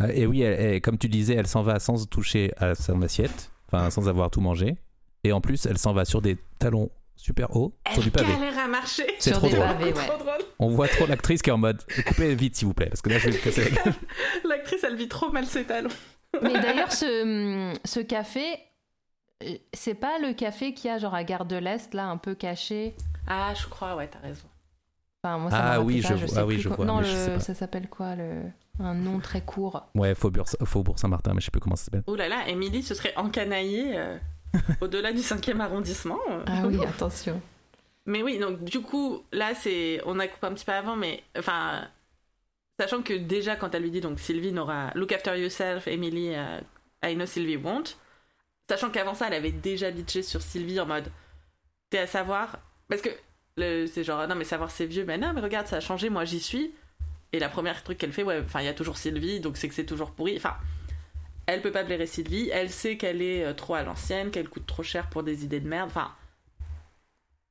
Euh, 0.00 0.08
et 0.14 0.26
oui, 0.26 0.42
elle- 0.42 0.58
elle- 0.60 0.80
comme 0.80 0.98
tu 0.98 1.08
disais, 1.08 1.34
elle 1.34 1.46
s'en 1.46 1.62
va 1.62 1.78
sans 1.78 2.06
toucher 2.08 2.52
à 2.56 2.74
son 2.74 3.00
assiette, 3.02 3.50
enfin 3.68 3.90
sans 3.90 4.08
avoir 4.08 4.30
tout 4.30 4.40
mangé. 4.40 4.76
Et 5.24 5.32
en 5.32 5.40
plus, 5.40 5.66
elle 5.66 5.78
s'en 5.78 5.92
va 5.92 6.04
sur 6.04 6.22
des 6.22 6.36
talons 6.58 6.90
super 7.16 7.54
hauts, 7.54 7.74
sur 7.92 8.02
du 8.02 8.08
Elle 8.08 8.12
pavé. 8.12 8.32
galère 8.32 8.58
à 8.58 8.66
marcher. 8.66 9.04
C'est 9.18 9.30
Sur 9.30 9.38
trop 9.40 9.48
des 9.48 9.56
drôle. 9.56 9.66
pavés, 9.68 9.84
ouais. 9.92 10.06
Trop 10.06 10.16
drôle. 10.18 10.40
On 10.58 10.68
voit 10.70 10.88
trop 10.88 11.06
l'actrice 11.06 11.42
qui 11.42 11.50
est 11.50 11.52
en 11.52 11.58
mode 11.58 11.82
coupez 12.06 12.34
vite 12.34 12.56
s'il 12.56 12.66
vous 12.66 12.72
plaît, 12.74 12.86
parce 12.88 13.02
que 13.02 13.10
là 13.10 13.18
je 13.18 13.28
vais 13.28 13.36
me 13.36 13.42
casser 13.44 13.64
la 13.64 13.70
gueule. 13.70 13.94
L'actrice, 14.48 14.82
elle 14.84 14.96
vit 14.96 15.08
trop 15.08 15.30
mal 15.30 15.44
ses 15.46 15.64
talons. 15.64 15.90
Mais 16.42 16.54
d'ailleurs, 16.54 16.90
ce, 16.92 17.74
ce 17.84 18.00
café, 18.00 18.46
euh, 19.42 19.52
c'est 19.74 19.94
pas 19.94 20.18
le 20.18 20.32
café 20.32 20.72
qu'il 20.72 20.90
y 20.90 20.94
a 20.94 20.98
genre 20.98 21.14
à 21.14 21.22
Gare 21.24 21.44
de 21.44 21.56
l'Est, 21.56 21.92
là, 21.92 22.06
un 22.06 22.16
peu 22.16 22.34
caché? 22.34 22.94
Ah, 23.26 23.52
je 23.54 23.66
crois, 23.68 23.96
ouais, 23.96 24.08
t'as 24.08 24.20
raison. 24.20 24.46
Enfin, 25.22 25.38
moi, 25.38 25.50
ça 25.50 25.72
Ah 25.72 25.80
oui, 25.80 26.02
ça, 26.02 26.10
je 26.10 26.14
je 26.14 26.20
vois- 26.26 26.34
sais 26.34 26.40
ah 26.40 26.46
oui, 26.46 26.58
je 26.58 26.68
vois, 26.68 26.84
Non, 26.84 26.98
mais 27.00 27.04
je 27.04 27.14
sais 27.14 27.26
le- 27.28 27.34
pas. 27.34 27.40
ça 27.40 27.54
s'appelle 27.54 27.88
quoi 27.88 28.14
le... 28.16 28.42
Un 28.78 28.94
nom 28.94 29.20
très 29.20 29.42
court. 29.42 29.84
Ouais, 29.94 30.14
Faubourg, 30.14 30.46
Faubourg 30.64 30.98
Saint-Martin, 30.98 31.34
mais 31.34 31.40
je 31.40 31.46
sais 31.46 31.50
plus 31.50 31.60
comment 31.60 31.76
ça 31.76 31.84
s'appelle. 31.84 32.02
Ouh 32.06 32.14
là 32.14 32.28
là, 32.28 32.48
Émilie 32.48 32.82
se 32.82 32.94
serait 32.94 33.14
encanaillée 33.16 33.98
euh, 33.98 34.16
au-delà 34.80 35.12
du 35.12 35.18
5e 35.20 35.60
arrondissement. 35.60 36.18
euh. 36.30 36.42
Ah 36.46 36.62
oui, 36.66 36.82
attention. 36.86 37.42
Mais 38.06 38.22
oui, 38.22 38.38
donc 38.38 38.64
du 38.64 38.80
coup, 38.80 39.22
là, 39.32 39.54
c'est. 39.54 40.00
On 40.06 40.18
a 40.18 40.26
coupé 40.26 40.46
un 40.46 40.54
petit 40.54 40.64
peu 40.64 40.72
avant, 40.72 40.96
mais. 40.96 41.22
Enfin. 41.38 41.86
Sachant 42.80 43.02
que 43.02 43.12
déjà, 43.12 43.56
quand 43.56 43.74
elle 43.74 43.82
lui 43.82 43.90
dit, 43.90 44.00
donc 44.00 44.18
Sylvie 44.18 44.52
n'aura. 44.52 44.90
Look 44.94 45.12
after 45.12 45.38
yourself, 45.38 45.86
Emily, 45.86 46.30
euh, 46.34 46.58
I 47.04 47.14
know 47.14 47.26
Sylvie 47.26 47.58
won't. 47.58 47.98
Sachant 48.70 48.88
qu'avant 48.88 49.12
ça, 49.14 49.26
elle 49.28 49.34
avait 49.34 49.52
déjà 49.52 49.90
bitché 49.90 50.22
sur 50.22 50.40
Sylvie 50.40 50.80
en 50.80 50.86
mode. 50.86 51.10
T'es 51.90 51.98
à 51.98 52.06
savoir. 52.06 52.56
Parce 52.88 53.02
que 53.02 53.10
c'est 53.58 54.04
genre, 54.04 54.26
non, 54.26 54.34
mais 54.34 54.44
savoir 54.44 54.70
c'est 54.70 54.86
vieux, 54.86 55.04
mais 55.04 55.18
non, 55.18 55.32
mais 55.34 55.40
regarde, 55.40 55.66
ça 55.66 55.76
a 55.76 55.80
changé, 55.80 56.10
moi 56.10 56.24
j'y 56.24 56.40
suis. 56.40 56.72
Et 57.32 57.38
la 57.38 57.48
première 57.48 57.82
truc 57.82 57.98
qu'elle 57.98 58.12
fait, 58.12 58.22
ouais, 58.22 58.40
enfin, 58.44 58.60
il 58.60 58.66
y 58.66 58.68
a 58.68 58.74
toujours 58.74 58.96
Sylvie, 58.96 59.40
donc 59.40 59.56
c'est 59.56 59.68
que 59.68 59.74
c'est 59.74 59.86
toujours 59.86 60.10
pourri. 60.10 60.36
Enfin, 60.36 60.56
elle 61.46 61.62
peut 61.62 61.72
pas 61.72 61.84
blairer 61.84 62.06
Sylvie, 62.06 62.48
elle 62.50 62.70
sait 62.70 62.96
qu'elle 62.96 63.22
est 63.22 63.44
euh, 63.44 63.54
trop 63.54 63.74
à 63.74 63.82
l'ancienne, 63.82 64.30
qu'elle 64.30 64.48
coûte 64.48 64.66
trop 64.66 64.82
cher 64.82 65.08
pour 65.08 65.22
des 65.22 65.44
idées 65.44 65.60
de 65.60 65.68
merde. 65.68 65.88
Enfin. 65.88 66.12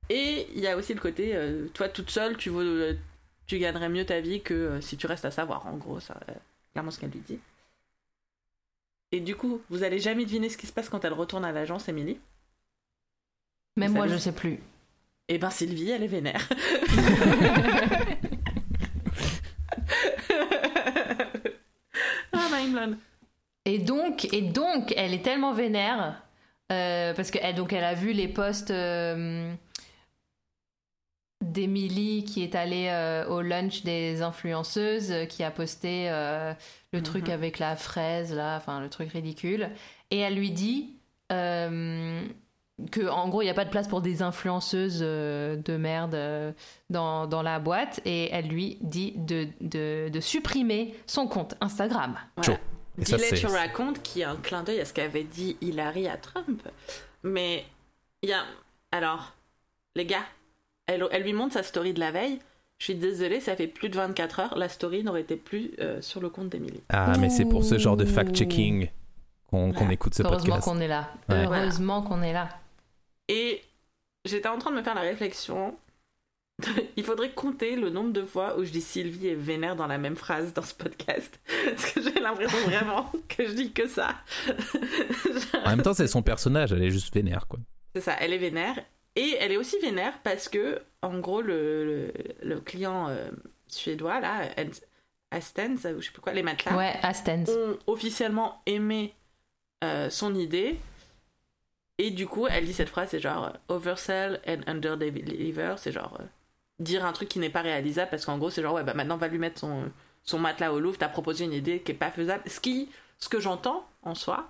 Et 0.10 0.48
il 0.56 0.60
y 0.60 0.68
a 0.68 0.76
aussi 0.76 0.94
le 0.94 1.00
côté, 1.00 1.36
euh, 1.36 1.68
toi 1.74 1.88
toute 1.88 2.10
seule, 2.10 2.36
tu, 2.36 2.50
vaux, 2.50 2.62
euh, 2.62 2.98
tu 3.46 3.60
gagnerais 3.60 3.90
mieux 3.90 4.06
ta 4.06 4.20
vie 4.20 4.42
que 4.42 4.54
euh, 4.54 4.82
si 4.82 4.98
tu 4.98 5.06
restes 5.06 5.26
à 5.26 5.32
savoir. 5.32 5.68
En 5.68 5.78
gros, 5.78 6.00
ça, 6.00 6.20
clairement 6.74 6.92
ce 6.92 7.00
qu'elle 7.00 7.12
lui 7.12 7.20
dit. 7.20 7.40
Et 9.12 9.20
du 9.20 9.36
coup, 9.36 9.62
vous 9.70 9.84
allez 9.84 10.00
jamais 10.00 10.26
deviner 10.26 10.50
ce 10.50 10.58
qui 10.58 10.68
se 10.68 10.74
passe 10.74 10.90
quand 10.90 11.06
elle 11.06 11.14
retourne 11.14 11.46
à 11.46 11.52
l'agence, 11.52 11.88
Émilie? 11.88 12.20
Même 13.76 13.94
moi, 13.94 14.06
savez? 14.06 14.18
je 14.18 14.24
sais 14.24 14.32
plus. 14.32 14.60
Eh 15.32 15.38
ben 15.38 15.52
Sylvie, 15.52 15.92
elle 15.92 16.04
est 16.04 16.08
vénère. 16.08 16.50
ah, 22.34 22.48
Maimlon. 22.52 22.98
Et 23.66 23.78
donc, 23.78 24.26
et 24.34 24.42
donc, 24.42 24.92
elle 24.98 25.14
est 25.14 25.24
tellement 25.24 25.54
vénère 25.54 26.24
euh, 26.72 27.14
parce 27.14 27.30
qu'elle 27.30 27.56
donc 27.56 27.74
elle 27.74 27.84
a 27.84 27.94
vu 27.94 28.12
les 28.14 28.28
posts 28.28 28.72
euh, 28.72 29.54
d'Emily 31.44 32.24
qui 32.24 32.44
est 32.44 32.56
allée 32.56 32.88
euh, 32.90 33.28
au 33.28 33.42
lunch 33.42 33.84
des 33.84 34.24
influenceuses, 34.24 35.12
euh, 35.12 35.26
qui 35.26 35.44
a 35.44 35.52
posté 35.52 36.10
le 36.92 37.02
truc 37.04 37.28
mhm. 37.28 37.34
avec 37.34 37.60
la 37.60 37.76
fraise 37.76 38.34
là, 38.34 38.58
enfin 38.58 38.82
le 38.82 38.90
truc 38.90 39.12
ridicule, 39.12 39.70
et 40.10 40.18
elle 40.18 40.36
lui 40.36 40.50
dit 40.50 40.96
que 42.92 43.08
en 43.10 43.30
gros 43.30 43.42
il 43.42 43.46
n'y 43.46 43.52
a 43.52 43.56
pas 43.56 43.66
de 43.66 43.70
place 43.70 43.88
pour 43.88 44.02
des 44.02 44.22
influenceuses 44.22 45.00
euh, 45.02 45.56
de 45.56 45.78
merde 45.78 46.16
euh, 46.16 46.52
dans, 46.90 47.28
dans 47.28 47.42
la 47.42 47.60
boîte, 47.60 48.00
et 48.06 48.30
elle 48.32 48.48
lui 48.48 48.78
dit 48.82 49.14
de, 49.18 49.48
de, 49.62 50.10
de 50.10 50.20
supprimer 50.20 50.96
son 51.08 51.28
compte 51.28 51.56
Instagram. 51.62 52.16
Voilà. 52.38 52.60
Et 53.02 53.06
ça, 53.06 53.18
to 53.18 53.48
raconte 53.54 54.02
qui 54.02 54.22
est 54.22 54.26
un 54.26 54.36
clin 54.36 54.62
d'œil 54.64 54.82
à 54.82 54.86
ce 54.86 54.94
qu'avait 54.94 55.24
dit 55.24 55.56
Hillary 55.62 56.08
à 56.08 56.18
Trump. 56.18 56.62
Mais 57.24 57.66
il 58.22 58.30
y 58.30 58.34
a. 58.34 58.44
Alors, 58.92 59.34
les 59.96 60.06
gars, 60.06 60.24
elle, 60.88 61.06
elle 61.12 61.24
lui 61.24 61.32
montre 61.34 61.54
sa 61.54 61.64
story 61.64 61.94
de 61.94 62.00
la 62.02 62.12
veille. 62.12 62.40
Je 62.78 62.86
suis 62.86 62.96
désolée, 62.96 63.40
ça 63.40 63.56
fait 63.56 63.68
plus 63.68 63.88
de 63.90 63.96
24 63.96 64.40
heures. 64.40 64.58
La 64.58 64.68
story 64.68 65.04
n'aurait 65.04 65.22
été 65.22 65.36
plus 65.38 65.72
euh, 65.80 66.02
sur 66.02 66.20
le 66.22 66.30
compte 66.30 66.50
d'Emily. 66.50 66.82
Ah, 66.90 67.14
mais 67.20 67.30
c'est 67.30 67.46
pour 67.46 67.64
ce 67.64 67.78
genre 67.78 67.96
de 67.98 68.06
fact-checking 68.06 68.90
qu'on 69.50 69.72
qu'on 69.72 69.80
Voilà. 69.80 69.94
écoute 69.94 70.14
ce 70.14 70.24
Heureusement 70.24 70.56
podcast. 70.56 70.66
qu'on 70.68 70.80
est 70.82 70.88
là. 70.88 71.10
Ouais. 71.30 71.46
Heureusement 71.46 72.02
qu'on 72.02 72.22
est 72.22 72.34
là. 72.34 72.50
Et 73.30 73.62
j'étais 74.26 74.50
en 74.50 74.58
train 74.58 74.72
de 74.72 74.76
me 74.76 74.84
faire 74.84 74.96
la 74.96 75.02
réflexion. 75.02 75.78
Il 76.98 77.06
faudrait 77.06 77.32
compter 77.32 77.78
le 77.78 77.90
nombre 77.90 78.12
de 78.12 78.26
fois 78.26 78.58
où 78.58 78.66
je 78.66 78.72
dis 78.72 78.82
Sylvie 78.82 79.28
et 79.28 79.36
Vénère 79.36 79.78
dans 79.78 79.88
la 79.88 79.98
même 79.98 80.18
phrase 80.18 80.54
dans 80.54 80.62
ce 80.64 80.74
podcast. 80.74 81.40
Parce 81.66 81.92
que 81.94 82.02
j'ai 82.02 82.20
l'impression 82.20 82.58
vraiment 82.68 83.10
que 83.30 83.46
je 83.48 83.54
dis 83.54 83.72
que 83.72 83.88
ça. 83.88 84.16
En 85.64 85.70
même 85.70 85.82
temps, 85.82 85.94
c'est 85.94 86.08
son 86.08 86.22
personnage, 86.22 86.74
elle 86.74 86.84
est 86.84 86.90
juste 86.92 87.14
vénère, 87.14 87.48
quoi. 87.48 87.60
C'est 87.96 88.02
ça, 88.02 88.16
elle 88.20 88.34
est 88.34 88.38
vénère. 88.38 88.78
Et 89.16 89.38
elle 89.40 89.52
est 89.52 89.58
aussi 89.58 89.78
vénère 89.80 90.20
parce 90.24 90.48
que, 90.50 90.82
en 91.02 91.18
gros, 91.20 91.42
le, 91.42 91.86
le, 91.86 92.14
le 92.44 92.60
client 92.62 93.08
euh, 93.10 93.30
suédois, 93.68 94.20
là, 94.20 94.50
Astens, 95.32 95.86
ou 95.96 96.00
je 96.02 96.06
sais 96.08 96.12
plus 96.12 96.22
quoi, 96.22 96.34
les 96.34 96.44
matelas, 96.44 96.76
Ouais, 96.78 96.94
Astens. 97.02 97.46
ont 97.50 97.78
officiellement 97.88 98.62
aimé 98.66 99.14
euh, 99.84 100.10
son 100.10 100.36
idée. 100.36 100.78
Et 102.00 102.12
du 102.12 102.26
coup, 102.28 102.48
elle 102.48 102.66
dit 102.66 102.74
cette 102.74 102.90
phrase, 102.90 103.10
c'est 103.12 103.20
genre 103.20 103.46
euh, 103.46 103.76
oversell 103.76 104.42
and 104.48 104.62
underdeliver, 104.68 105.76
c'est 105.78 105.92
genre 105.92 106.18
euh, 106.20 106.24
dire 106.80 107.06
un 107.06 107.12
truc 107.14 107.30
qui 107.30 107.40
n'est 107.40 107.50
pas 107.52 107.62
réalisable 107.62 108.10
parce 108.10 108.26
qu'en 108.26 108.38
gros, 108.40 108.50
c'est 108.50 108.62
genre, 108.64 108.74
ouais, 108.74 108.84
bah 108.84 108.94
maintenant, 108.96 109.18
va 109.18 109.28
lui 109.28 109.38
mettre 109.38 109.60
son, 109.60 109.92
son 110.24 110.40
matelas 110.40 110.72
au 110.74 110.80
Louvre, 110.80 110.98
t'as 110.98 111.10
proposé 111.10 111.44
une 111.46 111.54
idée 111.54 111.82
qui 111.82 111.92
est 111.92 111.96
pas 111.96 112.10
faisable. 112.10 112.42
Ce, 112.50 112.60
qui, 112.62 112.90
ce 113.20 113.30
que 113.30 113.40
j'entends 113.40 113.86
en 114.02 114.16
soi, 114.16 114.50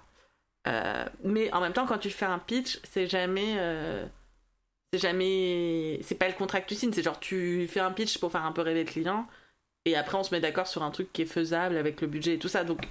euh, 0.67 1.05
mais 1.23 1.51
en 1.53 1.59
même 1.61 1.73
temps, 1.73 1.87
quand 1.87 1.97
tu 1.97 2.11
fais 2.11 2.25
un 2.25 2.39
pitch, 2.39 2.79
c'est 2.83 3.07
jamais. 3.07 3.55
euh, 3.57 4.05
c'est 4.93 4.99
jamais. 4.99 5.99
C'est 6.03 6.15
pas 6.15 6.27
le 6.27 6.35
contrat 6.35 6.61
que 6.61 6.67
tu 6.67 6.75
signes, 6.75 6.93
c'est 6.93 7.03
genre 7.03 7.19
tu 7.19 7.67
fais 7.67 7.79
un 7.79 7.91
pitch 7.91 8.19
pour 8.19 8.31
faire 8.31 8.45
un 8.45 8.51
peu 8.51 8.61
rêver 8.61 8.83
le 8.83 8.89
client, 8.89 9.27
et 9.85 9.95
après 9.95 10.17
on 10.17 10.23
se 10.23 10.33
met 10.33 10.41
d'accord 10.41 10.67
sur 10.67 10.83
un 10.83 10.91
truc 10.91 11.11
qui 11.13 11.23
est 11.23 11.25
faisable 11.25 11.77
avec 11.77 12.01
le 12.01 12.07
budget 12.07 12.35
et 12.35 12.39
tout 12.39 12.47
ça. 12.47 12.63
Donc 12.63 12.81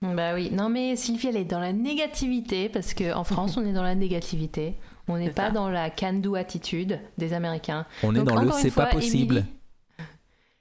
Bah 0.00 0.34
oui, 0.34 0.50
non 0.52 0.68
mais 0.68 0.94
Sylvie 0.94 1.26
elle 1.28 1.36
est 1.36 1.44
dans 1.44 1.58
la 1.58 1.72
négativité 1.72 2.68
parce 2.68 2.94
qu'en 2.94 3.24
France 3.24 3.56
on 3.56 3.66
est 3.66 3.72
dans 3.72 3.82
la 3.82 3.94
négativité. 3.96 4.76
On 5.08 5.16
n'est 5.18 5.30
pas 5.30 5.46
ça. 5.46 5.50
dans 5.52 5.70
la 5.70 5.90
can-do 5.90 6.34
attitude 6.34 7.00
des 7.16 7.32
Américains. 7.32 7.86
On 8.02 8.14
est 8.14 8.18
Donc, 8.18 8.28
dans 8.28 8.42
le 8.42 8.52
c'est 8.52 8.70
pas 8.70 8.86
possible. 8.86 9.44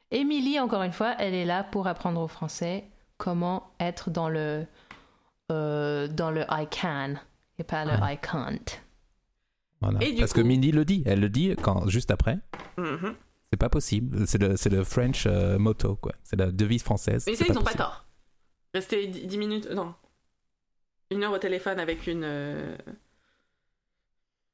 Émilie, 0.09 0.57
encore 0.59 0.83
une 0.83 0.93
fois, 0.93 1.15
elle 1.19 1.33
est 1.33 1.43
là 1.43 1.65
pour 1.65 1.85
apprendre 1.87 2.21
aux 2.21 2.29
Français 2.29 2.85
comment 3.17 3.71
être 3.79 4.09
dans 4.09 4.29
le 4.29 4.65
euh, 5.51 6.07
dans 6.07 6.31
le 6.31 6.41
I 6.49 6.65
can 6.69 7.15
et 7.59 7.63
pas 7.63 7.83
le 7.85 7.91
Ah. 8.01 8.13
I 8.13 8.17
can't. 8.17 8.79
Voilà. 9.81 10.01
Et 10.03 10.13
du 10.13 10.19
Parce 10.19 10.33
que 10.33 10.41
Mindy 10.41 10.71
le 10.71 10.85
dit, 10.85 11.03
elle 11.05 11.19
le 11.19 11.29
dit 11.29 11.55
quand, 11.61 11.87
juste 11.87 12.09
après. 12.11 12.39
mhm. 12.77 13.13
C'est 13.51 13.57
pas 13.59 13.69
possible. 13.69 14.27
C'est 14.27 14.39
le, 14.41 14.57
c'est 14.57 14.69
le 14.69 14.83
French 14.83 15.25
euh, 15.25 15.57
motto, 15.57 15.95
quoi. 15.95 16.11
C'est 16.23 16.35
la 16.35 16.51
devise 16.51 16.83
française. 16.83 17.23
Mais 17.27 17.35
c'est 17.35 17.45
ça, 17.45 17.53
ils 17.53 17.57
ont 17.57 17.61
pas 17.61 17.71
possible. 17.71 17.83
tort. 17.83 18.05
Rester 18.73 19.07
10 19.07 19.37
minutes, 19.37 19.69
non. 19.71 19.93
Une 21.11 21.23
heure 21.25 21.33
au 21.33 21.37
téléphone 21.37 21.79
avec 21.81 22.07
une. 22.07 22.23
euh, 22.23 22.77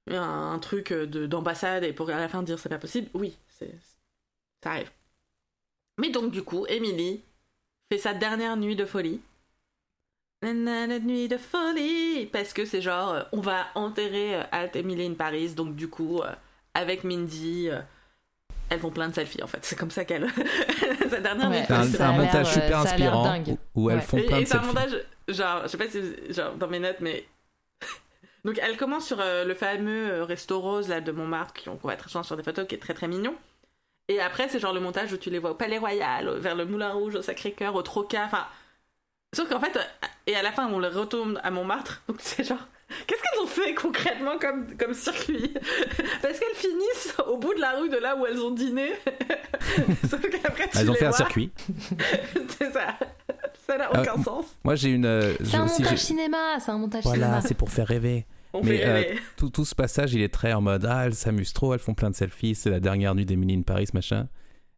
un, 0.07 0.59
truc 0.59 0.91
de- 0.93 1.25
d'ambassade 1.27 1.83
et 1.83 1.93
pour 1.93 2.09
à 2.09 2.17
la 2.17 2.29
fin 2.29 2.43
dire 2.43 2.59
c'est 2.59 2.69
pas 2.69 2.79
possible, 2.79 3.09
oui, 3.13 3.37
c'est, 3.47 3.73
ça 4.63 4.71
arrive. 4.71 4.91
Mais 5.97 6.11
donc, 6.11 6.29
du 6.31 6.43
coup, 6.43 6.67
Emily 6.67 7.23
fait 7.91 7.97
sa 7.99 8.13
dernière 8.13 8.57
nuit 8.57 8.75
de 8.75 8.85
folie. 8.85 9.21
Nanana, 10.43 10.99
nuit 10.99 11.27
de 11.27 11.37
folie 11.37 12.27
Parce 12.31 12.53
que 12.53 12.65
c'est 12.65 12.81
genre, 12.81 13.09
euh, 13.13 13.23
on 13.31 13.39
va 13.41 13.67
enterrer 13.75 14.35
euh, 14.35 14.43
Alt 14.51 14.75
Emily 14.75 15.05
in 15.07 15.13
Paris, 15.15 15.53
donc 15.55 15.75
du 15.75 15.87
coup, 15.89 16.19
euh, 16.21 16.31
avec 16.73 17.03
Mindy. 17.03 17.69
Elles 18.73 18.79
font 18.79 18.89
plein 18.91 19.07
de 19.09 19.13
selfies 19.15 19.43
en 19.43 19.47
fait, 19.47 19.59
c'est 19.63 19.77
comme 19.77 19.91
ça 19.91 20.03
qu'elle. 20.05 20.27
sa 21.09 21.19
dernière 21.19 21.49
Ouais. 21.49 21.63
C'est 21.67 22.01
un, 22.01 22.11
montage 22.13 22.47
euh, 22.47 22.51
super 22.61 22.79
inspirant 22.79 23.23
dingue. 23.23 23.57
où, 23.75 23.83
où 23.85 23.89
elles 23.89 23.97
Ouais. 23.97 24.01
font 24.01 24.17
Et, 24.17 24.25
plein 24.25 24.37
et 24.37 24.43
de 24.43 24.47
c'est 24.47 24.55
un 24.55 24.61
selfies. 24.63 24.75
montage, 24.75 25.05
genre, 25.29 25.61
je 25.63 25.67
sais 25.67 25.77
pas 25.77 25.87
si, 25.89 26.33
genre, 26.33 26.53
dans 26.55 26.67
mes 26.67 26.79
notes, 26.79 26.97
mais. 26.99 27.25
Donc, 28.45 28.59
elle 28.61 28.75
commence 28.77 29.05
sur 29.07 29.19
euh, 29.21 29.45
le 29.45 29.53
fameux 29.55 30.11
euh, 30.11 30.23
resto 30.25 30.59
rose 30.59 30.89
là, 30.89 30.99
de 31.01 31.11
Montmartre, 31.11 31.53
qui- 31.53 31.65
qu'on 31.65 31.75
voit 31.75 31.95
très 31.95 32.09
souvent 32.09 32.23
sur 32.23 32.35
des 32.35 32.43
photos, 32.43 32.67
qui 32.67 32.75
est 32.75 32.79
très 32.79 32.93
très 32.93 33.07
mignon. 33.07 33.35
Et 34.09 34.19
après, 34.19 34.49
c'est 34.49 34.59
genre 34.59 34.73
le 34.73 34.81
montage 34.81 35.13
où 35.13 35.17
tu 35.17 35.29
les 35.29 35.39
vois 35.39 35.51
au 35.51 35.55
Palais 35.55 35.77
Royal, 35.77 36.29
vers 36.39 36.55
le 36.55 36.65
Moulin 36.65 36.91
Rouge, 36.91 37.15
au 37.15 37.21
Sacré-Cœur, 37.21 37.73
au 37.75 37.81
Troca, 37.83 38.23
enfin. 38.25 38.45
Sauf 39.33 39.49
qu'en 39.49 39.59
fait, 39.61 39.79
et 40.27 40.35
à 40.35 40.41
la 40.43 40.51
fin, 40.51 40.67
on 40.67 40.79
les 40.79 40.89
retourne 40.89 41.39
à 41.43 41.51
Montmartre, 41.51 42.01
donc 42.07 42.17
c'est 42.19 42.43
genre. 42.43 42.67
Qu'est-ce 43.07 43.21
qu'elles 43.21 43.41
ont 43.43 43.47
fait 43.47 43.73
concrètement 43.73 44.37
comme, 44.39 44.67
comme 44.77 44.93
circuit? 44.93 45.51
Parce 46.21 46.39
qu'elles 46.39 46.55
finissent 46.55 47.15
au 47.27 47.37
bout 47.37 47.53
de 47.55 47.59
la 47.59 47.71
rue 47.79 47.89
de 47.89 47.97
là 47.97 48.15
où 48.15 48.25
elles 48.25 48.39
ont 48.39 48.51
dîné. 48.51 48.91
Sauf 50.09 50.21
qu'après, 50.21 50.67
tu 50.69 50.77
Elles 50.77 50.89
ont 50.89 50.93
les 50.93 50.99
fait 50.99 51.05
un 51.05 51.09
vois. 51.09 51.17
circuit. 51.17 51.51
c'est 52.59 52.71
ça. 52.71 52.97
Ça 53.65 53.77
n'a 53.77 53.89
Euh, 53.95 54.01
aucun 54.01 54.21
sens. 54.21 54.45
Moi, 54.63 54.75
j'ai 54.75 54.89
une. 54.89 55.05
euh, 55.05 55.33
C'est 55.39 55.45
j'ai 55.51 55.57
un 55.57 55.65
aussi- 55.65 55.81
montage 55.81 55.97
j'ai- 55.99 56.05
cinéma, 56.05 56.59
c'est 56.59 56.71
un 56.71 56.77
montage 56.77 57.03
Voilà, 57.03 57.25
cinéma. 57.27 57.41
c'est 57.41 57.53
pour 57.55 57.69
faire 57.71 57.87
rêver. 57.87 58.25
On 58.53 58.61
Mais 58.61 58.77
fait 58.77 58.85
euh, 58.85 58.93
rêver. 58.93 59.19
tout, 59.37 59.49
tout 59.49 59.65
ce 59.65 59.73
passage, 59.73 60.13
il 60.13 60.21
est 60.21 60.31
très 60.31 60.53
en 60.53 60.61
mode 60.61 60.85
Ah, 60.87 61.05
elles 61.05 61.15
s'amusent 61.15 61.53
trop, 61.53 61.73
elles 61.73 61.79
font 61.79 61.95
plein 61.95 62.11
de 62.11 62.15
selfies, 62.15 62.53
c'est 62.53 62.69
la 62.69 62.79
dernière 62.79 63.15
nuit 63.15 63.25
d'Emily 63.25 63.55
in 63.55 63.61
Paris, 63.63 63.87
machin. 63.93 64.27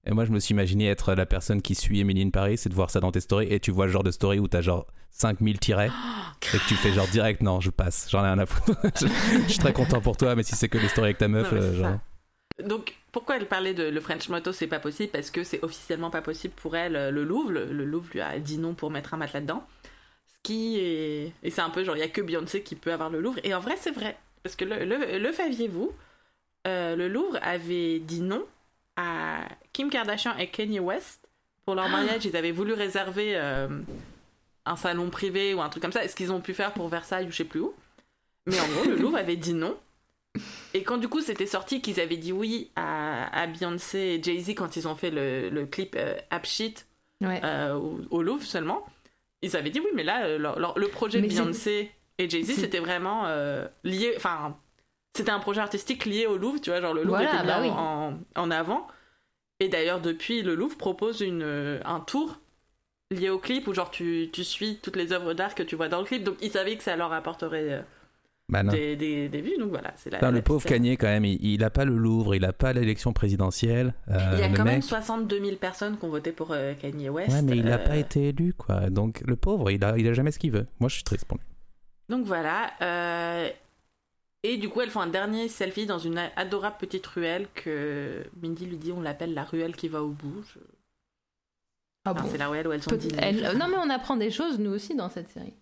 Et 0.05 0.11
moi, 0.11 0.25
je 0.25 0.31
me 0.31 0.39
suis 0.39 0.53
imaginé 0.53 0.87
être 0.87 1.13
la 1.15 1.25
personne 1.25 1.61
qui 1.61 1.73
suit 1.75 1.99
Emily 1.99 2.21
in 2.21 2.29
Paris 2.29 2.59
et 2.63 2.69
de 2.69 2.73
voir 2.73 2.89
ça 2.91 2.99
dans 2.99 3.11
tes 3.11 3.21
stories. 3.21 3.47
Et 3.51 3.59
tu 3.59 3.71
vois 3.71 3.85
le 3.87 3.91
genre 3.91 4.03
de 4.03 4.11
story 4.11 4.39
où 4.39 4.47
t'as 4.47 4.61
genre 4.61 4.85
5000 5.11 5.59
tirets 5.59 5.89
et 6.53 6.57
que 6.57 6.67
tu 6.67 6.75
fais 6.75 6.93
genre 6.93 7.07
direct, 7.07 7.41
non, 7.41 7.59
je 7.61 7.69
passe, 7.71 8.07
j'en 8.11 8.19
ai 8.23 8.27
rien 8.27 8.39
à 8.39 8.45
foutre. 8.45 8.79
je, 9.01 9.07
je 9.07 9.49
suis 9.49 9.59
très 9.59 9.73
content 9.73 10.01
pour 10.01 10.17
toi, 10.17 10.35
mais 10.35 10.43
si 10.43 10.55
c'est 10.55 10.69
que 10.69 10.77
des 10.77 10.87
stories 10.89 11.07
avec 11.07 11.17
ta 11.17 11.27
meuf, 11.27 11.51
Non, 11.51 11.57
euh, 11.57 11.71
c'est 11.71 11.77
genre. 11.77 11.99
Donc, 12.63 12.93
pourquoi 13.11 13.37
elle 13.37 13.47
parlait 13.47 13.73
de 13.73 13.83
le 13.83 13.99
French 13.99 14.29
Moto, 14.29 14.51
c'est 14.53 14.67
pas 14.67 14.79
possible 14.79 15.09
Parce 15.11 15.29
que 15.31 15.43
c'est 15.43 15.61
officiellement 15.63 16.09
pas 16.09 16.21
possible 16.21 16.53
pour 16.55 16.75
elle, 16.75 16.95
euh, 16.95 17.11
le 17.11 17.23
Louvre. 17.23 17.51
Le, 17.51 17.65
le 17.73 17.83
Louvre 17.85 18.07
lui 18.13 18.21
a 18.21 18.39
dit 18.39 18.57
non 18.57 18.73
pour 18.75 18.91
mettre 18.91 19.13
un 19.13 19.17
matelas 19.17 19.41
dedans. 19.41 19.65
Ce 20.27 20.37
qui 20.43 20.77
est. 20.79 21.33
Et 21.43 21.49
c'est 21.49 21.61
un 21.61 21.69
peu 21.69 21.83
genre, 21.83 21.97
il 21.97 21.99
y 21.99 22.03
a 22.03 22.07
que 22.07 22.21
Beyoncé 22.21 22.61
qui 22.61 22.75
peut 22.75 22.93
avoir 22.93 23.09
le 23.09 23.19
Louvre. 23.19 23.39
Et 23.43 23.53
en 23.53 23.59
vrai, 23.59 23.75
c'est 23.79 23.91
vrai. 23.91 24.15
Parce 24.43 24.55
que 24.55 24.63
le, 24.65 24.85
le, 24.85 25.17
le 25.17 25.33
saviez-vous 25.33 25.91
Euh, 26.67 26.95
Le 26.95 27.07
Louvre 27.09 27.37
avait 27.41 27.99
dit 27.99 28.21
non 28.21 28.45
à 28.95 29.39
Kim 29.73 29.89
Kardashian 29.89 30.35
et 30.37 30.47
Kanye 30.47 30.79
West. 30.79 31.27
Pour 31.65 31.75
leur 31.75 31.89
mariage, 31.89 32.25
ils 32.25 32.35
avaient 32.35 32.51
voulu 32.51 32.73
réserver 32.73 33.35
euh, 33.35 33.67
un 34.65 34.75
salon 34.75 35.09
privé 35.09 35.53
ou 35.53 35.61
un 35.61 35.69
truc 35.69 35.81
comme 35.81 35.91
ça. 35.91 36.03
Est-ce 36.03 36.15
qu'ils 36.15 36.31
ont 36.31 36.41
pu 36.41 36.53
faire 36.53 36.73
pour 36.73 36.87
Versailles 36.89 37.27
ou 37.27 37.31
je 37.31 37.37
sais 37.37 37.43
plus 37.43 37.59
où 37.61 37.73
Mais 38.45 38.59
en 38.59 38.67
gros, 38.67 38.83
le 38.85 38.95
Louvre 38.95 39.17
avait 39.17 39.35
dit 39.35 39.53
non. 39.53 39.75
Et 40.73 40.83
quand 40.83 40.97
du 40.97 41.07
coup 41.07 41.21
c'était 41.21 41.45
sorti 41.45 41.81
qu'ils 41.81 41.99
avaient 42.01 42.17
dit 42.17 42.33
oui 42.33 42.69
à, 42.75 43.27
à 43.35 43.47
Beyoncé 43.47 43.97
et 43.97 44.21
Jay-Z 44.23 44.49
quand 44.55 44.75
ils 44.75 44.85
ont 44.87 44.95
fait 44.95 45.09
le, 45.09 45.49
le 45.49 45.65
clip 45.65 45.95
euh, 45.97 46.15
App 46.29 46.45
Shit 46.45 46.85
Ouais. 47.21 47.39
euh, 47.45 47.73
au, 47.75 48.01
au 48.11 48.21
Louvre 48.21 48.43
seulement, 48.43 48.85
ils 49.41 49.55
avaient 49.55 49.69
dit 49.69 49.79
oui, 49.79 49.89
mais 49.95 50.03
là, 50.03 50.25
euh, 50.25 50.37
leur- 50.37 50.59
leur- 50.59 50.77
le 50.77 50.87
projet 50.89 51.21
Mais 51.21 51.29
c'est- 51.29 51.41
Beyoncé 51.41 51.91
et 52.17 52.29
Jay-Z 52.29 52.55
c'était 52.55 52.79
vraiment 52.79 53.23
lié, 53.85 54.13
enfin, 54.17 54.57
c'était 55.15 55.31
un 55.31 55.39
projet 55.39 55.61
artistique 55.61 56.05
lié 56.05 56.27
au 56.27 56.37
Louvre, 56.37 56.59
tu 56.61 56.69
vois, 56.69 56.81
genre 56.81 56.93
le 56.93 57.01
Louvre 57.03 57.17
Voilà, 57.17 57.35
était 57.39 57.47
bah 57.47 57.59
en, 57.59 57.63
oui. 57.63 57.69
en, 58.35 58.41
en 58.43 58.51
avant. 58.51 58.87
Et 59.59 59.69
d'ailleurs, 59.69 60.01
depuis, 60.01 60.41
le 60.43 60.53
Louvre 60.55 60.77
propose 60.77 61.21
une, 61.21 61.41
euh, 61.43 61.79
un 61.85 61.99
tour 62.01 62.37
lié 63.11 63.29
au 63.29 63.39
clip 63.39 63.67
où 63.67 63.73
genre 63.73 63.89
tu, 63.91 64.29
tu 64.33 64.43
suis 64.43 64.77
toutes 64.81 64.95
les 64.95 65.13
œuvres 65.13 65.33
d'art 65.33 65.55
que 65.55 65.63
tu 65.63 65.75
vois 65.75 65.87
dans 65.87 65.99
le 65.99 66.05
clip, 66.05 66.23
donc 66.23 66.35
ils 66.41 66.51
savaient 66.51 66.75
que 66.75 66.83
ça 66.83 66.95
leur 66.95 67.13
apporterait 67.13 67.71
euh, 67.71 67.81
Bah 68.49 68.63
des, 68.63 68.95
des, 68.95 69.29
des 69.29 69.41
vues, 69.41 69.57
donc 69.59 69.69
voilà, 69.69 69.93
c'est 69.95 70.09
la, 70.09 70.31
le 70.31 70.41
pauvre 70.41 70.65
Kanye, 70.65 70.97
quand 70.97 71.07
même, 71.07 71.23
il, 71.23 71.43
il 71.45 71.63
a 71.63 71.69
pas 71.69 71.85
le 71.85 71.95
Louvre, 71.95 72.35
il 72.35 72.43
a 72.43 72.51
pas 72.51 72.73
l'élection 72.73 73.13
présidentielle. 73.13 73.93
euh, 74.09 74.17
Il 74.33 74.39
y 74.39 74.43
a 74.43 74.49
quand 74.49 74.65
même 74.65 74.75
mec. 74.75 74.83
62 74.83 75.39
000 75.39 75.55
personnes 75.57 75.97
qui 75.97 76.05
ont 76.05 76.09
voté 76.09 76.31
pour 76.31 76.49
euh, 76.51 76.73
Kanye 76.73 77.09
West. 77.09 77.31
Ouais, 77.31 77.41
mais 77.43 77.57
il 77.57 77.65
n'a 77.65 77.79
euh, 77.79 77.85
pas 77.87 77.95
été 77.97 78.29
élu, 78.29 78.53
quoi. 78.53 78.89
Donc, 78.89 79.21
le 79.25 79.35
pauvre, 79.35 79.71
il 79.71 79.83
a, 79.85 79.97
il 79.97 80.07
a 80.07 80.13
jamais 80.13 80.31
ce 80.31 80.39
qu'il 80.39 80.51
veut. 80.51 80.65
Moi, 80.79 80.89
je 80.89 80.95
suis 80.95 81.03
triste 81.03 81.25
pour 81.25 81.37
lui. 81.37 81.45
Donc 82.09 82.25
voilà. 82.25 82.71
Et 84.47 84.57
du 84.57 84.69
coup, 84.69 84.81
elles 84.81 84.89
font 84.91 84.99
un 85.01 85.07
dernier 85.07 85.47
selfie 85.49 85.85
dans 85.85 85.97
une 85.99 86.19
adorable 86.35 86.75
petite 86.77 87.05
ruelle 87.07 87.47
que 87.55 88.23
Mindy 88.41 88.65
lui 88.65 88.77
dit 88.77 88.91
on 88.91 89.01
l'appelle 89.01 89.33
la 89.33 89.43
ruelle 89.43 89.75
qui 89.75 89.87
va 89.87 90.03
au 90.03 90.09
bout. 90.09 90.43
Je- 90.53 90.59
Ah 92.05 92.11
Enfin, 92.11 92.21
bon 92.23 92.29
C'est 92.31 92.37
là 92.37 92.51
où 92.51 92.53
elles, 92.53 92.67
où 92.67 92.71
elles 92.71 92.83
sont 92.83 92.91
elle- 93.17 93.45
euh, 93.45 93.53
non, 93.53 93.67
mais 93.67 93.77
on 93.77 93.89
apprend 93.89 94.15
des 94.17 94.29
choses, 94.29 94.59
nous 94.59 94.71
aussi, 94.71 94.93
dans 94.95 95.09
cette 95.09 95.29
série. 95.29 95.53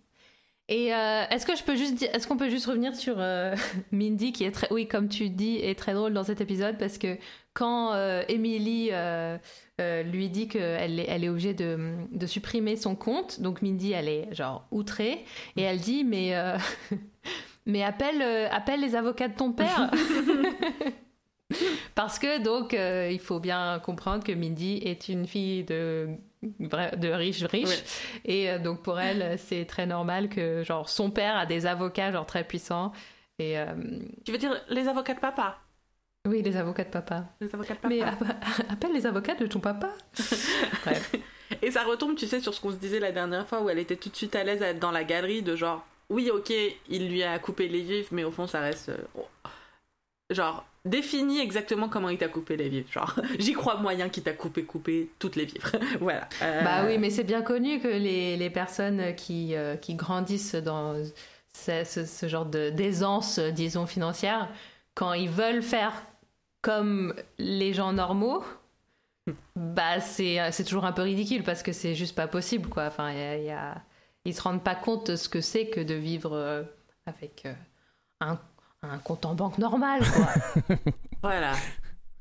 Et 0.68 0.94
euh, 0.94 1.24
est-ce 1.30 1.44
que 1.46 1.56
je 1.56 1.62
peux 1.62 1.76
juste 1.76 1.94
dire, 1.94 2.08
est-ce 2.14 2.26
qu'on 2.26 2.36
peut 2.38 2.48
juste 2.48 2.66
revenir 2.66 2.94
sur 2.96 3.16
euh, 3.18 3.54
Mindy 3.92 4.32
qui 4.32 4.44
est 4.44 4.50
très, 4.50 4.66
oui, 4.72 4.86
comme 4.88 5.08
tu 5.08 5.28
dis, 5.30 5.56
est 5.58 5.78
très 5.78 5.92
drôle 5.94 6.12
dans 6.14 6.24
cet 6.24 6.40
épisode 6.40 6.78
parce 6.78 6.96
que 6.98 7.18
quand 7.52 7.92
euh, 7.92 8.22
Emily 8.28 8.88
euh, 8.92 9.36
euh, 9.80 10.02
lui 10.02 10.28
dit 10.30 10.48
qu'elle 10.48 11.00
est, 11.00 11.06
elle 11.08 11.22
est 11.24 11.28
obligée 11.28 11.52
de, 11.54 11.94
de 12.12 12.26
supprimer 12.26 12.76
son 12.76 12.96
compte, 12.96 13.40
donc 13.42 13.60
Mindy 13.62 13.92
elle 13.92 14.08
est 14.08 14.34
genre 14.34 14.66
outrée 14.70 15.24
et 15.56 15.62
elle 15.62 15.80
dit 15.80 16.02
mais 16.02 16.34
euh, 16.34 16.56
mais 17.66 17.82
appelle 17.82 18.20
euh, 18.22 18.48
appelle 18.50 18.80
les 18.80 18.94
avocats 18.96 19.28
de 19.28 19.36
ton 19.36 19.52
père. 19.52 19.90
Parce 21.94 22.18
que 22.18 22.42
donc 22.42 22.74
euh, 22.74 23.10
il 23.12 23.20
faut 23.20 23.38
bien 23.38 23.78
comprendre 23.84 24.24
que 24.24 24.32
Mindy 24.32 24.78
est 24.84 25.08
une 25.08 25.26
fille 25.26 25.62
de 25.64 26.08
de 26.42 27.08
riche 27.08 27.42
riche 27.44 27.68
Ouais. 27.68 27.82
et 28.24 28.50
euh, 28.50 28.58
donc 28.58 28.82
pour 28.82 28.98
elle 29.00 29.38
c'est 29.38 29.64
très 29.66 29.86
normal 29.86 30.28
que 30.28 30.62
genre 30.64 30.88
son 30.88 31.10
père 31.10 31.36
a 31.36 31.46
des 31.46 31.66
avocats 31.66 32.12
genre 32.12 32.26
très 32.26 32.44
puissants 32.44 32.92
et 33.38 33.58
euh, 33.58 33.66
Tu 34.24 34.32
veux 34.32 34.38
dire 34.38 34.54
les 34.68 34.88
avocats 34.88 35.14
de 35.14 35.20
papa? 35.20 35.58
Oui 36.26 36.42
les 36.42 36.56
avocats 36.56 36.84
de 36.84 36.90
papa. 36.90 37.24
Les 37.40 37.54
avocats 37.54 37.74
de 37.74 37.78
papa. 37.78 37.88
Mais 37.94 38.02
app- 38.02 38.24
appelle 38.70 38.92
les 38.94 39.06
avocats 39.06 39.34
de 39.34 39.46
ton 39.46 39.60
papa. 39.60 39.90
Et 41.62 41.70
ça 41.70 41.84
retombe, 41.84 42.16
tu 42.16 42.26
sais, 42.26 42.40
sur 42.40 42.52
ce 42.54 42.60
qu'on 42.60 42.72
se 42.72 42.76
disait 42.76 42.98
la 43.00 43.12
dernière 43.12 43.46
fois 43.46 43.62
où 43.62 43.68
elle 43.68 43.78
était 43.78 43.96
tout 43.96 44.08
de 44.08 44.16
suite 44.16 44.34
à 44.34 44.42
l'aise 44.44 44.62
à 44.62 44.68
être 44.68 44.78
dans 44.80 44.90
la 44.90 45.04
galerie 45.04 45.42
de 45.42 45.54
genre, 45.54 45.86
oui, 46.10 46.30
ok, 46.32 46.52
il 46.88 47.08
lui 47.10 47.22
a 47.22 47.38
coupé 47.38 47.68
les 47.68 47.80
vifs, 47.82 48.10
mais 48.12 48.24
au 48.24 48.30
fond, 48.30 48.46
ça 48.46 48.60
reste. 48.60 48.90
euh, 48.90 48.96
oh. 49.16 49.26
Genre, 50.30 50.64
définis 50.84 51.40
exactement 51.40 51.88
comment 51.88 52.08
il 52.08 52.18
t'a 52.18 52.28
coupé 52.28 52.56
les 52.56 52.68
vifs. 52.68 52.90
Genre, 52.92 53.14
j'y 53.38 53.52
crois 53.52 53.76
moyen 53.76 54.08
qu'il 54.08 54.22
t'a 54.22 54.32
coupé, 54.32 54.64
coupé 54.64 55.10
toutes 55.18 55.36
les 55.36 55.44
vifs. 55.44 55.74
voilà. 56.00 56.28
Euh, 56.42 56.62
Bah 56.62 56.84
oui, 56.86 56.98
mais 56.98 57.10
c'est 57.10 57.24
bien 57.24 57.42
connu 57.42 57.78
que 57.80 57.88
les, 57.88 58.36
les 58.36 58.50
personnes 58.50 59.14
qui, 59.16 59.54
euh, 59.54 59.76
qui 59.76 59.94
grandissent 59.94 60.54
dans 60.54 60.94
ce, 61.52 61.84
ce- 61.84 62.04
ce 62.06 62.28
genre 62.28 62.46
de- 62.46 62.70
d'aisance, 62.70 63.38
disons, 63.38 63.86
financière, 63.86 64.48
quand 64.94 65.12
ils 65.12 65.28
veulent 65.30 65.62
faire 65.62 65.92
comme 66.62 67.14
les 67.38 67.74
gens 67.74 67.92
normaux, 67.92 68.42
bah 69.56 70.00
c'est 70.00 70.64
toujours 70.64 70.84
un 70.86 70.92
peu 70.92 71.02
ridicule 71.02 71.42
parce 71.44 71.62
que 71.62 71.72
c'est 71.72 71.94
juste 71.94 72.14
pas 72.14 72.26
possible, 72.26 72.68
quoi. 72.68 72.84
Enfin, 72.86 73.10
il 73.12 73.18
y 73.18 73.22
a- 73.22 73.36
il 73.38 73.44
y 73.44 73.50
a- 73.50 73.82
ils 74.24 74.34
se 74.34 74.42
rendent 74.42 74.62
pas 74.64 74.74
compte 74.74 75.10
de 75.10 75.16
ce 75.16 75.28
que 75.28 75.40
c'est 75.40 75.68
que 75.68 75.80
de 75.80 75.94
vivre 75.94 76.32
euh, 76.32 76.62
avec 77.06 77.44
euh, 77.46 77.54
un, 78.20 78.38
un 78.82 78.98
compte 78.98 79.24
en 79.26 79.34
banque 79.34 79.58
normal, 79.58 80.02
quoi. 80.14 80.76
Voilà. 81.22 81.54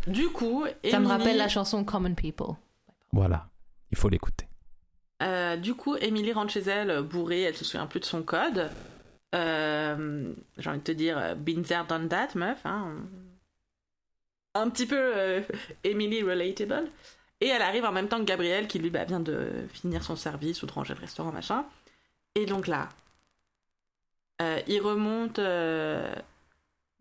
Du 0.08 0.30
coup, 0.30 0.66
Ça 0.90 1.00
me 1.00 1.08
rappelle 1.08 1.38
la 1.38 1.48
chanson 1.50 1.84
Common 1.84 2.14
People. 2.14 2.56
Voilà, 3.12 3.48
il 3.92 3.98
faut 3.98 4.10
l'écouter. 4.10 4.48
Euh, 5.22 5.56
du 5.58 5.76
coup, 5.76 5.96
Emily 5.98 6.34
rentre 6.34 6.52
chez 6.52 6.62
elle 6.62 7.02
bourrée, 7.04 7.42
elle 7.44 7.56
se 7.56 7.64
souvient 7.66 7.88
plus 7.88 8.00
de 8.00 8.06
son 8.06 8.24
code. 8.24 8.70
Euh, 9.36 10.34
J'ai 10.58 10.70
envie 10.70 10.80
de 10.80 10.84
te 10.84 10.92
dire, 10.92 11.36
been 11.38 11.64
there, 11.64 11.84
done 11.88 12.08
that, 12.10 12.30
meuf. 12.36 12.60
hein. 12.66 12.96
Un 14.56 14.70
petit 14.70 14.86
peu 14.86 14.96
euh, 15.00 15.42
Emily 15.84 16.22
relatable. 16.22 16.88
Et 17.42 17.48
elle 17.48 17.62
arrive 17.62 17.86
en 17.86 17.92
même 17.92 18.08
temps 18.08 18.20
que 18.20 18.24
Gabriel, 18.26 18.68
qui 18.68 18.80
lui 18.80 18.90
bah, 18.90 19.04
vient 19.06 19.20
de 19.20 19.50
finir 19.74 20.04
son 20.04 20.16
service 20.16 20.62
ou 20.64 20.66
de 20.66 20.72
ranger 20.72 20.94
le 20.94 21.00
restaurant, 21.02 21.32
machin. 21.32 21.66
Et 22.36 22.46
donc 22.46 22.68
là, 22.68 22.90
euh, 24.42 24.60
ils 24.68 24.82
remontent 24.82 25.42
euh, 25.42 26.14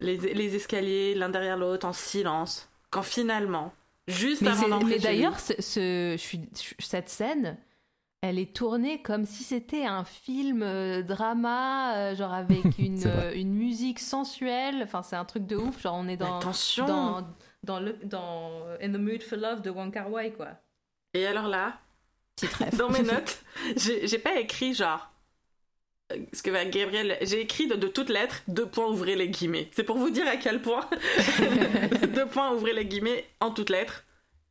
les, 0.00 0.16
les 0.16 0.56
escaliers 0.56 1.14
l'un 1.14 1.28
derrière 1.30 1.56
l'autre 1.56 1.86
en 1.86 1.92
silence. 1.92 2.68
Quand 2.90 3.02
finalement, 3.02 3.72
juste 4.08 4.42
Mais, 4.42 4.50
avant 4.50 4.68
d'entrer 4.68 4.90
mais 4.90 4.98
d'ailleurs, 4.98 5.40
ce, 5.40 5.54
ce- 5.60 6.16
cette 6.78 7.08
scène, 7.08 7.56
elle 8.20 8.38
est 8.38 8.54
tournée 8.54 9.00
comme 9.00 9.24
si 9.24 9.42
c'était 9.42 9.86
un 9.86 10.04
film 10.04 10.62
euh, 10.62 11.02
drama, 11.02 11.96
euh, 11.96 12.14
genre 12.14 12.34
avec 12.34 12.62
une, 12.78 13.02
euh, 13.06 13.42
musique 13.44 13.98
sensuelle. 13.98 14.82
Enfin, 14.84 15.02
c'est 15.02 15.16
un 15.16 15.24
truc 15.24 15.46
de 15.46 15.56
ouf. 15.56 15.80
Genre, 15.80 15.94
on 15.96 16.06
est 16.08 16.18
dans 16.18 16.38
Attention. 16.38 16.86
dans 16.86 17.26
dans 17.64 17.80
le 17.80 17.92
dans 18.04 18.50
In 18.82 18.92
the 18.92 18.98
Mood 18.98 19.22
for 19.22 19.38
Love 19.38 19.62
de 19.62 19.70
Wong 19.70 19.92
Kar 19.92 20.10
Wai, 20.10 20.32
quoi. 20.32 20.48
Et 21.14 21.26
alors 21.26 21.48
là, 21.48 21.78
dans 22.78 22.90
mes 22.90 23.02
notes, 23.02 23.42
j'ai 23.76 24.06
j'ai 24.06 24.18
pas 24.18 24.34
écrit 24.38 24.74
genre. 24.74 25.08
Ce 26.32 26.42
que 26.42 26.50
va 26.50 26.64
Gabriel, 26.64 27.16
j'ai 27.22 27.40
écrit 27.40 27.66
de, 27.66 27.74
de 27.74 27.86
toutes 27.88 28.08
lettres, 28.08 28.42
deux 28.48 28.66
points, 28.66 28.86
ouvrez 28.88 29.16
les 29.16 29.28
guillemets. 29.28 29.68
C'est 29.72 29.84
pour 29.84 29.98
vous 29.98 30.10
dire 30.10 30.26
à 30.26 30.36
quel 30.36 30.60
point, 30.62 30.88
deux 32.14 32.26
points, 32.26 32.52
ouvrez 32.52 32.72
les 32.72 32.84
guillemets, 32.84 33.24
en 33.40 33.50
toutes 33.50 33.70
lettres. 33.70 34.04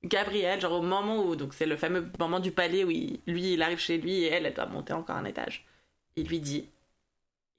Gabriel, 0.03 0.59
genre 0.59 0.74
au 0.74 0.82
moment 0.82 1.24
où, 1.26 1.36
donc 1.36 1.53
c'est 1.53 1.66
le 1.68 1.78
fameux 1.78 2.07
moment 2.20 2.39
du 2.39 2.51
palais 2.51 2.84
où 2.84 2.89
il- 2.91 3.20
lui 3.28 3.53
il 3.53 3.62
arrive 3.62 3.78
chez 3.80 3.97
lui 3.99 4.24
et 4.24 4.28
elle, 4.32 4.45
elle 4.47 4.53
doit 4.53 4.66
monter 4.66 4.93
encore 4.93 5.16
un 5.16 5.26
étage. 5.26 5.66
Il 6.16 6.28
lui 6.28 6.39
dit 6.39 6.68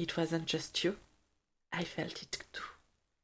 It 0.00 0.16
wasn't 0.16 0.42
just 0.48 0.82
you, 0.82 0.92
I 1.72 1.84
felt 1.84 2.20
it 2.20 2.38
too. 2.52 2.62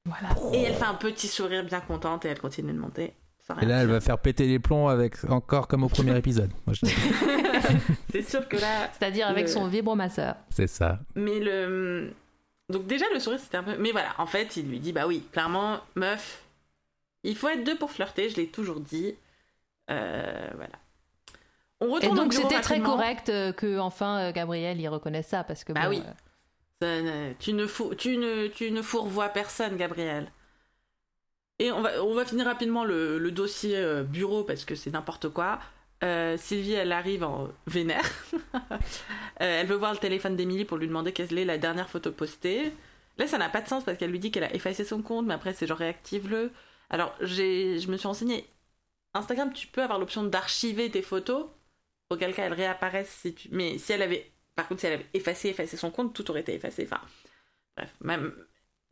Voilà. 0.04 0.28
Et 0.56 0.62
elle 0.62 0.74
fait 0.74 0.84
un 0.84 0.94
petit 0.94 1.26
sourire 1.26 1.64
bien 1.64 1.80
contente 1.80 2.24
et 2.24 2.28
elle 2.28 2.38
continue 2.38 2.72
de 2.72 2.78
monter. 2.78 3.12
sans 3.44 3.58
Et 3.58 3.66
là, 3.66 3.82
elle 3.82 3.88
va 3.88 4.00
faire 4.00 4.18
péter 4.18 4.46
les 4.46 4.58
plombs 4.60 4.86
avec 4.88 5.24
encore 5.24 5.66
comme 5.66 5.82
au 5.82 5.88
premier 5.88 6.16
épisode. 6.16 6.50
Moi, 6.66 6.74
je 6.74 6.86
dis. 6.86 6.94
C'est 8.12 8.22
sûr 8.28 8.48
que 8.48 8.56
là, 8.56 8.90
C'est-à-dire 8.98 9.26
avec 9.28 9.46
Le- 9.46 9.52
son 9.52 9.66
vibromasseur. 9.68 10.36
C'est 10.50 10.66
ça. 10.66 10.98
Mais 11.14 11.38
le. 11.40 12.12
Donc, 12.68 12.86
déjà, 12.86 13.06
le 13.14 13.20
sourire, 13.20 13.40
c'était 13.40 13.56
un 13.56 13.62
peu. 13.62 13.76
Mais 13.78 13.92
voilà, 13.92 14.14
en 14.18 14.26
fait, 14.26 14.56
il 14.56 14.68
lui 14.68 14.78
dit 14.80 14.92
Bah 14.92 15.06
oui, 15.06 15.24
clairement, 15.32 15.80
meuf, 15.94 16.42
il 17.24 17.36
faut 17.36 17.48
être 17.48 17.64
deux 17.64 17.76
pour 17.76 17.90
flirter, 17.90 18.28
je 18.28 18.36
l'ai 18.36 18.48
toujours 18.48 18.80
dit. 18.80 19.14
Euh, 19.90 20.48
voilà. 20.54 20.72
On 21.80 21.86
Et 21.88 21.92
retourne 21.92 22.18
au 22.18 22.22
donc, 22.24 22.34
c'était 22.34 22.60
très 22.60 22.80
correct 22.80 23.26
que 23.56 23.78
enfin 23.78 24.18
euh, 24.18 24.32
Gabriel 24.32 24.80
y 24.80 24.88
reconnaisse 24.88 25.28
ça 25.28 25.44
parce 25.44 25.64
que 25.64 25.72
Bah 25.72 25.82
bon, 25.84 25.90
oui. 25.90 26.02
euh, 26.82 27.32
tu, 27.38 27.52
ne 27.52 27.66
fou- 27.66 27.94
tu, 27.94 28.16
ne, 28.18 28.48
tu 28.48 28.70
ne 28.70 28.82
fourvoies 28.82 29.28
personne, 29.30 29.76
Gabriel. 29.76 30.30
Et 31.60 31.72
on 31.72 31.80
va, 31.80 32.02
on 32.04 32.14
va 32.14 32.24
finir 32.24 32.46
rapidement 32.46 32.84
le, 32.84 33.18
le 33.18 33.30
dossier 33.32 34.02
bureau 34.04 34.44
parce 34.44 34.64
que 34.64 34.74
c'est 34.74 34.90
n'importe 34.90 35.28
quoi. 35.30 35.58
Euh, 36.04 36.36
Sylvie, 36.36 36.74
elle 36.74 36.92
arrive 36.92 37.24
en 37.24 37.48
vénère. 37.66 38.04
Euh, 39.40 39.60
elle 39.60 39.68
veut 39.68 39.76
voir 39.76 39.92
le 39.92 39.98
téléphone 39.98 40.34
d'Emily 40.34 40.64
pour 40.64 40.78
lui 40.78 40.88
demander 40.88 41.12
quelle 41.12 41.38
est 41.38 41.44
la 41.44 41.58
dernière 41.58 41.88
photo 41.88 42.10
postée. 42.10 42.72
Là, 43.18 43.28
ça 43.28 43.38
n'a 43.38 43.48
pas 43.48 43.60
de 43.60 43.68
sens 43.68 43.84
parce 43.84 43.96
qu'elle 43.96 44.10
lui 44.10 44.18
dit 44.18 44.32
qu'elle 44.32 44.42
a 44.42 44.52
effacé 44.52 44.84
son 44.84 45.00
compte, 45.00 45.26
mais 45.26 45.34
après, 45.34 45.54
c'est 45.54 45.68
genre 45.68 45.78
réactive-le. 45.78 46.50
Alors, 46.90 47.14
je 47.20 47.88
me 47.88 47.96
suis 47.96 48.08
renseignée. 48.08 48.48
Instagram, 49.14 49.52
tu 49.52 49.68
peux 49.68 49.80
avoir 49.80 50.00
l'option 50.00 50.24
d'archiver 50.24 50.90
tes 50.90 51.02
photos, 51.02 51.46
auquel 52.10 52.34
cas 52.34 52.46
elles 52.46 52.52
réapparaissent. 52.52 53.16
Si 53.22 53.32
tu... 53.32 53.48
Mais 53.52 53.78
si 53.78 53.92
elle 53.92 54.02
avait, 54.02 54.28
par 54.56 54.66
contre, 54.66 54.80
si 54.80 54.86
elle 54.86 54.94
avait 54.94 55.10
effacé, 55.14 55.50
effacé 55.50 55.76
son 55.76 55.92
compte, 55.92 56.12
tout 56.12 56.28
aurait 56.30 56.40
été 56.40 56.54
effacé. 56.54 56.82
Enfin, 56.90 57.00
bref, 57.76 57.94
même, 58.00 58.34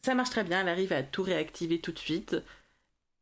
ça 0.02 0.14
marche 0.14 0.30
très 0.30 0.44
bien. 0.44 0.60
Elle 0.60 0.68
arrive 0.68 0.92
à 0.92 1.02
tout 1.02 1.24
réactiver 1.24 1.80
tout 1.80 1.90
de 1.90 1.98
suite. 1.98 2.36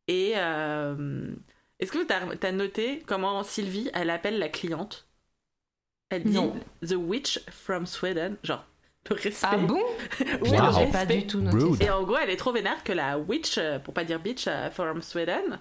Et 0.07 0.33
euh, 0.35 1.33
est-ce 1.79 1.91
que 1.91 2.03
tu 2.03 2.45
as, 2.45 2.51
noté 2.51 3.03
comment 3.05 3.43
Sylvie, 3.43 3.89
elle 3.93 4.09
appelle 4.09 4.39
la 4.39 4.49
cliente? 4.49 5.07
Elle 6.09 6.23
dit 6.23 6.33
Non. 6.33 6.55
The 6.81 6.93
Witch 6.93 7.39
from 7.49 7.85
Sweden. 7.85 8.37
Genre, 8.43 8.65
le 9.09 9.15
respect. 9.15 9.47
Ah 9.51 9.57
bon? 9.57 9.81
Oui, 10.41 10.49
j'ai 10.77 10.91
pas 10.91 11.05
du 11.05 11.27
tout 11.27 11.41
noté 11.41 11.57
Rude. 11.57 11.81
Et 11.81 11.89
en 11.89 12.03
gros, 12.03 12.17
elle 12.17 12.29
est 12.29 12.37
trop 12.37 12.51
vénère 12.51 12.83
que 12.83 12.93
la 12.93 13.19
witch, 13.19 13.57
euh, 13.57 13.79
pour 13.79 13.93
pas 13.93 14.03
dire 14.03 14.19
bitch, 14.19 14.47
euh, 14.47 14.69
from 14.71 15.01
Sweden, 15.01 15.59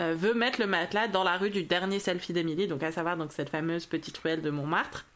euh, 0.00 0.14
veut 0.14 0.34
mettre 0.34 0.60
le 0.60 0.66
matelas 0.66 1.08
dans 1.08 1.24
la 1.24 1.36
rue 1.36 1.50
du 1.50 1.62
dernier 1.62 1.98
selfie 1.98 2.32
d'Emily, 2.32 2.68
donc 2.68 2.82
à 2.82 2.92
savoir 2.92 3.16
donc 3.16 3.32
cette 3.32 3.48
fameuse 3.48 3.86
petite 3.86 4.18
ruelle 4.18 4.42
de 4.42 4.50
Montmartre, 4.50 5.06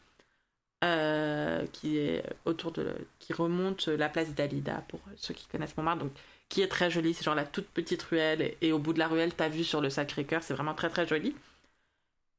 euh, 0.83 1.65
qui 1.71 1.99
est 1.99 2.23
autour 2.45 2.71
de, 2.71 2.95
qui 3.19 3.33
remonte 3.33 3.87
la 3.87 4.09
place 4.09 4.33
d'Alida 4.33 4.83
pour 4.87 4.99
ceux 5.15 5.33
qui 5.33 5.45
connaissent 5.47 5.77
Montmartre, 5.77 6.03
donc 6.03 6.13
qui 6.51 6.61
est 6.61 6.67
très 6.67 6.91
jolie. 6.91 7.13
C'est 7.15 7.23
genre 7.23 7.33
la 7.33 7.45
toute 7.45 7.67
petite 7.67 8.03
ruelle 8.03 8.55
et, 8.61 8.71
au 8.71 8.77
bout 8.77 8.93
de 8.93 8.99
la 8.99 9.07
ruelle, 9.07 9.33
t'as 9.33 9.49
vu 9.49 9.63
sur 9.63 9.81
le 9.81 9.89
Sacré-Cœur, 9.89 10.43
c'est 10.43 10.53
vraiment 10.53 10.75
très 10.75 10.89
très 10.89 11.07
joli. 11.07 11.33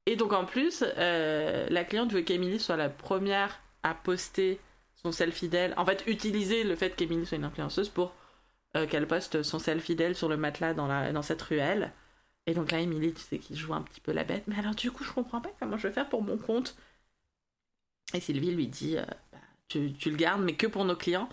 Et 0.06 0.16
donc 0.16 0.32
en 0.32 0.44
plus, 0.44 0.84
euh, 0.98 1.66
la 1.70 1.84
cliente 1.84 2.12
veut 2.12 2.22
qu'Emily 2.22 2.60
soit 2.60 2.76
la 2.76 2.90
première 2.90 3.60
à 3.82 3.94
poster 3.94 4.60
son 5.02 5.12
selfie 5.12 5.48
d'elle. 5.48 5.74
En 5.76 5.86
fait, 5.86 6.04
utiliser 6.06 6.62
le 6.62 6.76
fait 6.76 6.94
qu'Emily 6.94 7.24
soit 7.26 7.38
une 7.38 7.44
influenceuse 7.44 7.88
pour 7.88 8.14
euh, 8.76 8.86
qu'elle 8.86 9.06
poste 9.06 9.42
son 9.42 9.58
selfie 9.58 9.96
d'elle 9.96 10.14
sur 10.14 10.28
le 10.28 10.36
matelas 10.36 10.74
dans, 10.74 10.86
la, 10.86 11.12
dans 11.12 11.22
cette 11.22 11.42
ruelle. 11.42 11.92
Et 12.46 12.54
donc 12.54 12.70
là, 12.70 12.80
Emily, 12.80 13.14
tu 13.14 13.22
sais, 13.22 13.38
qui 13.38 13.56
joue 13.56 13.72
un 13.72 13.82
petit 13.82 14.00
peu 14.00 14.12
la 14.12 14.24
bête. 14.24 14.44
Mais 14.46 14.58
alors, 14.58 14.74
du 14.74 14.90
coup, 14.90 15.04
je 15.04 15.12
comprends 15.12 15.40
pas 15.40 15.52
comment 15.60 15.78
je 15.78 15.88
vais 15.88 15.94
faire 15.94 16.08
pour 16.08 16.22
mon 16.22 16.36
compte. 16.36 16.76
Et 18.12 18.20
Sylvie 18.20 18.50
lui 18.50 18.66
dit 18.66 18.98
euh, 18.98 19.04
bah, 19.32 19.38
tu, 19.68 19.92
tu 19.94 20.10
le 20.10 20.16
gardes, 20.16 20.42
mais 20.42 20.54
que 20.54 20.66
pour 20.66 20.84
nos 20.84 20.96
clients. 20.96 21.28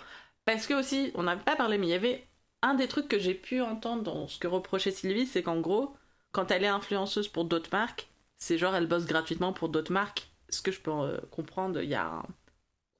Parce 0.45 0.67
que 0.67 0.75
aussi, 0.75 1.11
on 1.15 1.23
n'avait 1.23 1.43
pas 1.43 1.55
parlé, 1.55 1.77
mais 1.77 1.87
il 1.87 1.91
y 1.91 1.93
avait 1.93 2.28
un 2.61 2.73
des 2.73 2.87
trucs 2.87 3.07
que 3.07 3.19
j'ai 3.19 3.33
pu 3.33 3.61
entendre 3.61 4.03
dans 4.03 4.27
ce 4.27 4.37
que 4.39 4.47
reprochait 4.47 4.91
Sylvie, 4.91 5.25
c'est 5.25 5.43
qu'en 5.43 5.59
gros, 5.59 5.95
quand 6.31 6.51
elle 6.51 6.63
est 6.63 6.67
influenceuse 6.67 7.27
pour 7.27 7.45
d'autres 7.45 7.69
marques, 7.71 8.09
c'est 8.37 8.57
genre 8.57 8.75
elle 8.75 8.87
bosse 8.87 9.05
gratuitement 9.05 9.53
pour 9.53 9.69
d'autres 9.69 9.91
marques. 9.91 10.29
Ce 10.49 10.61
que 10.61 10.71
je 10.71 10.79
peux 10.79 10.91
euh, 10.91 11.17
comprendre, 11.31 11.81
il 11.81 11.89
y 11.89 11.95
a 11.95 12.05
un 12.07 12.23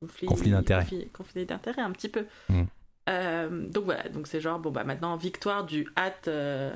conflit, 0.01 0.27
Conflit 0.27 0.51
d'intérêt. 0.51 0.83
conflit- 0.83 1.09
conflit 1.11 1.45
d'intérêt 1.45 1.81
un 1.81 1.91
petit 1.91 2.09
peu. 2.09 2.25
Mm. 2.49 2.63
Euh, 3.09 3.67
donc 3.69 3.85
voilà, 3.85 4.07
donc 4.09 4.27
c'est 4.27 4.39
genre, 4.39 4.59
bon 4.59 4.71
bah 4.71 4.83
maintenant, 4.83 5.15
victoire 5.17 5.65
du 5.65 5.87
hâte 5.97 6.27
euh, 6.27 6.71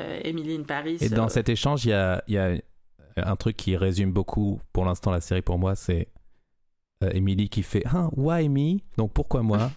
euh, 0.00 0.20
Emily 0.24 0.56
in 0.56 0.64
Paris. 0.64 0.98
Et 1.00 1.08
dans 1.08 1.28
cet 1.28 1.48
échange, 1.48 1.84
il 1.84 1.90
y 1.90 1.92
a, 1.92 2.22
il 2.26 2.34
y 2.34 2.38
a 2.38 2.56
un 3.16 3.36
truc 3.36 3.56
qui 3.56 3.76
résume 3.76 4.12
beaucoup 4.12 4.60
pour 4.72 4.84
l'instant 4.84 5.10
la 5.10 5.20
série 5.20 5.42
pour 5.42 5.58
moi, 5.58 5.74
c'est 5.74 6.08
Emily 7.00 7.48
qui 7.48 7.62
fait 7.62 7.84
ah, 7.86 8.08
Why 8.16 8.48
me? 8.48 8.78
Donc 8.96 9.12
pourquoi 9.12 9.42
moi? 9.42 9.70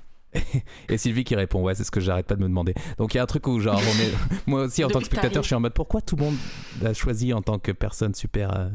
Et 0.90 0.98
Sylvie 0.98 1.24
qui 1.24 1.36
répond 1.36 1.62
ouais 1.64 1.76
c'est 1.76 1.84
ce 1.84 1.92
que 1.92 2.00
j'arrête 2.00 2.28
pas 2.28 2.36
de 2.36 2.42
me 2.42 2.48
demander. 2.48 2.74
Donc 2.98 3.14
il 3.14 3.18
y 3.18 3.20
a 3.20 3.24
un 3.24 3.28
truc 3.28 3.48
où 3.48 3.60
genre 3.60 3.80
on 3.80 4.02
est 4.02 4.14
moi 4.48 4.62
aussi 4.64 4.84
en 4.84 4.88
tant 4.90 5.00
que 5.00 5.06
spectateur 5.06 5.42
je 5.44 5.48
suis 5.48 5.56
en 5.56 5.60
mode 5.60 5.74
pourquoi 5.74 6.02
tout 6.02 6.16
le 6.16 6.24
monde 6.26 6.36
l'a 6.82 6.94
choisi 6.94 7.34
en 7.34 7.42
tant 7.42 7.58
que 7.60 7.72
personne 7.72 8.14
super 8.14 8.56
euh, 8.56 8.70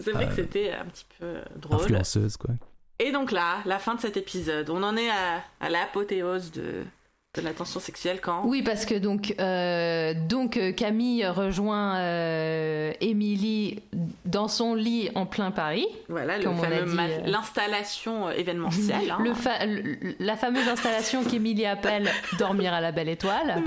C'est 0.00 0.12
vrai 0.12 0.26
que 0.26 0.32
Euh, 0.32 0.36
c'était 0.36 0.72
un 0.72 0.84
petit 0.86 1.06
peu 1.18 1.34
drôle. 1.56 1.80
influenceuse 1.82 2.36
quoi. 2.36 2.54
Et 2.98 3.10
donc 3.10 3.32
là, 3.32 3.58
la 3.64 3.78
fin 3.80 3.96
de 3.96 4.00
cet 4.00 4.16
épisode, 4.16 4.70
on 4.70 4.82
en 4.84 4.96
est 4.96 5.10
à, 5.10 5.42
à 5.60 5.68
l'apothéose 5.70 6.52
de, 6.52 6.84
de 7.34 7.40
la 7.40 7.54
tension 7.54 7.80
sexuelle 7.80 8.20
quand? 8.20 8.42
Oui, 8.44 8.60
parce 8.62 8.84
que 8.84 8.94
donc, 8.94 9.34
euh, 9.40 10.12
donc 10.28 10.58
euh, 10.58 10.70
Camille 10.72 11.26
rejoint 11.26 11.96
euh, 11.98 12.92
Émilie 13.00 13.80
dans 14.26 14.48
son 14.48 14.74
lit 14.74 15.08
en 15.14 15.24
plein 15.24 15.50
Paris. 15.50 15.86
Voilà, 16.10 16.34
euh, 16.34 17.20
l'installation 17.24 18.28
euh, 18.28 18.32
événementielle. 18.32 19.10
hein. 19.10 19.16
Le 19.24 19.32
fa- 19.32 19.64
le- 19.64 20.14
la 20.18 20.36
fameuse 20.36 20.68
installation 20.68 21.24
qu'Émilie 21.30 21.64
appelle 21.64 22.10
dormir 22.38 22.74
à 22.74 22.82
la 22.82 22.92
belle 22.92 23.08
étoile. 23.08 23.62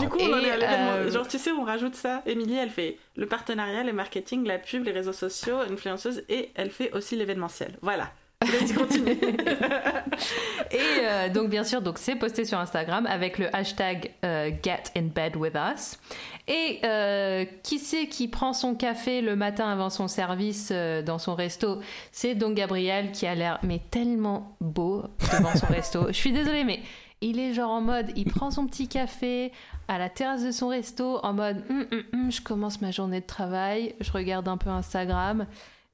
Du 0.00 0.08
coup, 0.08 0.16
on 0.22 0.38
Et, 0.38 0.46
est 0.46 0.50
à 0.50 0.56
l'événement. 0.56 0.90
euh, 0.92 1.10
Genre, 1.10 1.28
tu 1.28 1.36
sais, 1.38 1.50
on 1.52 1.62
rajoute 1.64 1.96
ça. 1.96 2.22
Émilie, 2.24 2.56
elle 2.56 2.70
fait 2.70 2.96
le 3.16 3.26
partenariat, 3.26 3.82
le 3.84 3.92
marketing, 3.92 4.46
la 4.46 4.56
pub, 4.58 4.82
les 4.86 4.92
réseaux 4.92 5.12
sociaux, 5.12 5.56
influenceuse, 5.70 6.24
et 6.30 6.48
elle 6.54 6.70
fait 6.70 6.90
aussi 6.94 7.16
l'événementiel. 7.16 7.72
Voilà. 7.82 8.10
Vas-y, 8.42 8.74
continue. 8.74 9.12
Et 10.70 11.04
euh, 11.04 11.28
donc 11.28 11.48
bien 11.48 11.64
sûr, 11.64 11.80
donc 11.80 11.98
c'est 11.98 12.16
posté 12.16 12.44
sur 12.44 12.58
Instagram 12.58 13.06
avec 13.06 13.38
le 13.38 13.54
hashtag 13.54 14.12
euh, 14.24 14.50
Get 14.62 14.84
in 14.96 15.04
bed 15.14 15.36
with 15.36 15.54
us. 15.54 15.98
Et 16.46 16.80
euh, 16.84 17.44
qui 17.62 17.78
c'est 17.78 18.06
qui 18.06 18.28
prend 18.28 18.52
son 18.52 18.74
café 18.74 19.20
le 19.20 19.34
matin 19.34 19.68
avant 19.68 19.90
son 19.90 20.08
service 20.08 20.72
dans 20.72 21.18
son 21.18 21.34
resto? 21.34 21.80
C'est 22.12 22.34
donc 22.34 22.54
Gabriel 22.54 23.12
qui 23.12 23.26
a 23.26 23.34
l'air 23.34 23.58
mais 23.62 23.80
tellement 23.90 24.56
beau 24.60 25.04
devant 25.32 25.54
son 25.56 25.66
resto. 25.66 26.06
Je 26.08 26.12
suis 26.12 26.32
désolée, 26.32 26.64
mais 26.64 26.80
il 27.20 27.38
est 27.38 27.54
genre 27.54 27.70
en 27.70 27.80
mode, 27.80 28.10
il 28.16 28.30
prend 28.30 28.50
son 28.50 28.66
petit 28.66 28.88
café 28.88 29.52
à 29.88 29.98
la 29.98 30.10
terrasse 30.10 30.44
de 30.44 30.50
son 30.50 30.68
resto 30.68 31.18
en 31.22 31.32
mode, 31.32 31.64
hum, 31.70 31.86
hum, 32.12 32.32
je 32.32 32.40
commence 32.42 32.80
ma 32.80 32.90
journée 32.90 33.20
de 33.20 33.26
travail, 33.26 33.94
je 34.00 34.12
regarde 34.12 34.48
un 34.48 34.56
peu 34.56 34.70
Instagram 34.70 35.46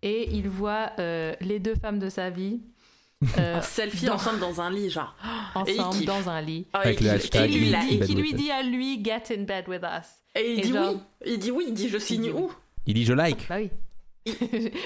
et 0.03 0.31
il 0.31 0.49
voit 0.49 0.93
euh, 0.99 1.35
les 1.41 1.59
deux 1.59 1.75
femmes 1.75 1.99
de 1.99 2.09
sa 2.09 2.31
vie. 2.31 2.61
euh, 3.39 3.61
selfie 3.61 4.07
dans- 4.07 4.15
ensemble 4.15 4.41
dans 4.41 4.61
un 4.63 4.71
lit, 4.71 4.89
genre. 4.89 5.15
Ensemble 5.55 6.05
dans 6.07 6.31
un 6.31 6.41
lit. 6.41 6.67
Ah, 6.73 6.81
hashtag 6.81 7.51
Et 7.51 7.59
lui, 7.59 7.69
Et, 7.69 7.73
bed 7.99 8.07
qui 8.07 8.15
lui 8.15 8.33
dit 8.33 8.51
à 8.51 8.63
lui 8.63 9.05
Get 9.05 9.25
in 9.37 9.43
bed 9.43 9.69
with 9.69 9.83
us. 9.83 10.07
Et 10.35 10.55
il 10.55 10.59
Et 10.61 10.63
dit 10.63 10.73
genre- 10.73 10.93
oui. 10.95 11.01
Il 11.27 11.39
dit 11.39 11.51
oui, 11.51 11.65
il 11.69 11.75
dit 11.75 11.89
je 11.91 11.99
signe 11.99 12.23
dit 12.23 12.31
où 12.31 12.51
il 12.87 12.95
dit 12.95 13.05
je 13.05 13.13
like 13.13 13.47
Bah 13.49 13.57
oui. 13.59 13.71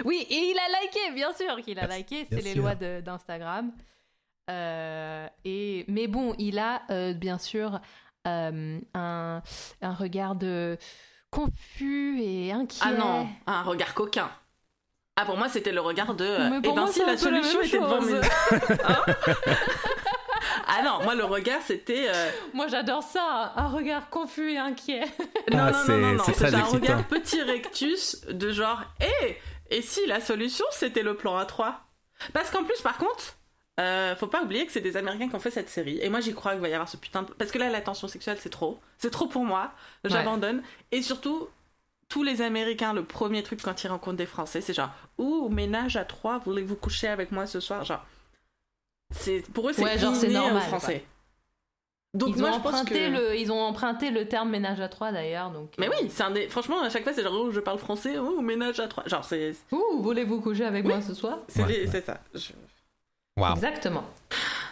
oui, 0.05 0.27
et 0.31 0.35
il 0.35 0.57
a 0.59 0.81
liké, 0.83 1.15
bien 1.15 1.33
sûr 1.33 1.61
qu'il 1.63 1.79
a 1.79 1.87
liké, 1.87 2.27
c'est 2.29 2.41
les 2.43 2.53
sûr. 2.55 2.63
lois 2.63 2.75
d'Instagram. 2.75 3.73
Euh, 4.51 5.27
et 5.45 5.85
mais 5.89 6.07
bon, 6.09 6.35
il 6.39 6.59
a 6.59 6.83
euh, 6.91 7.13
bien 7.15 7.39
sûr 7.39 7.81
euh, 8.27 8.79
un, 8.95 9.43
un 9.83 9.95
regard 9.95 10.35
de 10.35 10.77
confus 11.31 12.21
et 12.21 12.53
inquiet. 12.53 12.83
Ah 12.85 12.93
non, 12.93 13.29
un 13.47 13.63
regard 13.63 13.95
coquin. 13.95 14.31
Ah, 15.17 15.25
pour 15.25 15.37
moi, 15.37 15.49
c'était 15.49 15.71
le 15.73 15.81
regard 15.81 16.15
de. 16.15 16.25
euh, 16.25 16.51
Mais 16.51 16.57
eh 16.59 16.63
pour 16.63 16.75
ben, 16.75 16.83
moi, 16.83 16.93
si 16.93 16.99
c'est 16.99 17.07
la 17.07 17.17
solution 17.17 17.61
était 17.63 17.79
devant 17.79 18.01
mes. 18.01 18.15
Hein 18.85 19.05
ah 20.67 20.83
non, 20.85 21.03
moi, 21.05 21.15
le 21.15 21.25
regard, 21.25 21.61
c'était. 21.65 22.07
euh, 22.09 22.31
Moi 22.53 22.67
j'adore 22.69 23.03
ça, 23.03 23.53
un 23.57 23.69
regard 23.69 24.11
confus 24.11 24.53
et 24.53 24.59
inquiet. 24.59 25.05
Non, 25.53 25.59
Ah, 25.59 25.71
non, 25.71 25.79
c'est- 25.87 25.93
non, 25.93 26.07
non, 26.09 26.15
non, 26.15 26.25
c'est 26.27 26.45
un 26.45 26.49
excitant. 26.59 26.71
regard 26.73 27.05
petit 27.05 27.43
rectus 27.43 28.21
de 28.29 28.51
genre, 28.51 28.83
hé, 29.01 29.39
et 29.71 29.83
si 29.83 30.05
la 30.07 30.21
solution 30.21 30.65
c'était 30.73 31.03
le 31.03 31.17
plan 31.17 31.41
A3 31.41 31.75
Parce 32.33 32.51
qu'en 32.51 32.65
plus, 32.65 32.81
par 32.83 32.99
contre, 32.99 33.37
euh, 33.81 34.15
faut 34.17 34.27
pas 34.27 34.43
oublier 34.43 34.67
que 34.67 34.73
c'est 34.73 34.81
des 34.81 34.97
Américains 34.97 35.29
qui 35.29 35.35
ont 35.35 35.41
fait 35.41 35.51
cette 35.51 35.71
série. 35.71 35.99
Et 36.03 36.09
moi, 36.09 36.21
j'y 36.21 36.35
crois 36.35 36.53
qu'il 36.53 36.61
va 36.61 36.69
y 36.69 36.75
avoir 36.75 36.89
ce 36.89 36.97
putain 36.97 37.23
de. 37.23 37.33
Parce 37.33 37.51
que 37.51 37.59
là, 37.59 37.71
la 37.71 37.81
tension 37.81 38.07
sexuelle, 38.09 38.39
c'est 38.41 38.51
trop. 38.51 38.79
C'est 38.99 39.11
trop 39.11 39.27
pour 39.27 39.45
moi. 39.45 39.73
J'abandonne. 40.05 40.63
Et 40.93 41.03
surtout, 41.03 41.49
tous 42.15 42.23
les 42.23 42.43
Américains, 42.43 42.93
le 42.93 43.03
premier 43.03 43.43
truc 43.43 43.61
quand 43.61 43.83
ils 43.83 43.89
rencontrent 43.89 44.17
des 44.17 44.25
Français, 44.25 44.61
c'est 44.61 44.73
genre, 44.73 44.91
ouh, 45.19 45.49
ménage 45.49 45.97
à 45.97 46.05
trois, 46.05 46.39
voulez-vous 46.39 46.77
coucher 46.77 47.09
avec 47.09 47.33
moi 47.33 47.45
ce 47.45 47.59
soir? 47.59 47.85
Genre, 47.85 48.07
c'est 49.11 49.43
pour 49.53 49.69
eux, 49.69 49.73
c'est 49.73 49.83
Ouais, 49.83 49.99
genre, 49.99 50.15
c'est 50.15 50.27
inné 50.27 50.35
normal, 50.35 50.63
Français. 50.63 51.05
Donc 52.15 52.37
ils, 52.37 52.41
moi, 52.41 52.51
ont 52.51 52.53
je 52.53 52.59
pense 52.61 52.73
emprunté 52.75 53.11
que... 53.11 53.17
le, 53.17 53.37
ils 53.37 53.51
ont 53.51 53.61
emprunté 53.61 54.13
le 54.13 54.29
terme 54.29 54.51
ménage 54.51 54.79
à 54.79 54.89
trois 54.89 55.11
d'ailleurs. 55.11 55.51
Donc, 55.51 55.73
Mais 55.77 55.89
oui, 55.89 56.09
c'est 56.09 56.23
un 56.23 56.31
des... 56.31 56.49
franchement, 56.49 56.81
à 56.83 56.89
chaque 56.89 57.03
fois, 57.03 57.13
c'est 57.13 57.25
genre, 57.25 57.35
oh, 57.35 57.51
je 57.51 57.59
parle 57.59 57.79
français, 57.81 58.17
oh, 58.17 58.41
ménage 58.41 58.79
à 58.79 58.87
trois. 58.87 59.03
Genre, 59.09 59.25
c'est 59.25 59.57
Ouh, 59.73 60.01
voulez-vous 60.01 60.41
coucher 60.41 60.67
avec 60.67 60.85
moi 60.85 61.03
ce 61.03 61.15
soir? 61.15 61.39
C'est 61.49 61.63
Ouais, 61.65 61.69
les- 61.73 61.81
ouais. 61.81 61.87
c'est 61.91 62.07
ça. 62.07 62.21
Je- 62.33 62.53
waouh 63.37 63.55
Exactement. 63.55 64.05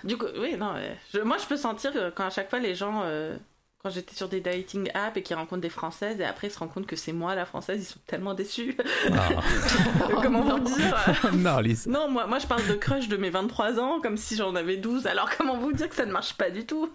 Du 0.05 0.17
coup, 0.17 0.27
oui, 0.39 0.57
non, 0.57 0.75
ouais. 0.75 0.97
Je- 1.13 1.19
moi, 1.19 1.39
je 1.39 1.47
peux 1.47 1.57
sentir 1.57 1.91
euh, 1.97 2.13
quand 2.15 2.27
à 2.27 2.31
chaque 2.31 2.51
fois, 2.51 2.61
les 2.61 2.77
gens, 2.77 3.01
euh, 3.03 3.37
quand 3.85 3.91
j'étais 3.91 4.15
sur 4.15 4.29
des 4.29 4.41
dating 4.41 4.89
apps 4.95 5.17
et 5.17 5.23
qu'ils 5.23 5.35
rencontrent 5.35 5.61
des 5.63 5.69
Françaises 5.69 6.21
et 6.21 6.25
après 6.25 6.47
ils 6.47 6.51
se 6.53 6.59
rendent 6.61 6.73
compte 6.73 6.87
que 6.87 6.95
c'est 6.95 7.13
moi 7.13 7.35
la 7.35 7.45
Française, 7.45 7.83
ils 7.83 7.85
sont 7.93 7.99
tellement 8.07 8.33
déçus. 8.33 8.77
Ah. 9.13 9.29
Comment 10.23 10.43
vous 10.43 10.61
dire 10.77 10.97
non 11.35 11.59
Lise 11.59 11.87
Non, 11.89 12.09
moi, 12.09 12.27
moi, 12.29 12.39
je 12.39 12.47
parle 12.47 12.65
de 12.69 12.75
crush 12.75 13.09
de 13.09 13.17
mes 13.17 13.31
23 13.31 13.81
ans 13.81 14.01
comme 14.01 14.17
si 14.17 14.37
j'en 14.37 14.55
avais 14.55 14.77
12. 14.77 15.07
Alors, 15.09 15.29
comment 15.37 15.57
vous 15.59 15.73
dire 15.73 15.89
que 15.89 15.97
ça 15.97 16.07
ne 16.07 16.13
marche 16.13 16.35
pas 16.35 16.51
du 16.51 16.65
tout 16.65 16.93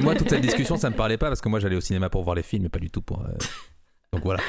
moi 0.00 0.14
toute 0.14 0.30
cette 0.30 0.40
discussion 0.42 0.76
ça 0.76 0.88
me 0.90 0.94
parlait 0.96 1.18
pas 1.18 1.26
parce 1.28 1.40
que 1.40 1.48
moi 1.48 1.58
j'allais 1.58 1.74
au 1.76 1.80
cinéma 1.80 2.08
pour 2.10 2.22
voir 2.22 2.36
les 2.36 2.42
films 2.44 2.66
et 2.66 2.68
pas 2.68 2.78
du 2.78 2.90
tout 2.90 3.02
pour 3.02 3.20
euh, 3.22 3.32
donc 4.12 4.22
voilà 4.22 4.40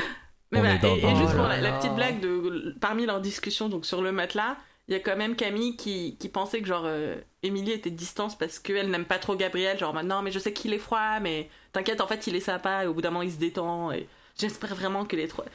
Mais 0.51 0.61
bah, 0.61 0.77
dans- 0.81 0.95
et, 0.95 0.99
juste 1.15 1.31
Oh 1.33 1.37
pour 1.37 1.47
la, 1.47 1.57
la 1.59 1.71
là. 1.71 1.77
petite 1.79 1.95
blague 1.95 2.19
de 2.19 2.75
parmi 2.79 3.05
leurs 3.07 3.21
discussions 3.21 3.69
donc 3.69 3.85
sur 3.87 4.01
le 4.03 4.11
matelas, 4.11 4.55
il 4.91 4.93
y 4.93 4.97
a 4.97 4.99
quand 4.99 5.15
même 5.15 5.35
Camille 5.35 5.75
qui, 5.77 6.17
qui 6.19 6.27
pensait 6.29 6.59
que 6.61 6.67
genre 6.67 6.83
euh, 6.85 7.15
Émilie 7.43 7.71
était 7.71 7.89
de 7.89 7.95
distance 7.95 8.37
parce 8.37 8.59
qu'elle 8.59 8.89
n'aime 8.91 9.05
pas 9.05 9.17
trop 9.19 9.35
Gabriel, 9.35 9.79
genre 9.79 9.93
bah, 9.93 10.03
non 10.03 10.21
mais 10.21 10.31
je 10.31 10.37
sais 10.39 10.51
qu'il 10.53 10.73
est 10.73 10.77
froid 10.79 11.19
mais 11.21 11.49
t'inquiète 11.71 12.01
en 12.01 12.07
fait 12.07 12.27
il 12.27 12.35
est 12.35 12.41
sympa 12.41 12.83
et 12.83 12.87
au 12.87 12.93
bout 12.93 13.01
d'un 13.01 13.09
moment 13.09 13.23
il 13.23 13.31
se 13.31 13.37
détend 13.37 13.91
et 13.91 14.07
j'espère 14.39 14.75
vraiment 14.75 15.05
que 15.05 15.15
les 15.15 15.27
trois 15.27 15.45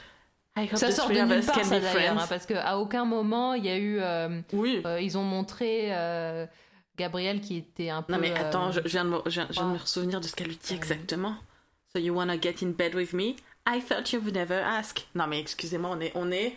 Ça 0.73 0.91
sort 0.91 1.09
de 1.09 1.13
nulle 1.13 1.45
part 1.45 1.63
ça 1.63 1.79
d'ailleurs, 1.79 2.17
hein, 2.19 2.25
parce 2.27 2.45
qu'à 2.47 2.77
aucun 2.79 3.05
moment 3.05 3.53
il 3.53 3.65
y 3.65 3.69
a 3.69 3.77
eu. 3.77 3.99
euh, 4.01 4.41
Oui. 4.53 4.81
euh, 4.85 4.99
ils 4.99 5.17
ont 5.17 5.23
montré 5.23 5.89
euh, 5.95 6.45
Gabriel 6.97 7.39
qui 7.41 7.57
était 7.57 7.89
un 7.89 8.01
peu. 8.01 8.13
Non 8.13 8.19
mais 8.19 8.31
euh, 8.31 8.35
attends, 8.49 8.71
je, 8.71 8.79
je 8.83 8.89
viens 8.89 9.05
de 9.05 9.09
me, 9.11 9.19
je 9.27 9.41
je 9.51 9.61
me 9.61 9.77
souvenir 9.85 10.19
de 10.19 10.25
ce 10.25 10.35
qu'elle 10.35 10.47
lui 10.47 10.57
dit 10.61 10.73
exactement. 10.73 11.35
So 11.93 11.99
you 11.99 12.13
wanna 12.15 12.39
get 12.41 12.55
in 12.63 12.71
bed 12.71 12.95
with 12.95 13.13
me? 13.13 13.35
I 13.67 13.81
thought 13.81 14.11
you 14.13 14.19
would 14.19 14.33
never 14.35 14.55
ask. 14.59 15.05
Non 15.13 15.27
mais 15.27 15.39
excusez-moi, 15.39 15.91
on 15.93 15.99
est, 16.01 16.11
on 16.15 16.31
est, 16.31 16.55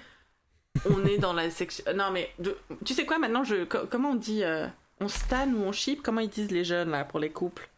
on 0.88 1.04
est 1.04 1.18
dans 1.18 1.32
la 1.32 1.50
section. 1.50 1.84
Non 1.94 2.10
mais 2.12 2.30
de- 2.38 2.56
tu 2.84 2.94
sais 2.94 3.04
quoi 3.06 3.18
maintenant 3.18 3.44
je, 3.44 3.64
co- 3.64 3.86
comment 3.90 4.10
on 4.10 4.14
dit, 4.14 4.42
euh, 4.44 4.66
on 5.00 5.08
stan 5.08 5.48
ou 5.52 5.62
on 5.64 5.72
ship? 5.72 6.02
Comment 6.02 6.20
ils 6.20 6.28
disent 6.28 6.50
les 6.50 6.64
jeunes 6.64 6.90
là 6.90 7.04
pour 7.04 7.20
les 7.20 7.30
couples? 7.30 7.68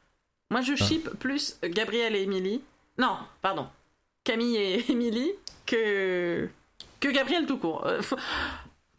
Moi 0.50 0.60
je 0.60 0.74
ship 0.74 1.08
plus 1.18 1.58
Gabriel 1.62 2.14
et 2.16 2.22
Émilie. 2.22 2.62
Non, 2.98 3.16
pardon, 3.40 3.66
Camille 4.24 4.56
et 4.56 4.84
Émilie 4.92 5.32
que 5.66 6.48
que 7.00 7.08
Gabriel 7.08 7.46
tout 7.46 7.58
court. 7.58 7.86
Euh, 7.86 8.00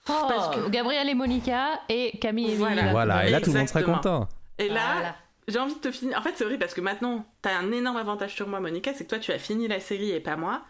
Oh, 0.10 0.26
parce 0.28 0.54
que- 0.54 0.70
Gabriel 0.70 1.08
et 1.08 1.14
Monica 1.14 1.80
et 1.88 2.18
Camille 2.20 2.52
et 2.52 2.56
Voilà. 2.56 2.74
Émilie. 2.76 2.92
voilà 2.92 3.26
et 3.26 3.32
là 3.32 3.40
tout 3.40 3.54
le 3.54 3.60
monde 3.60 3.70
serait 3.70 3.80
Exactement. 3.80 4.20
content 4.26 4.30
Et 4.60 4.68
là, 4.68 4.94
Voilà. 4.96 5.16
j'ai 5.48 5.60
envie 5.60 5.76
de 5.76 5.80
te 5.80 5.92
finir. 5.92 6.18
En 6.20 6.22
fait, 6.22 6.34
c'est 6.36 6.44
vrai 6.44 6.58
parce 6.58 6.74
que 6.74 6.82
maintenant, 6.82 7.26
t'as 7.42 7.58
un 7.58 7.72
énorme 7.72 7.96
avantage 7.96 8.36
sur 8.36 8.46
moi, 8.50 8.60
Monica, 8.60 8.94
c'est 8.94 9.06
que 9.06 9.10
toi, 9.12 9.20
tu 9.20 9.32
as 9.32 9.40
fini 9.40 9.66
la 9.70 9.80
série 9.80 10.12
et 10.12 10.20
pas 10.20 10.36
moi. 10.36 10.62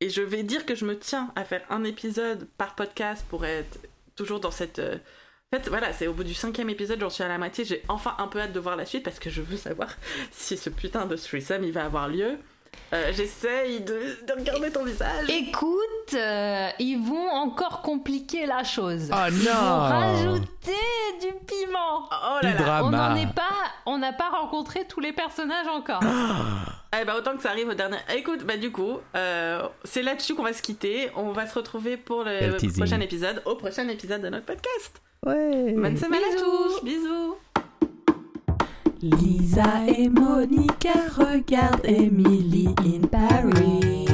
Et 0.00 0.10
je 0.10 0.20
vais 0.22 0.42
dire 0.42 0.66
que 0.66 0.74
je 0.74 0.84
me 0.84 0.98
tiens 0.98 1.32
à 1.36 1.44
faire 1.44 1.64
un 1.70 1.84
épisode 1.84 2.46
par 2.58 2.74
podcast 2.74 3.24
pour 3.28 3.44
être 3.46 3.78
toujours 4.14 4.40
dans 4.40 4.50
cette. 4.50 4.78
euh, 4.78 4.98
En 5.52 5.56
fait, 5.58 5.68
voilà, 5.68 5.92
c'est 5.92 6.06
au 6.06 6.12
bout 6.12 6.24
du 6.24 6.34
cinquième 6.34 6.68
épisode, 6.70 7.00
j'en 7.00 7.10
suis 7.10 7.22
à 7.24 7.28
la 7.28 7.38
moitié. 7.38 7.64
J'ai 7.64 7.82
enfin 7.88 8.14
un 8.18 8.28
peu 8.28 8.40
hâte 8.40 8.52
de 8.52 8.60
voir 8.60 8.76
la 8.76 8.84
suite 8.86 9.04
parce 9.04 9.18
que 9.18 9.30
je 9.30 9.40
veux 9.42 9.56
savoir 9.56 9.88
si 10.32 10.56
ce 10.56 10.70
putain 10.70 11.06
de 11.06 11.16
threesome 11.16 11.64
il 11.64 11.72
va 11.72 11.84
avoir 11.84 12.08
lieu. 12.08 12.38
Euh, 12.92 13.12
J'essaye 13.12 13.80
de, 13.80 13.94
de 14.26 14.32
regarder 14.38 14.70
ton 14.70 14.84
visage. 14.84 15.28
Écoute, 15.28 16.14
euh, 16.14 16.68
ils 16.78 16.98
vont 16.98 17.28
encore 17.30 17.82
compliquer 17.82 18.46
la 18.46 18.62
chose. 18.62 19.10
Oh 19.12 19.16
Ils 19.28 19.34
vont 19.34 19.52
non 19.52 19.78
rajouter 19.80 20.72
du 21.20 21.28
piment. 21.46 22.08
Oh 22.10 22.38
du 22.42 22.46
là 22.52 22.54
là. 22.66 22.84
On 22.84 22.90
n'en 22.90 23.16
est 23.16 23.32
pas, 23.34 23.42
on 23.86 23.98
n'a 23.98 24.12
pas 24.12 24.28
rencontré 24.28 24.86
tous 24.86 25.00
les 25.00 25.12
personnages 25.12 25.66
encore. 25.68 26.00
Eh 26.98 27.04
bah 27.04 27.14
autant 27.18 27.36
que 27.36 27.42
ça 27.42 27.50
arrive 27.50 27.68
au 27.68 27.74
dernier. 27.74 27.98
Écoute, 28.16 28.44
bah 28.44 28.56
du 28.56 28.70
coup, 28.72 28.98
euh, 29.16 29.60
c'est 29.84 30.02
là-dessus 30.02 30.34
qu'on 30.34 30.44
va 30.44 30.54
se 30.54 30.62
quitter. 30.62 31.10
On 31.16 31.32
va 31.32 31.46
se 31.46 31.54
retrouver 31.54 31.98
pour 31.98 32.24
le 32.24 32.56
prochain 32.78 33.00
épisode, 33.00 33.42
au 33.44 33.56
prochain 33.56 33.86
épisode 33.88 34.22
de 34.22 34.28
notre 34.30 34.46
podcast. 34.46 35.02
ouais 35.26 35.74
Bonne 35.74 35.96
semaine 35.98 36.22
à 36.22 36.36
tous, 36.40 36.82
bisous. 36.84 37.36
Lisa 39.10 39.86
et 39.86 40.08
Monica 40.08 40.92
regardent 41.16 41.84
Emily 41.84 42.68
in 42.84 43.06
Paris. 43.06 44.06